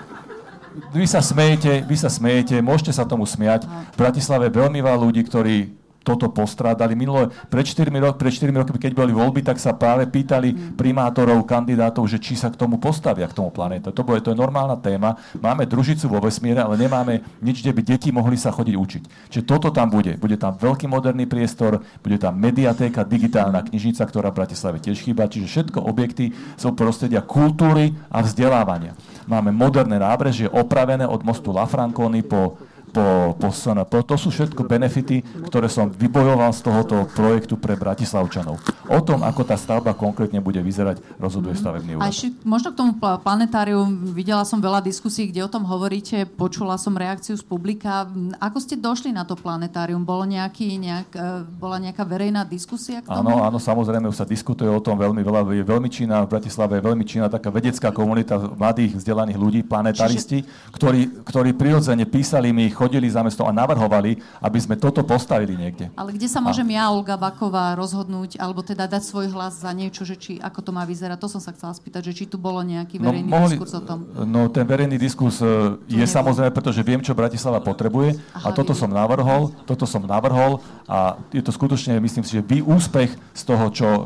vy 0.92 1.08
sa 1.08 1.24
smejete, 1.24 1.88
vy 1.88 1.96
sa 1.96 2.12
smejete, 2.12 2.60
môžete 2.60 2.92
sa 2.92 3.08
tomu 3.08 3.24
smiať. 3.24 3.64
V 3.96 3.98
Bratislave 4.00 4.52
veľmi 4.52 4.84
veľa 4.84 5.00
ľudí, 5.00 5.24
ktorí 5.24 5.85
toto 6.06 6.30
postrádali. 6.30 6.94
Minulé, 6.94 7.34
pred 7.50 7.66
4, 7.66 7.90
rok, 7.98 8.22
pred 8.22 8.30
4 8.30 8.54
rokmi, 8.54 8.78
keď 8.78 8.94
boli 8.94 9.10
voľby, 9.10 9.42
tak 9.42 9.58
sa 9.58 9.74
práve 9.74 10.06
pýtali 10.06 10.54
mm. 10.54 10.60
primátorov, 10.78 11.42
kandidátov, 11.50 12.06
že 12.06 12.22
či 12.22 12.38
sa 12.38 12.54
k 12.54 12.60
tomu 12.62 12.78
postavia, 12.78 13.26
k 13.26 13.34
tomu 13.34 13.50
planétu. 13.50 13.90
To, 13.90 14.06
bude, 14.06 14.22
to 14.22 14.32
je 14.32 14.38
normálna 14.38 14.78
téma. 14.78 15.18
Máme 15.42 15.66
družicu 15.66 16.06
vo 16.06 16.22
vesmíre, 16.22 16.62
ale 16.62 16.78
nemáme 16.78 17.26
nič, 17.42 17.66
kde 17.66 17.74
by 17.74 17.82
deti 17.82 18.14
mohli 18.14 18.38
sa 18.38 18.54
chodiť 18.54 18.76
učiť. 18.78 19.04
Čiže 19.34 19.44
toto 19.50 19.74
tam 19.74 19.90
bude. 19.90 20.22
Bude 20.22 20.38
tam 20.38 20.54
veľký 20.54 20.86
moderný 20.86 21.26
priestor, 21.26 21.82
bude 22.06 22.22
tam 22.22 22.38
mediatéka, 22.38 23.02
digitálna 23.02 23.66
knižnica, 23.66 24.06
ktorá 24.06 24.30
v 24.30 24.46
Bratislave 24.46 24.78
tiež 24.78 25.02
chýba. 25.02 25.26
Čiže 25.26 25.50
všetko 25.50 25.82
objekty 25.82 26.30
sú 26.62 26.78
prostredia 26.78 27.26
kultúry 27.26 27.98
a 28.14 28.22
vzdelávania. 28.22 28.94
Máme 29.26 29.50
moderné 29.50 29.98
nábrežie, 29.98 30.46
opravené 30.46 31.10
od 31.10 31.26
mostu 31.26 31.50
Lafranconi 31.50 32.22
po 32.22 32.62
po, 32.96 33.36
po 33.36 33.52
SNP. 33.52 33.92
To 34.08 34.16
sú 34.16 34.32
všetko 34.32 34.64
benefity, 34.64 35.20
ktoré 35.52 35.68
som 35.68 35.92
vybojoval 35.92 36.56
z 36.56 36.62
tohoto 36.64 36.96
projektu 37.12 37.60
pre 37.60 37.76
Bratislavčanov. 37.76 38.56
O 38.88 39.00
tom, 39.04 39.28
ako 39.28 39.44
tá 39.44 39.60
stavba 39.60 39.92
konkrétne 39.92 40.40
bude 40.40 40.64
vyzerať, 40.64 41.04
rozhoduje 41.20 41.60
stavebný 41.60 42.00
A 42.00 42.08
úrad. 42.08 42.14
ešte 42.16 42.32
možno 42.48 42.72
k 42.72 42.76
tomu 42.80 42.92
pla- 42.96 43.20
planetáriu, 43.20 43.84
videla 44.16 44.48
som 44.48 44.64
veľa 44.64 44.80
diskusí, 44.80 45.28
kde 45.28 45.44
o 45.44 45.50
tom 45.52 45.68
hovoríte, 45.68 46.24
počula 46.24 46.80
som 46.80 46.96
reakciu 46.96 47.36
z 47.36 47.44
publika. 47.44 48.08
Ako 48.40 48.64
ste 48.64 48.80
došli 48.80 49.12
na 49.12 49.28
to 49.28 49.36
planetárium? 49.36 50.06
Bolo 50.06 50.24
nejaký, 50.24 50.80
nejak, 50.80 51.10
e, 51.12 51.30
bola 51.60 51.82
nejaká 51.82 52.06
verejná 52.08 52.46
diskusia 52.48 53.02
k 53.02 53.10
tomu? 53.10 53.26
Áno, 53.26 53.44
áno, 53.44 53.58
samozrejme, 53.58 54.08
už 54.08 54.22
sa 54.22 54.28
diskutuje 54.30 54.70
o 54.70 54.80
tom 54.80 54.96
veľmi 54.96 55.20
veľa. 55.26 55.50
Je 55.52 55.66
veľmi 55.66 55.90
činná, 55.90 56.22
v 56.24 56.32
Bratislave 56.38 56.78
je 56.80 56.84
veľmi 56.86 57.04
činná 57.04 57.28
taká 57.28 57.50
vedecká 57.50 57.90
komunita 57.90 58.38
mladých, 58.38 59.02
vzdelaných 59.02 59.38
ľudí, 59.42 59.60
planetaristi, 59.66 60.46
ktorí, 60.72 61.26
ktorí 61.26 61.58
prirodzene 61.58 62.06
písali 62.06 62.54
mi, 62.54 62.70
chodili 62.86 63.10
za 63.10 63.26
mesto 63.26 63.42
a 63.42 63.52
navrhovali, 63.52 64.22
aby 64.46 64.60
sme 64.62 64.78
toto 64.78 65.02
postavili 65.02 65.58
niekde. 65.58 65.90
Ale 65.98 66.14
kde 66.14 66.30
sa 66.30 66.38
môžem 66.38 66.70
ja, 66.78 66.94
Olga 66.94 67.18
Baková, 67.18 67.74
rozhodnúť, 67.74 68.38
alebo 68.38 68.62
teda 68.62 68.86
dať 68.86 69.02
svoj 69.02 69.34
hlas 69.34 69.66
za 69.66 69.74
niečo, 69.74 70.06
že 70.06 70.14
či, 70.14 70.38
ako 70.38 70.62
to 70.62 70.72
má 70.72 70.86
vyzerať? 70.86 71.18
To 71.18 71.30
som 71.34 71.42
sa 71.42 71.50
chcela 71.58 71.74
spýtať, 71.74 72.14
že 72.14 72.14
či 72.14 72.24
tu 72.30 72.38
bolo 72.38 72.62
nejaký 72.62 73.02
verejný 73.02 73.34
diskurs 73.34 73.74
o 73.74 73.82
tom. 73.82 74.06
No 74.30 74.48
ten 74.54 74.70
verejný 74.70 75.02
diskurs 75.02 75.42
e, 75.42 75.82
je 75.90 76.06
nebol. 76.06 76.14
samozrejme, 76.14 76.54
pretože 76.54 76.86
viem, 76.86 77.02
čo 77.02 77.18
Bratislava 77.18 77.58
potrebuje 77.58 78.22
Aha, 78.38 78.54
a 78.54 78.56
toto 78.56 78.78
vy- 78.78 78.80
som 78.86 78.90
navrhol, 78.94 79.50
toto 79.66 79.90
som 79.90 80.06
navrhol 80.06 80.62
a 80.86 81.18
je 81.34 81.42
to 81.42 81.50
skutočne, 81.50 81.98
myslím 81.98 82.22
si, 82.22 82.38
že 82.38 82.46
vy 82.46 82.62
úspech 82.62 83.10
z 83.34 83.42
toho, 83.42 83.66
čo, 83.74 83.88
e, 83.90 84.02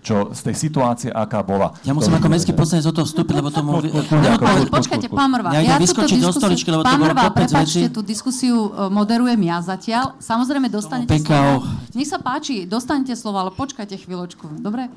čo 0.00 0.32
z 0.32 0.40
tej 0.40 0.56
situácie, 0.56 1.08
aká 1.12 1.44
bola. 1.44 1.76
Ja 1.84 1.92
musím 1.92 2.16
To- 2.16 2.18
ako 2.18 2.28
mestský 2.32 2.52
poslanec 2.52 2.88
do 2.88 2.94
toho 2.96 3.06
vstúpiť, 3.06 3.34
lebo 3.36 3.52
to 3.52 3.60
mu... 3.60 3.84
Ale 3.84 4.64
počkajte, 4.66 5.12
pán 5.12 5.28
Mrva, 5.28 5.52
Ja 5.54 5.76
túto 5.76 5.84
vyskočiť 5.84 6.16
diskusiu- 6.16 6.40
stoličky, 6.40 6.68
lebo 6.68 6.82
to 6.82 6.88
pán 6.88 6.96
bolo 6.96 7.12
Mrva, 7.12 7.22
kopec 7.28 7.48
prepáčte, 7.52 7.86
tú 7.88 8.00
diskusiu 8.00 8.56
e, 8.66 8.88
moderujem 8.88 9.40
ja 9.44 9.60
zatiaľ. 9.60 10.16
Samozrejme, 10.16 10.72
dostanete 10.72 11.12
slovo. 11.14 11.68
Nech 11.92 12.08
sa 12.08 12.16
páči, 12.16 12.64
dostanete 12.64 13.12
slovo, 13.12 13.36
ale 13.38 13.52
počkajte 13.52 14.00
chvíľočku, 14.00 14.58
dobre? 14.58 14.88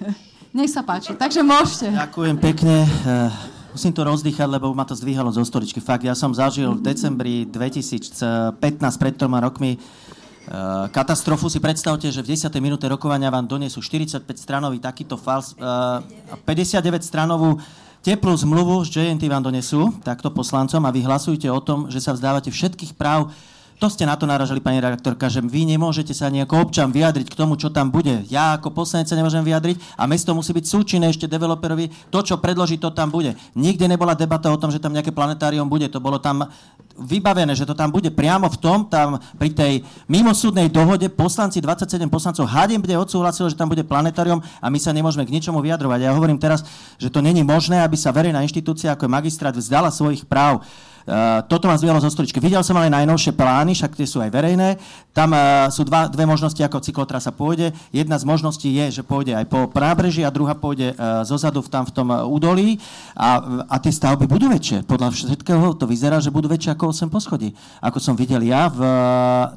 Nech 0.56 0.72
sa 0.72 0.80
páči, 0.80 1.12
takže 1.12 1.44
môžete. 1.44 1.92
Ďakujem 1.92 2.36
pekne. 2.40 2.88
Eh, 3.04 3.56
Musím 3.68 3.92
to 3.92 4.00
rozdýchať, 4.02 4.48
lebo 4.48 4.72
ma 4.72 4.82
to 4.82 4.96
zdvíhalo 4.96 5.28
zo 5.28 5.44
stoličky. 5.44 5.78
Fakt, 5.78 6.02
ja 6.02 6.16
som 6.16 6.32
zažil 6.32 6.72
v 6.72 6.82
decembri 6.82 7.44
2015, 7.44 8.58
pred 8.96 9.14
troma 9.14 9.38
rokmi, 9.38 9.76
katastrofu. 10.92 11.52
Si 11.52 11.60
predstavte, 11.60 12.08
že 12.08 12.24
v 12.24 12.32
10. 12.34 12.48
minúte 12.58 12.88
rokovania 12.88 13.28
vám 13.28 13.44
donesú 13.44 13.84
45 13.84 14.24
stranový 14.36 14.80
takýto 14.80 15.20
fals, 15.20 15.52
eh, 15.54 15.64
a 16.32 16.34
59 16.40 17.04
stranovú 17.04 17.60
teplú 18.00 18.32
zmluvu 18.32 18.86
z 18.86 19.04
JNT 19.04 19.28
vám 19.28 19.42
donesú, 19.44 19.92
takto 20.00 20.30
poslancom, 20.30 20.80
a 20.86 20.94
vy 20.94 21.04
hlasujete 21.04 21.50
o 21.50 21.60
tom, 21.60 21.90
že 21.92 22.00
sa 22.00 22.14
vzdávate 22.14 22.48
všetkých 22.48 22.94
práv 22.94 23.28
to 23.78 23.86
ste 23.86 24.02
na 24.02 24.18
to 24.18 24.26
naražali, 24.26 24.58
pani 24.58 24.82
redaktorka, 24.82 25.30
že 25.30 25.38
vy 25.38 25.62
nemôžete 25.62 26.10
sa 26.10 26.26
ani 26.26 26.42
ako 26.42 26.66
občan 26.66 26.90
vyjadriť 26.90 27.30
k 27.30 27.38
tomu, 27.38 27.54
čo 27.54 27.70
tam 27.70 27.94
bude. 27.94 28.26
Ja 28.26 28.58
ako 28.58 28.74
poslanec 28.74 29.06
sa 29.06 29.14
nemôžem 29.14 29.46
vyjadriť 29.46 29.78
a 29.94 30.10
mesto 30.10 30.34
musí 30.34 30.50
byť 30.50 30.66
súčinné 30.66 31.06
ešte 31.14 31.30
developerovi. 31.30 32.10
To, 32.10 32.18
čo 32.18 32.42
predloží, 32.42 32.82
to 32.82 32.90
tam 32.90 33.14
bude. 33.14 33.38
Nikde 33.54 33.86
nebola 33.86 34.18
debata 34.18 34.50
o 34.50 34.58
tom, 34.58 34.74
že 34.74 34.82
tam 34.82 34.90
nejaké 34.90 35.14
planetárium 35.14 35.70
bude. 35.70 35.86
To 35.94 36.02
bolo 36.02 36.18
tam 36.18 36.50
vybavené, 36.98 37.54
že 37.54 37.62
to 37.62 37.78
tam 37.78 37.94
bude 37.94 38.10
priamo 38.10 38.50
v 38.50 38.58
tom, 38.58 38.90
tam 38.90 39.22
pri 39.38 39.54
tej 39.54 39.72
mimosúdnej 40.10 40.66
dohode 40.66 41.06
poslanci, 41.14 41.62
27 41.62 42.10
poslancov 42.10 42.50
HDMD 42.50 42.98
odsúhlasilo, 42.98 43.46
že 43.46 43.54
tam 43.54 43.70
bude 43.70 43.86
planetárium 43.86 44.42
a 44.58 44.66
my 44.66 44.78
sa 44.82 44.90
nemôžeme 44.90 45.22
k 45.22 45.30
ničomu 45.30 45.62
vyjadrovať. 45.62 46.02
Ja 46.02 46.10
hovorím 46.18 46.42
teraz, 46.42 46.66
že 46.98 47.06
to 47.06 47.22
není 47.22 47.46
možné, 47.46 47.78
aby 47.86 47.94
sa 47.94 48.10
verejná 48.10 48.42
inštitúcia 48.42 48.98
ako 48.98 49.06
je 49.06 49.14
magistrát 49.14 49.54
vzdala 49.54 49.94
svojich 49.94 50.26
práv. 50.26 50.66
Uh, 51.08 51.40
toto 51.48 51.64
ma 51.64 51.80
zdvihlo 51.80 51.96
zo 52.04 52.12
stoličky. 52.12 52.36
Videl 52.36 52.60
som 52.60 52.76
ale 52.76 52.92
najnovšie 52.92 53.32
plány, 53.32 53.72
však 53.72 53.96
tie 53.96 54.04
sú 54.04 54.20
aj 54.20 54.28
verejné. 54.28 54.76
Tam 55.16 55.32
uh, 55.32 55.72
sú 55.72 55.88
dva, 55.88 56.04
dve 56.04 56.28
možnosti, 56.28 56.60
ako 56.60 56.84
cyklotrasa 56.84 57.32
pôjde. 57.32 57.72
Jedna 57.88 58.20
z 58.20 58.28
možností 58.28 58.68
je, 58.68 59.00
že 59.00 59.02
pôjde 59.02 59.32
aj 59.32 59.48
po 59.48 59.72
nábreží 59.72 60.20
a 60.20 60.28
druhá 60.28 60.52
pôjde 60.52 60.92
uh, 60.92 61.24
zozadu 61.24 61.64
tam 61.64 61.88
v 61.88 61.96
tom 61.96 62.12
údolí. 62.28 62.76
A, 63.16 63.64
a 63.72 63.80
tie 63.80 63.88
stavby 63.88 64.28
budú 64.28 64.52
väčšie. 64.52 64.84
Podľa 64.84 65.16
všetkého 65.16 65.80
to 65.80 65.88
vyzerá, 65.88 66.20
že 66.20 66.28
budú 66.28 66.52
väčšie 66.52 66.76
ako 66.76 66.92
8 66.92 67.08
poschodí. 67.08 67.56
Ako 67.80 67.96
som 68.04 68.12
videl 68.12 68.44
ja 68.44 68.68
v 68.68 68.80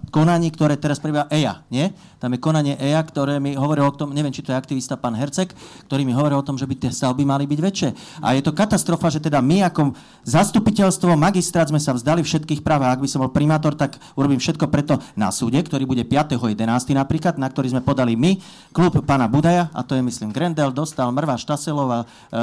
konaní, 0.07 0.55
ktoré 0.55 0.79
teraz 0.79 1.03
prebieha 1.03 1.27
EIA. 1.27 1.67
Nie? 1.67 1.91
Tam 2.21 2.29
je 2.31 2.39
konanie 2.39 2.77
EIA, 2.77 3.01
ktoré 3.01 3.41
mi 3.41 3.57
hovorilo 3.57 3.89
o 3.89 3.97
tom, 3.97 4.13
neviem, 4.13 4.29
či 4.29 4.45
to 4.45 4.53
je 4.53 4.57
aktivista 4.61 4.93
pán 4.93 5.17
Hercek, 5.17 5.57
ktorý 5.89 6.05
mi 6.05 6.13
hovoril 6.13 6.37
o 6.37 6.45
tom, 6.45 6.53
že 6.53 6.69
by 6.69 6.77
tie 6.77 6.93
stavby 6.93 7.25
mali 7.25 7.49
byť 7.49 7.59
väčšie. 7.59 7.89
A 8.21 8.37
je 8.37 8.45
to 8.45 8.53
katastrofa, 8.53 9.09
že 9.09 9.17
teda 9.17 9.41
my 9.41 9.65
ako 9.65 9.97
zastupiteľstvo, 10.21 11.17
magistrát 11.41 11.73
sme 11.73 11.81
sa 11.81 11.97
vzdali 11.97 12.21
všetkých 12.21 12.61
práv. 12.61 12.85
A 12.85 12.93
ak 12.93 13.01
by 13.01 13.09
som 13.09 13.25
bol 13.25 13.33
primátor, 13.33 13.73
tak 13.73 13.97
urobím 14.13 14.37
všetko 14.37 14.69
preto 14.69 15.01
na 15.17 15.33
súde, 15.33 15.57
ktorý 15.57 15.89
bude 15.89 16.05
5.11. 16.05 16.53
napríklad, 16.93 17.41
na 17.41 17.49
ktorý 17.49 17.73
sme 17.73 17.81
podali 17.81 18.13
my, 18.13 18.37
klub 18.69 19.01
pána 19.01 19.25
Budaja, 19.25 19.73
a 19.73 19.81
to 19.81 19.97
je 19.97 20.05
myslím 20.05 20.29
Grendel, 20.29 20.69
Dostal, 20.69 21.09
Mrva, 21.09 21.41
Štaselová, 21.41 22.05
e, 22.05 22.37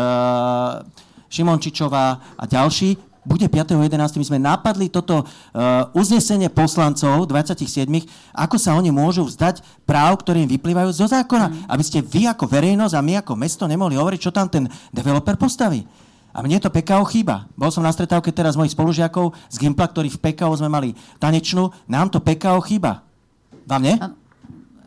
Šimončičová 1.31 2.35
a 2.35 2.45
ďalší, 2.51 2.99
bude 3.23 3.47
5.11. 3.47 4.19
My 4.19 4.25
sme 4.25 4.39
napadli 4.41 4.89
toto 4.89 5.21
uh, 5.21 5.29
uznesenie 5.93 6.49
poslancov 6.49 7.29
27. 7.29 7.85
Ako 8.33 8.57
sa 8.57 8.73
oni 8.73 8.89
môžu 8.89 9.29
vzdať 9.29 9.61
práv, 9.85 10.25
ktoré 10.25 10.49
im 10.49 10.49
vyplývajú 10.49 10.97
zo 10.97 11.05
zákona. 11.05 11.53
Mm. 11.53 11.55
Aby 11.69 11.83
ste 11.85 12.01
vy 12.01 12.25
ako 12.25 12.49
verejnosť 12.49 12.97
a 12.97 13.05
my 13.05 13.21
ako 13.21 13.37
mesto 13.37 13.69
nemohli 13.69 14.01
hovoriť, 14.01 14.21
čo 14.25 14.33
tam 14.33 14.49
ten 14.49 14.65
developer 14.97 15.37
postaví. 15.37 15.85
A 16.39 16.43
mne 16.47 16.63
to 16.63 16.71
PKO 16.71 17.03
chýba. 17.11 17.51
Bol 17.59 17.75
som 17.75 17.83
na 17.83 17.91
stretávke 17.91 18.31
teraz 18.31 18.55
mojich 18.55 18.71
spolužiakov 18.71 19.35
z 19.51 19.59
Gimpla, 19.59 19.91
ktorí 19.91 20.07
v 20.07 20.23
PKO 20.23 20.55
sme 20.55 20.71
mali 20.71 20.95
tanečnú. 21.19 21.75
Nám 21.91 22.15
to 22.15 22.23
PKO 22.23 22.63
chýba. 22.63 23.03
Vám 23.67 23.83
nie? 23.83 23.99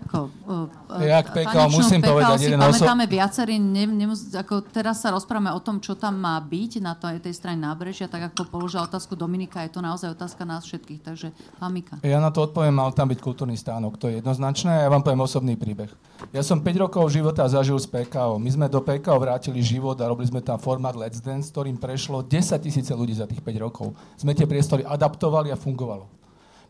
Ako, 0.10 0.28
uh, 0.28 1.00
Ja 1.00 1.24
k 1.24 1.32
PKO 1.32 1.72
musím 1.72 2.04
povedať 2.04 2.36
si 2.44 2.52
jeden 2.52 2.60
oso- 2.60 2.84
pamätáme 2.84 3.06
viacerí, 3.08 3.56
ne, 3.56 3.88
nemus, 3.88 4.36
ako 4.36 4.66
teraz 4.68 5.00
sa 5.00 5.16
rozprávame 5.16 5.56
o 5.56 5.62
tom, 5.64 5.80
čo 5.80 5.96
tam 5.96 6.20
má 6.20 6.36
byť 6.44 6.72
na 6.84 6.94
tej, 7.00 7.24
tej 7.24 7.34
strane 7.38 7.64
nábrežia, 7.64 8.12
tak 8.12 8.34
ako 8.34 8.52
položila 8.52 8.84
otázku 8.84 9.16
Dominika, 9.16 9.64
je 9.64 9.72
to 9.72 9.80
naozaj 9.80 10.12
otázka 10.12 10.44
nás 10.44 10.68
všetkých, 10.68 11.00
takže 11.00 11.32
pán 11.62 11.72
Mika. 11.72 11.96
Ja 12.04 12.20
na 12.20 12.34
to 12.34 12.44
odpoviem, 12.44 12.76
mal 12.76 12.92
tam 12.92 13.08
byť 13.08 13.20
kultúrny 13.24 13.56
stánok, 13.56 13.96
to 13.96 14.12
je 14.12 14.20
jednoznačné 14.20 14.82
ja 14.82 14.90
vám 14.90 15.06
poviem 15.06 15.22
osobný 15.22 15.54
príbeh. 15.54 15.94
Ja 16.34 16.42
som 16.46 16.62
5 16.62 16.86
rokov 16.90 17.10
života 17.10 17.46
zažil 17.50 17.78
z 17.82 17.90
PKO. 17.90 18.38
My 18.38 18.50
sme 18.54 18.66
do 18.70 18.82
PKO 18.82 19.18
vrátili 19.18 19.62
život 19.66 19.98
a 19.98 20.10
robili 20.10 20.30
sme 20.30 20.42
tam 20.42 20.62
formát 20.62 20.94
Let's 20.94 21.18
Dance, 21.18 21.50
ktorým 21.50 21.82
prešlo 21.82 22.22
10 22.26 22.62
tisíce 22.62 22.94
ľudí 22.94 23.18
za 23.18 23.26
tých 23.26 23.42
5 23.42 23.58
rokov. 23.58 23.94
Sme 24.18 24.38
tie 24.38 24.46
priestory 24.46 24.86
adaptovali 24.86 25.50
a 25.50 25.58
fungovalo. 25.58 26.21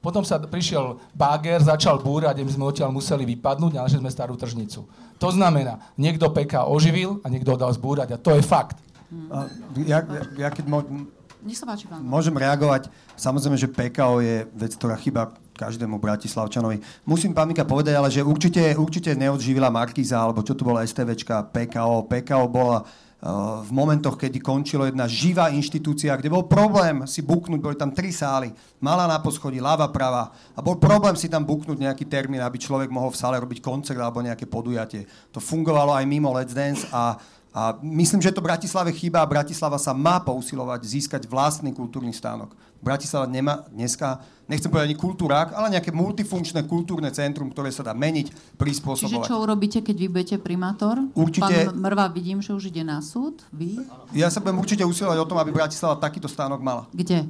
Potom 0.02 0.26
sa 0.26 0.36
prišiel 0.36 0.98
Báger, 1.14 1.62
začal 1.62 2.02
búrať, 2.02 2.38
a 2.38 2.44
my 2.44 2.50
sme 2.50 2.66
odtiaľ 2.66 2.90
museli 2.90 3.22
vypadnúť 3.24 3.78
a 3.78 3.86
našli 3.86 4.02
sme 4.02 4.10
starú 4.10 4.34
tržnicu. 4.34 4.90
To 5.16 5.30
znamená, 5.30 5.78
niekto 5.94 6.26
PK 6.28 6.66
oživil 6.66 7.22
a 7.22 7.30
niekto 7.30 7.54
ho 7.54 7.58
dal 7.58 7.70
zbúrať 7.70 8.14
a 8.14 8.18
to 8.18 8.34
je 8.34 8.42
fakt. 8.42 8.82
A 9.30 9.46
Ja, 9.78 10.02
ja, 10.02 10.22
ja 10.38 10.50
keď 10.50 10.66
mo- 10.66 10.90
Nech 11.42 11.58
sa 11.58 11.66
páči, 11.66 11.86
pán. 11.86 12.02
môžem 12.02 12.34
reagovať, 12.34 12.86
samozrejme, 13.14 13.58
že 13.58 13.66
PKO 13.66 14.22
je 14.22 14.46
vec, 14.48 14.72
ktorá 14.74 14.94
chyba 14.94 15.34
každému 15.54 15.98
Bratislavčanovi. 15.98 16.82
Musím 17.02 17.34
pán 17.34 17.46
Mika 17.46 17.62
povedať, 17.62 17.94
ale 17.94 18.10
že 18.10 18.22
určite, 18.22 18.62
určite 18.74 19.14
neodživila 19.14 19.70
Markíza, 19.70 20.18
alebo 20.18 20.42
čo 20.42 20.54
tu 20.54 20.62
bola 20.62 20.82
STVčka, 20.82 21.46
PKO. 21.46 22.06
PKO 22.06 22.46
bola 22.46 22.86
v 23.62 23.70
momentoch, 23.70 24.18
kedy 24.18 24.42
končilo 24.42 24.90
jedna 24.90 25.06
živá 25.06 25.54
inštitúcia, 25.54 26.18
kde 26.18 26.34
bol 26.34 26.50
problém 26.50 27.06
si 27.06 27.22
buknúť, 27.22 27.62
boli 27.62 27.78
tam 27.78 27.94
tri 27.94 28.10
sály, 28.10 28.50
malá 28.82 29.06
na 29.06 29.22
poschodí, 29.22 29.62
ľava, 29.62 29.94
prava, 29.94 30.34
a 30.58 30.60
bol 30.66 30.82
problém 30.82 31.14
si 31.14 31.30
tam 31.30 31.46
buknúť 31.46 31.78
nejaký 31.78 32.10
termín, 32.10 32.42
aby 32.42 32.58
človek 32.58 32.90
mohol 32.90 33.14
v 33.14 33.22
sále 33.22 33.38
robiť 33.38 33.62
koncert 33.62 34.02
alebo 34.02 34.26
nejaké 34.26 34.50
podujatie. 34.50 35.06
To 35.30 35.38
fungovalo 35.38 35.94
aj 35.94 36.06
mimo 36.10 36.34
Let's 36.34 36.58
Dance 36.58 36.90
a 36.90 37.14
a 37.52 37.76
myslím, 37.84 38.24
že 38.24 38.32
to 38.32 38.40
Bratislave 38.40 38.96
chýba 38.96 39.20
a 39.20 39.28
Bratislava 39.28 39.76
sa 39.76 39.92
má 39.92 40.24
pousilovať 40.24 40.88
získať 40.88 41.28
vlastný 41.28 41.76
kultúrny 41.76 42.16
stánok. 42.16 42.56
Bratislava 42.80 43.28
nemá 43.28 43.68
dneska, 43.70 44.24
nechcem 44.48 44.72
povedať 44.72 44.88
ani 44.90 44.98
kultúrák, 44.98 45.52
ale 45.54 45.76
nejaké 45.76 45.92
multifunkčné 45.92 46.64
kultúrne 46.64 47.12
centrum, 47.12 47.52
ktoré 47.52 47.68
sa 47.70 47.84
dá 47.84 47.92
meniť, 47.92 48.32
Čiže 48.32 48.56
prispôsobovať. 48.56 49.28
čo 49.28 49.36
urobíte, 49.38 49.84
keď 49.84 49.96
vy 50.00 50.08
budete 50.08 50.36
primátor? 50.40 50.96
Určite- 51.12 51.70
Pán 51.70 51.76
Mrva, 51.76 52.08
vidím, 52.08 52.40
že 52.40 52.56
už 52.56 52.72
ide 52.72 52.88
na 52.88 53.04
súd. 53.04 53.44
Vy? 53.52 53.84
Ja 54.16 54.32
sa 54.32 54.40
budem 54.40 54.58
určite 54.58 54.88
usilovať 54.88 55.20
o 55.20 55.28
tom, 55.28 55.38
aby 55.38 55.52
Bratislava 55.52 56.00
takýto 56.00 56.32
stánok 56.32 56.64
mala. 56.64 56.88
Kde? 56.96 57.28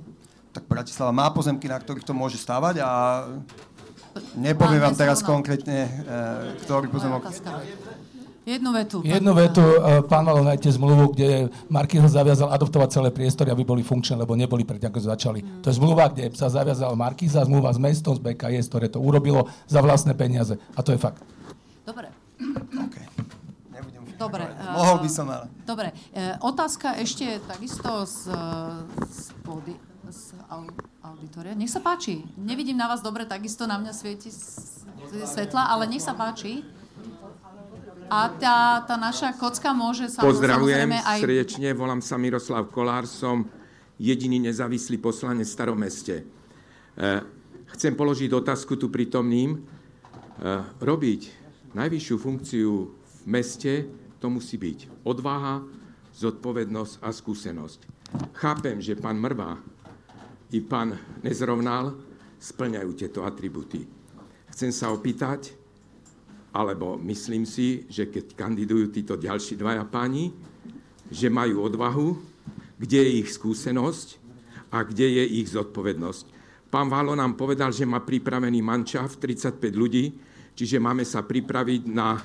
Tak 0.53 0.69
Bratislava 0.69 1.09
má 1.09 1.33
pozemky, 1.33 1.65
na 1.65 1.81
ktorých 1.81 2.05
to 2.05 2.13
môže 2.13 2.37
stavať 2.37 2.77
a 2.85 2.89
nepoviem 4.37 4.85
vám 4.85 4.93
teraz 4.93 5.25
konkrétne, 5.25 5.89
eh, 5.89 6.61
ktorý 6.61 6.93
pozemok. 6.93 7.25
Jednu 8.51 8.69
vetu. 8.75 8.97
Jednu 8.99 9.31
vetu, 9.31 9.63
e, 9.63 10.03
pán 10.03 10.27
Malo, 10.27 10.43
nájdete 10.43 10.75
zmluvu, 10.75 11.15
kde 11.15 11.47
Markýz 11.71 12.03
sa 12.11 12.19
zaviazal 12.19 12.51
adoptovať 12.51 12.89
celé 12.91 13.09
priestory, 13.15 13.47
aby 13.47 13.63
boli 13.63 13.79
funkčné, 13.79 14.19
lebo 14.19 14.35
neboli 14.35 14.67
pred 14.67 14.83
ako 14.83 14.99
začali. 14.99 15.63
To 15.63 15.71
je 15.71 15.79
zmluva, 15.79 16.11
kde 16.11 16.35
sa 16.35 16.51
zaviazal 16.51 16.99
Markýza, 16.99 17.47
zmluva 17.47 17.71
s 17.71 17.79
mestom, 17.79 18.11
z 18.11 18.19
BKS, 18.19 18.67
ktoré 18.67 18.91
to 18.91 18.99
urobilo 18.99 19.47
za 19.71 19.79
vlastné 19.79 20.11
peniaze. 20.19 20.59
A 20.75 20.83
to 20.83 20.91
je 20.91 20.99
fakt. 20.99 21.23
Dobre. 21.87 22.11
Okay. 22.91 23.05
Dobre. 24.19 24.43
Mohol 24.51 24.97
by 25.01 25.09
som, 25.09 25.25
ale... 25.31 25.47
Dobre. 25.63 25.95
E, 26.11 26.35
otázka 26.43 26.99
ešte 26.99 27.39
takisto 27.47 28.03
z, 28.03 28.35
z, 29.07 29.31
pody, 29.47 29.73
z 30.11 30.35
auditoria. 30.99 31.55
Nech 31.55 31.71
sa 31.71 31.79
páči. 31.79 32.27
Nevidím 32.35 32.75
na 32.75 32.91
vás 32.91 32.99
dobre, 32.99 33.23
takisto 33.23 33.63
na 33.63 33.79
mňa 33.79 33.95
svieti 33.95 34.27
svetla, 35.23 35.71
ale 35.71 35.87
nech 35.87 36.03
sa 36.03 36.11
páči. 36.11 36.67
A 38.11 38.27
tá, 38.27 38.83
tá 38.83 38.99
naša 38.99 39.31
kocka 39.39 39.71
môže 39.71 40.11
sa 40.11 40.19
Pozdravujem 40.19 40.99
aj... 40.99 41.23
srdečne, 41.23 41.71
volám 41.71 42.03
sa 42.03 42.19
Miroslav 42.19 42.67
Kolár, 42.67 43.07
som 43.07 43.47
jediný 43.95 44.51
nezávislý 44.51 44.99
poslanec 44.99 45.47
v 45.47 45.55
Staromeste. 45.55 46.15
E, 46.19 46.23
chcem 47.71 47.95
položiť 47.95 48.35
otázku 48.35 48.75
tu 48.75 48.91
prítomným. 48.91 49.55
E, 49.55 49.59
robiť 50.83 51.21
najvyššiu 51.71 52.15
funkciu 52.19 52.71
v 52.91 53.23
meste, 53.31 53.87
to 54.19 54.27
musí 54.27 54.59
byť 54.59 55.07
odvaha, 55.07 55.63
zodpovednosť 56.11 56.99
a 56.99 57.15
skúsenosť. 57.15 57.79
Chápem, 58.35 58.83
že 58.83 58.99
pán 58.99 59.23
Mrva 59.23 59.55
i 60.51 60.59
pán 60.59 60.99
Nezrovnal 61.23 61.95
splňajú 62.43 62.91
tieto 62.91 63.23
atributy. 63.23 63.87
Chcem 64.51 64.75
sa 64.75 64.91
opýtať, 64.91 65.60
alebo 66.51 66.99
myslím 66.99 67.47
si, 67.47 67.87
že 67.87 68.11
keď 68.11 68.35
kandidujú 68.35 68.91
títo 68.91 69.15
ďalší 69.15 69.55
dvaja 69.55 69.87
páni, 69.87 70.35
že 71.07 71.31
majú 71.31 71.63
odvahu, 71.63 72.19
kde 72.75 72.99
je 73.07 73.11
ich 73.23 73.29
skúsenosť 73.31 74.19
a 74.71 74.83
kde 74.83 75.21
je 75.21 75.43
ich 75.43 75.47
zodpovednosť. 75.51 76.25
Pán 76.71 76.87
Válo 76.87 77.11
nám 77.15 77.35
povedal, 77.35 77.75
že 77.75 77.83
má 77.83 77.99
pripravený 77.99 78.63
mančav 78.63 79.11
35 79.19 79.59
ľudí, 79.75 80.15
čiže 80.55 80.79
máme 80.79 81.03
sa 81.03 81.19
pripraviť 81.19 81.83
na, 81.91 82.15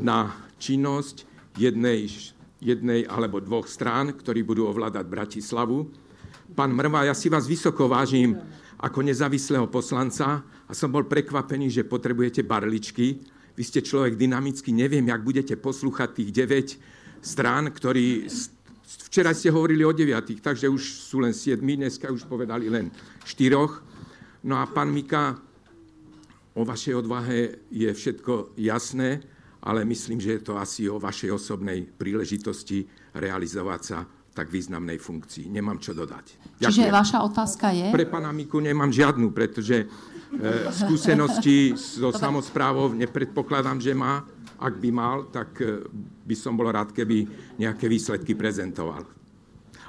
na 0.00 0.32
činnosť 0.56 1.28
jednej, 1.60 2.08
jednej 2.64 3.04
alebo 3.04 3.44
dvoch 3.44 3.68
strán, 3.68 4.16
ktorí 4.16 4.40
budú 4.40 4.64
ovládať 4.68 5.04
Bratislavu. 5.04 5.84
Pán 6.56 6.72
Mrva, 6.72 7.12
ja 7.12 7.14
si 7.16 7.28
vás 7.28 7.44
vysoko 7.44 7.92
vážim 7.92 8.40
ako 8.80 9.04
nezávislého 9.04 9.68
poslanca 9.68 10.40
a 10.64 10.72
som 10.72 10.88
bol 10.88 11.04
prekvapený, 11.04 11.68
že 11.68 11.84
potrebujete 11.84 12.40
barličky, 12.40 13.20
vy 13.58 13.64
ste 13.66 13.82
človek 13.82 14.14
dynamický, 14.14 14.70
neviem, 14.70 15.02
jak 15.10 15.18
budete 15.26 15.58
poslúchať 15.58 16.14
tých 16.14 16.30
9 16.30 17.26
strán, 17.26 17.74
ktorí... 17.74 18.30
Včera 19.10 19.34
ste 19.34 19.50
hovorili 19.50 19.82
o 19.82 19.90
9, 19.90 20.38
takže 20.38 20.70
už 20.70 20.80
sú 21.02 21.18
len 21.18 21.34
7, 21.34 21.58
dneska 21.58 22.06
už 22.08 22.24
povedali 22.30 22.70
len 22.70 22.94
4. 23.26 24.46
No 24.46 24.62
a 24.62 24.64
pán 24.70 24.94
Mika, 24.94 25.34
o 26.54 26.62
vašej 26.62 26.94
odvahe 27.02 27.66
je 27.66 27.90
všetko 27.90 28.54
jasné, 28.62 29.26
ale 29.66 29.82
myslím, 29.84 30.22
že 30.22 30.38
je 30.38 30.42
to 30.46 30.54
asi 30.54 30.86
o 30.86 31.02
vašej 31.02 31.34
osobnej 31.34 31.82
príležitosti 31.82 32.86
realizovať 33.18 33.80
sa 33.82 34.06
tak 34.32 34.54
významnej 34.54 35.02
funkcii. 35.02 35.50
Nemám 35.50 35.82
čo 35.82 35.98
dodať. 35.98 36.62
Ďakujem. 36.62 36.70
Čiže 36.70 36.94
vaša 36.94 37.18
otázka 37.26 37.74
je? 37.74 37.90
Pre 37.90 38.06
pána 38.06 38.30
Miku 38.30 38.62
nemám 38.62 38.94
žiadnu, 38.94 39.34
pretože 39.34 39.90
skúsenosti 40.72 41.72
so 41.76 42.12
samozprávou 42.12 42.92
nepredpokladám, 42.92 43.80
že 43.80 43.96
má. 43.96 44.24
Ak 44.58 44.74
by 44.74 44.90
mal, 44.90 45.30
tak 45.30 45.54
e, 45.62 45.86
by 46.26 46.34
som 46.34 46.58
bol 46.58 46.66
rád, 46.66 46.90
keby 46.90 47.30
nejaké 47.62 47.86
výsledky 47.86 48.34
prezentoval. 48.34 49.06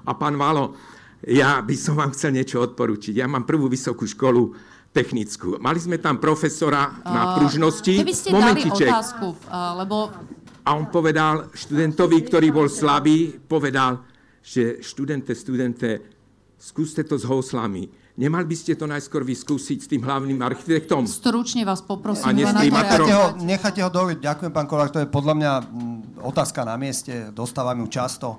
A 0.06 0.12
pán 0.14 0.38
Valo, 0.38 0.78
ja 1.26 1.60
by 1.66 1.76
som 1.76 1.98
vám 1.98 2.14
chcel 2.14 2.38
niečo 2.38 2.62
odporučiť. 2.62 3.18
Ja 3.18 3.26
mám 3.26 3.50
prvú 3.50 3.66
vysokú 3.66 4.06
školu 4.06 4.54
technickú. 4.94 5.58
Mali 5.58 5.82
sme 5.82 5.98
tam 5.98 6.22
profesora 6.22 7.02
na 7.02 7.38
pružnosti. 7.42 7.94
Keby 8.06 8.16
ste 8.16 8.30
Momentiček. 8.30 8.90
dali 8.90 8.94
otázku, 8.94 9.28
lebo... 9.82 9.96
A 10.70 10.70
on 10.78 10.86
povedal 10.94 11.50
študentovi, 11.50 12.18
ktorý 12.30 12.54
bol 12.54 12.70
slabý, 12.70 13.42
povedal, 13.42 14.06
že 14.46 14.86
študente, 14.86 15.34
studente, 15.34 15.90
skúste 16.62 17.02
to 17.02 17.18
s 17.18 17.26
houslami 17.26 17.90
Nemal 18.20 18.44
by 18.44 18.52
ste 18.52 18.76
to 18.76 18.84
najskôr 18.84 19.24
vyskúsiť 19.24 19.78
s 19.80 19.88
tým 19.88 20.04
hlavným 20.04 20.44
architektom? 20.44 21.08
Stručne 21.08 21.64
vás 21.64 21.80
poprosím. 21.80 22.28
A 22.28 22.36
necháte 22.36 23.14
ho, 23.16 23.26
necháte 23.40 23.80
ho 23.80 23.88
dovoliť. 23.88 24.20
Ďakujem, 24.20 24.52
pán 24.52 24.68
Kolák, 24.68 24.92
to 24.92 25.00
je 25.00 25.08
podľa 25.08 25.34
mňa 25.40 25.52
m, 25.64 26.04
otázka 26.20 26.68
na 26.68 26.76
mieste, 26.76 27.32
dostávam 27.32 27.80
ju 27.80 27.88
často. 27.88 28.36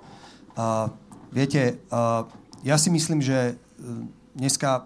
Uh, 0.52 0.92
viete, 1.32 1.80
uh, 1.88 2.28
ja 2.60 2.76
si 2.76 2.92
myslím, 2.92 3.24
že 3.24 3.56
uh, 3.56 4.04
dneska 4.36 4.84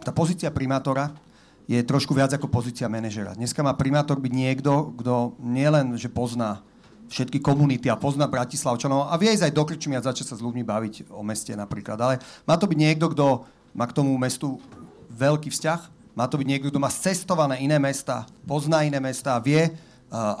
tá 0.00 0.08
pozícia 0.16 0.48
primátora 0.48 1.12
je 1.68 1.76
trošku 1.84 2.16
viac 2.16 2.32
ako 2.32 2.48
pozícia 2.48 2.88
manažera. 2.88 3.36
Dneska 3.36 3.60
má 3.60 3.76
primátor 3.76 4.16
byť 4.24 4.32
niekto, 4.32 4.96
kto 5.04 5.36
nielen, 5.44 6.00
že 6.00 6.08
pozná 6.08 6.64
všetky 7.12 7.44
komunity 7.44 7.92
a 7.92 8.00
pozná 8.00 8.24
Bratislavčanov 8.24 9.12
a 9.12 9.14
vie 9.20 9.36
ísť 9.36 9.50
aj 9.50 9.52
do 9.52 9.64
Krčmy 9.68 10.00
a 10.00 10.06
začať 10.06 10.32
sa 10.32 10.38
s 10.38 10.44
ľuďmi 10.46 10.64
baviť 10.64 11.12
o 11.12 11.20
meste 11.20 11.52
napríklad. 11.52 11.98
Ale 12.00 12.14
má 12.48 12.56
to 12.56 12.64
byť 12.64 12.78
niekto, 12.78 13.12
kto 13.12 13.26
má 13.74 13.86
k 13.86 13.96
tomu 13.96 14.14
mestu 14.18 14.58
veľký 15.10 15.50
vzťah. 15.50 15.80
Má 16.14 16.26
to 16.26 16.36
byť 16.36 16.46
niekto, 16.46 16.68
kto 16.70 16.82
má 16.82 16.90
cestované 16.90 17.62
iné 17.62 17.78
mesta, 17.78 18.26
pozná 18.44 18.82
iné 18.82 18.98
mesta, 18.98 19.38
vie, 19.38 19.70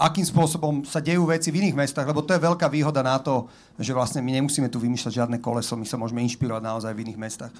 akým 0.02 0.26
spôsobom 0.26 0.82
sa 0.82 0.98
dejú 0.98 1.30
veci 1.30 1.54
v 1.54 1.62
iných 1.62 1.78
mestách, 1.78 2.10
lebo 2.10 2.26
to 2.26 2.34
je 2.34 2.42
veľká 2.42 2.66
výhoda 2.66 3.06
na 3.06 3.22
to, 3.22 3.46
že 3.78 3.94
vlastne 3.94 4.18
my 4.18 4.42
nemusíme 4.42 4.66
tu 4.66 4.82
vymýšľať 4.82 5.12
žiadne 5.22 5.38
koleso, 5.38 5.78
my 5.78 5.86
sa 5.86 5.94
môžeme 5.94 6.26
inšpirovať 6.26 6.58
naozaj 6.58 6.90
v 6.90 7.06
iných 7.06 7.22
mestách. 7.22 7.52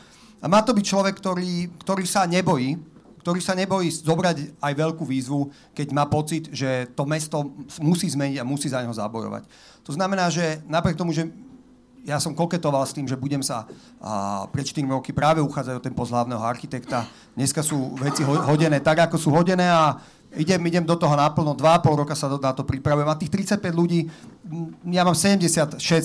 A 0.42 0.50
má 0.50 0.58
to 0.66 0.74
byť 0.74 0.84
človek, 0.90 1.14
ktorý, 1.14 1.70
ktorý 1.78 2.02
sa 2.02 2.26
nebojí, 2.26 2.82
ktorý 3.22 3.38
sa 3.38 3.54
nebojí 3.54 3.92
zobrať 3.92 4.58
aj 4.58 4.72
veľkú 4.74 5.04
výzvu, 5.06 5.52
keď 5.76 5.88
má 5.94 6.08
pocit, 6.10 6.50
že 6.50 6.90
to 6.98 7.04
mesto 7.06 7.52
musí 7.78 8.10
zmeniť 8.10 8.42
a 8.42 8.48
musí 8.48 8.66
za 8.72 8.82
neho 8.82 8.96
zabojovať. 8.96 9.46
To 9.86 9.92
znamená, 9.94 10.32
že 10.32 10.64
napriek 10.66 10.98
tomu, 10.98 11.14
že 11.14 11.30
ja 12.04 12.16
som 12.16 12.32
koketoval 12.32 12.84
s 12.86 12.96
tým, 12.96 13.04
že 13.04 13.18
budem 13.18 13.44
sa 13.44 13.68
a, 14.00 14.46
pred 14.48 14.64
4 14.64 14.84
roky 14.88 15.12
práve 15.12 15.44
uchádzať 15.44 15.74
o 15.76 15.84
ten 15.84 15.92
post 15.92 16.12
hlavného 16.12 16.40
architekta. 16.40 17.04
Dneska 17.36 17.60
sú 17.60 17.96
veci 18.00 18.24
ho, 18.24 18.34
hodené 18.48 18.80
tak, 18.80 19.04
ako 19.10 19.16
sú 19.20 19.28
hodené 19.32 19.68
a 19.68 20.00
idem, 20.36 20.62
idem 20.66 20.84
do 20.86 20.94
toho 20.94 21.12
naplno, 21.16 21.52
2,5 21.58 22.00
roka 22.00 22.14
sa 22.14 22.30
do, 22.30 22.38
na 22.38 22.54
to 22.54 22.62
pripravujem. 22.62 23.08
A 23.08 23.18
tých 23.18 23.32
35 23.58 23.74
ľudí, 23.74 24.06
ja 24.86 25.02
mám 25.02 25.18
76 25.18 25.76
e, 25.76 25.96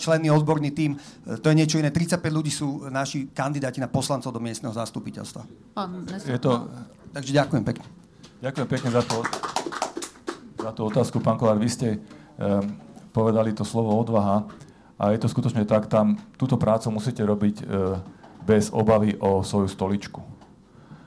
členný 0.00 0.32
odborný 0.32 0.72
tím, 0.72 0.96
e, 0.96 1.36
to 1.36 1.52
je 1.52 1.54
niečo 1.54 1.76
iné. 1.76 1.92
35 1.92 2.24
ľudí 2.32 2.50
sú 2.50 2.88
naši 2.88 3.28
kandidáti 3.30 3.78
na 3.78 3.88
poslancov 3.90 4.32
do 4.32 4.40
miestneho 4.40 4.72
zastupiteľstva. 4.72 5.42
Je 6.24 6.40
to... 6.40 6.68
Takže 7.14 7.30
ďakujem 7.30 7.62
pekne. 7.62 7.86
Ďakujem 8.42 8.68
pekne 8.68 8.88
za, 8.90 9.02
to, 9.06 9.22
za 10.58 10.70
tú 10.74 10.80
otázku, 10.90 11.22
pán 11.22 11.38
Kolár. 11.38 11.62
Vy 11.62 11.70
ste 11.70 11.88
um, 12.36 12.74
povedali 13.14 13.54
to 13.54 13.62
slovo 13.62 13.94
odvaha. 13.94 14.42
A 14.98 15.10
je 15.10 15.18
to 15.18 15.28
skutočne 15.28 15.66
tak, 15.66 15.90
tam 15.90 16.18
túto 16.38 16.54
prácu 16.54 16.94
musíte 16.94 17.26
robiť 17.26 17.56
e, 17.60 17.64
bez 18.46 18.70
obavy 18.70 19.18
o 19.18 19.42
svoju 19.42 19.66
stoličku. 19.66 20.22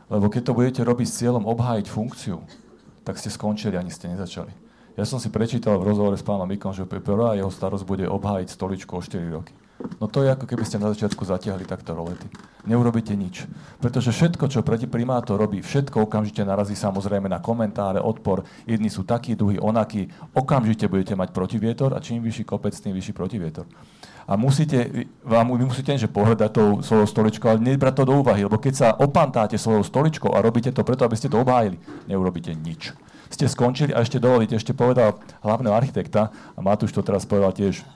Lebo 0.08 0.28
keď 0.28 0.42
to 0.44 0.58
budete 0.58 0.82
robiť 0.84 1.08
s 1.08 1.18
cieľom 1.24 1.48
obhájiť 1.48 1.88
funkciu, 1.88 2.40
tak 3.08 3.16
ste 3.16 3.32
skončili, 3.32 3.80
ani 3.80 3.92
ste 3.92 4.12
nezačali. 4.12 4.52
Ja 4.98 5.06
som 5.06 5.22
si 5.22 5.30
prečítal 5.30 5.78
v 5.78 5.94
rozhovore 5.94 6.18
s 6.18 6.26
pánom 6.26 6.50
Mikom, 6.50 6.74
že 6.74 6.88
prvá 6.88 7.38
jeho 7.38 7.54
starosť 7.54 7.86
bude 7.86 8.10
obhájiť 8.10 8.48
stoličku 8.50 8.98
o 8.98 9.02
4 9.04 9.30
roky. 9.30 9.54
No 9.98 10.10
to 10.10 10.26
je 10.26 10.34
ako 10.34 10.46
keby 10.50 10.66
ste 10.66 10.82
na 10.82 10.90
začiatku 10.90 11.22
zatiahli 11.22 11.66
takto 11.66 11.94
rolety. 11.94 12.26
Neurobíte 12.66 13.14
nič. 13.14 13.46
Pretože 13.78 14.10
všetko, 14.14 14.50
čo 14.50 14.66
proti 14.66 14.90
primátor 14.90 15.38
robí, 15.38 15.62
všetko 15.62 16.10
okamžite 16.10 16.42
narazí 16.46 16.74
samozrejme 16.74 17.30
na 17.30 17.38
komentáre, 17.42 18.02
odpor. 18.02 18.46
Jedni 18.66 18.90
sú 18.90 19.06
takí, 19.06 19.38
druhí 19.38 19.62
onakí. 19.62 20.10
Okamžite 20.34 20.90
budete 20.90 21.14
mať 21.14 21.30
protivietor 21.34 21.94
a 21.94 22.02
čím 22.02 22.26
vyšší 22.26 22.46
kopec, 22.46 22.74
tým 22.74 22.94
vyšší 22.94 23.14
protivietor. 23.14 23.66
A 24.28 24.36
musíte, 24.36 25.08
vám, 25.24 25.56
vy 25.56 25.64
musíte 25.64 25.96
že 25.96 26.12
pohľadať 26.12 26.50
tou 26.52 26.70
svojou 26.84 27.08
stoličkou, 27.08 27.48
ale 27.48 27.64
nebrať 27.64 28.04
to 28.04 28.12
do 28.12 28.20
úvahy, 28.20 28.44
lebo 28.44 28.60
keď 28.60 28.74
sa 28.76 28.88
opantáte 29.00 29.56
svojou 29.56 29.88
stoličkou 29.88 30.36
a 30.36 30.44
robíte 30.44 30.76
to 30.76 30.84
preto, 30.84 31.08
aby 31.08 31.16
ste 31.16 31.32
to 31.32 31.40
obhájili, 31.40 31.80
neurobíte 32.12 32.52
nič. 32.52 32.92
Ste 33.32 33.48
skončili 33.48 33.96
a 33.96 34.04
ešte 34.04 34.20
dovolíte, 34.20 34.60
ešte 34.60 34.76
povedal 34.76 35.16
hlavného 35.48 35.72
architekta, 35.72 36.32
a 36.56 36.60
Matúš 36.60 36.92
to 36.92 37.00
teraz 37.04 37.24
povedal 37.24 37.56
tiež, 37.56 37.88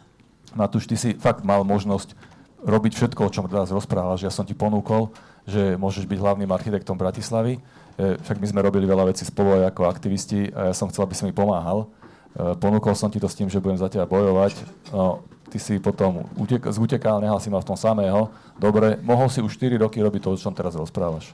Matúš, 0.55 0.87
ty 0.87 0.95
si 0.99 1.15
fakt 1.15 1.43
mal 1.47 1.63
možnosť 1.63 2.13
robiť 2.61 2.93
všetko, 2.93 3.21
o 3.25 3.33
čom 3.33 3.49
teraz 3.49 3.73
rozprávaš. 3.73 4.21
Ja 4.21 4.33
som 4.33 4.45
ti 4.45 4.53
ponúkol, 4.53 5.09
že 5.49 5.75
môžeš 5.77 6.05
byť 6.05 6.19
hlavným 6.21 6.51
architektom 6.53 6.93
Bratislavy. 6.93 7.57
E, 7.57 8.21
však 8.21 8.37
my 8.37 8.47
sme 8.47 8.61
robili 8.61 8.85
veľa 8.85 9.09
vecí 9.09 9.25
spolu 9.25 9.57
aj 9.57 9.73
ako 9.73 9.89
aktivisti 9.89 10.53
a 10.53 10.69
ja 10.69 10.73
som 10.77 10.87
chcel, 10.93 11.09
aby 11.09 11.15
si 11.17 11.25
mi 11.25 11.33
pomáhal. 11.33 11.89
E, 12.37 12.55
ponúkol 12.61 12.93
som 12.93 13.09
ti 13.09 13.17
to 13.17 13.25
s 13.25 13.37
tým, 13.37 13.49
že 13.49 13.57
budem 13.57 13.81
za 13.81 13.89
teba 13.89 14.05
bojovať. 14.05 14.53
No, 14.93 15.25
ty 15.49 15.57
si 15.57 15.81
potom 15.81 16.29
utek- 16.37 16.69
zutekal, 16.69 17.17
nehal 17.17 17.41
si 17.41 17.49
ma 17.49 17.57
v 17.57 17.67
tom 17.73 17.77
samého. 17.77 18.29
Dobre, 18.61 19.01
mohol 19.01 19.27
si 19.27 19.41
už 19.41 19.57
4 19.57 19.81
roky 19.81 19.97
robiť 19.97 20.21
to, 20.21 20.29
o 20.31 20.37
čom 20.37 20.53
teraz 20.53 20.77
rozprávaš. 20.77 21.33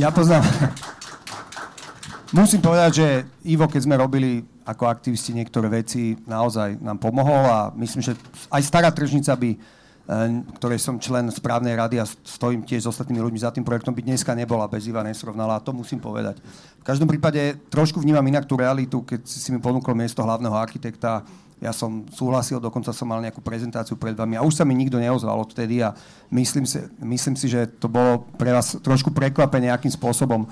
Ja 0.00 0.08
poznám. 0.08 0.46
Musím 2.28 2.60
povedať, 2.60 2.90
že 2.92 3.08
Ivo, 3.48 3.64
keď 3.64 3.88
sme 3.88 3.96
robili 3.96 4.44
ako 4.68 4.84
aktivisti 4.84 5.32
niektoré 5.32 5.72
veci, 5.72 6.12
naozaj 6.28 6.76
nám 6.76 7.00
pomohol 7.00 7.40
a 7.48 7.72
myslím, 7.80 8.04
že 8.04 8.12
aj 8.52 8.62
stará 8.68 8.92
tržnica 8.92 9.32
by, 9.32 9.56
eh, 9.56 9.58
ktorej 10.60 10.76
som 10.76 11.00
člen 11.00 11.32
správnej 11.32 11.72
rady 11.72 11.96
a 11.96 12.04
stojím 12.04 12.68
tiež 12.68 12.84
s 12.84 12.90
ostatnými 12.92 13.24
ľuďmi 13.24 13.40
za 13.40 13.48
tým 13.48 13.64
projektom, 13.64 13.96
by 13.96 14.04
dneska 14.04 14.36
nebola 14.36 14.68
bez 14.68 14.84
Iva 14.84 15.00
nesrovnala 15.00 15.56
a 15.56 15.64
to 15.64 15.72
musím 15.72 16.04
povedať. 16.04 16.36
V 16.80 16.84
každom 16.84 17.08
prípade 17.08 17.56
trošku 17.72 17.96
vnímam 17.96 18.24
inak 18.28 18.44
tú 18.44 18.60
realitu, 18.60 19.00
keď 19.00 19.24
si 19.24 19.48
mi 19.48 19.56
ponúkol 19.56 19.96
miesto 19.96 20.20
hlavného 20.20 20.52
architekta 20.52 21.24
Ja 21.58 21.74
som 21.74 22.06
súhlasil, 22.14 22.62
dokonca 22.62 22.94
som 22.94 23.10
mal 23.10 23.18
nejakú 23.18 23.42
prezentáciu 23.42 23.98
pred 23.98 24.14
vami 24.14 24.38
a 24.38 24.46
už 24.46 24.54
sa 24.54 24.64
mi 24.64 24.78
nikto 24.78 25.02
neozval 25.02 25.42
odtedy 25.42 25.82
a 25.82 25.90
myslím 26.30 26.62
si, 26.62 26.78
myslím 27.02 27.34
si 27.34 27.50
že 27.50 27.66
to 27.66 27.90
bolo 27.90 28.22
pre 28.38 28.54
vás 28.54 28.78
trošku 28.78 29.10
prekvapenie, 29.10 29.66
akým 29.66 29.90
spôsobom 29.90 30.46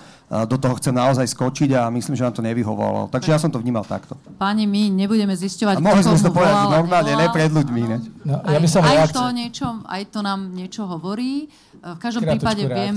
do 0.50 0.57
toho 0.59 0.74
chcem 0.82 0.90
naozaj 0.90 1.30
skočiť 1.30 1.78
a 1.78 1.86
myslím, 1.94 2.18
že 2.18 2.26
vám 2.26 2.34
to 2.34 2.42
nevyhovovalo. 2.42 3.07
Takže 3.07 3.30
ja 3.30 3.38
som 3.38 3.54
to 3.54 3.62
vnímal 3.62 3.86
takto. 3.86 4.18
Páni, 4.34 4.66
my 4.66 4.90
nebudeme 4.90 5.38
zisťovať, 5.38 5.78
a 5.78 5.84
mohli 5.84 6.02
sme 6.02 6.18
to 6.18 6.34
povedať 6.34 6.57
normálne, 6.74 7.12
ne 7.14 7.26
pred 7.30 7.50
ľuďmi. 7.54 7.82
Ne? 7.86 7.98
No, 8.26 8.42
ja 8.42 8.59
by 8.59 8.68
som 8.68 8.82
aj, 8.82 8.98
aj, 8.98 9.14
to 9.14 9.24
niečo, 9.30 9.66
aj 9.86 10.02
to 10.11 10.20
nám 10.26 10.40
niečo 10.50 10.82
hovorí. 10.90 11.46
V 11.86 11.98
každom 12.02 12.26
Krátečku 12.26 12.42
prípade 12.42 12.62
reakciu. 12.66 12.82
viem, 12.82 12.96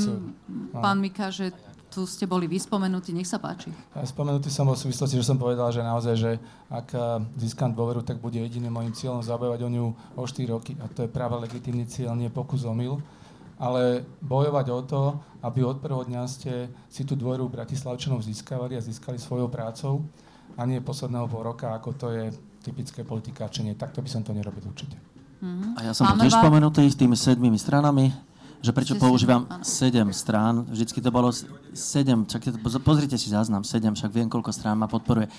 no. 0.73 0.81
pán 0.81 0.97
Mika, 0.97 1.29
že 1.29 1.53
tu 1.89 2.05
ste 2.05 2.29
boli 2.29 2.45
vyspomenutí, 2.45 3.09
nech 3.11 3.25
sa 3.25 3.41
páči. 3.41 3.73
Spomenutý 4.05 4.53
som 4.53 4.69
bol 4.69 4.77
v 4.77 4.85
súvislosti, 4.87 5.17
že 5.17 5.25
som 5.25 5.41
povedal, 5.41 5.73
že 5.73 5.81
naozaj, 5.81 6.15
že 6.15 6.31
ak 6.69 6.87
eh, 6.93 7.01
získam 7.41 7.73
dôveru, 7.73 8.05
tak 8.05 8.21
bude 8.21 8.37
jediným 8.37 8.69
môjim 8.69 8.93
cieľom 8.93 9.25
zabojovať 9.25 9.59
o 9.65 9.69
ňu 9.69 9.85
o 10.15 10.23
4 10.23 10.53
roky. 10.53 10.77
A 10.79 10.85
to 10.87 11.03
je 11.05 11.09
práve 11.09 11.35
legitímny 11.41 11.89
cieľ, 11.89 12.13
nie 12.13 12.29
pokus 12.29 12.63
o 12.63 12.73
mil. 12.77 13.01
Ale 13.59 14.07
bojovať 14.23 14.65
o 14.71 14.79
to, 14.87 15.01
aby 15.43 15.67
od 15.67 15.83
prvého 15.83 16.07
dňa 16.07 16.21
ste 16.31 16.71
si 16.87 17.03
tú 17.03 17.19
dôveru 17.19 17.51
Bratislavčanov 17.51 18.23
získavali 18.23 18.79
a 18.79 18.85
získali 18.85 19.19
svojou 19.19 19.51
prácou 19.51 20.07
a 20.55 20.63
nie 20.63 20.79
posledného 20.79 21.27
pol 21.27 21.43
roka, 21.43 21.75
ako 21.75 21.89
to 21.91 22.07
je 22.07 22.31
typické 22.63 23.03
politikáčenie. 23.03 23.75
Takto 23.75 23.99
by 23.99 24.07
som 24.07 24.23
to 24.23 24.31
nerobil 24.31 24.63
určite. 24.63 24.95
Mm-hmm. 25.43 25.75
A 25.75 25.79
ja 25.87 25.91
som 25.91 26.07
bol 26.07 26.23
tiež 26.23 26.39
spomenutý 26.39 26.87
s 26.87 26.95
tými 26.95 27.15
sedmými 27.19 27.59
stranami 27.59 28.28
že 28.59 28.75
prečo 28.75 28.99
používam 28.99 29.47
sedem 29.63 30.11
strán. 30.11 30.67
Vždycky 30.67 30.99
to 30.99 31.11
bolo 31.11 31.31
sedem, 31.71 32.27
čak, 32.27 32.51
pozrite 32.83 33.15
si 33.15 33.31
záznam, 33.31 33.63
sedem, 33.63 33.95
však 33.95 34.11
viem, 34.11 34.27
koľko 34.27 34.51
strán 34.51 34.75
ma 34.75 34.91
podporuje. 34.91 35.31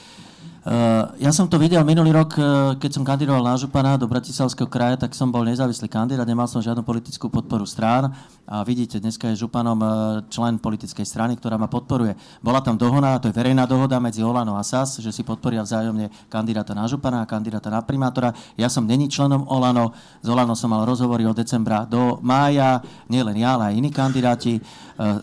Uh, 0.60 1.16
ja 1.16 1.32
som 1.32 1.48
to 1.48 1.56
videl 1.56 1.80
minulý 1.88 2.12
rok, 2.12 2.36
uh, 2.36 2.76
keď 2.76 2.90
som 2.92 3.00
kandidoval 3.00 3.40
na 3.40 3.56
župana 3.56 3.96
do 3.96 4.04
Bratislavského 4.04 4.68
kraja, 4.68 5.00
tak 5.00 5.16
som 5.16 5.32
bol 5.32 5.40
nezávislý 5.40 5.88
kandidát, 5.88 6.28
nemal 6.28 6.44
som 6.52 6.60
žiadnu 6.60 6.84
politickú 6.84 7.32
podporu 7.32 7.64
strán 7.64 8.12
a 8.44 8.60
vidíte, 8.60 9.00
dneska 9.00 9.32
je 9.32 9.40
županom 9.40 9.80
uh, 9.80 9.88
člen 10.28 10.60
politickej 10.60 11.08
strany, 11.08 11.40
ktorá 11.40 11.56
ma 11.56 11.64
podporuje. 11.64 12.12
Bola 12.44 12.60
tam 12.60 12.76
dohoda, 12.76 13.16
to 13.16 13.32
je 13.32 13.38
verejná 13.40 13.64
dohoda 13.64 13.96
medzi 14.04 14.20
Olano 14.20 14.60
a 14.60 14.60
SAS, 14.60 15.00
že 15.00 15.08
si 15.08 15.24
podporia 15.24 15.64
vzájomne 15.64 16.12
kandidáta 16.28 16.76
na 16.76 16.84
župana 16.84 17.24
a 17.24 17.30
kandidáta 17.30 17.72
na 17.72 17.80
primátora. 17.80 18.36
Ja 18.60 18.68
som 18.68 18.84
není 18.84 19.08
členom 19.08 19.48
Olano, 19.48 19.96
z 20.20 20.28
Olano 20.28 20.52
som 20.52 20.76
mal 20.76 20.84
rozhovory 20.84 21.24
od 21.24 21.40
decembra 21.40 21.88
do 21.88 22.20
mája, 22.20 22.84
nielen 23.08 23.40
ja, 23.40 23.56
ale 23.56 23.72
aj 23.72 23.74
iní 23.80 23.88
kandidáti. 23.88 24.60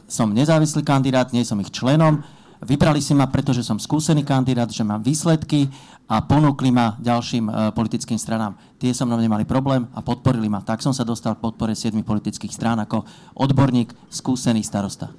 Som 0.10 0.34
nezávislý 0.34 0.82
kandidát, 0.82 1.30
nie 1.30 1.46
som 1.46 1.62
ich 1.62 1.70
členom 1.70 2.26
Vybrali 2.64 3.04
si 3.04 3.14
ma, 3.14 3.30
pretože 3.30 3.62
som 3.62 3.78
skúsený 3.78 4.26
kandidát, 4.26 4.70
že 4.70 4.82
mám 4.82 5.06
výsledky 5.06 5.70
a 6.10 6.24
ponúkli 6.26 6.74
ma 6.74 6.98
ďalším 6.98 7.46
uh, 7.46 7.54
politickým 7.76 8.18
stranám. 8.18 8.58
Tie 8.82 8.90
so 8.96 9.06
mnou 9.06 9.22
nemali 9.22 9.46
problém 9.46 9.86
a 9.94 10.02
podporili 10.02 10.50
ma. 10.50 10.66
Tak 10.66 10.82
som 10.82 10.96
sa 10.96 11.06
dostal 11.06 11.38
k 11.38 11.44
podpore 11.46 11.78
7 11.78 11.94
politických 12.02 12.54
strán 12.54 12.82
ako 12.82 13.06
odborník, 13.38 13.94
skúsený 14.10 14.66
starosta. 14.66 15.14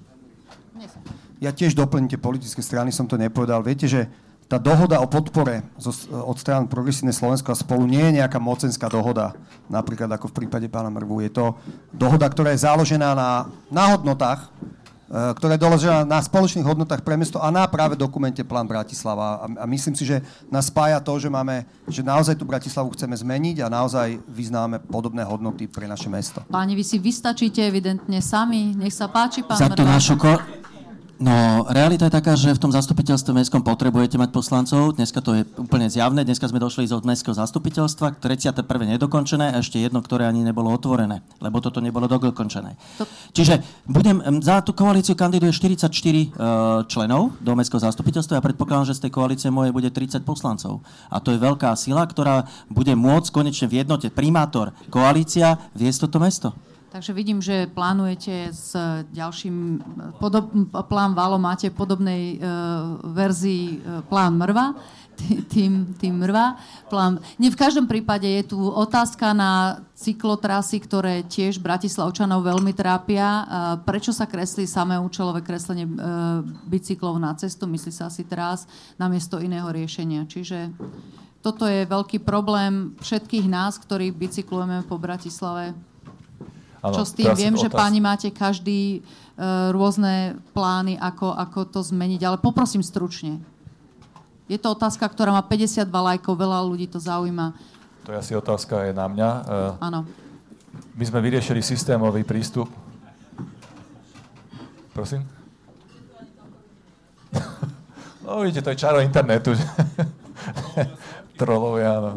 Ja 1.38 1.54
tiež 1.54 1.78
doplním 1.78 2.10
tie 2.10 2.18
politické 2.18 2.58
strany, 2.58 2.90
som 2.90 3.06
to 3.06 3.14
nepovedal. 3.14 3.62
Viete, 3.62 3.86
že 3.86 4.10
tá 4.48 4.56
dohoda 4.56 4.98
o 5.04 5.06
podpore 5.06 5.60
zo, 5.76 5.92
od 6.10 6.34
strán 6.40 6.72
Progresívne 6.72 7.12
Slovensko 7.12 7.52
a 7.52 7.60
spolu 7.60 7.84
nie 7.84 8.00
je 8.00 8.16
nejaká 8.18 8.40
mocenská 8.40 8.88
dohoda, 8.88 9.36
napríklad 9.68 10.08
ako 10.08 10.32
v 10.32 10.36
prípade 10.42 10.66
pána 10.72 10.88
Mrvu. 10.88 11.20
Je 11.20 11.30
to 11.36 11.52
dohoda, 11.92 12.24
ktorá 12.32 12.56
je 12.56 12.64
založená 12.64 13.12
na, 13.12 13.44
na 13.68 13.84
hodnotách, 13.92 14.48
ktorá 15.08 15.56
je 15.56 15.64
doložená 15.64 16.04
na 16.04 16.20
spoločných 16.20 16.68
hodnotách 16.68 17.00
pre 17.00 17.16
mesto 17.16 17.40
a 17.40 17.48
na 17.48 17.64
práve 17.64 17.96
dokumente 17.96 18.44
Plán 18.44 18.68
Bratislava. 18.68 19.48
A, 19.56 19.64
myslím 19.64 19.96
si, 19.96 20.04
že 20.04 20.20
nás 20.52 20.68
spája 20.68 21.00
to, 21.00 21.16
že, 21.16 21.32
máme, 21.32 21.64
že 21.88 22.04
naozaj 22.04 22.36
tú 22.36 22.44
Bratislavu 22.44 22.92
chceme 22.92 23.16
zmeniť 23.16 23.64
a 23.64 23.72
naozaj 23.72 24.20
vyznáme 24.28 24.84
podobné 24.84 25.24
hodnoty 25.24 25.64
pre 25.64 25.88
naše 25.88 26.12
mesto. 26.12 26.44
Páni, 26.52 26.76
vy 26.76 26.84
si 26.84 27.00
vystačíte 27.00 27.64
evidentne 27.64 28.20
sami. 28.20 28.76
Nech 28.76 28.92
sa 28.92 29.08
páči, 29.08 29.40
pán 29.40 29.56
Za 29.56 29.72
tú 29.72 29.80
našu 29.82 30.20
ko- 30.20 30.40
No, 31.18 31.66
realita 31.66 32.06
je 32.06 32.14
taká, 32.14 32.38
že 32.38 32.54
v 32.54 32.62
tom 32.62 32.70
zastupiteľstve 32.70 33.34
mestskom 33.34 33.66
potrebujete 33.66 34.14
mať 34.14 34.30
poslancov. 34.30 34.94
Dneska 34.94 35.18
to 35.18 35.34
je 35.34 35.42
úplne 35.58 35.90
zjavné. 35.90 36.22
Dneska 36.22 36.46
sme 36.46 36.62
došli 36.62 36.86
z 36.86 36.94
mestského 37.02 37.34
zastupiteľstva, 37.34 38.22
31. 38.22 38.62
nedokončené 38.62 39.50
a 39.50 39.58
ešte 39.58 39.82
jedno, 39.82 39.98
ktoré 39.98 40.30
ani 40.30 40.46
nebolo 40.46 40.70
otvorené, 40.70 41.26
lebo 41.42 41.58
toto 41.58 41.82
nebolo 41.82 42.06
dokončené. 42.06 42.78
To... 43.02 43.04
Čiže 43.34 43.58
budem, 43.90 44.22
za 44.38 44.62
tú 44.62 44.70
koalíciu 44.78 45.18
kandiduje 45.18 45.50
44 45.50 45.90
uh, 45.90 45.98
e, 45.98 46.26
členov 46.86 47.34
do 47.42 47.50
mestského 47.58 47.82
zastupiteľstva. 47.82 48.38
Ja 48.38 48.46
predpokladám, 48.46 48.94
že 48.94 49.02
z 49.02 49.10
tej 49.10 49.18
koalície 49.18 49.50
mojej 49.50 49.74
bude 49.74 49.90
30 49.90 50.22
poslancov. 50.22 50.86
A 51.10 51.18
to 51.18 51.34
je 51.34 51.42
veľká 51.42 51.74
sila, 51.74 52.06
ktorá 52.06 52.46
bude 52.70 52.94
môcť 52.94 53.34
konečne 53.34 53.66
v 53.66 53.82
jednote 53.82 54.06
primátor, 54.14 54.70
koalícia 54.86 55.58
viesť 55.74 56.06
toto 56.06 56.22
mesto. 56.22 56.54
Takže 56.88 57.12
vidím, 57.12 57.44
že 57.44 57.68
plánujete 57.68 58.48
s 58.48 58.72
ďalším, 59.12 59.84
podob, 60.16 60.48
plán 60.88 61.12
Valo 61.12 61.36
máte 61.36 61.68
podobnej 61.68 62.40
uh, 62.40 62.96
verzii 63.12 63.76
uh, 63.76 64.00
plán 64.08 64.40
Mrva, 64.40 64.72
tým, 65.52 65.92
tým 66.00 66.16
Mrva. 66.16 66.56
Plán. 66.88 67.20
Nie, 67.36 67.52
v 67.52 67.60
každom 67.60 67.84
prípade 67.84 68.24
je 68.24 68.56
tu 68.56 68.60
otázka 68.64 69.36
na 69.36 69.84
cyklotrasy, 70.00 70.80
ktoré 70.80 71.28
tiež 71.28 71.60
Bratislavčanov 71.60 72.40
veľmi 72.40 72.72
trápia. 72.72 73.26
Uh, 73.28 73.44
prečo 73.84 74.16
sa 74.16 74.24
kreslí 74.24 74.64
samé 74.64 74.96
účelové 74.96 75.44
kreslenie 75.44 75.84
uh, 75.84 76.40
bicyklov 76.64 77.20
na 77.20 77.36
cestu, 77.36 77.68
myslí 77.68 77.92
sa 77.92 78.08
asi 78.08 78.24
teraz, 78.24 78.64
namiesto 78.96 79.36
iného 79.44 79.68
riešenia. 79.68 80.24
Čiže 80.24 80.72
toto 81.44 81.68
je 81.68 81.84
veľký 81.84 82.24
problém 82.24 82.96
všetkých 82.96 83.44
nás, 83.44 83.76
ktorí 83.76 84.08
bicyklujeme 84.08 84.88
po 84.88 84.96
Bratislave 84.96 85.76
Ano, 86.78 86.94
Čo 86.94 87.02
s 87.02 87.12
tým? 87.14 87.34
Viem, 87.34 87.58
že 87.58 87.66
páni 87.66 87.98
máte 87.98 88.30
každý 88.30 89.02
uh, 89.02 89.74
rôzne 89.74 90.38
plány, 90.54 90.94
ako, 90.94 91.34
ako 91.34 91.58
to 91.66 91.80
zmeniť, 91.82 92.22
ale 92.22 92.36
poprosím 92.38 92.86
stručne. 92.86 93.42
Je 94.46 94.56
to 94.56 94.72
otázka, 94.72 95.04
ktorá 95.10 95.34
má 95.34 95.42
52 95.42 95.90
lajkov, 95.90 96.38
veľa 96.38 96.62
ľudí 96.64 96.86
to 96.86 97.02
zaujíma. 97.02 97.52
To 98.06 98.14
je 98.14 98.16
asi 98.16 98.32
otázka 98.32 98.88
aj 98.88 98.90
na 98.94 99.06
mňa. 99.10 99.28
Uh, 99.44 99.86
Áno. 99.90 100.00
My 100.94 101.04
sme 101.04 101.18
vyriešili 101.18 101.60
systémový 101.60 102.22
prístup. 102.22 102.70
Prosím? 104.94 105.26
no 108.24 108.42
vidíte, 108.46 108.64
to 108.64 108.72
je 108.72 108.82
čaro 108.82 109.02
internetu. 109.02 109.52
Trolovia, 111.38 111.98
áno. 112.02 112.12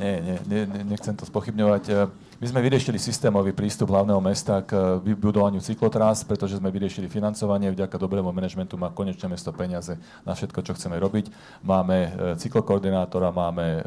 Nie, 0.00 0.20
nie, 0.20 0.36
nie, 0.48 0.60
nechcem 0.96 1.16
to 1.16 1.24
spochybňovať. 1.28 2.08
My 2.42 2.50
sme 2.50 2.66
vyriešili 2.66 2.98
systémový 2.98 3.54
prístup 3.54 3.94
hlavného 3.94 4.18
mesta 4.18 4.66
k 4.66 4.98
vybudovaniu 4.98 5.62
cyklotrás, 5.62 6.26
pretože 6.26 6.58
sme 6.58 6.74
vyriešili 6.74 7.06
financovanie. 7.06 7.70
Vďaka 7.70 7.94
dobrému 7.94 8.34
manažmentu 8.34 8.74
má 8.74 8.90
konečné 8.90 9.30
mesto 9.30 9.54
peniaze 9.54 9.94
na 10.26 10.34
všetko, 10.34 10.58
čo 10.66 10.74
chceme 10.74 10.98
robiť. 10.98 11.30
Máme 11.62 11.96
e, 12.02 12.08
cyklokoordinátora, 12.42 13.30
máme 13.30 13.66
e, 13.78 13.80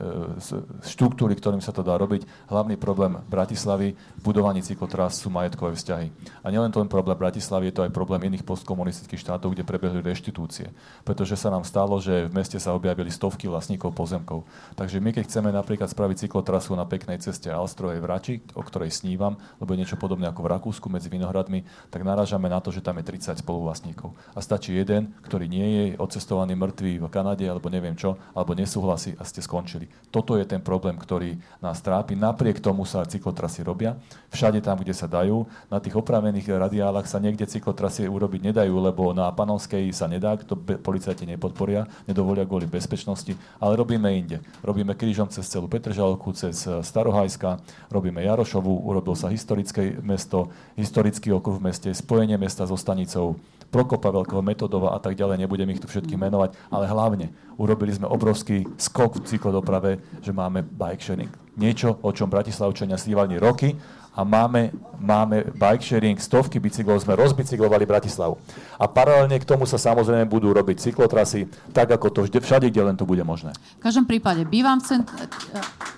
štruktúry, 0.88 1.36
ktorým 1.36 1.60
sa 1.60 1.76
to 1.76 1.84
dá 1.84 2.00
robiť. 2.00 2.48
Hlavný 2.48 2.80
problém 2.80 3.20
Bratislavy 3.28 3.92
v 3.92 4.22
budovaní 4.24 4.64
cyklotrás 4.64 5.20
sú 5.20 5.28
majetkové 5.28 5.76
vzťahy. 5.76 6.08
A 6.40 6.48
nielen 6.48 6.72
ten 6.72 6.88
problém 6.88 7.20
Bratislavy, 7.20 7.76
je 7.76 7.84
to 7.84 7.84
aj 7.84 7.92
problém 7.92 8.24
iných 8.32 8.48
postkomunistických 8.48 9.20
štátov, 9.20 9.52
kde 9.52 9.68
prebehli 9.68 10.00
reštitúcie. 10.00 10.72
Pretože 11.04 11.36
sa 11.36 11.52
nám 11.52 11.68
stalo, 11.68 12.00
že 12.00 12.32
v 12.32 12.40
meste 12.40 12.56
sa 12.56 12.72
objavili 12.72 13.12
stovky 13.12 13.52
vlastníkov 13.52 13.92
pozemkov. 13.92 14.48
Takže 14.80 15.04
my, 15.04 15.12
keď 15.12 15.28
chceme 15.28 15.52
napríklad 15.52 15.92
spraviť 15.92 16.32
cyklotrasu 16.32 16.72
na 16.80 16.88
peknej 16.88 17.20
ceste 17.20 17.52
Alstrojej 17.52 18.00
Vrači, 18.00 18.45
o 18.54 18.62
ktorej 18.62 18.94
snívam, 18.94 19.40
lebo 19.58 19.74
je 19.74 19.82
niečo 19.82 19.98
podobné 19.98 20.30
ako 20.30 20.46
v 20.46 20.52
Rakúsku 20.54 20.88
medzi 20.92 21.10
Vinohradmi, 21.10 21.66
tak 21.90 22.06
narážame 22.06 22.46
na 22.52 22.62
to, 22.62 22.70
že 22.70 22.86
tam 22.86 23.02
je 23.02 23.08
30 23.10 23.42
spoluvlastníkov. 23.42 24.14
A 24.36 24.40
stačí 24.44 24.78
jeden, 24.78 25.16
ktorý 25.26 25.50
nie 25.50 25.66
je 25.66 25.86
odcestovaný 25.98 26.54
mŕtvý 26.54 27.02
v 27.02 27.08
Kanade 27.10 27.46
alebo 27.50 27.72
neviem 27.74 27.98
čo, 27.98 28.20
alebo 28.38 28.54
nesúhlasí 28.54 29.18
a 29.18 29.24
ste 29.26 29.42
skončili. 29.42 29.90
Toto 30.14 30.38
je 30.38 30.46
ten 30.46 30.62
problém, 30.62 31.00
ktorý 31.00 31.40
nás 31.64 31.82
trápi. 31.82 32.14
Napriek 32.14 32.62
tomu 32.62 32.86
sa 32.86 33.08
cyklotrasy 33.08 33.66
robia. 33.66 33.98
Všade 34.30 34.60
tam, 34.62 34.78
kde 34.78 34.94
sa 34.94 35.10
dajú. 35.10 35.48
Na 35.72 35.80
tých 35.80 35.96
opravených 35.96 36.52
radiálach 36.52 37.08
sa 37.08 37.24
niekde 37.24 37.48
cyklotrasy 37.50 38.06
urobiť 38.06 38.52
nedajú, 38.52 38.76
lebo 38.78 39.16
na 39.16 39.32
Panovskej 39.32 39.90
sa 39.96 40.12
nedá, 40.12 40.36
to 40.36 40.60
policajti 40.60 41.24
nepodporia, 41.24 41.88
nedovolia 42.06 42.44
kvôli 42.44 42.68
bezpečnosti, 42.68 43.32
ale 43.58 43.80
robíme 43.80 44.12
inde. 44.12 44.44
Robíme 44.60 44.94
krížom 44.94 45.32
cez 45.32 45.48
celú 45.48 45.72
Petržalku, 45.72 46.36
cez 46.36 46.68
Starohajska, 46.68 47.64
robíme 47.88 48.20
Jar 48.20 48.35
Jarošovu, 48.36 48.84
urobil 48.84 49.16
sa 49.16 49.32
historické 49.32 49.96
mesto, 50.04 50.52
historický 50.76 51.32
okruh 51.32 51.56
v 51.56 51.72
meste, 51.72 51.90
spojenie 51.96 52.36
mesta 52.36 52.68
so 52.68 52.76
stanicou, 52.76 53.40
Prokopa 53.72 54.12
Veľkého 54.12 54.44
Metodova 54.44 54.92
a 54.92 55.00
tak 55.00 55.16
ďalej, 55.16 55.48
nebudem 55.48 55.72
ich 55.72 55.80
tu 55.80 55.88
všetkých 55.88 56.20
menovať, 56.20 56.52
ale 56.68 56.86
hlavne 56.86 57.32
urobili 57.56 57.96
sme 57.96 58.12
obrovský 58.12 58.68
skok 58.76 59.24
v 59.24 59.26
cyklodoprave, 59.26 59.92
že 60.20 60.36
máme 60.36 60.68
bike 60.68 61.00
sharing. 61.02 61.32
Niečo, 61.56 62.04
o 62.04 62.12
čom 62.12 62.28
Bratislavčania 62.28 63.00
snívali 63.00 63.40
roky 63.40 63.80
a 64.16 64.24
máme, 64.24 64.72
máme 64.96 65.52
bike 65.60 65.84
sharing, 65.84 66.16
stovky 66.16 66.56
bicyklov, 66.56 67.04
sme 67.04 67.20
rozbicyklovali 67.20 67.84
Bratislavu. 67.84 68.40
A 68.80 68.88
paralelne 68.88 69.36
k 69.36 69.44
tomu 69.44 69.68
sa 69.68 69.76
samozrejme 69.76 70.24
budú 70.32 70.56
robiť 70.56 70.80
cyklotrasy, 70.80 71.52
tak 71.76 71.92
ako 71.92 72.08
to 72.08 72.20
vždy, 72.24 72.40
všade, 72.40 72.68
kde 72.72 72.82
len 72.82 72.96
to 72.96 73.04
bude 73.04 73.20
možné. 73.28 73.52
V 73.76 73.84
každom 73.84 74.08
prípade, 74.08 74.48
bývam 74.48 74.80
v, 74.80 74.96
centre, 74.96 75.28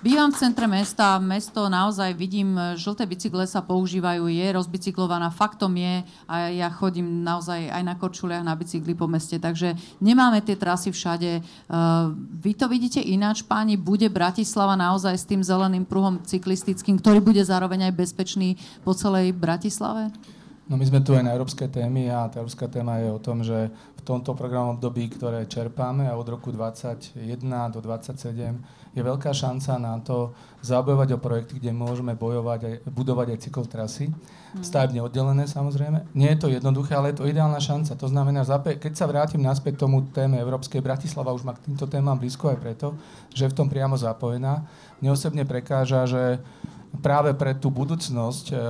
bývam 0.02 0.34
v 0.34 0.36
centre 0.36 0.66
mesta, 0.66 1.22
mesto 1.22 1.70
naozaj 1.70 2.10
vidím, 2.18 2.58
žlté 2.74 3.06
bicykle 3.06 3.46
sa 3.46 3.62
používajú, 3.62 4.26
je 4.26 4.46
rozbicyklovaná, 4.50 5.30
faktom 5.30 5.78
je 5.78 6.02
a 6.26 6.50
ja 6.50 6.66
chodím 6.74 7.22
naozaj 7.22 7.70
aj 7.70 7.82
na 7.86 7.94
korčuliach 7.94 8.42
na 8.42 8.58
bicykli 8.58 8.98
po 8.98 9.06
meste, 9.06 9.38
takže 9.38 9.78
nemáme 10.02 10.42
tie 10.42 10.58
trasy 10.58 10.90
všade. 10.90 11.38
Uh, 11.70 12.10
vy 12.42 12.58
to 12.58 12.66
vidíte 12.66 12.98
ináč, 12.98 13.46
páni, 13.46 13.78
bude 13.78 14.10
Bratislava 14.10 14.74
naozaj 14.74 15.14
s 15.14 15.24
tým 15.28 15.38
zeleným 15.38 15.86
pruhom 15.86 16.18
cyklistickým, 16.26 16.98
ktorý 16.98 17.22
bude 17.22 17.42
zároveň 17.46 17.90
aj 17.90 17.94
bez 17.94 18.07
bezpečný 18.08 18.56
po 18.88 18.96
celej 18.96 19.36
Bratislave? 19.36 20.08
No 20.68 20.76
my 20.76 20.84
sme 20.84 21.00
tu 21.04 21.12
aj 21.12 21.24
na 21.24 21.32
európske 21.32 21.68
témy 21.68 22.08
a 22.08 22.28
tá 22.28 22.40
európska 22.40 22.68
téma 22.68 23.00
je 23.00 23.08
o 23.12 23.20
tom, 23.20 23.40
že 23.40 23.72
v 23.72 24.02
tomto 24.04 24.36
programom 24.36 24.76
období, 24.76 25.08
ktoré 25.12 25.48
čerpáme 25.48 26.08
a 26.08 26.16
od 26.16 26.28
roku 26.28 26.52
2021 26.52 27.40
do 27.72 27.80
2027 27.80 28.96
je 28.96 29.02
veľká 29.04 29.32
šanca 29.32 29.80
na 29.80 29.96
to 30.00 30.36
zabojovať 30.60 31.08
o 31.16 31.18
projekty, 31.22 31.56
kde 31.60 31.72
môžeme 31.72 32.12
bojovať 32.18 32.60
aj, 32.64 32.74
budovať 32.90 33.26
aj 33.32 33.38
cyklotrasy. 33.48 34.06
Hmm. 34.10 34.64
Stavebne 34.64 35.00
oddelené 35.04 35.48
samozrejme. 35.48 36.12
Nie 36.12 36.36
je 36.36 36.40
to 36.44 36.48
jednoduché, 36.52 36.96
ale 36.96 37.14
je 37.14 37.22
to 37.22 37.28
ideálna 37.28 37.60
šanca. 37.62 37.96
To 37.96 38.08
znamená, 38.10 38.44
keď 38.76 38.92
sa 38.92 39.08
vrátim 39.08 39.40
naspäť 39.40 39.86
tomu 39.86 40.04
téme 40.12 40.36
Európskej, 40.36 40.84
Bratislava 40.84 41.32
už 41.32 41.48
má 41.48 41.56
k 41.56 41.70
týmto 41.70 41.88
témam 41.88 42.18
blízko 42.18 42.52
aj 42.52 42.58
preto, 42.60 42.92
že 43.32 43.48
je 43.48 43.52
v 43.52 43.56
tom 43.56 43.68
priamo 43.70 43.96
zapojená. 43.96 44.68
Mne 45.00 45.14
osobne 45.14 45.48
prekáža, 45.48 46.04
že 46.04 46.42
práve 47.00 47.36
pre 47.36 47.54
tú 47.56 47.68
budúcnosť 47.68 48.46
e, 48.50 48.54
e, 48.54 48.60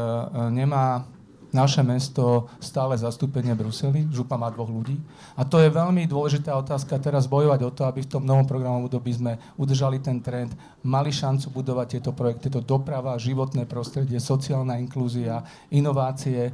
nemá 0.51 1.07
naše 1.49 1.81
mesto 1.81 2.49
stále 2.61 2.93
zastúpenie 2.93 3.57
Bruseli. 3.57 4.05
Župa 4.13 4.37
má 4.37 4.53
dvoch 4.53 4.69
ľudí. 4.69 5.01
A 5.33 5.49
to 5.49 5.57
je 5.57 5.73
veľmi 5.73 6.05
dôležitá 6.05 6.53
otázka 6.53 7.01
teraz 7.01 7.25
bojovať 7.25 7.61
o 7.65 7.73
to, 7.73 7.89
aby 7.89 8.05
v 8.05 8.11
tom 8.13 8.25
novom 8.25 8.45
programovom 8.45 8.85
období 8.89 9.17
sme 9.17 9.41
udržali 9.57 9.97
ten 10.05 10.21
trend, 10.21 10.53
mali 10.85 11.09
šancu 11.09 11.49
budovať 11.49 11.87
tieto 11.89 12.13
projekty, 12.13 12.53
to 12.53 12.61
doprava, 12.61 13.17
životné 13.17 13.65
prostredie, 13.65 14.21
sociálna 14.21 14.77
inklúzia, 14.77 15.41
inovácie 15.73 16.53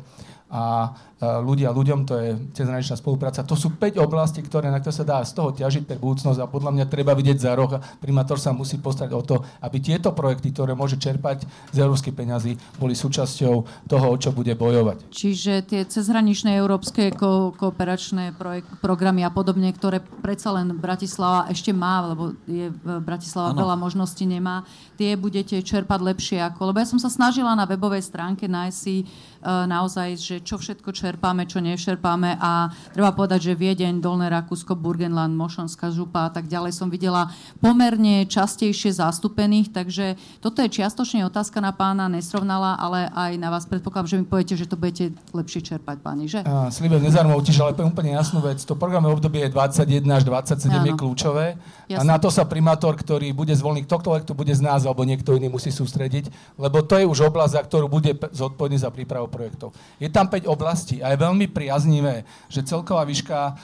a 0.52 0.92
ľudia 1.40 1.72
ľuďom, 1.72 2.04
to 2.04 2.14
je 2.20 2.30
cezhraničná 2.52 3.00
spolupráca. 3.00 3.40
To 3.48 3.56
sú 3.56 3.80
5 3.80 3.96
oblastí, 3.96 4.44
ktoré, 4.44 4.68
na 4.68 4.76
ktoré 4.76 4.92
sa 4.92 5.08
dá 5.08 5.18
z 5.24 5.32
toho 5.32 5.56
ťažiť 5.56 5.88
pre 5.88 5.96
budúcnosť 5.96 6.36
a 6.36 6.50
podľa 6.50 6.70
mňa 6.76 6.84
treba 6.92 7.16
vidieť 7.16 7.38
za 7.40 7.56
roh. 7.56 7.80
Primátor 7.98 8.36
sa 8.36 8.52
musí 8.52 8.76
postarať 8.76 9.12
o 9.16 9.22
to, 9.24 9.40
aby 9.64 9.80
tieto 9.80 10.12
projekty, 10.12 10.52
ktoré 10.52 10.76
môže 10.76 11.00
čerpať 11.00 11.48
z 11.72 11.76
európskych 11.80 12.12
peňazí, 12.12 12.60
boli 12.76 12.92
súčasťou 12.92 13.54
toho, 13.88 14.06
o 14.12 14.16
čo 14.20 14.36
bude 14.36 14.52
bojovať. 14.52 15.08
Čiže 15.08 15.64
tie 15.64 15.82
cezhraničné 15.88 16.60
európske 16.60 17.08
ko- 17.16 17.56
kooperačné 17.56 18.36
projek- 18.36 18.68
programy 18.84 19.24
a 19.24 19.32
podobne, 19.32 19.72
ktoré 19.72 20.04
predsa 20.20 20.52
len 20.52 20.76
Bratislava 20.76 21.48
ešte 21.48 21.72
má, 21.72 22.04
lebo 22.12 22.36
je 22.44 22.68
Bratislava 22.84 23.56
ano. 23.56 23.64
veľa 23.64 23.76
možností 23.80 24.28
nemá, 24.28 24.68
tie 25.00 25.16
budete 25.16 25.56
čerpať 25.64 26.00
lepšie 26.04 26.38
ako... 26.44 26.70
Lebo 26.70 26.84
ja 26.84 26.86
som 26.86 27.00
sa 27.00 27.08
snažila 27.08 27.56
na 27.56 27.64
webovej 27.64 28.04
stránke 28.04 28.44
nájsť 28.44 28.76
si 28.76 29.08
naozaj, 29.44 30.08
že 30.16 30.36
čo 30.40 30.56
všetko 30.56 30.90
čerpáme, 30.90 31.44
čo 31.44 31.60
nešerpáme 31.60 32.40
a 32.40 32.72
treba 32.96 33.12
povedať, 33.12 33.52
že 33.52 33.60
Viedeň, 33.60 34.00
Dolné 34.00 34.32
Rakúsko, 34.32 34.74
Burgenland, 34.74 35.36
Mošonská 35.36 35.92
župa 35.92 36.26
a 36.26 36.30
tak 36.32 36.48
ďalej 36.48 36.72
som 36.72 36.88
videla 36.88 37.30
pomerne 37.60 38.24
častejšie 38.24 38.96
zastúpených, 38.96 39.70
takže 39.70 40.16
toto 40.40 40.64
je 40.64 40.72
čiastočne 40.72 41.24
otázka 41.28 41.60
na 41.60 41.70
pána 41.70 42.08
Nesrovnala, 42.08 42.80
ale 42.80 43.12
aj 43.12 43.32
na 43.36 43.48
vás 43.52 43.68
predpokladám, 43.68 44.08
že 44.08 44.16
mi 44.20 44.26
poviete, 44.26 44.54
že 44.56 44.64
to 44.64 44.80
budete 44.80 45.12
lepšie 45.36 45.60
čerpať, 45.60 46.00
páni, 46.00 46.26
že? 46.26 46.40
Slibe 46.72 46.96
nezarmou 46.98 47.38
tiež, 47.44 47.60
ale 47.60 47.76
úplne 47.76 48.16
jasnú 48.16 48.40
vec. 48.40 48.64
To 48.64 48.74
programové 48.74 49.20
obdobie 49.20 49.44
je 49.46 49.50
21 49.52 50.04
až 50.08 50.22
27 50.24 50.72
Áno. 50.72 50.86
je 50.88 50.92
kľúčové 50.96 51.46
Jasne. 51.86 52.00
a 52.00 52.00
na 52.02 52.16
to 52.16 52.32
sa 52.32 52.48
primátor, 52.48 52.96
ktorý 52.96 53.30
bude 53.36 53.52
zvolený, 53.52 53.84
ktokoľvek 53.84 54.24
to 54.24 54.32
bude 54.32 54.52
z 54.54 54.62
nás 54.64 54.88
alebo 54.88 55.04
niekto 55.04 55.36
iný 55.36 55.52
musí 55.52 55.68
sústrediť, 55.68 56.56
lebo 56.56 56.80
to 56.80 56.96
je 56.96 57.04
už 57.04 57.28
oblasť, 57.28 57.52
za 57.54 57.62
ktorú 57.62 57.86
bude 57.90 58.16
zodpovedný 58.32 58.80
za 58.80 58.88
prípravu 58.88 59.28
projektov. 59.34 59.74
Je 59.98 60.06
tam 60.06 60.30
5 60.30 60.46
oblastí 60.46 61.02
a 61.02 61.10
je 61.10 61.18
veľmi 61.18 61.50
priaznivé, 61.50 62.22
že 62.46 62.62
celková 62.62 63.02
výška 63.02 63.58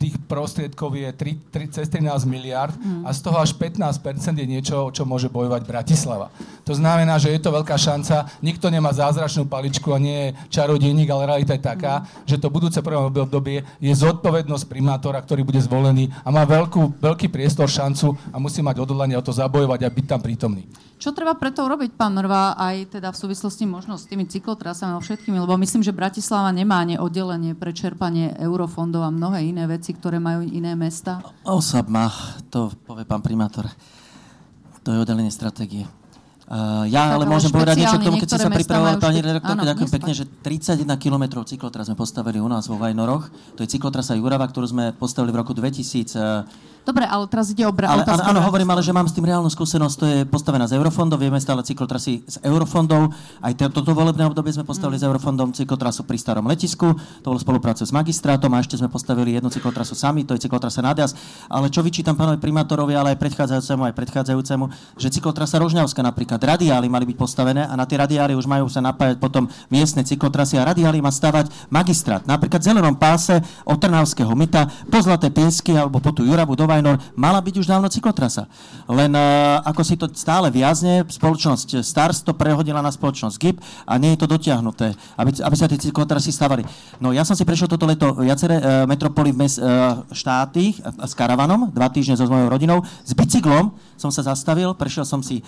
tých 0.00 0.16
prostriedkov 0.24 0.96
je 0.96 1.12
3, 1.12 1.52
3, 1.52 1.76
cez 1.76 1.86
13 1.92 2.24
miliard 2.24 2.72
mm. 2.72 3.04
a 3.04 3.12
z 3.12 3.20
toho 3.20 3.36
až 3.36 3.52
15% 3.52 4.00
je 4.32 4.48
niečo, 4.48 4.88
o 4.88 4.88
čo 4.88 5.04
môže 5.04 5.28
bojovať 5.28 5.68
Bratislava. 5.68 6.32
To 6.64 6.72
znamená, 6.72 7.20
že 7.20 7.28
je 7.28 7.36
to 7.36 7.52
veľká 7.52 7.76
šanca, 7.76 8.24
nikto 8.40 8.72
nemá 8.72 8.96
zázračnú 8.96 9.44
paličku 9.44 9.92
a 9.92 10.00
nie 10.00 10.32
je 10.32 10.56
čarodejník, 10.56 11.04
ale 11.12 11.28
realita 11.28 11.52
je 11.52 11.60
taká, 11.60 12.00
mm. 12.00 12.24
že 12.24 12.40
to 12.40 12.48
budúce 12.48 12.80
prvé 12.80 12.96
obdobie 12.96 13.60
je 13.76 13.92
zodpovednosť 13.92 14.72
primátora, 14.72 15.20
ktorý 15.20 15.44
bude 15.44 15.60
zvolený 15.60 16.08
a 16.24 16.32
má 16.32 16.48
veľkú, 16.48 16.96
veľký 16.96 17.28
priestor, 17.28 17.68
šancu 17.68 18.16
a 18.32 18.40
musí 18.40 18.64
mať 18.64 18.80
odhodlanie 18.80 19.20
o 19.20 19.22
to 19.22 19.36
zabojovať 19.36 19.84
a 19.84 19.92
byť 19.92 20.06
tam 20.08 20.24
prítomný. 20.24 20.64
Čo 21.00 21.16
treba 21.16 21.32
preto 21.32 21.64
urobiť, 21.64 21.96
pán 21.96 22.12
Mrva, 22.12 22.60
aj 22.60 23.00
teda 23.00 23.08
v 23.08 23.16
súvislosti 23.16 23.64
možno 23.64 23.96
s 23.96 24.04
tými 24.04 24.28
cyklotrasami 24.28 24.92
a 24.92 25.00
všetkými, 25.00 25.40
lebo 25.40 25.56
myslím, 25.56 25.80
že 25.80 25.96
Bratislava 25.96 26.52
nemá 26.52 26.84
ani 26.84 27.00
oddelenie 27.00 27.56
pre 27.56 27.72
čerpanie 27.72 28.36
eurofondov 28.36 29.08
a 29.08 29.08
mnohé 29.08 29.48
iné 29.48 29.64
veci, 29.64 29.96
ktoré 29.96 30.20
majú 30.20 30.44
iné 30.44 30.76
mesta? 30.76 31.24
OSAP 31.48 31.88
má, 31.88 32.12
to 32.52 32.68
povie 32.84 33.08
pán 33.08 33.24
primátor. 33.24 33.64
To 34.84 34.92
je 34.92 35.00
oddelenie 35.00 35.32
stratégie. 35.32 35.88
Uh, 36.50 36.84
ja 36.90 37.16
ale 37.16 37.24
môžem 37.24 37.48
povedať 37.48 37.80
niečo 37.80 37.96
k 37.96 38.04
tomu, 38.04 38.20
keď 38.20 38.28
ste 38.36 38.42
sa 38.42 38.50
pripravovali, 38.50 38.98
pani 39.00 39.22
redaktorka, 39.22 39.62
ďakujem 39.70 39.90
pekne, 40.02 40.12
že 40.12 40.24
31 40.26 40.84
km 41.00 41.46
cyklotras 41.46 41.88
sme 41.88 41.96
postavili 41.96 42.42
u 42.42 42.48
nás 42.50 42.68
vo 42.68 42.76
Vajnoroch. 42.76 43.56
To 43.56 43.64
je 43.64 43.70
cyklotrasa 43.70 44.18
Jurava, 44.18 44.44
ktorú 44.50 44.68
sme 44.68 44.92
postavili 44.92 45.32
v 45.32 45.46
roku 45.46 45.56
2000 45.56 46.79
Dobre, 46.80 47.04
ale 47.04 47.28
teraz 47.28 47.52
ide 47.52 47.62
o 47.68 47.72
bra- 47.72 47.92
ale, 47.92 48.08
ale, 48.08 48.24
Áno, 48.24 48.40
hovorím, 48.40 48.72
ale 48.72 48.80
že 48.80 48.90
mám 48.90 49.04
s 49.04 49.12
tým 49.12 49.28
reálnu 49.28 49.52
skúsenosť. 49.52 49.96
To 50.00 50.06
je 50.08 50.18
postavená 50.24 50.64
z 50.64 50.80
eurofondov, 50.80 51.20
vieme 51.20 51.36
stále 51.36 51.60
cyklotrasy 51.60 52.24
z 52.24 52.36
eurofondov. 52.40 53.12
Aj 53.44 53.52
toto 53.52 53.92
volebné 53.92 54.24
obdobie 54.24 54.56
sme 54.56 54.64
postavili 54.64 54.96
mm. 54.96 55.02
s 55.02 55.04
eurofondom 55.04 55.48
cyklotrasu 55.52 56.08
pri 56.08 56.16
starom 56.16 56.48
letisku. 56.48 56.96
To 57.20 57.26
bolo 57.36 57.40
spolupráca 57.40 57.84
s 57.84 57.92
magistrátom 57.92 58.48
a 58.56 58.64
ešte 58.64 58.80
sme 58.80 58.88
postavili 58.88 59.36
jednu 59.36 59.52
cyklotrasu 59.52 59.92
sami, 59.92 60.24
to 60.24 60.32
je 60.32 60.48
cyklotrasa 60.48 60.80
Nadias. 60.80 61.12
Ale 61.52 61.68
čo 61.68 61.84
vyčítam 61.84 62.16
pánovi 62.16 62.40
primátorovi, 62.40 62.96
ale 62.96 63.12
aj 63.12 63.18
predchádzajúcemu, 63.20 63.82
aj 63.92 63.94
predchádzajúcemu, 64.00 64.64
že 64.96 65.08
cyklotrasa 65.12 65.60
Rožňavská 65.60 66.00
napríklad, 66.00 66.40
radiály 66.40 66.88
mali 66.88 67.04
byť 67.12 67.16
postavené 67.20 67.68
a 67.68 67.76
na 67.76 67.84
tie 67.84 68.00
radiály 68.00 68.32
už 68.32 68.48
majú 68.48 68.72
sa 68.72 68.80
napájať 68.80 69.20
potom 69.20 69.52
miestne 69.68 70.00
cyklotrasy 70.00 70.56
a 70.56 70.64
radiály 70.64 71.04
má 71.04 71.12
stavať 71.12 71.52
magistrát. 71.68 72.24
Napríklad 72.24 72.64
v 72.64 72.68
zelenom 72.72 72.96
páse 72.96 73.44
od 73.68 73.76
Trnavského 73.76 74.32
myta 74.32 74.64
po 74.88 75.02
Zlaté 75.04 75.28
piesky 75.28 75.76
alebo 75.76 76.00
po 76.00 76.16
tú 76.16 76.24
Juravu 76.24 76.56
do 76.56 76.69
Vajnor 76.70 76.96
mala 77.18 77.42
byť 77.42 77.54
už 77.60 77.66
dávno 77.66 77.90
cyklotrasa. 77.90 78.46
Len 78.86 79.10
uh, 79.12 79.60
ako 79.66 79.82
si 79.82 79.98
to 79.98 80.06
stále 80.14 80.48
viazne, 80.48 81.02
spoločnosť 81.02 81.82
Stars 81.82 82.22
to 82.22 82.32
prehodila 82.32 82.78
na 82.78 82.94
spoločnosť 82.94 83.36
GIP 83.36 83.58
a 83.84 83.98
nie 83.98 84.14
je 84.14 84.22
to 84.22 84.30
dotiahnuté, 84.30 84.94
aby, 85.18 85.30
aby 85.34 85.56
sa 85.58 85.66
tie 85.66 85.78
cyklotrasy 85.78 86.32
stavali. 86.32 86.64
No 87.02 87.10
ja 87.10 87.26
som 87.28 87.36
si 87.36 87.44
prešiel 87.44 87.68
toto 87.68 87.84
leto 87.84 88.16
viaceré 88.16 88.56
uh, 88.56 88.86
metropoly 88.88 89.34
v 89.34 89.44
mes, 89.44 89.58
uh, 89.58 90.06
štáty 90.14 90.78
s 90.80 91.12
karavanom, 91.12 91.74
dva 91.74 91.92
týždne 91.92 92.16
so 92.16 92.30
mojou 92.30 92.48
rodinou, 92.48 92.80
s 93.04 93.12
bicyklom 93.12 93.74
som 94.00 94.08
sa 94.08 94.24
zastavil, 94.24 94.72
prešiel 94.72 95.04
som 95.04 95.20
si 95.20 95.44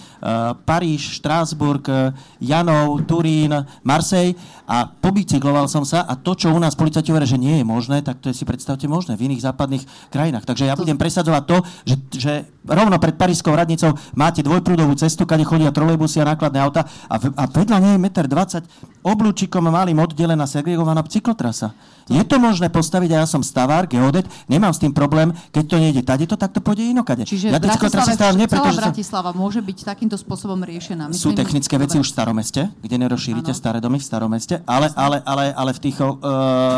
Paríž, 0.68 1.16
Štrásburg, 1.16 1.88
Janov, 2.36 3.00
Turín, 3.08 3.48
Marseille 3.80 4.36
a 4.68 4.84
pobicykloval 4.84 5.72
som 5.72 5.88
sa 5.88 6.04
a 6.04 6.12
to, 6.20 6.36
čo 6.36 6.52
u 6.52 6.60
nás 6.60 6.76
policajti 6.76 7.08
hovoria, 7.08 7.24
že 7.24 7.40
nie 7.40 7.60
je 7.60 7.64
možné, 7.64 8.04
tak 8.04 8.20
to 8.20 8.28
je 8.28 8.36
si 8.36 8.44
predstavte 8.44 8.84
možné 8.84 9.16
v 9.16 9.32
iných 9.32 9.48
západných 9.48 9.84
krajinách. 10.12 10.44
Takže 10.44 10.68
ja 10.68 10.74
budem 10.76 11.00
presadzovať 11.12 11.42
to, 11.44 11.56
že, 11.84 11.96
že 12.16 12.32
rovno 12.64 12.96
pred 12.96 13.12
Parískou 13.20 13.52
radnicou 13.52 13.92
máte 14.16 14.40
dvojprúdovú 14.40 14.96
cestu, 14.96 15.28
kde 15.28 15.44
chodia 15.44 15.68
trolejbusy 15.68 16.24
a 16.24 16.32
nákladné 16.32 16.58
auta 16.64 16.88
a, 17.12 17.20
v, 17.20 17.28
a 17.36 17.44
vedľa 17.44 17.78
nie 17.84 17.92
je 17.92 18.00
1,20 18.08 18.64
m 18.64 18.66
oblúčikom 19.04 19.68
malým 19.68 20.00
oddelená 20.00 20.48
segregovaná 20.48 21.04
cyklotrasa. 21.04 21.76
Je 22.12 22.24
to 22.28 22.36
možné 22.36 22.68
postaviť 22.68 23.10
a 23.16 23.16
ja 23.24 23.26
som 23.26 23.40
stavár, 23.40 23.88
geodet, 23.88 24.28
nemám 24.46 24.76
s 24.76 24.78
tým 24.84 24.92
problém, 24.92 25.32
keď 25.48 25.64
to 25.64 25.76
nejde 25.80 26.02
tady, 26.04 26.28
to 26.28 26.36
tak 26.36 26.52
to 26.52 26.60
pôjde 26.60 26.84
inokade. 26.84 27.24
Čiže 27.24 27.48
ja 27.48 27.56
Bratislava, 27.56 28.36
nie, 28.36 28.46
celá 28.46 28.72
Bratislava 28.76 29.30
som... 29.32 29.40
môže 29.40 29.60
byť 29.64 29.78
takýmto 29.88 30.16
spôsobom 30.20 30.60
riešená. 30.60 31.08
Myslím, 31.08 31.20
Sú 31.20 31.30
technické 31.32 31.74
veci 31.80 31.96
už 31.96 32.08
v 32.08 32.14
staromeste, 32.14 32.62
kde 32.84 32.96
nerozšírite 33.00 33.52
ano. 33.52 33.58
staré 33.58 33.78
domy 33.80 33.98
v 33.98 34.06
staromeste, 34.06 34.54
ale, 34.68 34.92
ale, 34.94 35.24
ale, 35.24 35.44
ale 35.56 35.70
v 35.72 35.80
tých 35.88 35.96
uh, 36.00 36.12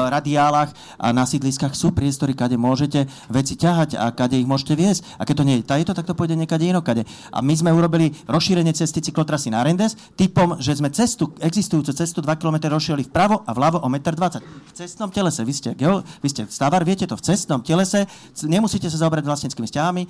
radiálach 0.09 0.71
a 0.97 1.11
na 1.11 1.27
sídliskách 1.27 1.75
sú 1.75 1.91
priestory, 1.91 2.33
kade 2.39 2.55
môžete 2.55 3.11
veci 3.29 3.59
ťahať 3.59 3.99
a 3.99 4.15
kade 4.15 4.39
ich 4.39 4.49
môžete 4.49 4.79
viesť. 4.79 5.03
A 5.19 5.27
keď 5.27 5.35
to 5.43 5.45
nie 5.45 5.57
je 5.61 5.65
tady, 5.67 5.83
to 5.89 5.95
tak 5.97 6.07
to 6.07 6.15
pôjde 6.15 6.39
niekade 6.39 6.65
inokade. 6.65 7.03
A 7.35 7.43
my 7.43 7.55
sme 7.55 7.75
urobili 7.75 8.15
rozšírenie 8.31 8.73
cesty 8.73 9.03
cyklotrasy 9.03 9.51
na 9.51 9.61
Rendes 9.67 9.99
typom, 10.15 10.57
že 10.61 10.79
sme 10.79 10.91
cestu, 10.91 11.33
existujúcu 11.41 11.91
cestu 11.93 12.19
2 12.23 12.41
km 12.41 12.73
rozšírili 12.73 13.07
vpravo 13.09 13.43
a 13.45 13.51
vľavo 13.53 13.83
o 13.85 13.89
1,20 13.89 14.41
m. 14.41 14.45
V 14.45 14.73
cestnom 14.73 15.11
tele 15.13 15.24
telese. 15.25 15.41
Vy 15.41 15.55
ste, 15.57 15.71
geo, 15.73 16.05
vy 16.21 16.29
ste 16.29 16.45
stavar, 16.53 16.85
viete 16.85 17.09
to 17.09 17.17
v 17.17 17.25
cestnom 17.25 17.65
telese, 17.65 18.05
nemusíte 18.45 18.93
sa 18.93 19.01
zaoberať 19.01 19.25
vlastníckými 19.25 19.65
vzťahami, 19.65 20.03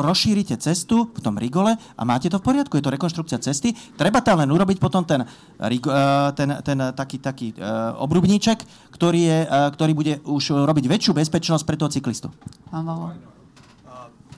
rozšírite 0.00 0.56
cestu 0.56 1.12
v 1.12 1.20
tom 1.20 1.36
rigole 1.36 1.76
a 1.76 2.02
máte 2.08 2.32
to 2.32 2.40
v 2.40 2.46
poriadku. 2.48 2.80
Je 2.80 2.84
to 2.88 2.94
rekonštrukcia 2.96 3.38
cesty. 3.44 3.76
Treba 4.00 4.24
tam 4.24 4.40
len 4.40 4.48
urobiť 4.48 4.80
potom 4.80 5.04
ten, 5.04 5.28
eh, 5.28 6.28
ten, 6.32 6.48
ten 6.64 6.78
taký, 6.96 7.20
taký 7.20 7.48
uh, 7.60 7.92
obrubníček, 8.00 8.64
ktorý, 8.96 9.20
je, 9.20 9.38
uh, 9.44 9.68
ktorý 9.76 9.92
bude 9.92 10.14
už 10.24 10.64
robiť 10.64 10.84
väčšiu 10.88 11.12
bezpečnosť 11.12 11.64
pre 11.68 11.76
toho 11.76 11.92
cyklistu. 11.92 12.32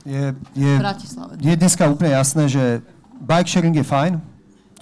Je, 0.03 0.35
je, 0.59 0.73
je 1.39 1.55
dneska 1.55 1.87
úplne 1.87 2.11
jasné, 2.19 2.51
že 2.51 2.83
bike 3.23 3.47
sharing 3.47 3.77
je 3.79 3.87
fajn. 3.87 4.13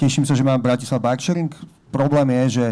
Teším 0.01 0.24
sa, 0.24 0.32
že 0.32 0.40
mám 0.40 0.64
Bratislava 0.64 1.12
bike 1.12 1.20
sharing. 1.20 1.52
Problém 1.92 2.32
je, 2.32 2.44
že 2.48 2.66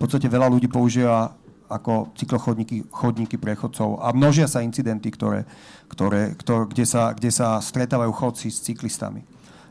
v 0.00 0.08
podstate 0.08 0.24
veľa 0.32 0.48
ľudí 0.48 0.64
používa 0.64 1.36
ako 1.70 2.10
cyklochodníky 2.18 2.90
chodníky 2.90 3.38
prechodcov 3.38 4.02
a 4.02 4.10
množia 4.10 4.50
sa 4.50 4.66
incidenty, 4.66 5.14
ktoré, 5.14 5.46
ktoré, 5.86 6.34
ktoré, 6.34 6.66
kde, 6.66 6.84
sa, 6.84 7.14
kde 7.14 7.30
sa 7.30 7.62
stretávajú 7.62 8.10
chodci 8.10 8.50
s 8.50 8.60
cyklistami. 8.66 9.22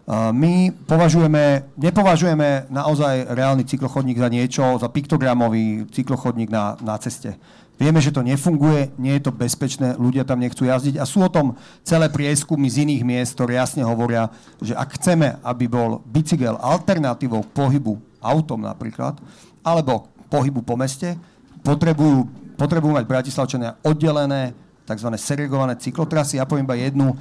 My 0.10 0.74
považujeme, 0.90 1.70
nepovažujeme 1.78 2.72
naozaj 2.74 3.30
reálny 3.30 3.62
cyklochodník 3.62 4.18
za 4.18 4.30
niečo, 4.34 4.64
za 4.82 4.90
piktogramový 4.90 5.86
cyklochodník 5.94 6.50
na, 6.50 6.74
na 6.82 6.98
ceste. 6.98 7.38
Vieme, 7.78 8.02
že 8.04 8.12
to 8.12 8.26
nefunguje, 8.26 8.92
nie 9.00 9.16
je 9.16 9.30
to 9.30 9.32
bezpečné, 9.32 9.96
ľudia 9.96 10.28
tam 10.28 10.42
nechcú 10.42 10.68
jazdiť 10.68 11.00
a 11.00 11.08
sú 11.08 11.24
o 11.24 11.32
tom 11.32 11.56
celé 11.86 12.12
prieskumy 12.12 12.68
z 12.68 12.84
iných 12.84 13.04
miest, 13.06 13.38
ktoré 13.38 13.56
jasne 13.56 13.88
hovoria, 13.88 14.34
že 14.60 14.76
ak 14.76 15.00
chceme, 15.00 15.40
aby 15.46 15.70
bol 15.70 16.04
bicykel 16.04 16.60
alternatívou 16.60 17.46
k 17.46 17.54
pohybu 17.56 17.96
autom 18.20 18.66
napríklad, 18.68 19.16
alebo 19.64 20.12
pohybu 20.28 20.60
po 20.66 20.76
meste, 20.76 21.16
potrebujú, 21.61 22.27
potrebujú 22.56 22.94
mať 22.95 23.06
Bratislavčania 23.06 23.80
oddelené 23.84 24.53
tzv. 24.90 25.10
segregované 25.19 25.77
cyklotrasy. 25.77 26.41
Ja 26.41 26.49
poviem 26.49 26.65
iba 26.65 26.77
jednu 26.77 27.14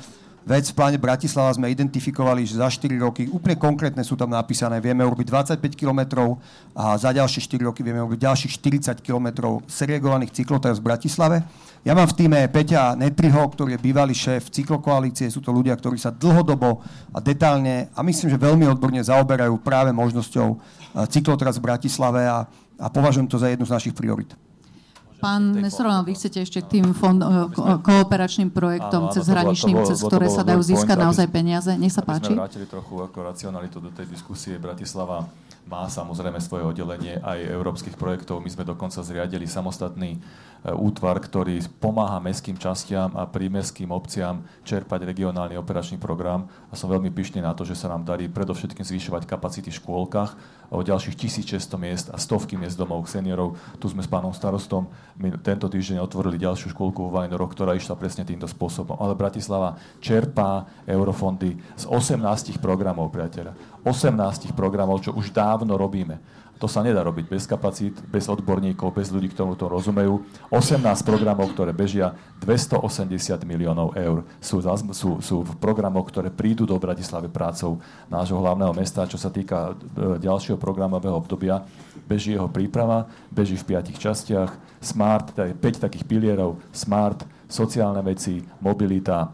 vec. 0.49 0.73
V 0.73 0.75
pláne 0.81 0.97
Bratislava 0.97 1.53
sme 1.53 1.69
identifikovali, 1.69 2.49
že 2.49 2.57
za 2.57 2.73
4 2.73 2.97
roky, 3.05 3.29
úplne 3.29 3.61
konkrétne 3.61 4.01
sú 4.01 4.17
tam 4.17 4.33
napísané, 4.33 4.81
vieme 4.81 5.05
urobiť 5.05 5.61
25 5.61 5.77
km 5.77 6.01
a 6.73 6.97
za 6.97 7.13
ďalšie 7.13 7.45
4 7.45 7.69
roky 7.69 7.85
vieme 7.85 8.01
urobiť 8.01 8.25
ďalších 8.25 8.53
40 8.97 9.05
km 9.05 9.61
segregovaných 9.69 10.33
cyklotras 10.33 10.81
v 10.81 10.89
Bratislave. 10.89 11.37
Ja 11.85 11.93
mám 11.93 12.09
v 12.09 12.17
týme 12.25 12.41
Peťa 12.49 12.97
Netriho, 12.97 13.45
ktorý 13.45 13.77
je 13.77 13.85
bývalý 13.85 14.17
šéf 14.17 14.49
cyklokoalície. 14.51 15.29
Sú 15.29 15.45
to 15.45 15.55
ľudia, 15.55 15.77
ktorí 15.77 16.01
sa 16.01 16.11
dlhodobo 16.11 16.81
a 17.13 17.19
detálne 17.21 17.93
a 17.93 18.01
myslím, 18.01 18.33
že 18.33 18.41
veľmi 18.41 18.65
odborne 18.67 19.05
zaoberajú 19.05 19.61
práve 19.61 19.93
možnosťou 19.93 20.49
eh, 20.49 20.59
cyklotras 21.13 21.61
v 21.61 21.67
Bratislave 21.69 22.25
a, 22.25 22.49
a 22.79 22.87
považujem 22.89 23.27
to 23.27 23.37
za 23.39 23.51
jednu 23.51 23.67
z 23.67 23.75
našich 23.75 23.95
priorit. 23.95 24.33
Pán 25.19 25.51
Nesorovan, 25.51 26.07
vy 26.07 26.15
chcete 26.15 26.47
ešte 26.47 26.63
k 26.63 26.79
tým 26.79 26.95
fond, 26.95 27.19
ko- 27.51 27.83
kooperačným 27.83 28.55
projektom 28.55 29.11
cez 29.11 29.27
hraničným, 29.27 29.83
cez 29.83 29.99
ktoré 29.99 30.31
sa 30.31 30.47
dajú 30.47 30.63
získať 30.63 30.95
naozaj 30.95 31.27
peniaze. 31.27 31.75
Nech 31.75 31.91
sa 31.91 32.07
páči. 32.07 32.31
Aby 32.31 32.39
sme 32.39 32.43
vrátili 32.47 32.67
trochu 32.71 32.95
ako 33.03 33.19
racionalitu 33.27 33.83
do 33.83 33.91
tej 33.91 34.07
diskusie. 34.07 34.63
Bratislava 34.63 35.27
má 35.69 35.85
samozrejme 35.87 36.41
svoje 36.41 36.65
oddelenie 36.65 37.21
aj 37.21 37.53
európskych 37.53 38.01
projektov. 38.01 38.41
My 38.41 38.49
sme 38.49 38.65
dokonca 38.65 39.05
zriadili 39.05 39.45
samostatný 39.45 40.17
e, 40.17 40.19
útvar, 40.73 41.21
ktorý 41.21 41.61
pomáha 41.77 42.17
mestským 42.25 42.57
častiam 42.57 43.13
a 43.13 43.29
prímestským 43.29 43.93
obciam 43.93 44.41
čerpať 44.65 45.05
regionálny 45.05 45.61
operačný 45.61 46.01
program. 46.01 46.49
A 46.73 46.75
som 46.75 46.89
veľmi 46.89 47.13
pyšný 47.13 47.45
na 47.45 47.53
to, 47.53 47.69
že 47.69 47.77
sa 47.77 47.93
nám 47.93 48.09
darí 48.09 48.33
predovšetkým 48.33 48.83
zvyšovať 48.83 49.29
kapacity 49.29 49.69
v 49.69 49.79
škôlkach 49.79 50.33
o 50.73 50.81
ďalších 50.81 51.17
1600 51.29 51.77
miest 51.77 52.07
a 52.09 52.17
stovky 52.17 52.57
miest 52.57 52.81
domov 52.81 53.05
seniorov. 53.05 53.61
Tu 53.77 53.93
sme 53.93 54.01
s 54.01 54.09
pánom 54.09 54.33
starostom 54.33 54.89
my 55.19 55.35
tento 55.43 55.67
týždeň 55.67 55.99
otvorili 55.99 56.39
ďalšiu 56.39 56.71
škôlku 56.71 57.03
vo 57.03 57.11
Vajnoroch, 57.11 57.51
ktorá 57.51 57.75
išla 57.75 57.99
presne 57.99 58.23
týmto 58.23 58.47
spôsobom. 58.47 58.95
Ale 59.03 59.19
Bratislava 59.19 59.75
čerpá 59.99 60.63
eurofondy 60.87 61.59
z 61.75 61.85
18 61.91 62.63
programov, 62.63 63.11
priateľa. 63.11 63.78
18 63.87 64.55
programov, 64.55 65.05
čo 65.05 65.15
už 65.15 65.31
dávno 65.31 65.79
robíme. 65.79 66.19
To 66.59 66.67
sa 66.67 66.83
nedá 66.83 67.07
robiť 67.07 67.31
bez 67.31 67.47
kapacít, 67.47 67.95
bez 68.11 68.27
odborníkov, 68.27 68.91
bez 68.91 69.15
ľudí, 69.15 69.31
ktorí 69.31 69.55
to 69.55 69.71
rozumejú. 69.71 70.27
18 70.51 70.83
programov, 71.07 71.55
ktoré 71.55 71.71
bežia, 71.71 72.19
280 72.43 73.15
miliónov 73.47 73.95
eur 73.95 74.27
sú, 74.43 74.59
sú, 74.91 75.23
sú 75.23 75.37
v 75.47 75.53
programoch, 75.63 76.11
ktoré 76.11 76.35
prídu 76.35 76.67
do 76.67 76.75
Bratislavy 76.75 77.31
prácou 77.31 77.79
nášho 78.11 78.43
hlavného 78.43 78.75
mesta. 78.75 79.07
Čo 79.07 79.23
sa 79.23 79.31
týka 79.31 79.71
e, 79.71 80.19
ďalšieho 80.19 80.59
programového 80.59 81.15
obdobia, 81.15 81.63
beží 82.11 82.35
jeho 82.35 82.51
príprava, 82.51 83.07
beží 83.31 83.55
v 83.55 83.75
piatich 83.75 84.03
častiach. 84.03 84.83
Smart, 84.83 85.31
teda 85.39 85.55
5 85.55 85.87
takých 85.87 86.11
pilierov, 86.11 86.59
smart, 86.75 87.23
sociálne 87.47 88.03
veci, 88.03 88.43
mobilita, 88.59 89.31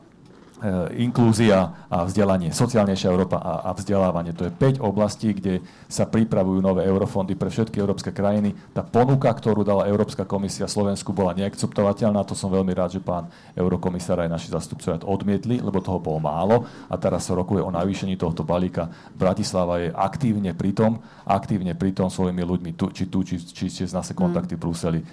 inklúzia 0.97 1.87
a 1.93 2.09
vzdelanie, 2.09 2.49
sociálnejšia 2.49 3.13
Európa 3.13 3.37
a, 3.37 3.69
a 3.69 3.71
vzdelávanie. 3.77 4.33
To 4.33 4.49
je 4.49 4.53
5 4.53 4.81
oblastí, 4.81 5.37
kde 5.37 5.61
sa 5.87 6.09
pripravujú 6.09 6.65
nové 6.65 6.89
eurofondy 6.89 7.37
pre 7.37 7.53
všetky 7.53 7.77
európske 7.77 8.17
krajiny. 8.17 8.57
Tá 8.73 8.81
ponuka, 8.81 9.29
ktorú 9.29 9.61
dala 9.61 9.85
Európska 9.85 10.25
komisia 10.25 10.65
Slovensku, 10.65 11.13
bola 11.13 11.37
neakceptovateľná. 11.37 12.25
To 12.25 12.33
som 12.33 12.49
veľmi 12.49 12.73
rád, 12.73 12.97
že 12.97 13.05
pán 13.05 13.29
eurokomisár 13.53 14.25
aj 14.25 14.33
naši 14.33 14.49
zastupcovia 14.49 15.05
odmietli, 15.05 15.61
lebo 15.61 15.85
toho 15.85 16.01
bolo 16.01 16.25
málo 16.25 16.65
a 16.89 16.95
teraz 16.97 17.29
sa 17.29 17.37
rokuje 17.37 17.61
o 17.61 17.69
navýšení 17.69 18.17
tohto 18.17 18.41
balíka. 18.41 18.89
Bratislava 19.13 19.85
je 19.85 19.93
aktívne 19.93 20.57
pri 20.57 20.73
tom, 20.73 21.05
aktívne 21.29 21.77
pri 21.77 21.93
tom 21.93 22.09
svojimi 22.09 22.41
ľuďmi, 22.41 22.71
tu, 22.73 22.89
či 22.89 23.13
tu, 23.13 23.21
či, 23.21 23.37
či, 23.37 23.69
či 23.69 23.85
z 23.85 23.93
nás 23.93 24.09
kontakty 24.17 24.57
v 24.57 24.63
Bruseli, 24.65 25.01
e, 25.01 25.07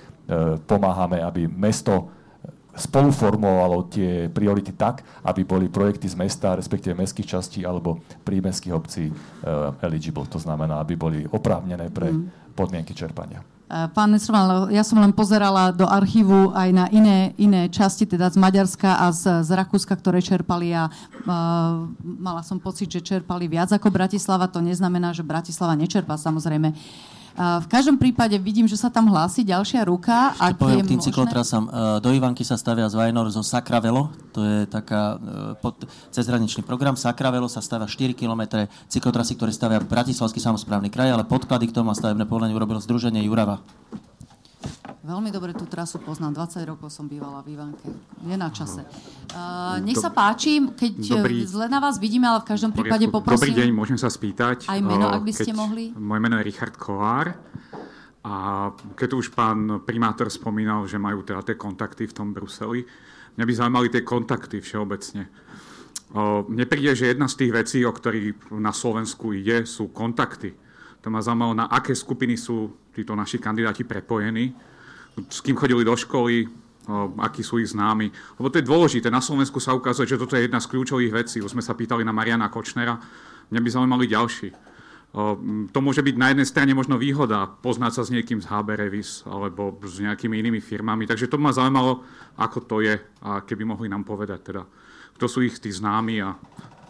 pomáhame, 0.64 1.20
aby 1.20 1.50
mesto 1.52 2.21
spoluformovalo 2.82 3.86
tie 3.94 4.26
priority 4.34 4.74
tak, 4.74 5.06
aby 5.22 5.46
boli 5.46 5.70
projekty 5.70 6.10
z 6.10 6.18
mesta, 6.18 6.58
respektíve 6.58 6.98
mestských 6.98 7.38
častí 7.38 7.62
alebo 7.62 8.02
prímestských 8.26 8.74
obcí 8.74 9.14
uh, 9.14 9.78
eligible. 9.86 10.26
To 10.34 10.42
znamená, 10.42 10.82
aby 10.82 10.98
boli 10.98 11.20
oprávnené 11.30 11.94
pre 11.94 12.10
mm. 12.10 12.58
podmienky 12.58 12.98
čerpania. 12.98 13.46
Eh, 13.72 13.88
pán 13.96 14.12
Nesroman, 14.12 14.68
ja 14.68 14.84
som 14.84 15.00
len 15.00 15.16
pozerala 15.16 15.72
do 15.72 15.88
archívu 15.88 16.52
aj 16.52 16.70
na 16.76 16.86
iné, 16.92 17.32
iné 17.40 17.72
časti, 17.72 18.04
teda 18.04 18.28
z 18.28 18.36
Maďarska 18.36 19.00
a 19.00 19.16
z, 19.16 19.48
z 19.48 19.50
Rakúska, 19.56 19.96
ktoré 19.96 20.20
čerpali 20.20 20.76
a 20.76 20.92
uh, 20.92 21.88
mala 22.04 22.44
som 22.44 22.60
pocit, 22.60 22.92
že 22.92 23.00
čerpali 23.00 23.48
viac 23.48 23.72
ako 23.72 23.88
Bratislava. 23.88 24.52
To 24.52 24.60
neznamená, 24.60 25.16
že 25.16 25.24
Bratislava 25.24 25.80
nečerpá 25.80 26.20
samozrejme. 26.20 26.76
Uh, 26.76 27.21
v 27.38 27.68
každom 27.72 27.96
prípade 27.96 28.36
vidím, 28.36 28.68
že 28.68 28.76
sa 28.76 28.92
tam 28.92 29.08
hlási 29.08 29.48
ďalšia 29.48 29.88
ruka. 29.88 30.36
Ešte 30.36 30.60
poviem 30.60 30.84
k 30.84 30.92
tým 30.98 31.02
cyklotrasám. 31.02 31.64
E, 31.64 31.70
do 32.04 32.10
Ivanky 32.12 32.44
sa 32.44 32.60
stavia 32.60 32.86
z 32.92 33.00
Vajnor 33.00 33.32
zo 33.32 33.40
Sakravelo. 33.40 34.12
To 34.36 34.44
je 34.44 34.60
taká 34.68 35.16
e, 35.16 35.58
pod, 35.60 35.88
cezhraničný 36.12 36.68
program. 36.68 37.00
Sakravelo 37.00 37.48
sa 37.48 37.64
stavia 37.64 37.88
4 37.88 38.12
km 38.14 38.68
cyklotrasy, 38.92 39.40
ktoré 39.40 39.56
stavia 39.56 39.80
Bratislavský 39.80 40.44
samozprávny 40.44 40.92
kraj, 40.92 41.16
ale 41.16 41.24
podklady 41.24 41.72
k 41.72 41.76
tomu 41.80 41.92
a 41.92 41.96
stavebné 41.96 42.28
povolenie 42.28 42.56
urobilo 42.56 42.84
Združenie 42.84 43.24
Jurava. 43.24 43.64
Veľmi 45.02 45.34
dobre 45.34 45.58
tú 45.58 45.66
trasu 45.66 45.98
poznám, 45.98 46.46
20 46.46 46.62
rokov 46.70 46.94
som 46.94 47.10
bývala 47.10 47.42
v 47.42 47.58
Ivanke. 47.58 47.90
Je 48.22 48.38
na 48.38 48.54
čase. 48.54 48.86
Uh, 49.34 49.82
nech 49.82 49.98
sa 49.98 50.14
páči, 50.14 50.62
keď 50.78 50.94
Dobrý. 51.18 51.42
zle 51.42 51.66
na 51.66 51.82
vás 51.82 51.98
vidíme, 51.98 52.30
ale 52.30 52.46
v 52.46 52.54
každom 52.54 52.70
prípade 52.70 53.10
poprosím... 53.10 53.50
Dobrý 53.50 53.54
deň, 53.66 53.70
môžem 53.74 53.98
sa 53.98 54.14
spýtať. 54.14 54.70
Aj 54.70 54.78
meno, 54.78 55.10
ak 55.10 55.26
by 55.26 55.34
ste 55.34 55.58
mohli. 55.58 55.90
Moje 55.98 56.22
meno 56.22 56.38
je 56.38 56.46
Richard 56.46 56.78
Kolár. 56.78 57.34
A 58.22 58.70
keď 58.94 59.10
už 59.18 59.34
pán 59.34 59.82
primátor 59.82 60.30
spomínal, 60.30 60.86
že 60.86 61.02
majú 61.02 61.26
teda 61.26 61.42
tie 61.42 61.58
kontakty 61.58 62.06
v 62.06 62.14
tom 62.14 62.30
Bruseli, 62.30 62.86
mňa 63.34 63.46
by 63.50 63.54
zaujímali 63.58 63.88
tie 63.90 64.06
kontakty 64.06 64.62
všeobecne. 64.62 65.26
mne 66.46 66.66
príde, 66.70 66.94
že 66.94 67.10
jedna 67.10 67.26
z 67.26 67.42
tých 67.42 67.52
vecí, 67.58 67.80
o 67.82 67.90
ktorých 67.90 68.54
na 68.62 68.70
Slovensku 68.70 69.34
ide, 69.34 69.66
sú 69.66 69.90
kontakty. 69.90 70.54
To 71.02 71.08
ma 71.10 71.22
zaujímalo, 71.22 71.58
na 71.58 71.66
aké 71.66 71.98
skupiny 71.98 72.38
sú 72.38 72.78
títo 72.94 73.18
naši 73.18 73.42
kandidáti 73.42 73.84
prepojení 73.86 74.54
s 75.30 75.44
kým 75.44 75.60
chodili 75.60 75.84
do 75.84 75.96
školy, 75.96 76.48
akí 77.20 77.44
sú 77.44 77.60
ich 77.60 77.72
známi. 77.76 78.08
Lebo 78.40 78.48
to 78.50 78.60
je 78.60 78.70
dôležité. 78.70 79.08
Na 79.12 79.22
Slovensku 79.22 79.60
sa 79.60 79.76
ukazuje, 79.76 80.08
že 80.08 80.20
toto 80.20 80.40
je 80.40 80.48
jedna 80.48 80.64
z 80.64 80.70
kľúčových 80.72 81.14
vecí. 81.14 81.38
Už 81.44 81.54
sme 81.54 81.64
sa 81.64 81.76
pýtali 81.76 82.02
na 82.08 82.16
Mariana 82.16 82.50
Kočnera. 82.50 82.98
Mňa 83.52 83.62
by 83.62 83.70
zaujímali 83.70 84.06
ďalší. 84.08 84.50
To 85.76 85.80
môže 85.84 86.00
byť 86.00 86.16
na 86.16 86.32
jednej 86.32 86.48
strane 86.48 86.72
možno 86.72 86.96
výhoda, 86.96 87.44
poznať 87.44 87.92
sa 88.00 88.04
s 88.08 88.14
niekým 88.16 88.40
z 88.40 88.48
HB 88.48 88.68
Revis 88.80 89.28
alebo 89.28 89.76
s 89.84 90.00
nejakými 90.00 90.40
inými 90.40 90.64
firmami. 90.64 91.04
Takže 91.04 91.28
to 91.28 91.36
ma 91.36 91.52
zaujímalo, 91.52 92.08
ako 92.40 92.64
to 92.64 92.80
je 92.80 92.96
a 93.20 93.44
keby 93.44 93.68
mohli 93.68 93.92
nám 93.92 94.08
povedať 94.08 94.40
teda, 94.40 94.64
kto 95.20 95.26
sú 95.28 95.44
ich 95.44 95.60
tí 95.60 95.68
známi 95.68 96.24
a 96.24 96.32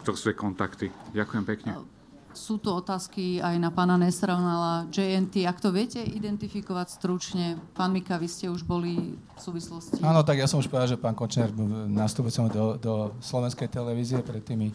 kto 0.06 0.14
sú 0.14 0.30
tie 0.30 0.38
kontakty. 0.38 0.86
Ďakujem 1.10 1.44
pekne. 1.50 2.01
Sú 2.32 2.56
tu 2.56 2.72
otázky 2.72 3.44
aj 3.44 3.60
na 3.60 3.68
pána 3.68 4.00
Nesravnala 4.00 4.88
JNT. 4.88 5.44
Ak 5.44 5.60
to 5.60 5.68
viete 5.68 6.00
identifikovať 6.00 6.88
stručne, 6.88 7.60
pán 7.76 7.92
Mika, 7.92 8.16
vy 8.16 8.28
ste 8.28 8.48
už 8.48 8.64
boli 8.64 9.20
v 9.20 9.40
súvislosti... 9.40 10.00
Áno, 10.00 10.24
tak 10.24 10.40
ja 10.40 10.48
som 10.48 10.56
už 10.56 10.72
povedal, 10.72 10.96
že 10.96 11.00
pán 11.00 11.12
Kočner 11.12 11.52
nastúpil 11.92 12.32
som 12.32 12.48
do, 12.48 12.80
do 12.80 13.12
slovenskej 13.20 13.68
televízie 13.68 14.24
pred 14.24 14.40
tými 14.40 14.72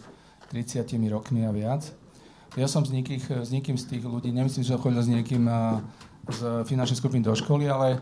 30 0.53 0.85
rokmi 1.09 1.43
a 1.43 1.51
viac. 1.51 1.89
Ja 2.55 2.69
som 2.69 2.85
z, 2.85 2.93
nikých, 2.93 3.43
s 3.43 3.49
nikým 3.49 3.75
z 3.75 3.85
tých 3.97 4.03
ľudí, 4.05 4.29
nemyslím, 4.29 4.63
že 4.63 4.79
chodil 4.79 5.01
s 5.01 5.09
niekým 5.09 5.45
z 6.29 6.39
finančnej 6.65 6.97
skupiny 6.97 7.25
do 7.25 7.33
školy, 7.33 7.69
ale 7.69 8.01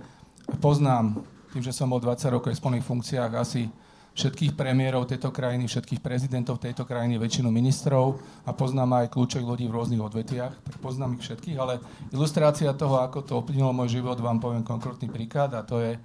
poznám, 0.59 1.23
tým, 1.55 1.63
že 1.63 1.71
som 1.71 1.87
bol 1.87 2.03
20 2.03 2.35
rokov 2.35 2.51
v 2.51 2.59
spolných 2.59 2.85
funkciách, 2.85 3.31
asi 3.39 3.71
všetkých 4.15 4.55
premiérov 4.55 5.03
tejto 5.03 5.27
krajiny, 5.27 5.67
všetkých 5.67 5.99
prezidentov 5.99 6.63
tejto 6.63 6.87
krajiny, 6.87 7.19
väčšinu 7.19 7.51
ministrov 7.51 8.15
a 8.47 8.55
poznám 8.55 9.03
aj 9.03 9.11
kľúčových 9.11 9.49
ľudí 9.51 9.65
v 9.67 9.75
rôznych 9.75 9.99
odvetviach, 9.99 10.53
tak 10.55 10.75
poznám 10.79 11.19
ich 11.19 11.27
všetkých, 11.27 11.59
ale 11.59 11.83
ilustrácia 12.15 12.71
toho, 12.71 13.03
ako 13.03 13.27
to 13.27 13.35
ovplyvnilo 13.43 13.75
môj 13.75 13.99
život, 13.99 14.15
vám 14.23 14.39
poviem 14.39 14.63
konkrétny 14.63 15.11
príklad 15.11 15.51
a 15.51 15.67
to 15.67 15.83
je 15.83 15.99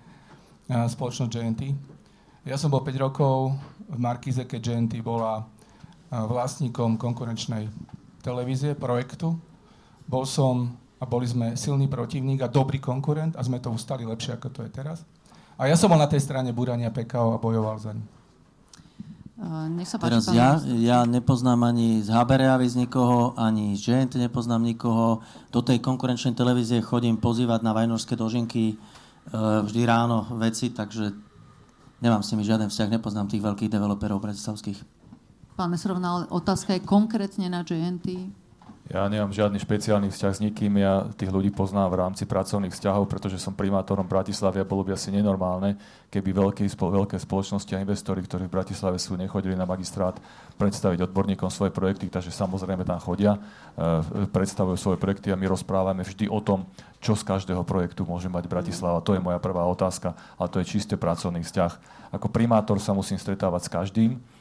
spoločnosť 0.66 1.30
JNT. 1.30 1.62
Ja 2.50 2.58
som 2.58 2.74
bol 2.74 2.82
5 2.82 2.98
rokov 2.98 3.54
v 3.86 3.98
Markize, 4.02 4.42
keď 4.42 4.74
JNT 4.74 5.06
bola 5.06 5.46
vlastníkom 6.10 6.98
konkurenčnej 6.98 7.70
televízie, 8.26 8.74
projektu. 8.74 9.38
Bol 10.10 10.26
som 10.26 10.74
a 10.98 11.06
boli 11.06 11.30
sme 11.30 11.54
silný 11.54 11.86
protivník 11.86 12.42
a 12.42 12.50
dobrý 12.50 12.82
konkurent 12.82 13.38
a 13.38 13.46
sme 13.46 13.62
to 13.62 13.70
ustali 13.70 14.02
lepšie, 14.02 14.34
ako 14.34 14.48
to 14.50 14.60
je 14.66 14.70
teraz. 14.74 15.06
A 15.60 15.68
ja 15.68 15.76
som 15.76 15.92
bol 15.92 16.00
na 16.00 16.08
tej 16.08 16.24
strane 16.24 16.56
Burania 16.56 16.88
PKO 16.88 17.36
a 17.36 17.38
bojoval 17.38 17.76
za. 17.76 17.92
Uh, 17.92 19.68
nech 19.68 19.84
sa 19.84 20.00
páči, 20.00 20.08
Teraz 20.08 20.24
ja, 20.32 20.56
ja 20.64 21.04
nepoznám 21.04 21.68
ani 21.68 22.00
z 22.00 22.08
Habereavy 22.08 22.64
z 22.64 22.80
nikoho, 22.80 23.36
ani 23.36 23.76
z 23.76 23.92
GNT 23.92 24.16
nepoznám 24.24 24.64
nikoho. 24.64 25.20
Do 25.52 25.60
tej 25.60 25.84
konkurenčnej 25.84 26.32
televízie 26.32 26.80
chodím 26.80 27.20
pozývať 27.20 27.60
na 27.60 27.76
vajnorské 27.76 28.16
dožinky 28.16 28.76
uh, 28.76 29.60
vždy 29.68 29.84
ráno 29.84 30.24
veci, 30.40 30.72
takže 30.72 31.12
nemám 32.00 32.24
s 32.24 32.32
nimi 32.32 32.44
žiaden 32.44 32.72
vzťah, 32.72 32.96
nepoznám 32.96 33.28
tých 33.28 33.44
veľkých 33.44 33.68
developerov 33.68 34.24
bratislavských. 34.24 34.80
Pán 35.60 35.76
Mesrovna, 35.76 36.24
otázka 36.32 36.72
je 36.72 36.80
konkrétne 36.80 37.52
na 37.52 37.60
GNT. 37.60 38.32
Ja 38.90 39.06
nemám 39.06 39.30
žiadny 39.30 39.62
špeciálny 39.62 40.10
vzťah 40.10 40.32
s 40.34 40.42
nikým, 40.42 40.82
ja 40.82 41.06
tých 41.14 41.30
ľudí 41.30 41.54
poznám 41.54 41.94
v 41.94 42.00
rámci 42.02 42.26
pracovných 42.26 42.74
vzťahov, 42.74 43.06
pretože 43.06 43.38
som 43.38 43.54
primátorom 43.54 44.02
Bratislavy 44.02 44.58
a 44.58 44.66
bolo 44.66 44.82
by 44.82 44.98
asi 44.98 45.14
nenormálne, 45.14 45.78
keby 46.10 46.34
veľké, 46.34 46.66
veľké 46.66 47.14
spoločnosti 47.22 47.70
a 47.70 47.78
investori, 47.86 48.18
ktorí 48.18 48.50
v 48.50 48.54
Bratislave 48.58 48.98
sú, 48.98 49.14
nechodili 49.14 49.54
na 49.54 49.62
magistrát 49.62 50.18
predstaviť 50.58 51.06
odborníkom 51.06 51.54
svoje 51.54 51.70
projekty, 51.70 52.10
takže 52.10 52.34
samozrejme 52.34 52.82
tam 52.82 52.98
chodia, 52.98 53.38
e, 53.78 54.26
predstavujú 54.26 54.74
svoje 54.74 54.98
projekty 54.98 55.30
a 55.30 55.38
my 55.38 55.46
rozprávame 55.46 56.02
vždy 56.02 56.26
o 56.26 56.42
tom, 56.42 56.66
čo 56.98 57.14
z 57.14 57.22
každého 57.22 57.62
projektu 57.62 58.02
môže 58.02 58.26
mať 58.26 58.50
Bratislava. 58.50 59.06
To 59.06 59.14
je 59.14 59.22
moja 59.22 59.38
prvá 59.38 59.70
otázka, 59.70 60.18
ale 60.34 60.50
to 60.50 60.58
je 60.58 60.66
čiste 60.66 60.98
pracovný 60.98 61.46
vzťah. 61.46 61.72
Ako 62.10 62.26
primátor 62.26 62.82
sa 62.82 62.90
musím 62.90 63.22
stretávať 63.22 63.70
s 63.70 63.70
každým, 63.70 64.18
a 64.18 64.39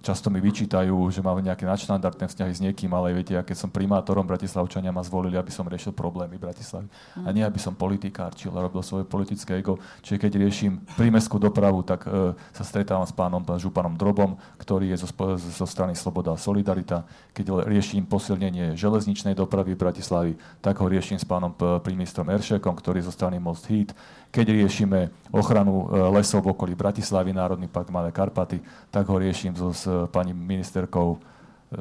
často 0.00 0.32
mi 0.32 0.40
vyčítajú, 0.40 0.96
že 1.12 1.20
mám 1.20 1.36
nejaké 1.36 1.68
nadštandardné 1.68 2.32
vzťahy 2.32 2.52
s 2.56 2.64
niekým, 2.64 2.88
ale 2.96 3.12
viete, 3.12 3.36
ja 3.36 3.44
keď 3.44 3.56
som 3.60 3.68
primátorom 3.68 4.24
Bratislavčania 4.24 4.88
ma 4.88 5.04
zvolili, 5.04 5.36
aby 5.36 5.52
som 5.52 5.68
riešil 5.68 5.92
problémy 5.92 6.40
Bratislavy. 6.40 6.88
A 7.20 7.28
nie, 7.28 7.44
aby 7.44 7.60
som 7.60 7.76
politikárčil 7.76 8.48
a 8.56 8.64
robil 8.64 8.80
svoje 8.80 9.04
politické 9.04 9.60
ego. 9.60 9.76
Čiže 10.00 10.16
keď 10.16 10.32
riešim 10.40 10.80
prímeskú 10.96 11.36
dopravu, 11.36 11.84
tak 11.84 12.08
e, 12.08 12.32
sa 12.56 12.64
stretávam 12.64 13.04
s 13.04 13.12
pánom 13.12 13.44
Županom 13.44 14.00
Drobom, 14.00 14.40
ktorý 14.56 14.96
je 14.96 15.04
zo, 15.04 15.08
zo 15.36 15.66
strany 15.68 15.92
Sloboda 15.92 16.32
a 16.32 16.40
Solidarita. 16.40 17.04
Keď 17.36 17.68
riešim 17.68 18.08
posilnenie 18.08 18.80
železničnej 18.80 19.36
dopravy 19.36 19.76
Bratislavy, 19.76 20.40
tak 20.64 20.80
ho 20.80 20.88
riešim 20.88 21.20
s 21.20 21.28
pánom 21.28 21.52
prímistrom 21.84 22.32
Eršekom, 22.32 22.72
ktorý 22.80 23.04
je 23.04 23.12
zo 23.12 23.14
strany 23.14 23.36
Most 23.36 23.68
Heat 23.68 23.92
keď 24.30 24.46
riešime 24.54 25.10
ochranu 25.34 25.90
e, 25.90 26.06
lesov 26.14 26.46
v 26.46 26.54
okolí 26.54 26.78
Bratislavy, 26.78 27.34
Národný 27.34 27.66
park 27.66 27.90
Malé 27.90 28.14
Karpaty, 28.14 28.62
tak 28.90 29.06
ho 29.10 29.18
riešim 29.18 29.54
so, 29.58 29.74
s 29.74 29.86
pani 30.14 30.30
ministerkou 30.30 31.18
e, 31.18 31.78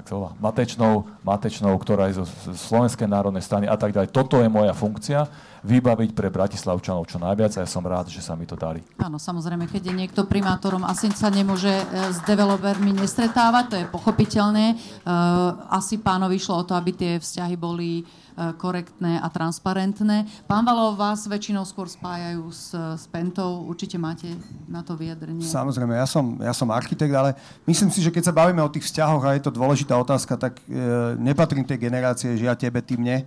jak 0.00 0.04
sa 0.08 0.14
volá, 0.16 0.30
Matečnou, 0.40 1.08
Matečnou, 1.20 1.76
ktorá 1.76 2.08
je 2.08 2.24
zo 2.24 2.26
Slovenskej 2.56 3.08
národnej 3.08 3.44
strany 3.44 3.68
a 3.68 3.76
tak 3.76 3.92
ďalej. 3.92 4.08
Toto 4.12 4.40
je 4.40 4.48
moja 4.48 4.72
funkcia, 4.72 5.28
vybaviť 5.64 6.10
pre 6.14 6.28
Bratislavčanov 6.28 7.08
čo 7.08 7.18
najviac 7.18 7.58
a 7.58 7.62
ja 7.64 7.68
som 7.68 7.82
rád, 7.82 8.10
že 8.10 8.22
sa 8.22 8.38
mi 8.38 8.44
to 8.44 8.54
darí. 8.54 8.82
Áno, 8.98 9.16
samozrejme, 9.16 9.66
keď 9.66 9.90
je 9.90 9.94
niekto 9.94 10.26
primátorom, 10.26 10.84
asi 10.86 11.10
sa 11.14 11.30
nemôže 11.30 11.70
e, 11.70 11.84
s 12.12 12.18
developermi 12.26 12.94
nestretávať, 12.94 13.64
to 13.68 13.76
je 13.78 13.86
pochopiteľné. 13.90 14.76
Asi 15.72 15.98
pánovi 15.98 16.38
išlo 16.38 16.62
o 16.62 16.66
to, 16.66 16.76
aby 16.76 16.90
tie 16.94 17.12
vzťahy 17.18 17.54
boli 17.58 18.04
E, 18.38 18.54
korektné 18.54 19.18
a 19.18 19.26
transparentné. 19.26 20.22
Pán 20.46 20.62
Valov, 20.62 20.94
vás 20.94 21.26
väčšinou 21.26 21.66
skôr 21.66 21.90
spájajú 21.90 22.46
s, 22.54 22.70
s 22.70 23.04
Pentou. 23.10 23.66
Určite 23.66 23.98
máte 23.98 24.30
na 24.70 24.86
to 24.86 24.94
vyjadrenie. 24.94 25.42
Samozrejme, 25.42 25.98
ja 25.98 26.06
som, 26.06 26.38
ja 26.38 26.54
som 26.54 26.70
architekt, 26.70 27.10
ale 27.10 27.34
myslím 27.66 27.90
si, 27.90 27.98
že 27.98 28.14
keď 28.14 28.30
sa 28.30 28.36
bavíme 28.38 28.62
o 28.62 28.70
tých 28.70 28.86
vzťahoch 28.86 29.26
a 29.26 29.34
je 29.34 29.42
to 29.42 29.50
dôležitá 29.50 29.98
otázka, 29.98 30.38
tak 30.38 30.62
e, 30.70 31.18
nepatrím 31.18 31.66
tej 31.66 31.82
generácie, 31.82 32.38
že 32.38 32.46
ja 32.46 32.54
tebe, 32.54 32.78
ty 32.78 32.94
mne 32.94 33.26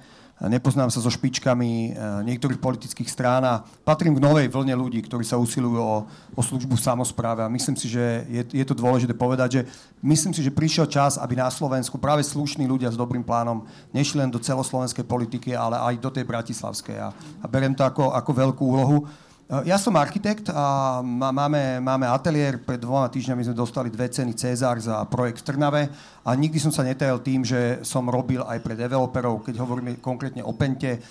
nepoznám 0.49 0.89
sa 0.89 0.97
so 0.97 1.13
špičkami 1.13 1.69
eh, 1.69 1.93
niektorých 2.25 2.57
politických 2.57 3.09
strán 3.09 3.45
a 3.45 3.61
patrím 3.85 4.17
k 4.17 4.23
novej 4.23 4.49
vlne 4.49 4.73
ľudí, 4.73 5.05
ktorí 5.05 5.21
sa 5.21 5.37
usilujú 5.37 5.77
o, 5.77 6.09
o 6.33 6.41
službu 6.41 6.73
samozpráve 6.81 7.45
a 7.45 7.51
myslím 7.53 7.77
si, 7.77 7.85
že 7.91 8.25
je, 8.25 8.41
je 8.49 8.65
to 8.65 8.73
dôležité 8.73 9.13
povedať, 9.13 9.49
že 9.51 9.61
myslím 10.01 10.33
si, 10.33 10.41
že 10.41 10.49
prišiel 10.49 10.89
čas, 10.89 11.21
aby 11.21 11.37
na 11.37 11.51
Slovensku 11.53 12.01
práve 12.01 12.25
slušní 12.25 12.65
ľudia 12.65 12.89
s 12.89 12.97
dobrým 12.97 13.21
plánom 13.21 13.69
nešli 13.93 14.23
len 14.23 14.33
do 14.33 14.41
celoslovenskej 14.41 15.05
politiky, 15.05 15.53
ale 15.53 15.77
aj 15.77 16.01
do 16.01 16.09
tej 16.09 16.25
bratislavskej 16.25 16.97
a, 16.97 17.13
a 17.13 17.45
berem 17.45 17.77
to 17.77 17.85
ako, 17.85 18.09
ako 18.15 18.31
veľkú 18.33 18.63
úlohu. 18.65 19.05
Eh, 19.51 19.67
ja 19.67 19.75
som 19.75 19.91
architekt 19.99 20.47
a 20.47 21.03
máme, 21.03 21.83
máme 21.83 22.07
ateliér. 22.07 22.63
Pred 22.63 22.87
dvoma 22.87 23.11
týždňami 23.11 23.51
sme 23.51 23.55
dostali 23.59 23.91
dve 23.91 24.07
ceny 24.07 24.31
Cezar 24.31 24.79
za 24.79 25.03
projekt 25.11 25.43
v 25.43 25.47
Trnave 25.51 25.83
a 26.23 26.31
nikdy 26.31 26.55
som 26.55 26.71
sa 26.71 26.87
netajal 26.87 27.19
tým, 27.19 27.43
že 27.43 27.83
som 27.83 28.07
robil 28.07 28.39
aj 28.47 28.63
pre 28.63 28.79
developerov. 28.79 29.43
Keď 29.43 29.59
hovoríme 29.59 29.99
konkrétne 29.99 30.39
o 30.39 30.55
Pente, 30.55 31.03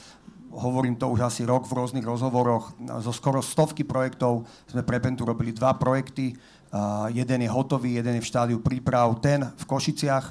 hovorím 0.56 0.96
to 0.96 1.12
už 1.12 1.20
asi 1.20 1.44
rok 1.44 1.68
v 1.68 1.84
rôznych 1.84 2.02
rozhovoroch. 2.02 2.72
Zo 3.04 3.12
skoro 3.12 3.44
stovky 3.44 3.84
projektov 3.84 4.48
sme 4.64 4.88
pre 4.88 5.04
Pentu 5.04 5.28
robili 5.28 5.52
dva 5.52 5.76
projekty. 5.76 6.32
Uh, 6.70 7.10
jeden 7.10 7.42
je 7.42 7.50
hotový, 7.50 7.98
jeden 7.98 8.18
je 8.18 8.22
v 8.22 8.30
štádiu 8.30 8.58
príprav. 8.62 9.20
Ten 9.22 9.42
v 9.42 9.64
Košiciach 9.68 10.26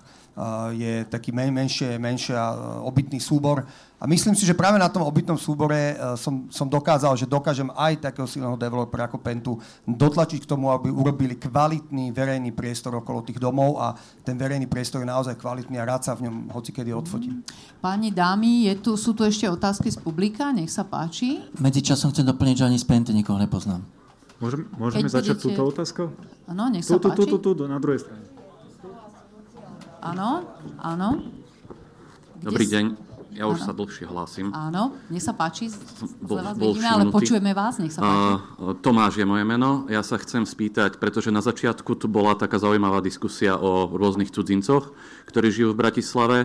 je 0.72 1.04
taký 1.12 1.36
men, 1.36 1.52
menšie, 1.52 2.00
menšia 2.00 2.40
uh, 2.40 2.88
obytný 2.88 3.20
súbor 3.20 3.68
a 4.00 4.08
myslím 4.08 4.32
si, 4.32 4.48
že 4.48 4.56
práve 4.56 4.80
na 4.80 4.88
tom 4.88 5.04
obytnom 5.04 5.36
súbore 5.36 6.00
uh, 6.00 6.16
som, 6.16 6.48
som 6.48 6.64
dokázal, 6.64 7.20
že 7.20 7.28
dokážem 7.28 7.68
aj 7.76 8.08
takého 8.08 8.24
silného 8.24 8.56
developera 8.56 9.12
ako 9.12 9.20
Pentu 9.20 9.60
dotlačiť 9.84 10.48
k 10.48 10.50
tomu, 10.50 10.72
aby 10.72 10.88
urobili 10.88 11.36
kvalitný 11.36 12.16
verejný 12.16 12.56
priestor 12.56 12.96
okolo 12.96 13.20
tých 13.26 13.36
domov 13.36 13.84
a 13.84 13.98
ten 14.24 14.40
verejný 14.40 14.72
priestor 14.72 15.04
je 15.04 15.12
naozaj 15.12 15.36
kvalitný 15.36 15.76
a 15.76 15.84
rád 15.84 16.08
sa 16.08 16.16
v 16.16 16.32
ňom 16.32 16.56
hoci 16.56 16.72
kedy 16.72 16.96
odfotím. 16.96 17.44
Páni 17.84 18.16
dámy, 18.16 18.72
je 18.72 18.74
tu, 18.80 18.92
sú 18.96 19.12
tu 19.12 19.28
ešte 19.28 19.44
otázky 19.44 19.92
z 19.92 20.00
publika, 20.00 20.56
nech 20.56 20.72
sa 20.72 20.88
páči. 20.88 21.44
Medzičasom 21.60 22.16
chcem 22.16 22.24
doplniť, 22.24 22.56
že 22.64 22.66
ani 22.70 22.80
z 22.80 22.88
Penty 22.88 23.12
nikoho 23.12 23.36
nepoznám. 23.36 23.84
Môžeme, 24.40 24.72
môžeme 24.80 25.12
začať 25.12 25.36
budete... 25.36 25.46
túto 25.52 25.62
otázkou? 25.68 26.06
Áno, 26.48 26.72
nech 26.72 26.88
sa 26.88 26.96
tu, 26.96 27.12
páči. 27.12 27.20
Tu, 27.20 27.24
tu, 27.28 27.38
tu, 27.44 27.50
tu, 27.60 27.64
na 27.68 27.76
druhej 27.76 28.08
strane. 28.08 28.24
Áno, 30.00 30.48
áno. 30.80 31.20
Dobrý 32.40 32.64
deň. 32.64 33.12
Ja 33.36 33.46
už 33.52 33.62
ano. 33.62 33.68
sa 33.68 33.74
dlhšie 33.76 34.06
hlásim. 34.08 34.48
Áno, 34.56 34.96
nech 35.12 35.22
sa 35.22 35.36
páči, 35.36 35.70
bol, 36.24 36.42
vás 36.42 36.56
bol 36.58 36.74
vidíme, 36.74 36.88
ale 36.88 37.04
počujeme 37.12 37.52
vás, 37.52 37.78
nech 37.78 37.94
sa 37.94 38.02
páči. 38.02 38.16
Uh, 38.58 38.74
Tomáš 38.80 39.20
je 39.20 39.28
moje 39.28 39.44
meno. 39.44 39.86
Ja 39.92 40.02
sa 40.02 40.18
chcem 40.18 40.48
spýtať, 40.48 40.98
pretože 40.98 41.30
na 41.30 41.44
začiatku 41.44 42.00
tu 42.00 42.08
bola 42.08 42.34
taká 42.34 42.58
zaujímavá 42.58 43.04
diskusia 43.04 43.60
o 43.60 43.92
rôznych 43.92 44.32
cudzincoch, 44.32 44.96
ktorí 45.30 45.52
žijú 45.52 45.76
v 45.76 45.80
Bratislave 45.84 46.38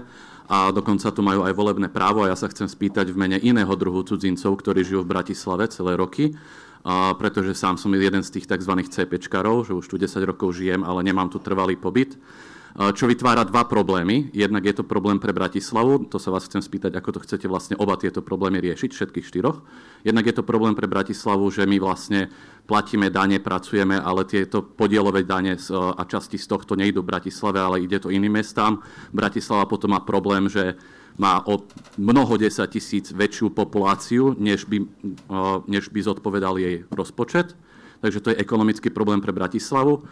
a 0.50 0.74
dokonca 0.74 1.08
tu 1.14 1.24
majú 1.24 1.46
aj 1.46 1.54
volebné 1.56 1.88
právo 1.88 2.26
a 2.26 2.34
ja 2.34 2.36
sa 2.36 2.50
chcem 2.50 2.68
spýtať 2.68 3.14
v 3.14 3.16
mene 3.16 3.38
iného 3.40 3.70
druhu 3.78 4.04
cudzincov, 4.04 4.60
ktorí 4.60 4.84
žijú 4.84 5.06
v 5.06 5.10
Bratislave 5.14 5.70
celé 5.72 5.96
roky, 5.96 6.36
a 6.84 7.16
pretože 7.16 7.56
sám 7.56 7.80
som 7.80 7.88
jeden 7.96 8.20
z 8.20 8.28
tých 8.28 8.50
tzv. 8.50 8.76
CPčkarov, 8.76 9.64
že 9.64 9.72
už 9.72 9.88
tu 9.88 9.96
10 9.96 10.20
rokov 10.28 10.52
žijem, 10.52 10.84
ale 10.84 11.00
nemám 11.00 11.32
tu 11.32 11.40
trvalý 11.40 11.80
pobyt 11.80 12.20
čo 12.74 13.06
vytvára 13.06 13.46
dva 13.46 13.70
problémy. 13.70 14.34
Jednak 14.34 14.66
je 14.66 14.74
to 14.74 14.82
problém 14.82 15.22
pre 15.22 15.30
Bratislavu, 15.30 16.10
to 16.10 16.18
sa 16.18 16.34
vás 16.34 16.50
chcem 16.50 16.58
spýtať, 16.58 16.98
ako 16.98 17.14
to 17.14 17.20
chcete 17.22 17.46
vlastne 17.46 17.78
oba 17.78 17.94
tieto 17.94 18.18
problémy 18.18 18.58
riešiť, 18.58 18.90
všetkých 18.90 19.26
štyroch. 19.30 19.62
Jednak 20.02 20.26
je 20.26 20.34
to 20.34 20.42
problém 20.42 20.74
pre 20.74 20.90
Bratislavu, 20.90 21.46
že 21.54 21.70
my 21.70 21.78
vlastne 21.78 22.34
platíme 22.66 23.14
dane, 23.14 23.38
pracujeme, 23.38 23.94
ale 24.02 24.26
tieto 24.26 24.66
podielové 24.66 25.22
dane 25.22 25.54
a 25.70 26.02
časti 26.02 26.34
z 26.34 26.50
tohto 26.50 26.74
nejdú 26.74 27.06
v 27.06 27.14
Bratislave, 27.14 27.62
ale 27.62 27.86
ide 27.86 28.02
to 28.02 28.10
iným 28.10 28.42
mestám. 28.42 28.82
Bratislava 29.14 29.70
potom 29.70 29.94
má 29.94 30.02
problém, 30.02 30.50
že 30.50 30.74
má 31.14 31.46
o 31.46 31.62
mnoho 31.94 32.34
desať 32.34 32.82
tisíc 32.82 33.14
väčšiu 33.14 33.54
populáciu, 33.54 34.34
než 34.34 34.66
by, 34.66 34.82
než 35.70 35.94
by 35.94 36.00
zodpovedal 36.02 36.58
jej 36.58 36.82
rozpočet. 36.90 37.54
Takže 38.02 38.18
to 38.20 38.28
je 38.34 38.42
ekonomický 38.42 38.90
problém 38.90 39.22
pre 39.22 39.30
Bratislavu 39.30 40.02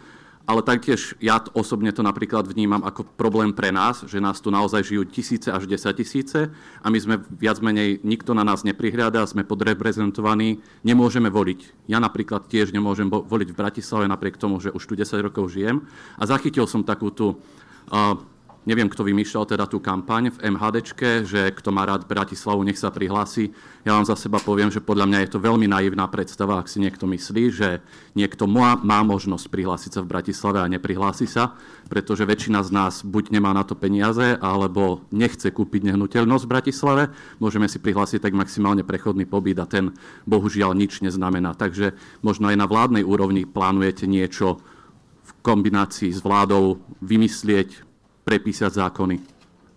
ale 0.43 0.59
taktiež 0.59 1.15
ja 1.23 1.39
osobne 1.55 1.95
to 1.95 2.03
napríklad 2.03 2.43
vnímam 2.43 2.83
ako 2.83 3.07
problém 3.15 3.55
pre 3.55 3.71
nás, 3.71 4.03
že 4.03 4.19
nás 4.19 4.43
tu 4.43 4.51
naozaj 4.51 4.83
žijú 4.83 5.07
tisíce 5.07 5.47
až 5.47 5.71
desať 5.71 6.03
tisíce 6.03 6.51
a 6.83 6.87
my 6.91 6.99
sme 6.99 7.15
viac 7.31 7.63
menej, 7.63 8.03
nikto 8.03 8.35
na 8.35 8.43
nás 8.43 8.67
neprihľada, 8.67 9.23
sme 9.23 9.47
podreprezentovaní, 9.47 10.59
nemôžeme 10.83 11.31
voliť. 11.31 11.87
Ja 11.87 12.03
napríklad 12.03 12.51
tiež 12.51 12.75
nemôžem 12.75 13.07
voliť 13.07 13.55
v 13.55 13.59
Bratislave 13.59 14.05
napriek 14.11 14.35
tomu, 14.35 14.59
že 14.59 14.75
už 14.75 14.83
tu 14.83 14.99
10 14.99 15.15
rokov 15.23 15.55
žijem 15.55 15.87
a 16.19 16.27
zachytil 16.27 16.67
som 16.67 16.83
takú 16.83 17.07
tú 17.07 17.39
uh, 17.87 18.19
neviem, 18.63 18.87
kto 18.87 19.03
vymýšľal 19.03 19.43
teda 19.47 19.65
tú 19.67 19.83
kampaň 19.83 20.31
v 20.31 20.55
MHDčke, 20.55 21.27
že 21.27 21.51
kto 21.51 21.69
má 21.75 21.83
rád 21.83 22.07
Bratislavu, 22.07 22.63
nech 22.63 22.79
sa 22.79 22.91
prihlási. 22.91 23.51
Ja 23.83 23.99
vám 23.99 24.07
za 24.07 24.15
seba 24.15 24.39
poviem, 24.39 24.71
že 24.71 24.79
podľa 24.79 25.07
mňa 25.11 25.19
je 25.23 25.29
to 25.35 25.43
veľmi 25.43 25.67
naivná 25.67 26.07
predstava, 26.07 26.59
ak 26.59 26.71
si 26.71 26.79
niekto 26.79 27.03
myslí, 27.03 27.43
že 27.51 27.83
niekto 28.15 28.47
má, 28.47 28.79
má 28.79 29.03
možnosť 29.03 29.51
prihlásiť 29.51 29.91
sa 29.99 30.01
v 30.01 30.11
Bratislave 30.11 30.63
a 30.63 30.71
neprihlási 30.71 31.27
sa, 31.27 31.59
pretože 31.91 32.23
väčšina 32.23 32.63
z 32.63 32.71
nás 32.71 33.03
buď 33.03 33.35
nemá 33.35 33.51
na 33.51 33.67
to 33.67 33.75
peniaze, 33.75 34.39
alebo 34.39 35.03
nechce 35.11 35.51
kúpiť 35.51 35.91
nehnuteľnosť 35.91 36.43
v 36.47 36.53
Bratislave. 36.53 37.03
Môžeme 37.43 37.67
si 37.67 37.83
prihlásiť 37.83 38.23
tak 38.23 38.33
maximálne 38.33 38.87
prechodný 38.87 39.27
pobyt 39.27 39.59
a 39.59 39.67
ten 39.67 39.91
bohužiaľ 40.23 40.71
nič 40.71 41.03
neznamená. 41.03 41.51
Takže 41.59 41.93
možno 42.23 42.47
aj 42.47 42.55
na 42.55 42.67
vládnej 42.67 43.03
úrovni 43.03 43.43
plánujete 43.43 44.07
niečo 44.07 44.63
v 45.23 45.31
kombinácii 45.43 46.11
s 46.15 46.23
vládou 46.23 46.79
vymyslieť, 47.03 47.92
prepísať 48.23 48.79
zákony, 48.79 49.15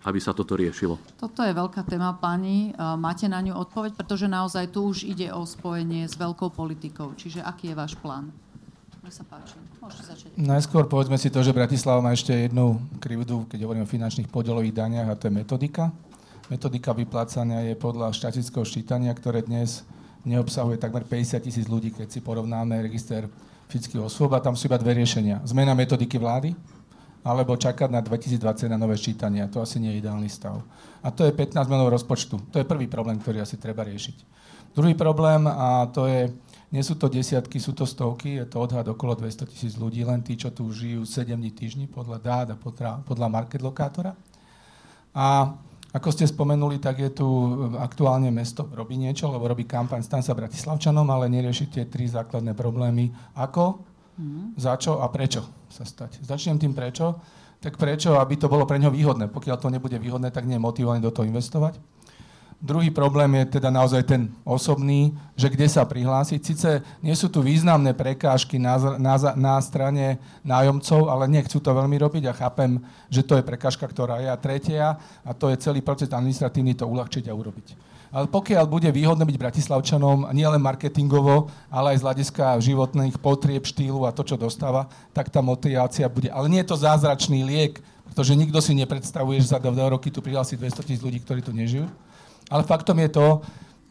aby 0.07 0.19
sa 0.23 0.31
toto 0.31 0.55
riešilo? 0.55 0.95
Toto 1.19 1.43
je 1.43 1.51
veľká 1.51 1.83
téma, 1.83 2.15
pani. 2.15 2.71
Máte 2.79 3.27
na 3.27 3.43
ňu 3.43 3.59
odpoveď, 3.59 3.99
pretože 3.99 4.27
naozaj 4.31 4.71
tu 4.71 4.87
už 4.87 5.03
ide 5.03 5.29
o 5.35 5.43
spojenie 5.43 6.07
s 6.07 6.15
veľkou 6.15 6.55
politikou. 6.55 7.11
Čiže 7.13 7.43
aký 7.43 7.71
je 7.71 7.75
váš 7.75 7.93
plán? 7.99 8.31
Nech 9.03 9.15
sa 9.15 9.23
páči. 9.27 9.55
Môžete 9.79 10.03
začať. 10.03 10.29
Najskôr 10.35 10.87
povedzme 10.87 11.15
si 11.15 11.31
to, 11.31 11.39
že 11.39 11.55
Bratislava 11.55 12.03
má 12.03 12.11
ešte 12.11 12.35
jednu 12.35 12.79
krivdu, 12.99 13.47
keď 13.47 13.63
hovoríme 13.63 13.87
o 13.87 13.89
finančných 13.89 14.27
podielových 14.27 14.75
daniach, 14.75 15.07
a 15.11 15.15
to 15.15 15.31
je 15.31 15.33
metodika. 15.35 15.91
Metodika 16.47 16.91
vyplácania 16.91 17.67
je 17.67 17.75
podľa 17.75 18.11
štatického 18.15 18.63
ščítania, 18.63 19.11
ktoré 19.15 19.43
dnes 19.43 19.87
neobsahuje 20.27 20.75
takmer 20.79 21.07
50 21.07 21.39
tisíc 21.39 21.67
ľudí, 21.71 21.95
keď 21.95 22.07
si 22.11 22.19
porovnáme 22.19 22.83
register 22.83 23.31
fyzických 23.71 24.03
osôb 24.03 24.31
a 24.35 24.43
tam 24.43 24.55
sú 24.55 24.67
iba 24.67 24.79
dve 24.79 24.95
riešenia. 24.95 25.43
Zmena 25.47 25.71
metodiky 25.71 26.19
vlády, 26.19 26.51
alebo 27.27 27.59
čakať 27.59 27.91
na 27.91 27.99
2020 27.99 28.71
na 28.71 28.79
nové 28.79 28.95
ščítania. 28.95 29.51
To 29.51 29.59
asi 29.59 29.83
nie 29.83 29.91
je 29.91 29.99
ideálny 29.99 30.31
stav. 30.31 30.63
A 31.03 31.11
to 31.11 31.27
je 31.27 31.35
15 31.35 31.67
miliónov 31.67 31.99
rozpočtu. 31.99 32.39
To 32.55 32.55
je 32.55 32.63
prvý 32.63 32.87
problém, 32.87 33.19
ktorý 33.19 33.43
asi 33.43 33.59
treba 33.59 33.83
riešiť. 33.83 34.39
Druhý 34.71 34.95
problém, 34.95 35.43
a 35.43 35.91
to 35.91 36.07
je, 36.07 36.31
nie 36.71 36.83
sú 36.85 36.95
to 36.95 37.11
desiatky, 37.11 37.59
sú 37.59 37.75
to 37.75 37.83
stovky, 37.83 38.39
je 38.39 38.45
to 38.47 38.61
odhad 38.63 38.87
okolo 38.87 39.17
200 39.17 39.49
tisíc 39.49 39.73
ľudí, 39.75 40.07
len 40.07 40.23
tí, 40.23 40.37
čo 40.39 40.53
tu 40.53 40.69
žijú 40.71 41.03
7 41.03 41.35
dní 41.35 41.51
týždni 41.51 41.85
podľa 41.89 42.17
dát 42.21 42.47
a 42.53 42.55
podľa, 42.55 43.01
podľa 43.03 43.27
market 43.27 43.59
lokátora. 43.59 44.13
A 45.17 45.57
ako 45.97 46.13
ste 46.13 46.29
spomenuli, 46.29 46.77
tak 46.77 47.01
je 47.01 47.09
tu 47.09 47.27
aktuálne 47.81 48.29
mesto 48.29 48.69
robí 48.69 49.01
niečo, 49.01 49.33
lebo 49.33 49.49
robí 49.49 49.65
kampaň 49.65 50.05
Stan 50.05 50.21
sa 50.21 50.37
Bratislavčanom, 50.37 51.09
ale 51.09 51.25
nerieši 51.25 51.73
tie 51.73 51.89
tri 51.89 52.05
základné 52.05 52.53
problémy. 52.53 53.09
Ako, 53.33 53.81
mm. 54.17 54.57
za 54.57 54.75
čo 54.75 54.99
a 54.99 55.07
prečo 55.07 55.45
sa 55.69 55.85
stať. 55.85 56.21
Začnem 56.25 56.57
tým 56.59 56.73
prečo. 56.73 57.17
Tak 57.57 57.73
prečo, 57.73 58.13
aby 58.21 58.37
to 58.37 58.45
bolo 58.45 58.69
pre 58.69 58.77
neho 58.77 58.93
výhodné. 58.93 59.33
Pokiaľ 59.33 59.57
to 59.57 59.73
nebude 59.73 59.97
výhodné, 59.97 60.29
tak 60.29 60.45
nie 60.45 60.61
je 60.61 60.65
motivovaný 60.65 61.01
do 61.01 61.09
toho 61.09 61.25
investovať. 61.25 61.81
Druhý 62.57 62.89
problém 62.89 63.29
je 63.37 63.61
teda 63.61 63.69
naozaj 63.69 64.01
ten 64.01 64.33
osobný, 64.41 65.13
že 65.37 65.45
kde 65.45 65.69
sa 65.69 65.85
prihlásiť. 65.85 66.41
Sice 66.41 66.81
nie 67.05 67.13
sú 67.13 67.29
tu 67.29 67.45
významné 67.45 67.93
prekážky 67.93 68.57
na, 68.57 68.97
na, 68.97 69.13
na 69.37 69.61
strane 69.61 70.17
nájomcov, 70.41 71.05
ale 71.05 71.29
nechcú 71.29 71.61
to 71.61 71.69
veľmi 71.69 72.01
robiť 72.01 72.23
a 72.25 72.33
chápem, 72.33 72.81
že 73.13 73.21
to 73.21 73.37
je 73.37 73.45
prekážka, 73.45 73.85
ktorá 73.85 74.25
je. 74.25 74.29
A 74.33 74.41
tretia, 74.41 74.97
a 75.21 75.31
to 75.37 75.53
je 75.53 75.61
celý 75.61 75.85
proces 75.85 76.09
administratívny, 76.09 76.73
to 76.73 76.89
uľahčiť 76.89 77.29
a 77.29 77.37
urobiť. 77.37 77.86
Pokiaľ 78.11 78.65
bude 78.71 78.87
výhodné 78.87 79.27
byť 79.27 79.37
bratislavčanom 79.37 80.31
nielen 80.31 80.63
marketingovo, 80.63 81.51
ale 81.67 81.93
aj 81.93 81.97
z 81.99 82.05
hľadiska 82.07 82.45
životných 82.63 83.19
potrieb, 83.19 83.67
štýlu 83.67 84.07
a 84.07 84.15
to, 84.15 84.23
čo 84.23 84.39
dostáva, 84.39 84.87
tak 85.11 85.27
tá 85.27 85.43
motivácia 85.43 86.07
bude. 86.07 86.31
Ale 86.31 86.47
nie 86.47 86.63
je 86.63 86.71
to 86.71 86.79
zázračný 86.79 87.43
liek, 87.43 87.83
pretože 88.07 88.31
nikto 88.33 88.63
si 88.63 88.71
nepredstavuje, 88.73 89.43
že 89.43 89.51
za 89.51 89.59
dva 89.59 89.91
roky 89.91 90.07
tu 90.07 90.23
prihlási 90.23 90.55
200 90.55 90.87
tisíc 90.87 91.03
ľudí, 91.03 91.19
ktorí 91.19 91.43
tu 91.43 91.51
nežijú. 91.51 91.85
Ale 92.47 92.63
faktom 92.63 92.95
je 93.03 93.11
to, 93.11 93.27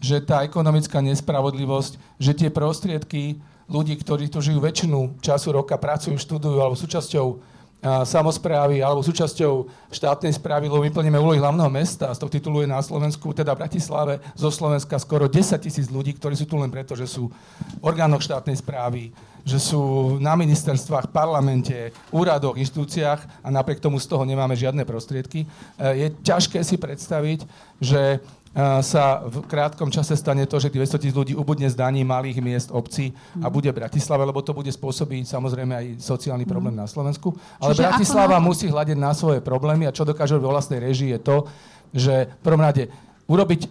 že 0.01 0.25
tá 0.25 0.45
ekonomická 0.45 1.05
nespravodlivosť, 1.05 2.21
že 2.21 2.33
tie 2.33 2.49
prostriedky 2.49 3.41
ľudí, 3.69 3.97
ktorí 4.01 4.33
tu 4.33 4.41
žijú 4.41 4.65
väčšinu 4.65 5.21
času 5.21 5.53
roka, 5.53 5.77
pracujú, 5.77 6.17
študujú 6.17 6.57
alebo 6.57 6.77
súčasťou 6.79 7.56
samozprávy 7.85 8.81
alebo 8.81 9.05
súčasťou 9.05 9.69
štátnej 9.93 10.35
správy, 10.35 10.67
lebo 10.67 10.83
my 10.83 10.91
plníme 10.91 11.19
úlohy 11.21 11.39
hlavného 11.39 11.71
mesta 11.71 12.11
z 12.11 12.19
toho 12.19 12.33
titulu 12.33 12.65
je 12.65 12.69
na 12.69 12.81
Slovensku, 12.83 13.31
teda 13.31 13.55
v 13.55 13.63
Bratislave, 13.63 14.15
zo 14.35 14.51
Slovenska 14.51 14.99
skoro 14.99 15.31
10 15.31 15.61
tisíc 15.63 15.87
ľudí, 15.93 16.17
ktorí 16.17 16.35
sú 16.35 16.49
tu 16.49 16.59
len 16.59 16.73
preto, 16.73 16.99
že 16.99 17.07
sú 17.07 17.31
v 17.31 17.85
orgánoch 17.85 18.25
štátnej 18.25 18.59
správy, 18.59 19.15
že 19.47 19.63
sú 19.63 20.17
na 20.19 20.35
ministerstvách, 20.35 21.15
parlamente, 21.15 21.95
úradoch, 22.11 22.59
inštitúciách 22.59 23.47
a 23.47 23.49
napriek 23.55 23.79
tomu 23.79 24.03
z 24.03 24.11
toho 24.11 24.27
nemáme 24.27 24.59
žiadne 24.59 24.83
prostriedky. 24.83 25.47
E, 25.47 25.47
je 25.95 26.07
ťažké 26.27 26.59
si 26.67 26.75
predstaviť, 26.75 27.47
že 27.79 28.19
sa 28.81 29.21
v 29.21 29.45
krátkom 29.45 29.93
čase 29.93 30.17
stane 30.17 30.49
to, 30.49 30.57
že 30.57 30.73
200 30.73 30.97
tisíc 30.97 31.13
ľudí 31.13 31.37
ubudne 31.37 31.69
z 31.69 31.77
daní 31.77 32.01
malých 32.09 32.41
miest, 32.41 32.73
obcí 32.73 33.13
a 33.45 33.53
bude 33.53 33.69
Bratislava, 33.69 34.25
lebo 34.25 34.41
to 34.41 34.57
bude 34.57 34.73
spôsobiť 34.73 35.29
samozrejme 35.29 35.73
aj 35.77 35.87
sociálny 36.01 36.49
problém 36.49 36.73
mm. 36.73 36.81
na 36.81 36.89
Slovensku. 36.89 37.37
Ale 37.61 37.77
Čiže 37.77 37.85
Bratislava 37.85 38.41
na... 38.41 38.45
musí 38.45 38.73
hľadiť 38.73 38.97
na 38.97 39.13
svoje 39.13 39.45
problémy 39.45 39.85
a 39.85 39.93
čo 39.93 40.09
dokáže 40.09 40.41
vo 40.41 40.57
vlastnej 40.57 40.81
režii 40.81 41.13
je 41.13 41.21
to, 41.21 41.37
že 41.93 42.33
v 42.33 42.41
prvom 42.41 42.65
rade 42.65 42.89
urobiť 43.29 43.61
e, 43.61 43.69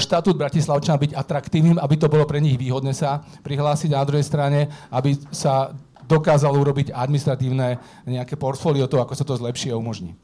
štatút 0.00 0.40
Bratislavčana 0.40 0.96
byť 0.96 1.12
atraktívnym, 1.12 1.76
aby 1.76 1.94
to 2.00 2.08
bolo 2.08 2.24
pre 2.24 2.40
nich 2.40 2.56
výhodné 2.56 2.96
sa 2.96 3.20
prihlásiť 3.44 3.92
a 3.92 4.00
na 4.00 4.08
druhej 4.08 4.24
strane, 4.24 4.72
aby 4.88 5.12
sa 5.28 5.76
dokázalo 6.08 6.56
urobiť 6.56 6.96
administratívne 6.96 7.76
nejaké 8.08 8.40
portfólio 8.40 8.88
toho, 8.88 9.04
ako 9.04 9.12
sa 9.12 9.28
to 9.28 9.36
zlepší 9.36 9.76
a 9.76 9.78
umožní. 9.78 10.16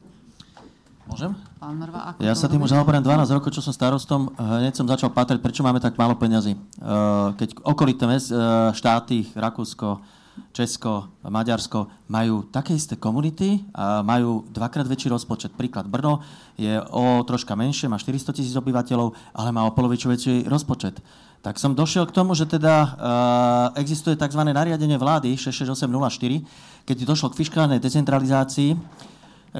Môžem? 1.09 1.33
Pán 1.57 1.73
Mrva, 1.73 2.13
ako 2.13 2.21
ja 2.21 2.37
sa 2.37 2.45
tým 2.45 2.61
už 2.61 2.69
zaoberám 2.69 3.01
12 3.01 3.33
rokov, 3.33 3.49
čo 3.49 3.65
som 3.65 3.73
starostom. 3.73 4.29
Hneď 4.37 4.77
som 4.77 4.85
začal 4.85 5.09
patrať, 5.09 5.41
prečo 5.41 5.65
máme 5.65 5.81
tak 5.81 5.97
málo 5.97 6.13
peňazí. 6.13 6.53
Eh, 6.53 7.27
keď 7.33 7.65
okolité 7.65 8.05
eh, 8.05 8.21
štáty, 8.77 9.25
Rakúsko, 9.33 10.05
Česko, 10.53 11.19
Maďarsko 11.25 12.07
majú 12.07 12.47
také 12.47 12.77
isté 12.77 12.95
komunity 12.95 13.59
a 13.75 14.05
majú 14.05 14.47
dvakrát 14.53 14.87
väčší 14.87 15.11
rozpočet. 15.11 15.51
Príklad 15.51 15.89
Brno 15.89 16.23
je 16.55 16.79
o 16.93 17.19
troška 17.27 17.59
menšie, 17.59 17.91
má 17.91 17.99
400 17.99 18.31
tisíc 18.31 18.55
obyvateľov, 18.55 19.11
ale 19.35 19.49
má 19.51 19.67
o 19.67 19.75
poloviču 19.75 20.07
väčší 20.07 20.47
rozpočet. 20.47 21.03
Tak 21.39 21.55
som 21.55 21.75
došiel 21.75 22.03
k 22.07 22.15
tomu, 22.15 22.35
že 22.35 22.47
teda 22.47 22.75
uh, 22.83 22.89
existuje 23.79 24.19
tzv. 24.19 24.43
nariadenie 24.43 24.99
vlády 24.99 25.39
66804, 25.39 26.83
keď 26.83 26.97
došlo 27.07 27.31
k 27.31 27.39
fiskálnej 27.39 27.79
decentralizácii, 27.79 28.75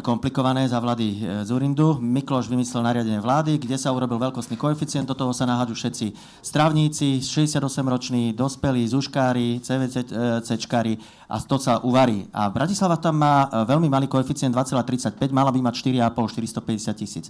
komplikované 0.01 0.69
za 0.69 0.77
vlády 0.77 1.07
e, 1.17 1.45
Zurindu. 1.45 1.97
Mikloš 1.97 2.45
vymyslel 2.45 2.85
nariadenie 2.85 3.17
vlády, 3.17 3.57
kde 3.57 3.73
sa 3.73 3.89
urobil 3.89 4.21
veľkostný 4.21 4.53
koeficient, 4.53 5.09
do 5.09 5.17
toho 5.17 5.33
sa 5.33 5.49
nahádžu 5.49 5.73
všetci 5.73 6.07
strávníci, 6.45 7.25
68-roční, 7.25 8.37
dospelí, 8.37 8.85
zuškári, 8.85 9.57
CVCčkári 9.65 11.01
a 11.29 11.37
to 11.45 11.61
sa 11.61 11.77
uvarí. 11.85 12.25
A 12.33 12.49
Bratislava 12.49 12.97
tam 12.97 13.21
má 13.21 13.45
e, 13.45 13.61
veľmi 13.69 13.85
malý 13.85 14.09
koeficient 14.09 14.49
2,35, 14.49 15.29
mala 15.29 15.53
by 15.53 15.61
mať 15.61 15.85
4,5, 15.85 16.65
450 16.65 16.97
tisíc. 16.97 17.25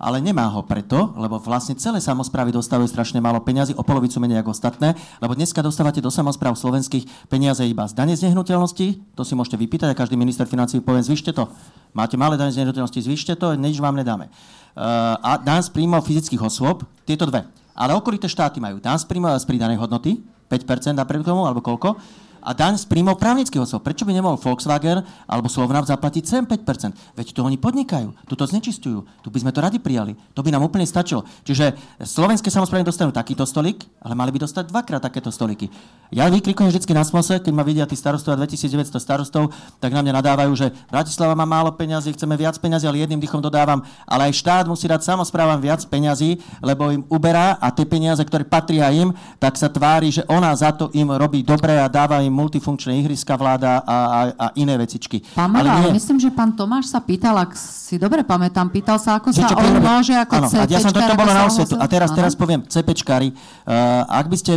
Ale 0.00 0.24
nemá 0.24 0.48
ho 0.48 0.64
preto, 0.64 1.12
lebo 1.20 1.36
vlastne 1.36 1.76
celé 1.76 2.00
samozprávy 2.00 2.48
dostávajú 2.48 2.88
strašne 2.88 3.20
málo 3.20 3.44
peňazí, 3.44 3.76
o 3.76 3.84
polovicu 3.84 4.16
menej 4.24 4.40
ako 4.40 4.56
ostatné, 4.56 4.96
lebo 5.20 5.36
dneska 5.36 5.60
dostávate 5.60 6.00
do 6.00 6.08
samozpráv 6.08 6.56
slovenských 6.56 7.28
peniaze 7.28 7.60
iba 7.68 7.84
z 7.84 7.92
dane 7.92 8.16
z 8.16 8.24
nehnuteľnosti, 8.32 9.12
to 9.12 9.22
si 9.22 9.36
môžete 9.36 9.60
vypýtať 9.60 9.92
a 9.92 10.00
každý 10.00 10.16
minister 10.16 10.48
financí 10.48 10.80
povie, 10.80 11.04
zvyšte 11.04 11.36
to. 11.36 11.44
Máte 11.92 12.16
malé 12.16 12.40
dane 12.40 12.56
z 12.56 12.64
nehnuteľnosti, 12.64 13.04
zvyšte 13.04 13.36
to, 13.36 13.52
nič 13.52 13.76
vám 13.84 14.00
nedáme. 14.00 14.32
Uh, 14.72 15.20
a 15.20 15.36
dan 15.36 15.60
z 15.60 15.68
príjmov 15.68 16.08
fyzických 16.08 16.40
osôb, 16.40 16.88
tieto 17.04 17.28
dve. 17.28 17.44
Ale 17.76 17.92
okolité 17.92 18.32
štáty 18.32 18.64
majú 18.64 18.80
dan 18.80 18.96
z 18.96 19.04
príjmov 19.04 19.36
z 19.36 19.44
pridanej 19.44 19.76
hodnoty, 19.76 20.24
5% 20.48 20.96
a 20.96 21.04
tomu, 21.04 21.44
alebo 21.44 21.60
koľko, 21.60 22.00
a 22.42 22.50
daň 22.52 22.76
z 22.76 22.90
príjmov 22.90 23.16
právnických 23.22 23.62
osôb. 23.62 23.86
Prečo 23.86 24.02
by 24.02 24.12
nemohol 24.12 24.36
Volkswagen 24.36 25.06
alebo 25.30 25.46
Slovnaft 25.46 25.88
zaplatiť 25.88 26.24
sem 26.26 26.42
5%? 26.42 27.14
Veď 27.14 27.26
to 27.30 27.46
oni 27.46 27.56
podnikajú, 27.56 28.12
tu 28.26 28.34
to 28.34 28.44
znečistujú, 28.44 29.06
tu 29.22 29.28
by 29.30 29.38
sme 29.38 29.54
to 29.54 29.62
radi 29.62 29.78
prijali. 29.78 30.18
To 30.34 30.42
by 30.42 30.50
nám 30.50 30.66
úplne 30.66 30.84
stačilo. 30.84 31.22
Čiže 31.46 31.78
slovenské 32.02 32.50
samozprávy 32.50 32.82
dostanú 32.82 33.14
takýto 33.14 33.46
stolík, 33.46 33.86
ale 34.02 34.18
mali 34.18 34.34
by 34.34 34.42
dostať 34.42 34.68
dvakrát 34.68 35.00
takéto 35.00 35.30
stoliky. 35.30 35.70
Ja 36.12 36.28
vykrikujem 36.28 36.68
vždy 36.68 36.92
na 36.92 37.06
smose, 37.06 37.40
keď 37.40 37.52
ma 37.54 37.64
vidia 37.64 37.88
tí 37.88 37.96
starostovia 37.96 38.36
2900 38.44 39.00
starostov, 39.00 39.54
tak 39.80 39.94
na 39.94 40.04
mňa 40.04 40.12
nadávajú, 40.20 40.52
že 40.58 40.66
Bratislava 40.90 41.32
má 41.32 41.48
málo 41.48 41.72
peňazí, 41.72 42.12
chceme 42.12 42.36
viac 42.36 42.58
peňazí, 42.60 42.84
ale 42.84 43.00
jedným 43.00 43.22
dýchom 43.22 43.40
dodávam, 43.40 43.80
ale 44.04 44.28
aj 44.28 44.42
štát 44.42 44.64
musí 44.68 44.84
dať 44.90 45.06
samozprávam 45.06 45.56
viac 45.62 45.80
peňazí, 45.88 46.42
lebo 46.60 46.92
im 46.92 47.06
uberá 47.08 47.56
a 47.56 47.72
tie 47.72 47.88
peniaze, 47.88 48.20
ktoré 48.20 48.44
patria 48.44 48.92
im, 48.92 49.14
tak 49.40 49.56
sa 49.56 49.72
tvári, 49.72 50.12
že 50.12 50.26
ona 50.28 50.52
za 50.52 50.72
to 50.72 50.92
im 50.92 51.08
robí 51.16 51.40
dobre 51.40 51.80
a 51.80 51.88
dáva 51.88 52.20
im 52.20 52.31
multifunkčné 52.32 52.96
ihriska 53.04 53.36
vláda 53.36 53.84
a, 53.84 53.96
a, 53.96 54.20
a 54.32 54.46
iné 54.56 54.74
vecičky. 54.80 55.20
Pán 55.36 55.52
Mara, 55.52 55.78
ale, 55.78 55.92
nie... 55.92 56.00
myslím, 56.00 56.16
že 56.16 56.32
pán 56.32 56.56
Tomáš 56.56 56.88
sa 56.88 57.04
pýtal, 57.04 57.36
ak 57.36 57.52
si 57.54 58.00
dobre 58.00 58.24
pamätám, 58.24 58.72
pýtal 58.72 58.96
sa, 58.96 59.20
ako 59.20 59.30
sa 59.30 59.52
on 59.52 59.78
môže 59.84 60.16
ako 60.16 60.34
ano, 60.40 60.48
CPčkár. 60.48 60.72
Ja 60.72 60.78
som 60.80 60.92
toto 60.96 61.12
bolo 61.12 61.32
na 61.36 61.44
osvetu. 61.44 61.76
A 61.76 61.84
teraz, 61.84 62.10
teraz 62.16 62.32
poviem, 62.32 62.64
CPčkári, 62.64 63.30
uh, 63.30 64.08
ak 64.08 64.26
by 64.32 64.36
ste... 64.40 64.52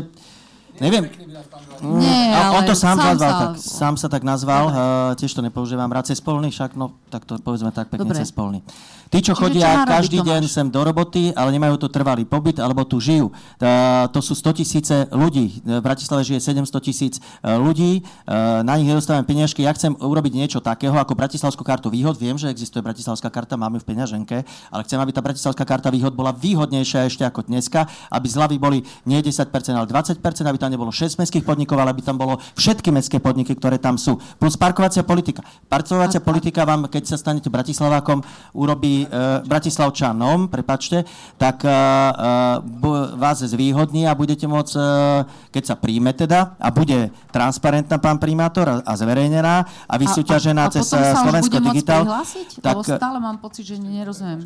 Neviem, 0.76 1.08
Nie, 1.82 2.32
A 2.36 2.56
on 2.56 2.64
ale 2.64 2.70
to 2.70 2.76
sám, 2.76 2.96
sám 2.96 3.16
nazval, 3.16 3.32
sa- 3.32 3.40
tak, 3.40 3.52
sám 3.60 3.94
sa 3.98 4.08
tak 4.08 4.24
nazval, 4.24 4.64
uh, 4.68 4.76
tiež 5.18 5.32
to 5.34 5.42
nepoužívam 5.42 5.90
rád 5.90 6.08
cespolný, 6.08 6.54
však 6.54 6.78
no, 6.80 6.96
tak 7.10 7.26
to 7.26 7.42
povedzme 7.42 7.74
tak 7.74 7.90
pekne 7.90 8.08
Dobre. 8.08 8.22
cespolný. 8.22 8.60
Tí, 9.10 9.22
čo 9.22 9.38
Čiže 9.38 9.42
chodia 9.42 9.70
čo 9.86 9.86
každý 9.86 10.18
deň 10.26 10.42
Tomáš? 10.46 10.54
sem 10.54 10.68
do 10.68 10.82
roboty, 10.82 11.24
ale 11.38 11.54
nemajú 11.54 11.78
tu 11.78 11.88
trvalý 11.90 12.26
pobyt, 12.26 12.58
alebo 12.58 12.86
tu 12.86 12.98
žijú. 13.02 13.30
Uh, 13.58 14.10
to 14.14 14.22
sú 14.22 14.38
100 14.38 14.62
tisíce 14.62 14.96
ľudí. 15.14 15.62
V 15.66 15.82
Bratislave 15.82 16.26
žije 16.26 16.42
700 16.42 16.86
tisíc 16.86 17.14
ľudí, 17.42 18.02
uh, 18.26 18.62
na 18.62 18.78
nich 18.78 18.88
nedostávame 18.90 19.26
peniažky. 19.26 19.66
Ja 19.66 19.74
chcem 19.74 19.94
urobiť 19.98 20.34
niečo 20.36 20.60
takého, 20.62 20.94
ako 20.98 21.18
Bratislavskú 21.18 21.66
kartu 21.66 21.90
výhod. 21.90 22.18
Viem, 22.18 22.38
že 22.38 22.50
existuje 22.50 22.82
Bratislavská 22.82 23.30
karta, 23.30 23.58
máme 23.58 23.82
v 23.82 23.86
peňaženke, 23.86 24.38
ale 24.70 24.82
chcem, 24.86 24.98
aby 25.02 25.12
tá 25.14 25.22
Bratislavská 25.22 25.66
karta 25.66 25.90
výhod 25.90 26.14
bola 26.14 26.34
výhodnejšia 26.34 27.10
ešte 27.10 27.26
ako 27.26 27.50
dneska, 27.50 27.90
aby 28.10 28.28
zľavy 28.30 28.58
boli 28.62 28.80
nie 29.06 29.18
10%, 29.22 29.50
ale 29.74 29.86
20%, 29.90 30.22
aby 30.46 30.58
tam 30.58 30.70
nebolo 30.70 30.94
6 30.94 31.18
mestských 31.18 31.42
podnikov, 31.42 31.65
ale 31.74 31.90
aby 31.90 32.06
tam 32.06 32.22
bolo 32.22 32.38
všetky 32.54 32.94
mestské 32.94 33.18
podniky, 33.18 33.58
ktoré 33.58 33.82
tam 33.82 33.98
sú. 33.98 34.22
Plus 34.38 34.54
parkovacia 34.54 35.02
politika. 35.02 35.42
Parkovacia 35.66 36.22
politika 36.22 36.62
vám, 36.62 36.86
keď 36.86 37.10
sa 37.10 37.18
stanete 37.18 37.50
Bratislavákom, 37.50 38.22
urobí 38.54 39.10
uh, 39.10 39.42
Bratislavčanom, 39.50 40.54
prepačte, 40.54 41.02
tak 41.42 41.66
uh, 41.66 41.74
uh, 41.74 42.56
bu- 42.62 43.18
vás 43.18 43.42
zvýhodní 43.42 44.06
a 44.06 44.14
budete 44.14 44.46
môcť, 44.46 44.74
uh, 44.78 44.84
keď 45.50 45.64
sa 45.66 45.76
príjme 45.80 46.14
teda, 46.14 46.60
a 46.62 46.70
bude 46.70 47.10
transparentná 47.34 47.98
pán 47.98 48.22
primátor 48.22 48.68
a, 48.70 48.76
a 48.86 48.94
zverejnená 48.94 49.88
a 49.90 49.96
vysúťažená 49.96 50.68
a, 50.68 50.70
a, 50.70 50.74
cez 50.74 50.86
sa 50.86 51.00
uh, 51.00 51.04
už 51.10 51.18
Slovensko 51.26 51.58
Digital. 51.64 52.04
prihlásiť? 52.04 52.48
Tak, 52.60 52.76
Lebo 52.76 52.82
stále 52.84 53.18
mám 53.24 53.38
pocit, 53.40 53.64
že 53.64 53.80
nerozumiem. 53.80 54.46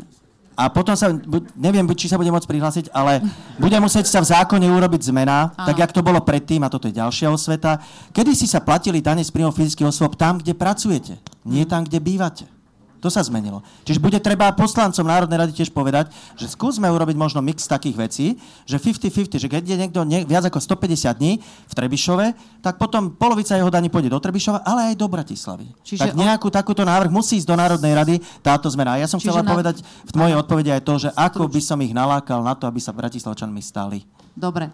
A 0.60 0.68
potom 0.68 0.92
sa, 0.92 1.08
neviem, 1.56 1.88
či 1.96 2.12
sa 2.12 2.20
bude 2.20 2.28
môcť 2.28 2.44
prihlásiť, 2.44 2.86
ale 2.92 3.24
bude 3.56 3.80
musieť 3.80 4.12
sa 4.12 4.20
v 4.20 4.28
zákone 4.28 4.68
urobiť 4.68 5.08
zmena, 5.08 5.56
Áno. 5.56 5.72
tak 5.72 5.80
jak 5.80 5.96
to 5.96 6.04
bolo 6.04 6.20
predtým, 6.20 6.68
a 6.68 6.72
toto 6.72 6.92
je 6.92 7.00
ďalšia 7.00 7.32
osveta. 7.32 7.80
Kedy 8.12 8.36
si 8.36 8.44
sa 8.44 8.60
platili 8.60 9.00
dane 9.00 9.24
z 9.24 9.32
príjmov 9.32 9.56
fyzických 9.56 9.88
osôb 9.88 10.20
tam, 10.20 10.44
kde 10.44 10.52
pracujete, 10.52 11.16
nie 11.48 11.64
tam, 11.64 11.88
kde 11.88 12.04
bývate. 12.04 12.59
To 13.00 13.08
sa 13.08 13.24
zmenilo. 13.24 13.64
Čiže 13.88 14.04
bude 14.04 14.20
treba 14.20 14.52
poslancom 14.52 15.08
Národnej 15.08 15.40
rady 15.40 15.52
tiež 15.56 15.72
povedať, 15.72 16.12
že 16.36 16.52
skúsme 16.52 16.84
urobiť 16.92 17.16
možno 17.16 17.40
mix 17.40 17.64
takých 17.64 17.96
vecí, 17.96 18.26
že 18.68 18.76
50-50, 18.76 19.40
že 19.40 19.48
keď 19.48 19.64
je 19.64 19.78
niekto 19.80 20.00
nie, 20.04 20.28
viac 20.28 20.44
ako 20.52 20.60
150 20.60 21.16
dní 21.16 21.40
v 21.40 21.74
Trebišove, 21.74 22.26
tak 22.60 22.76
potom 22.76 23.16
polovica 23.16 23.56
jeho 23.56 23.72
daní 23.72 23.88
pôjde 23.88 24.12
do 24.12 24.20
Trebišova, 24.20 24.68
ale 24.68 24.92
aj 24.92 24.96
do 25.00 25.08
Bratislavy. 25.08 25.72
Čiže 25.88 26.12
tak 26.12 26.20
nejakú 26.20 26.52
takúto 26.52 26.84
návrh 26.84 27.08
musí 27.08 27.40
ísť 27.40 27.48
do 27.48 27.56
Národnej 27.56 27.94
rady 27.96 28.16
táto 28.44 28.68
zmena. 28.68 29.00
A 29.00 29.02
ja 29.02 29.08
som 29.08 29.16
Čiže 29.16 29.32
chcela 29.32 29.48
na- 29.48 29.52
povedať 29.56 29.80
v 29.84 30.14
mojej 30.20 30.36
odpovedi 30.36 30.70
aj 30.76 30.84
to, 30.84 30.94
že 31.08 31.10
ako 31.16 31.48
by 31.48 31.62
som 31.64 31.80
ich 31.80 31.96
nalákal 31.96 32.44
na 32.44 32.52
to, 32.52 32.68
aby 32.68 32.84
sa 32.84 32.92
Bratislavčanmi 32.92 33.64
stali. 33.64 34.04
Dobre. 34.36 34.68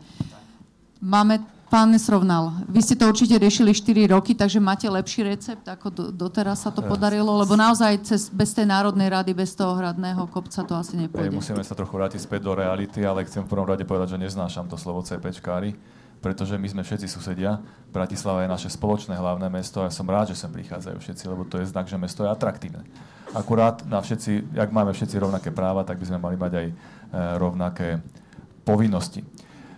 Máme, 1.06 1.46
pán 1.76 1.92
Nesrovnal, 1.92 2.64
vy 2.72 2.80
ste 2.80 2.96
to 2.96 3.04
určite 3.04 3.36
riešili 3.36 3.76
4 3.76 4.16
roky, 4.16 4.32
takže 4.32 4.64
máte 4.64 4.88
lepší 4.88 5.28
recept, 5.28 5.68
ako 5.68 5.88
do, 5.92 6.04
doteraz 6.08 6.64
sa 6.64 6.72
to 6.72 6.80
Eh. 6.80 6.88
podarilo? 6.88 7.36
Lebo 7.36 7.60
naozaj 7.60 8.00
cez, 8.08 8.32
bez 8.32 8.56
tej 8.56 8.64
Národnej 8.64 9.12
rady, 9.12 9.36
bez 9.36 9.52
toho 9.60 9.76
hradného 9.76 10.24
kopca 10.32 10.64
to 10.64 10.72
asi 10.72 10.96
Hej, 10.96 11.12
nepôjde. 11.12 11.36
musíme 11.36 11.60
sa 11.68 11.76
trochu 11.76 12.00
vrátiť 12.00 12.24
späť 12.24 12.48
do 12.48 12.56
reality, 12.56 13.04
ale 13.04 13.28
chcem 13.28 13.44
v 13.44 13.52
prvom 13.52 13.68
rade 13.68 13.84
povedať, 13.84 14.16
že 14.16 14.24
neznášam 14.24 14.72
to 14.72 14.80
slovo 14.80 15.04
CPčkári, 15.04 15.76
pretože 16.24 16.56
my 16.56 16.64
sme 16.64 16.82
všetci 16.88 17.12
susedia. 17.12 17.60
Bratislava 17.92 18.48
je 18.48 18.56
naše 18.56 18.70
spoločné 18.72 19.20
hlavné 19.20 19.52
mesto 19.52 19.84
a 19.84 19.92
ja 19.92 19.92
som 19.92 20.08
rád, 20.08 20.32
že 20.32 20.40
sem 20.40 20.56
prichádzajú 20.56 20.96
všetci, 20.96 21.24
lebo 21.28 21.44
to 21.44 21.60
je 21.60 21.68
znak, 21.68 21.92
že 21.92 22.00
mesto 22.00 22.24
je 22.24 22.32
atraktívne. 22.32 22.88
Akurát 23.36 23.84
na 23.84 24.00
všetci, 24.00 24.56
ak 24.56 24.72
máme 24.72 24.96
všetci 24.96 25.20
rovnaké 25.20 25.52
práva, 25.52 25.84
tak 25.84 26.00
by 26.00 26.08
sme 26.08 26.24
mali 26.24 26.40
mať 26.40 26.52
aj 26.56 26.68
e, 26.72 26.74
rovnaké 27.36 28.00
povinnosti. 28.64 29.28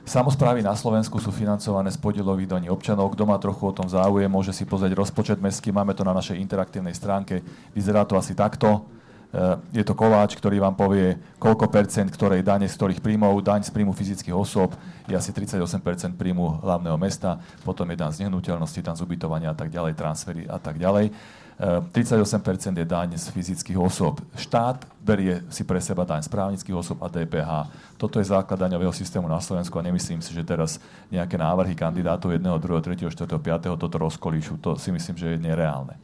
Samozprávy 0.07 0.63
na 0.63 0.71
Slovensku 0.71 1.19
sú 1.19 1.35
financované 1.35 1.91
z 1.91 1.99
podielových 1.99 2.47
daní 2.47 2.71
občanov. 2.71 3.11
Kto 3.11 3.27
má 3.27 3.35
trochu 3.43 3.67
o 3.67 3.75
tom 3.75 3.91
záujem, 3.91 4.31
môže 4.31 4.55
si 4.55 4.63
pozrieť 4.63 4.95
rozpočet 4.95 5.35
mestský. 5.35 5.75
Máme 5.75 5.91
to 5.91 6.07
na 6.07 6.15
našej 6.15 6.39
interaktívnej 6.39 6.95
stránke. 6.95 7.43
Vyzerá 7.75 8.07
to 8.07 8.15
asi 8.15 8.31
takto. 8.31 8.88
E, 9.35 9.59
Je 9.75 9.84
to 9.84 9.99
koláč, 9.99 10.39
ktorý 10.39 10.63
vám 10.63 10.79
povie, 10.79 11.19
koľko 11.35 11.67
percent 11.67 12.07
ktorej 12.07 12.39
dane, 12.39 12.71
z 12.71 12.79
ktorých 12.79 13.03
príjmov, 13.03 13.35
daň 13.43 13.67
z 13.67 13.75
príjmu 13.75 13.91
fyzických 13.91 14.31
osôb 14.31 14.79
je 15.11 15.15
asi 15.19 15.35
38% 15.35 16.15
príjmu 16.15 16.63
hlavného 16.63 16.95
mesta, 16.95 17.43
potom 17.67 17.84
je 17.91 17.99
daň 17.99 18.15
z 18.15 18.19
nehnuteľnosti, 18.23 18.79
daň 18.79 18.95
z 18.95 19.03
ubytovania 19.03 19.51
a 19.51 19.59
tak 19.59 19.67
ďalej, 19.67 19.91
transfery 19.91 20.47
a 20.47 20.55
tak 20.55 20.79
ďalej. 20.79 21.11
E, 21.57 21.81
38 21.89 22.77
je 22.77 22.85
daň 22.85 23.17
z 23.17 23.34
fyzických 23.34 23.77
osôb. 23.81 24.21
Štát 24.38 24.85
berie 25.01 25.41
si 25.49 25.65
pre 25.65 25.81
seba 25.81 26.05
daň 26.05 26.21
z 26.21 26.29
právnických 26.29 26.77
osôb 26.77 27.01
a 27.01 27.09
DPH. 27.09 27.65
Toto 27.97 28.21
je 28.21 28.29
základ 28.29 28.61
daňového 28.61 28.93
systému 28.93 29.25
na 29.25 29.41
Slovensku 29.41 29.73
a 29.81 29.85
nemyslím 29.85 30.21
si, 30.21 30.38
že 30.38 30.45
teraz 30.45 30.77
nejaké 31.09 31.34
návrhy 31.34 31.73
kandidátov 31.73 32.38
1., 32.38 32.45
2., 32.45 32.61
3., 32.61 33.09
4., 33.09 33.25
5. 33.25 33.73
toto 33.73 33.97
rozkolíšu. 33.97 34.61
To 34.61 34.77
si 34.77 34.93
myslím, 34.93 35.17
že 35.17 35.34
je 35.34 35.38
nereálne 35.41 35.97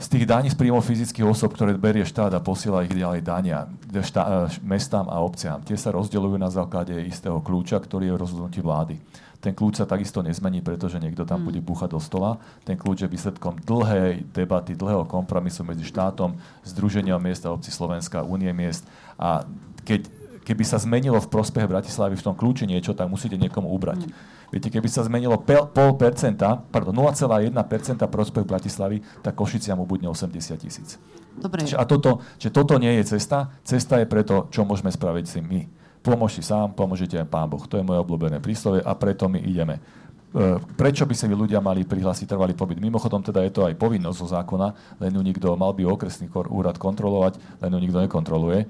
z 0.00 0.06
tých 0.08 0.24
daní 0.24 0.48
z 0.48 0.56
príjmov 0.56 0.80
fyzických 0.88 1.28
osob, 1.28 1.52
ktoré 1.52 1.76
berie 1.76 2.08
štát 2.08 2.32
a 2.32 2.40
posiela 2.40 2.80
ich 2.88 2.96
ďalej 2.96 3.20
dania 3.20 3.68
štá, 4.00 4.48
e, 4.48 4.64
mestám 4.64 5.04
a 5.12 5.20
obciám, 5.20 5.60
tie 5.60 5.76
sa 5.76 5.92
rozdeľujú 5.92 6.40
na 6.40 6.48
základe 6.48 6.96
istého 7.04 7.36
kľúča, 7.44 7.76
ktorý 7.76 8.08
je 8.08 8.14
v 8.16 8.22
rozhodnutí 8.24 8.60
vlády. 8.64 8.96
Ten 9.40 9.56
kľúč 9.56 9.80
sa 9.80 9.88
takisto 9.88 10.20
nezmení, 10.20 10.60
pretože 10.60 11.00
niekto 11.00 11.24
tam 11.24 11.48
bude 11.48 11.64
búchať 11.64 11.96
do 11.96 12.00
stola. 12.00 12.36
Ten 12.68 12.76
kľúč 12.76 13.02
je 13.04 13.08
výsledkom 13.08 13.56
dlhej 13.64 14.28
debaty, 14.36 14.76
dlhého 14.76 15.08
kompromisu 15.08 15.64
medzi 15.64 15.88
štátom, 15.88 16.36
Združením 16.60 17.16
miest 17.16 17.48
a 17.48 17.56
obci 17.56 17.72
Slovenska, 17.72 18.20
Únie 18.20 18.52
miest. 18.52 18.84
A 19.16 19.48
keď, 19.88 20.12
keby 20.44 20.60
sa 20.68 20.76
zmenilo 20.76 21.16
v 21.16 21.32
prospech 21.32 21.64
Bratislavy 21.64 22.20
v 22.20 22.24
tom 22.28 22.36
kľúči 22.36 22.68
niečo, 22.68 22.92
tak 22.92 23.08
musíte 23.08 23.40
niekomu 23.40 23.72
ubrať. 23.72 24.12
Viete, 24.52 24.68
keby 24.68 24.90
sa 24.92 25.06
zmenilo 25.06 25.40
pol 25.40 25.94
percenta, 25.96 26.58
pardon, 26.58 26.92
0,1% 26.92 27.54
prospech 27.96 28.44
Bratislavy, 28.44 29.00
tak 29.24 29.38
Košiciam 29.38 29.80
ubudne 29.80 30.10
80 30.12 30.36
tisíc. 30.60 31.00
Dobre. 31.38 31.64
Čiže, 31.64 31.78
a 31.78 31.86
toto, 31.88 32.20
že 32.36 32.52
toto 32.52 32.76
nie 32.76 32.92
je 33.00 33.16
cesta. 33.16 33.54
Cesta 33.64 34.02
je 34.02 34.10
preto, 34.10 34.50
čo 34.52 34.66
môžeme 34.66 34.90
spraviť 34.92 35.24
si 35.24 35.40
my. 35.40 35.79
Pomôž 36.00 36.40
si 36.40 36.42
sám, 36.42 36.72
pomôžete 36.72 37.20
aj 37.20 37.28
Pán 37.28 37.44
Boh. 37.44 37.60
To 37.60 37.76
je 37.76 37.84
moje 37.84 38.00
obľúbené 38.00 38.40
príslovie 38.40 38.80
a 38.80 38.96
preto 38.96 39.28
my 39.28 39.36
ideme. 39.36 39.76
E, 39.76 40.56
Prečo 40.56 41.04
by 41.04 41.12
sa 41.12 41.28
ľudia 41.28 41.60
mali 41.60 41.84
prihlásiť 41.84 42.24
trvalý 42.24 42.56
pobyt? 42.56 42.80
Mimochodom 42.80 43.20
teda 43.20 43.44
je 43.44 43.52
to 43.52 43.68
aj 43.68 43.76
povinnosť 43.76 44.16
zo 44.16 44.26
zákona, 44.32 44.96
len 44.96 45.10
ju 45.12 45.20
nikto 45.20 45.52
mal 45.60 45.76
by 45.76 45.84
okresný 45.84 46.32
úrad 46.48 46.80
kontrolovať, 46.80 47.36
len 47.60 47.70
ju 47.76 47.80
nikto 47.84 48.00
nekontroluje. 48.00 48.64
E, 48.64 48.66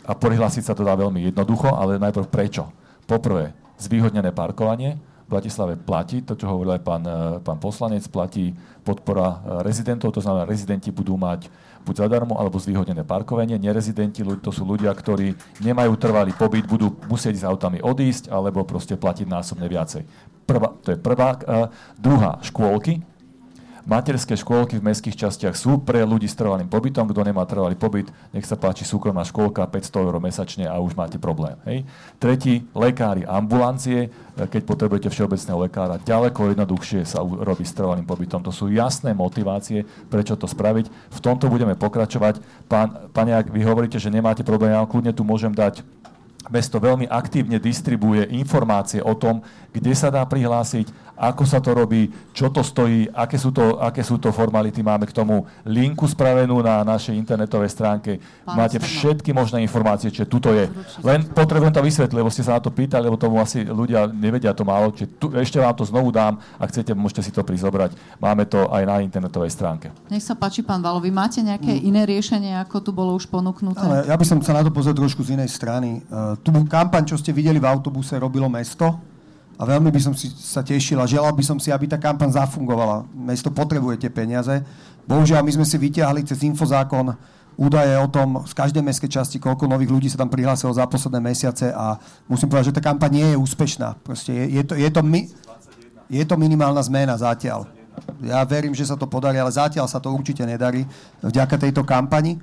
A 0.00 0.12
prihlásiť 0.12 0.64
sa 0.68 0.76
to 0.76 0.84
dá 0.84 0.92
veľmi 0.92 1.24
jednoducho, 1.32 1.72
ale 1.72 1.96
najprv 1.96 2.28
prečo? 2.28 2.68
Poprvé, 3.08 3.56
zvýhodnené 3.80 4.32
parkovanie. 4.36 5.00
Bratislave 5.30 5.78
platí, 5.78 6.26
to 6.26 6.34
čo 6.34 6.50
hovoril 6.50 6.74
aj 6.76 6.82
pán, 6.84 7.02
e, 7.06 7.40
pán 7.40 7.56
poslanec, 7.56 8.04
platí 8.12 8.52
podpora 8.84 9.40
rezidentov, 9.64 10.12
to 10.12 10.20
znamená, 10.20 10.44
rezidenti 10.44 10.92
budú 10.92 11.16
mať 11.16 11.48
buď 11.84 12.06
zadarmo, 12.06 12.36
alebo 12.36 12.60
zvýhodnené 12.60 13.02
parkovanie. 13.02 13.56
Nerezidenti, 13.56 14.22
to 14.22 14.50
sú 14.52 14.62
ľudia, 14.64 14.92
ktorí 14.92 15.34
nemajú 15.64 15.92
trvalý 15.96 16.32
pobyt, 16.36 16.68
budú 16.68 16.92
musieť 17.08 17.40
s 17.40 17.44
autami 17.46 17.80
odísť, 17.80 18.28
alebo 18.28 18.62
proste 18.68 18.94
platiť 18.94 19.26
násobne 19.26 19.66
viacej. 19.66 20.04
Prvá, 20.44 20.74
to 20.82 20.94
je 20.94 20.98
prvá. 20.98 21.38
E, 21.38 21.40
druhá, 21.96 22.42
škôlky. 22.42 23.02
Materské 23.88 24.36
škôlky 24.36 24.76
v 24.76 24.86
mestských 24.92 25.16
častiach 25.16 25.56
sú 25.56 25.80
pre 25.80 26.04
ľudí 26.04 26.28
s 26.28 26.36
trvalým 26.36 26.68
pobytom. 26.68 27.08
Kto 27.08 27.24
nemá 27.24 27.48
trvalý 27.48 27.76
pobyt, 27.76 28.12
nech 28.32 28.44
sa 28.44 28.56
páči 28.56 28.84
súkromná 28.84 29.24
škôlka, 29.24 29.64
500 29.64 30.04
eur 30.04 30.16
mesačne 30.20 30.68
a 30.68 30.76
už 30.76 30.92
máte 30.92 31.16
problém. 31.16 31.56
Hej. 31.64 31.88
Tretí, 32.20 32.68
lekári, 32.76 33.24
ambulancie. 33.24 34.08
E, 34.08 34.44
Keď 34.44 34.62
potrebujete 34.68 35.08
všeobecného 35.08 35.64
lekára, 35.64 35.96
ďaleko 36.00 36.52
jednoduchšie 36.52 37.08
sa 37.08 37.24
robí 37.24 37.64
s 37.64 37.72
trvalým 37.72 38.04
pobytom. 38.04 38.44
To 38.44 38.52
sú 38.52 38.68
jasné 38.68 39.16
motivácie, 39.16 39.88
prečo 40.12 40.36
to 40.36 40.44
spraviť. 40.44 40.88
V 40.90 41.20
tomto 41.24 41.48
budeme 41.48 41.72
pokračovať. 41.72 42.68
Pán, 42.68 43.12
pán 43.16 43.28
vy 43.48 43.60
hovoríte, 43.64 43.96
že 43.96 44.12
nemáte 44.12 44.44
problém, 44.44 44.76
ja 44.76 44.84
vám 44.84 44.92
kľudne 44.92 45.16
tu 45.16 45.24
môžem 45.24 45.52
dať 45.52 45.80
Mesto 46.48 46.80
veľmi 46.82 47.06
aktívne 47.06 47.60
distribuje 47.62 48.24
informácie 48.32 49.04
o 49.04 49.12
tom, 49.12 49.44
kde 49.76 49.92
sa 49.94 50.10
dá 50.10 50.24
prihlásiť, 50.26 50.90
ako 51.20 51.44
sa 51.44 51.60
to 51.60 51.76
robí, 51.76 52.08
čo 52.32 52.48
to 52.48 52.64
stojí, 52.64 53.04
aké 53.12 53.36
sú 53.36 53.52
to, 53.52 53.76
aké 53.76 54.00
sú 54.00 54.16
to 54.16 54.32
formality. 54.32 54.80
Máme 54.80 55.04
k 55.04 55.12
tomu 55.12 55.44
linku 55.68 56.08
spravenú 56.08 56.64
na 56.64 56.80
našej 56.80 57.12
internetovej 57.12 57.68
stránke. 57.68 58.16
Pán 58.48 58.56
Máte 58.56 58.80
všetky 58.80 59.36
možné 59.36 59.60
informácie, 59.60 60.08
čiže 60.08 60.24
tuto 60.24 60.48
je. 60.56 60.72
Len 61.04 61.28
potrebujem 61.28 61.76
to 61.76 61.84
vysvetliť, 61.84 62.16
lebo 62.16 62.32
ste 62.32 62.40
sa 62.40 62.56
na 62.56 62.64
to 62.64 62.72
pýtali, 62.72 63.04
lebo 63.04 63.20
tomu 63.20 63.36
asi 63.36 63.68
ľudia 63.68 64.08
nevedia 64.08 64.56
to 64.56 64.64
málo. 64.64 64.96
Čiže 64.96 65.08
tu, 65.20 65.26
ešte 65.36 65.60
vám 65.60 65.76
to 65.76 65.84
znovu 65.84 66.08
dám, 66.08 66.40
ak 66.56 66.72
chcete, 66.72 66.96
môžete 66.96 67.28
si 67.28 67.32
to 67.36 67.44
prizobrať. 67.44 67.92
Máme 68.16 68.48
to 68.48 68.72
aj 68.72 68.82
na 68.88 69.04
internetovej 69.04 69.52
stránke. 69.52 69.92
Nech 70.08 70.24
sa 70.24 70.32
páči, 70.32 70.64
pán 70.64 70.80
Valo, 70.80 71.04
vy 71.04 71.12
máte 71.12 71.44
nejaké 71.44 71.76
Mm. 71.76 71.84
iné 71.92 72.02
riešenie, 72.08 72.52
ako 72.64 72.80
tu 72.80 72.90
bolo 72.96 73.12
už 73.12 73.28
ponúknuté? 73.28 73.84
Ale 73.84 74.08
ja 74.08 74.16
by 74.16 74.24
som 74.24 74.40
sa 74.40 74.56
na 74.56 74.64
to 74.64 74.72
pozrel 74.72 74.96
trošku 74.96 75.20
z 75.20 75.36
inej 75.36 75.52
strany. 75.52 76.00
Uh, 76.08 76.32
tú 76.40 76.48
kampaň, 76.64 77.04
čo 77.04 77.20
ste 77.20 77.36
videli 77.36 77.60
v 77.60 77.68
autobuse, 77.68 78.16
robilo 78.16 78.48
mesto 78.48 79.09
a 79.60 79.62
veľmi 79.68 79.92
by 79.92 80.00
som 80.00 80.16
si 80.16 80.32
sa 80.32 80.64
tešil 80.64 80.96
a 80.96 81.04
želal 81.04 81.36
by 81.36 81.44
som 81.44 81.60
si, 81.60 81.68
aby 81.68 81.84
tá 81.84 82.00
kampaň 82.00 82.32
zafungovala. 82.32 83.04
Mesto 83.12 83.52
potrebuje 83.52 84.00
tie 84.00 84.08
peniaze. 84.08 84.64
Bohužiaľ, 85.04 85.44
my 85.44 85.52
sme 85.60 85.66
si 85.68 85.76
vyťahli 85.76 86.24
cez 86.24 86.40
infozákon 86.48 87.12
údaje 87.60 87.92
o 88.00 88.08
tom 88.08 88.40
z 88.48 88.56
každej 88.56 88.80
mestskej 88.80 89.20
časti, 89.20 89.36
koľko 89.36 89.68
nových 89.68 89.92
ľudí 89.92 90.08
sa 90.08 90.16
tam 90.16 90.32
prihlásilo 90.32 90.72
za 90.72 90.88
posledné 90.88 91.20
mesiace 91.20 91.68
a 91.76 92.00
musím 92.24 92.48
povedať, 92.48 92.72
že 92.72 92.76
tá 92.80 92.82
kampaň 92.88 93.20
nie 93.20 93.26
je 93.28 93.36
úspešná. 93.36 94.00
Proste 94.00 94.32
je, 94.32 94.44
je, 94.48 94.62
to, 94.64 94.72
je 94.80 94.88
to 94.88 95.04
my... 95.04 95.28
je 96.08 96.24
to 96.24 96.40
minimálna 96.40 96.80
zmena 96.80 97.12
zatiaľ. 97.20 97.68
Ja 98.24 98.40
verím, 98.48 98.72
že 98.72 98.88
sa 98.88 98.96
to 98.96 99.04
podarí, 99.04 99.36
ale 99.36 99.52
zatiaľ 99.52 99.84
sa 99.92 100.00
to 100.00 100.08
určite 100.08 100.40
nedarí 100.48 100.88
vďaka 101.20 101.60
tejto 101.60 101.84
kampani. 101.84 102.40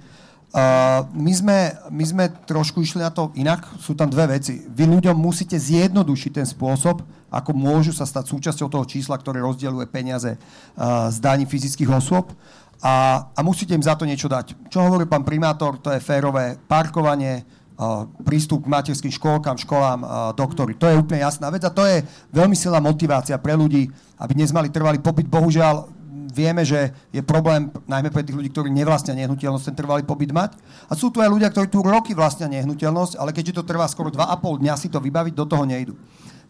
My, 1.14 1.34
sme, 1.36 1.76
my 1.92 2.04
sme 2.08 2.26
trošku 2.48 2.80
išli 2.80 3.04
na 3.04 3.12
to 3.12 3.36
inak. 3.36 3.68
Sú 3.84 3.94
tam 3.94 4.08
dve 4.08 4.40
veci. 4.40 4.64
Vy 4.64 4.88
ľuďom 4.88 5.14
musíte 5.14 5.60
zjednodušiť 5.60 6.32
ten 6.34 6.48
spôsob, 6.48 7.04
ako 7.28 7.52
môžu 7.52 7.92
sa 7.92 8.08
stať 8.08 8.32
súčasťou 8.32 8.72
toho 8.72 8.86
čísla, 8.88 9.20
ktoré 9.20 9.44
rozdieluje 9.44 9.86
peniaze 9.92 10.40
uh, 10.40 11.12
z 11.12 11.18
daní 11.20 11.44
fyzických 11.44 11.92
osôb. 11.92 12.32
A, 12.80 13.28
a 13.36 13.40
musíte 13.44 13.76
im 13.76 13.84
za 13.84 14.00
to 14.00 14.08
niečo 14.08 14.32
dať. 14.32 14.72
Čo 14.72 14.88
hovorí 14.88 15.04
pán 15.04 15.28
primátor, 15.28 15.82
to 15.84 15.92
je 15.92 16.00
férové 16.00 16.56
parkovanie, 16.56 17.44
uh, 17.44 18.08
prístup 18.24 18.64
k 18.64 18.72
materským 18.72 19.12
škôlkam, 19.12 19.60
školám, 19.60 20.00
uh, 20.02 20.10
doktory. 20.32 20.80
To 20.80 20.88
je 20.88 20.96
úplne 20.96 21.28
jasná 21.28 21.52
vec 21.52 21.68
a 21.68 21.74
to 21.74 21.84
je 21.84 22.08
veľmi 22.32 22.56
silná 22.56 22.80
motivácia 22.80 23.36
pre 23.36 23.60
ľudí, 23.60 23.92
aby 24.16 24.32
dnes 24.32 24.56
mali 24.56 24.72
trvalý 24.72 25.04
pobyt. 25.04 25.28
Bohužiaľ, 25.28 25.97
vieme, 26.38 26.62
že 26.62 26.94
je 27.10 27.26
problém 27.26 27.74
najmä 27.90 28.14
pre 28.14 28.22
tých 28.22 28.38
ľudí, 28.38 28.54
ktorí 28.54 28.70
nevlastnia 28.70 29.18
nehnuteľnosť, 29.26 29.74
ten 29.74 29.78
trvalý 29.82 30.06
pobyt 30.06 30.30
mať. 30.30 30.54
A 30.86 30.94
sú 30.94 31.10
tu 31.10 31.18
aj 31.18 31.34
ľudia, 31.34 31.50
ktorí 31.50 31.66
tu 31.74 31.82
roky 31.82 32.14
vlastnia 32.14 32.46
nehnuteľnosť, 32.46 33.18
ale 33.18 33.34
keďže 33.34 33.58
to 33.58 33.64
trvá 33.66 33.90
skoro 33.90 34.14
2,5 34.14 34.62
dňa 34.62 34.74
si 34.78 34.94
to 34.94 35.02
vybaviť, 35.02 35.34
do 35.34 35.50
toho 35.50 35.66
nejdu. 35.66 35.98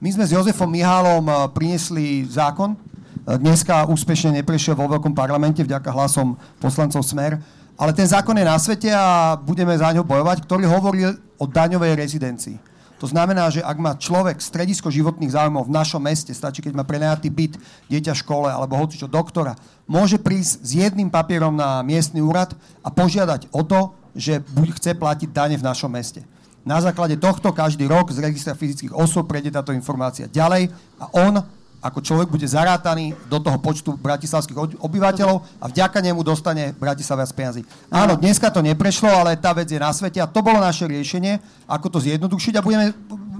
My 0.03 0.11
sme 0.11 0.27
s 0.27 0.35
Jozefom 0.35 0.67
Mihálom 0.67 1.23
eh, 1.23 1.35
priniesli 1.55 2.27
zákon, 2.27 2.75
eh, 2.75 3.39
dneska 3.39 3.87
úspešne 3.87 4.35
neprešiel 4.43 4.75
vo 4.75 4.91
veľkom 4.91 5.15
parlamente 5.15 5.63
vďaka 5.63 5.89
hlasom 5.89 6.35
poslancov 6.59 7.01
Smer, 7.07 7.39
ale 7.79 7.91
ten 7.95 8.05
zákon 8.05 8.33
je 8.33 8.45
na 8.45 8.57
svete 8.59 8.89
a 8.91 9.37
budeme 9.37 9.71
za 9.77 9.93
ňo 9.93 10.03
bojovať, 10.03 10.43
ktorý 10.43 10.65
hovorí 10.67 11.07
o 11.37 11.45
daňovej 11.45 11.93
rezidencii. 11.93 12.76
To 12.97 13.05
znamená, 13.05 13.53
že 13.53 13.61
ak 13.61 13.77
má 13.77 13.93
človek 13.93 14.41
stredisko 14.41 14.89
životných 14.89 15.29
záujmov 15.29 15.69
v 15.69 15.75
našom 15.77 16.01
meste, 16.01 16.33
stačí, 16.33 16.65
keď 16.65 16.73
má 16.73 16.83
prenajatý 16.83 17.29
byt, 17.29 17.53
dieťa 17.93 18.17
v 18.17 18.21
škole 18.25 18.49
alebo 18.49 18.73
hoci 18.73 18.97
čo 18.97 19.05
doktora, 19.05 19.53
môže 19.85 20.17
prísť 20.17 20.65
s 20.65 20.71
jedným 20.73 21.13
papierom 21.13 21.53
na 21.53 21.85
miestny 21.85 22.25
úrad 22.25 22.57
a 22.81 22.89
požiadať 22.89 23.53
o 23.53 23.61
to, 23.61 23.93
že 24.17 24.41
buď 24.41 24.67
chce 24.81 24.91
platiť 24.97 25.29
dane 25.29 25.55
v 25.61 25.67
našom 25.67 25.93
meste. 25.93 26.25
Na 26.65 26.81
základe 26.81 27.15
tohto 27.21 27.53
každý 27.53 27.85
rok 27.85 28.09
z 28.11 28.19
registra 28.19 28.57
fyzických 28.57 28.91
osôb 28.91 29.29
prejde 29.29 29.53
táto 29.53 29.71
informácia 29.71 30.27
ďalej 30.27 30.73
a 30.99 31.05
on 31.15 31.39
ako 31.77 32.01
človek 32.01 32.27
bude 32.33 32.47
zarátaný 32.49 33.13
do 33.29 33.37
toho 33.37 33.57
počtu 33.61 33.93
bratislavských 33.93 34.81
obyvateľov 34.81 35.61
a 35.61 35.65
vďaka 35.69 36.01
nemu 36.01 36.25
dostane 36.25 36.73
Bratislava 36.73 37.23
z 37.29 37.33
peniazy. 37.37 37.61
Áno, 37.93 38.17
dneska 38.17 38.49
to 38.49 38.65
neprešlo, 38.65 39.07
ale 39.07 39.37
tá 39.37 39.53
vec 39.53 39.69
je 39.69 39.77
na 39.77 39.93
svete 39.93 40.17
a 40.17 40.25
to 40.25 40.41
bolo 40.41 40.57
naše 40.57 40.89
riešenie, 40.89 41.37
ako 41.69 41.87
to 41.93 41.99
zjednodušiť 42.01 42.53
a 42.57 42.65
budeme 42.65 42.85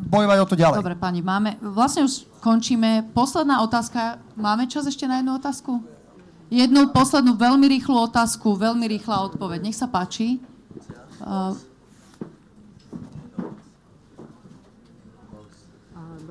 bojovať 0.08 0.38
o 0.40 0.48
to 0.48 0.56
ďalej. 0.56 0.78
Dobre, 0.80 0.96
pani, 0.96 1.20
máme, 1.26 1.58
vlastne 1.60 2.06
už 2.06 2.30
končíme. 2.40 3.10
Posledná 3.12 3.60
otázka. 3.66 4.22
Máme 4.40 4.70
čas 4.72 4.88
ešte 4.88 5.10
na 5.10 5.20
jednu 5.20 5.36
otázku? 5.36 5.84
Jednu 6.48 6.96
poslednú 6.96 7.36
veľmi 7.36 7.68
rýchlu 7.68 8.08
otázku, 8.08 8.56
veľmi 8.56 8.88
rýchla 8.88 9.28
odpoveď. 9.34 9.60
Nech 9.68 9.76
sa 9.76 9.92
páči. 9.92 10.40
Uh, 11.20 11.58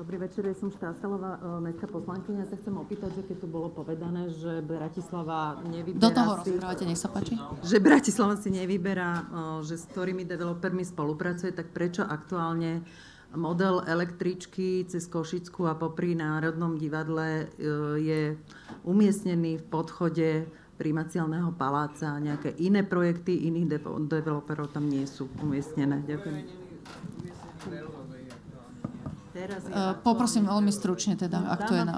Dobrý 0.07 0.23
večer, 0.23 0.47
ja 0.47 0.55
som 0.55 0.71
Štástalová, 0.71 1.35
e, 1.35 1.67
mestská 1.67 1.91
poslankyňa. 1.91 2.47
Ja 2.47 2.47
sa 2.47 2.55
chcem 2.55 2.79
opýtať, 2.79 3.11
že 3.11 3.27
keď 3.27 3.43
tu 3.43 3.47
bolo 3.51 3.67
povedané, 3.67 4.31
že 4.31 4.63
Bratislava 4.63 5.59
nevyberá 5.67 5.99
Do 5.99 6.11
toho 6.15 6.31
si, 6.47 6.55
rozprávate, 6.55 6.87
nech 6.87 6.95
sa 6.95 7.11
páči. 7.11 7.35
Že 7.67 7.77
Bratislava 7.83 8.39
si 8.39 8.47
nevyberá, 8.55 9.11
e, 9.19 9.67
že 9.67 9.75
s 9.75 9.83
ktorými 9.91 10.23
developermi 10.23 10.87
spolupracuje, 10.87 11.51
tak 11.51 11.75
prečo 11.75 12.07
aktuálne 12.07 12.87
model 13.35 13.83
električky 13.83 14.87
cez 14.87 15.11
Košickú 15.11 15.67
a 15.67 15.75
popri 15.75 16.15
Národnom 16.15 16.79
divadle 16.79 17.51
e, 17.59 17.75
je 17.99 18.21
umiestnený 18.87 19.59
v 19.59 19.65
podchode 19.67 20.47
primaciálneho 20.79 21.51
paláca. 21.59 22.15
Nejaké 22.15 22.55
iné 22.63 22.87
projekty 22.87 23.43
iných 23.51 23.83
developerov 24.07 24.71
tam 24.71 24.87
nie 24.87 25.03
sú 25.03 25.27
umiestnené. 25.43 25.99
Ďakujem. 26.07 26.47
Uh, 29.37 29.93
poprosím 30.01 30.49
veľmi 30.49 30.73
stručne 30.73 31.13
teda, 31.13 31.45
ak 31.53 31.59
to 31.69 31.73
je 31.77 31.83
na... 31.85 31.95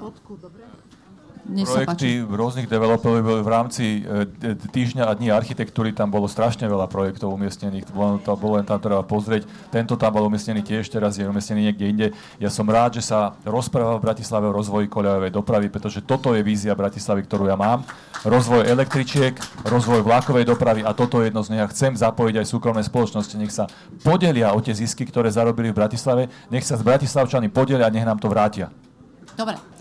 Nech 1.50 1.66
projekty 1.66 2.22
rôznych 2.22 2.70
developerov 2.70 3.42
v 3.42 3.50
rámci 3.50 3.84
e, 4.06 4.54
týždňa 4.54 5.10
a 5.10 5.12
dní 5.18 5.34
architektúry, 5.34 5.90
tam 5.90 6.06
bolo 6.06 6.30
strašne 6.30 6.70
veľa 6.70 6.86
projektov 6.86 7.34
umiestnených, 7.34 7.90
bolo, 7.90 8.22
to, 8.22 8.30
bolo 8.38 8.62
len 8.62 8.66
tam 8.66 8.78
treba 8.78 9.02
pozrieť. 9.02 9.50
Tento 9.74 9.98
tam 9.98 10.14
bol 10.14 10.30
umiestnený 10.30 10.62
tiež, 10.62 10.86
teraz 10.86 11.18
je 11.18 11.26
umiestnený 11.26 11.74
niekde 11.74 11.86
inde. 11.90 12.06
Ja 12.38 12.54
som 12.54 12.70
rád, 12.70 13.02
že 13.02 13.10
sa 13.10 13.34
rozpráva 13.42 13.98
v 13.98 14.06
Bratislave 14.06 14.46
o 14.46 14.54
rozvoji 14.54 14.86
koľajovej 14.86 15.34
dopravy, 15.34 15.66
pretože 15.66 16.06
toto 16.06 16.38
je 16.38 16.46
vízia 16.46 16.78
Bratislavy, 16.78 17.26
ktorú 17.26 17.50
ja 17.50 17.58
mám. 17.58 17.82
Rozvoj 18.22 18.70
električiek, 18.70 19.34
rozvoj 19.66 20.06
vlakovej 20.06 20.46
dopravy 20.46 20.86
a 20.86 20.94
toto 20.94 21.18
je 21.18 21.34
jedno 21.34 21.42
z 21.42 21.50
nich. 21.50 21.60
Ja 21.60 21.66
chcem 21.66 21.98
zapojiť 21.98 22.38
aj 22.38 22.46
súkromné 22.46 22.86
spoločnosti, 22.86 23.34
nech 23.34 23.50
sa 23.50 23.66
podelia 24.06 24.54
o 24.54 24.62
tie 24.62 24.70
zisky, 24.70 25.02
ktoré 25.02 25.34
zarobili 25.34 25.74
v 25.74 25.82
Bratislave, 25.82 26.30
nech 26.46 26.62
sa 26.62 26.78
z 26.78 26.86
Bratislavčany 26.86 27.50
podelia 27.50 27.90
a 27.90 27.94
nech 27.94 28.06
nám 28.06 28.22
to 28.22 28.30
vrátia. 28.30 28.70
Dobre. 29.34 29.79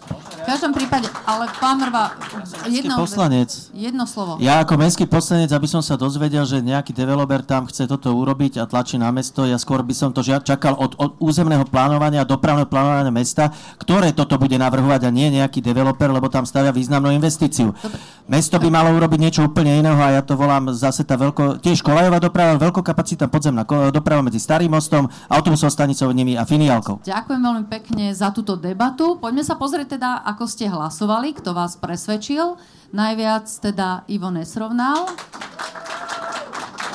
Každom 0.49 0.73
prípade, 0.73 1.05
ale 1.30 1.45
pán 1.61 1.77
Mrva, 1.77 2.17
jedno, 2.65 2.97
poslanec. 2.97 3.69
jedno 3.69 4.09
slovo. 4.09 4.41
Ja 4.41 4.65
ako 4.65 4.81
mestský 4.81 5.05
poslanec, 5.05 5.53
aby 5.53 5.69
som 5.69 5.85
sa 5.85 5.93
dozvedel, 5.93 6.41
že 6.41 6.57
nejaký 6.65 6.89
developer 6.89 7.45
tam 7.45 7.69
chce 7.69 7.85
toto 7.85 8.09
urobiť 8.17 8.57
a 8.57 8.65
tlačí 8.65 8.97
na 8.97 9.13
mesto, 9.13 9.45
ja 9.45 9.61
skôr 9.61 9.85
by 9.85 9.93
som 9.93 10.09
to 10.09 10.26
čakal 10.26 10.73
od, 10.73 10.97
od 10.97 11.21
územného 11.21 11.69
plánovania 11.69 12.26
a 12.26 12.30
dopravného 12.30 12.65
plánovania 12.65 13.13
mesta, 13.13 13.53
ktoré 13.77 14.09
toto 14.09 14.41
bude 14.41 14.57
navrhovať 14.57 15.05
a 15.05 15.13
nie 15.13 15.38
nejaký 15.38 15.61
developer, 15.61 16.09
lebo 16.09 16.34
tam 16.34 16.49
stavia 16.49 16.73
významnú 16.73 17.13
investíciu. 17.13 17.69
Dobre. 17.69 18.01
Mesto 18.30 18.61
by 18.61 18.69
malo 18.69 18.93
urobiť 18.93 19.19
niečo 19.21 19.41
úplne 19.45 19.81
iného 19.81 19.97
a 19.97 20.17
ja 20.17 20.21
to 20.21 20.38
volám 20.38 20.69
zase 20.69 21.01
tá 21.01 21.17
veľko, 21.17 21.61
tiež 21.65 21.81
kolajová 21.81 22.21
doprava, 22.21 22.61
veľkokapacitná 22.61 23.26
podzemná 23.26 23.65
doprava 23.89 24.21
medzi 24.26 24.38
Starým 24.38 24.69
mostom, 24.69 25.09
autobusovou 25.30 25.73
stanicou 25.73 26.13
nimi 26.13 26.38
a 26.38 26.45
finiálkou. 26.45 27.01
Ďakujem 27.05 27.41
veľmi 27.41 27.65
pekne 27.69 28.13
za 28.13 28.30
túto 28.30 28.53
debatu. 28.53 29.17
Poďme 29.17 29.41
sa 29.41 29.57
pozrieť 29.57 29.97
teda, 29.97 30.21
ako 30.30 30.39
ste 30.45 30.70
hlasovali, 30.70 31.34
kto 31.36 31.52
vás 31.52 31.76
presvedčil. 31.76 32.56
Najviac 32.94 33.49
teda 33.49 34.06
Ivo 34.07 34.30
Nesrovnal. 34.30 35.10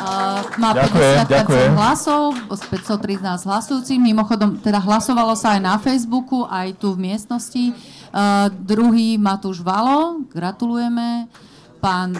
Uh, 0.05 0.45
má 0.61 0.77
ďakujem, 0.77 1.25
50 1.25 1.33
ďakujem. 1.33 1.71
hlasov, 1.81 2.37
513 2.53 3.49
hlasujúcich. 3.49 3.97
Mimochodom, 3.97 4.61
teda 4.61 4.77
hlasovalo 4.77 5.33
sa 5.33 5.57
aj 5.57 5.61
na 5.65 5.75
Facebooku, 5.81 6.45
aj 6.45 6.77
tu 6.77 6.93
v 6.93 7.09
miestnosti. 7.09 7.73
Uh, 8.12 8.53
druhý 8.53 9.16
Matúš 9.16 9.65
Valo, 9.65 10.21
gratulujeme. 10.29 11.25
Pán, 11.81 12.12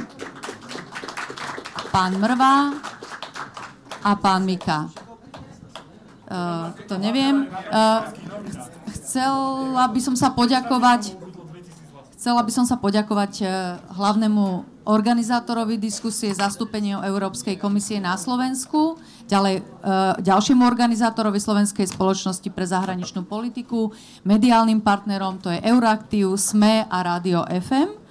pán 1.93 2.17
Mrva 2.17 2.73
a 4.01 4.11
pán 4.17 4.49
Mika. 4.49 4.89
Uh, 6.25 6.73
to 6.89 6.97
neviem. 6.97 7.45
Uh, 7.69 8.09
chcela 9.05 9.85
by 9.93 10.01
som 10.01 10.17
sa 10.17 10.33
poďakovať 10.33 11.21
Chcela 12.25 12.41
by 12.41 12.53
som 12.57 12.65
sa 12.65 12.81
poďakovať 12.81 13.45
hlavnému 14.01 14.45
organizátorovi 14.89 15.77
diskusie 15.77 16.33
zastúpeniu 16.33 17.05
Európskej 17.05 17.61
komisie 17.61 18.01
na 18.01 18.17
Slovensku, 18.17 18.97
ďalej 19.29 19.61
ďalšiemu 20.25 20.65
organizátorovi 20.65 21.37
Slovenskej 21.37 21.85
spoločnosti 21.85 22.49
pre 22.49 22.65
zahraničnú 22.65 23.29
politiku, 23.29 23.93
mediálnym 24.25 24.81
partnerom, 24.81 25.37
to 25.37 25.53
je 25.53 25.61
Euraktiv, 25.69 26.33
SME 26.41 26.89
a 26.89 26.99
Rádio 27.05 27.45
FM. 27.45 28.04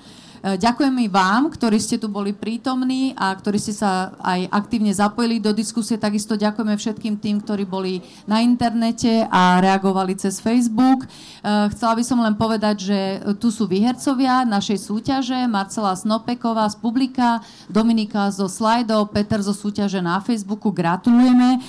E, 0.43 0.59
ďakujem 0.59 0.91
i 0.99 1.07
vám, 1.07 1.47
ktorí 1.47 1.79
ste 1.79 1.95
tu 1.95 2.11
boli 2.11 2.35
prítomní 2.35 3.15
a 3.15 3.31
ktorí 3.31 3.55
ste 3.55 3.71
sa 3.71 4.11
aj 4.19 4.51
aktívne 4.51 4.91
zapojili 4.91 5.39
do 5.39 5.55
diskusie. 5.55 5.95
Takisto 5.95 6.35
ďakujeme 6.35 6.75
všetkým 6.75 7.15
tým, 7.15 7.39
ktorí 7.39 7.63
boli 7.63 8.03
na 8.27 8.43
internete 8.43 9.23
a 9.31 9.63
reagovali 9.63 10.19
cez 10.19 10.43
Facebook. 10.43 11.07
E, 11.07 11.71
chcela 11.71 11.95
by 11.95 12.03
som 12.03 12.19
len 12.19 12.35
povedať, 12.35 12.75
že 12.91 12.99
tu 13.39 13.55
sú 13.55 13.71
výhercovia 13.71 14.43
našej 14.43 14.83
súťaže. 14.83 15.47
Marcela 15.47 15.95
Snopeková 15.95 16.67
z 16.67 16.75
Publika, 16.75 17.39
Dominika 17.71 18.27
zo 18.27 18.51
Slido, 18.51 19.07
Peter 19.07 19.39
zo 19.39 19.55
súťaže 19.55 20.03
na 20.03 20.19
Facebooku. 20.19 20.75
Gratulujeme. 20.75 21.55
E, 21.55 21.59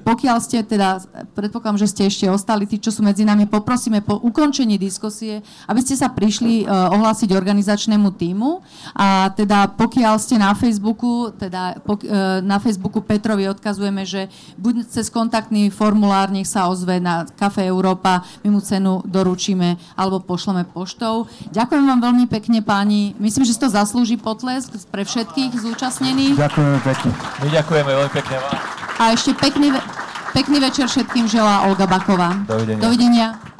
pokiaľ 0.00 0.40
ste 0.40 0.64
teda, 0.64 1.04
predpokladám, 1.36 1.84
že 1.84 1.92
ste 1.92 2.08
ešte 2.08 2.32
ostali, 2.32 2.64
tí, 2.64 2.80
čo 2.80 2.88
sú 2.88 3.04
medzi 3.04 3.28
nami, 3.28 3.44
poprosíme 3.44 4.00
po 4.00 4.16
ukončení 4.24 4.80
diskusie, 4.80 5.44
aby 5.68 5.84
ste 5.84 6.00
sa 6.00 6.08
prišli 6.08 6.64
ohlásiť 6.64 7.36
organizáciu 7.36 7.73
organizačnému 7.74 8.08
týmu. 8.14 8.62
A 8.94 9.34
teda 9.34 9.66
pokiaľ 9.74 10.14
ste 10.22 10.38
na 10.38 10.54
Facebooku, 10.54 11.34
teda 11.34 11.82
pok- 11.82 12.06
e, 12.06 12.40
na 12.46 12.62
Facebooku 12.62 13.02
Petrovi 13.02 13.50
odkazujeme, 13.50 14.06
že 14.06 14.30
buď 14.56 14.86
cez 14.86 15.10
kontaktný 15.10 15.68
formulár, 15.74 16.30
nech 16.30 16.46
sa 16.46 16.70
ozve 16.70 17.02
na 17.02 17.26
Café 17.34 17.66
Európa, 17.66 18.22
my 18.46 18.54
mu 18.54 18.60
cenu 18.62 19.02
doručíme 19.04 19.98
alebo 19.98 20.22
pošleme 20.22 20.62
poštou. 20.70 21.26
Ďakujem 21.50 21.84
vám 21.84 22.00
veľmi 22.00 22.24
pekne, 22.30 22.62
páni. 22.62 23.18
Myslím, 23.18 23.42
že 23.42 23.58
si 23.58 23.60
to 23.60 23.68
zaslúži 23.68 24.14
potlesk 24.14 24.70
pre 24.94 25.02
všetkých 25.02 25.50
zúčastnených. 25.58 26.38
Ďakujeme 26.38 26.78
pekne. 26.86 27.10
My 27.42 27.48
ďakujeme 27.50 27.90
veľmi 27.90 28.12
pekne 28.14 28.36
vám. 28.38 28.56
A 28.94 29.04
ešte 29.10 29.34
pekný, 29.34 29.74
pekný 30.30 30.62
večer 30.62 30.86
všetkým 30.86 31.26
želá 31.26 31.66
Olga 31.66 31.90
Baková. 31.90 32.46
Dovidenia. 32.46 32.80
Dovidenia. 32.80 33.53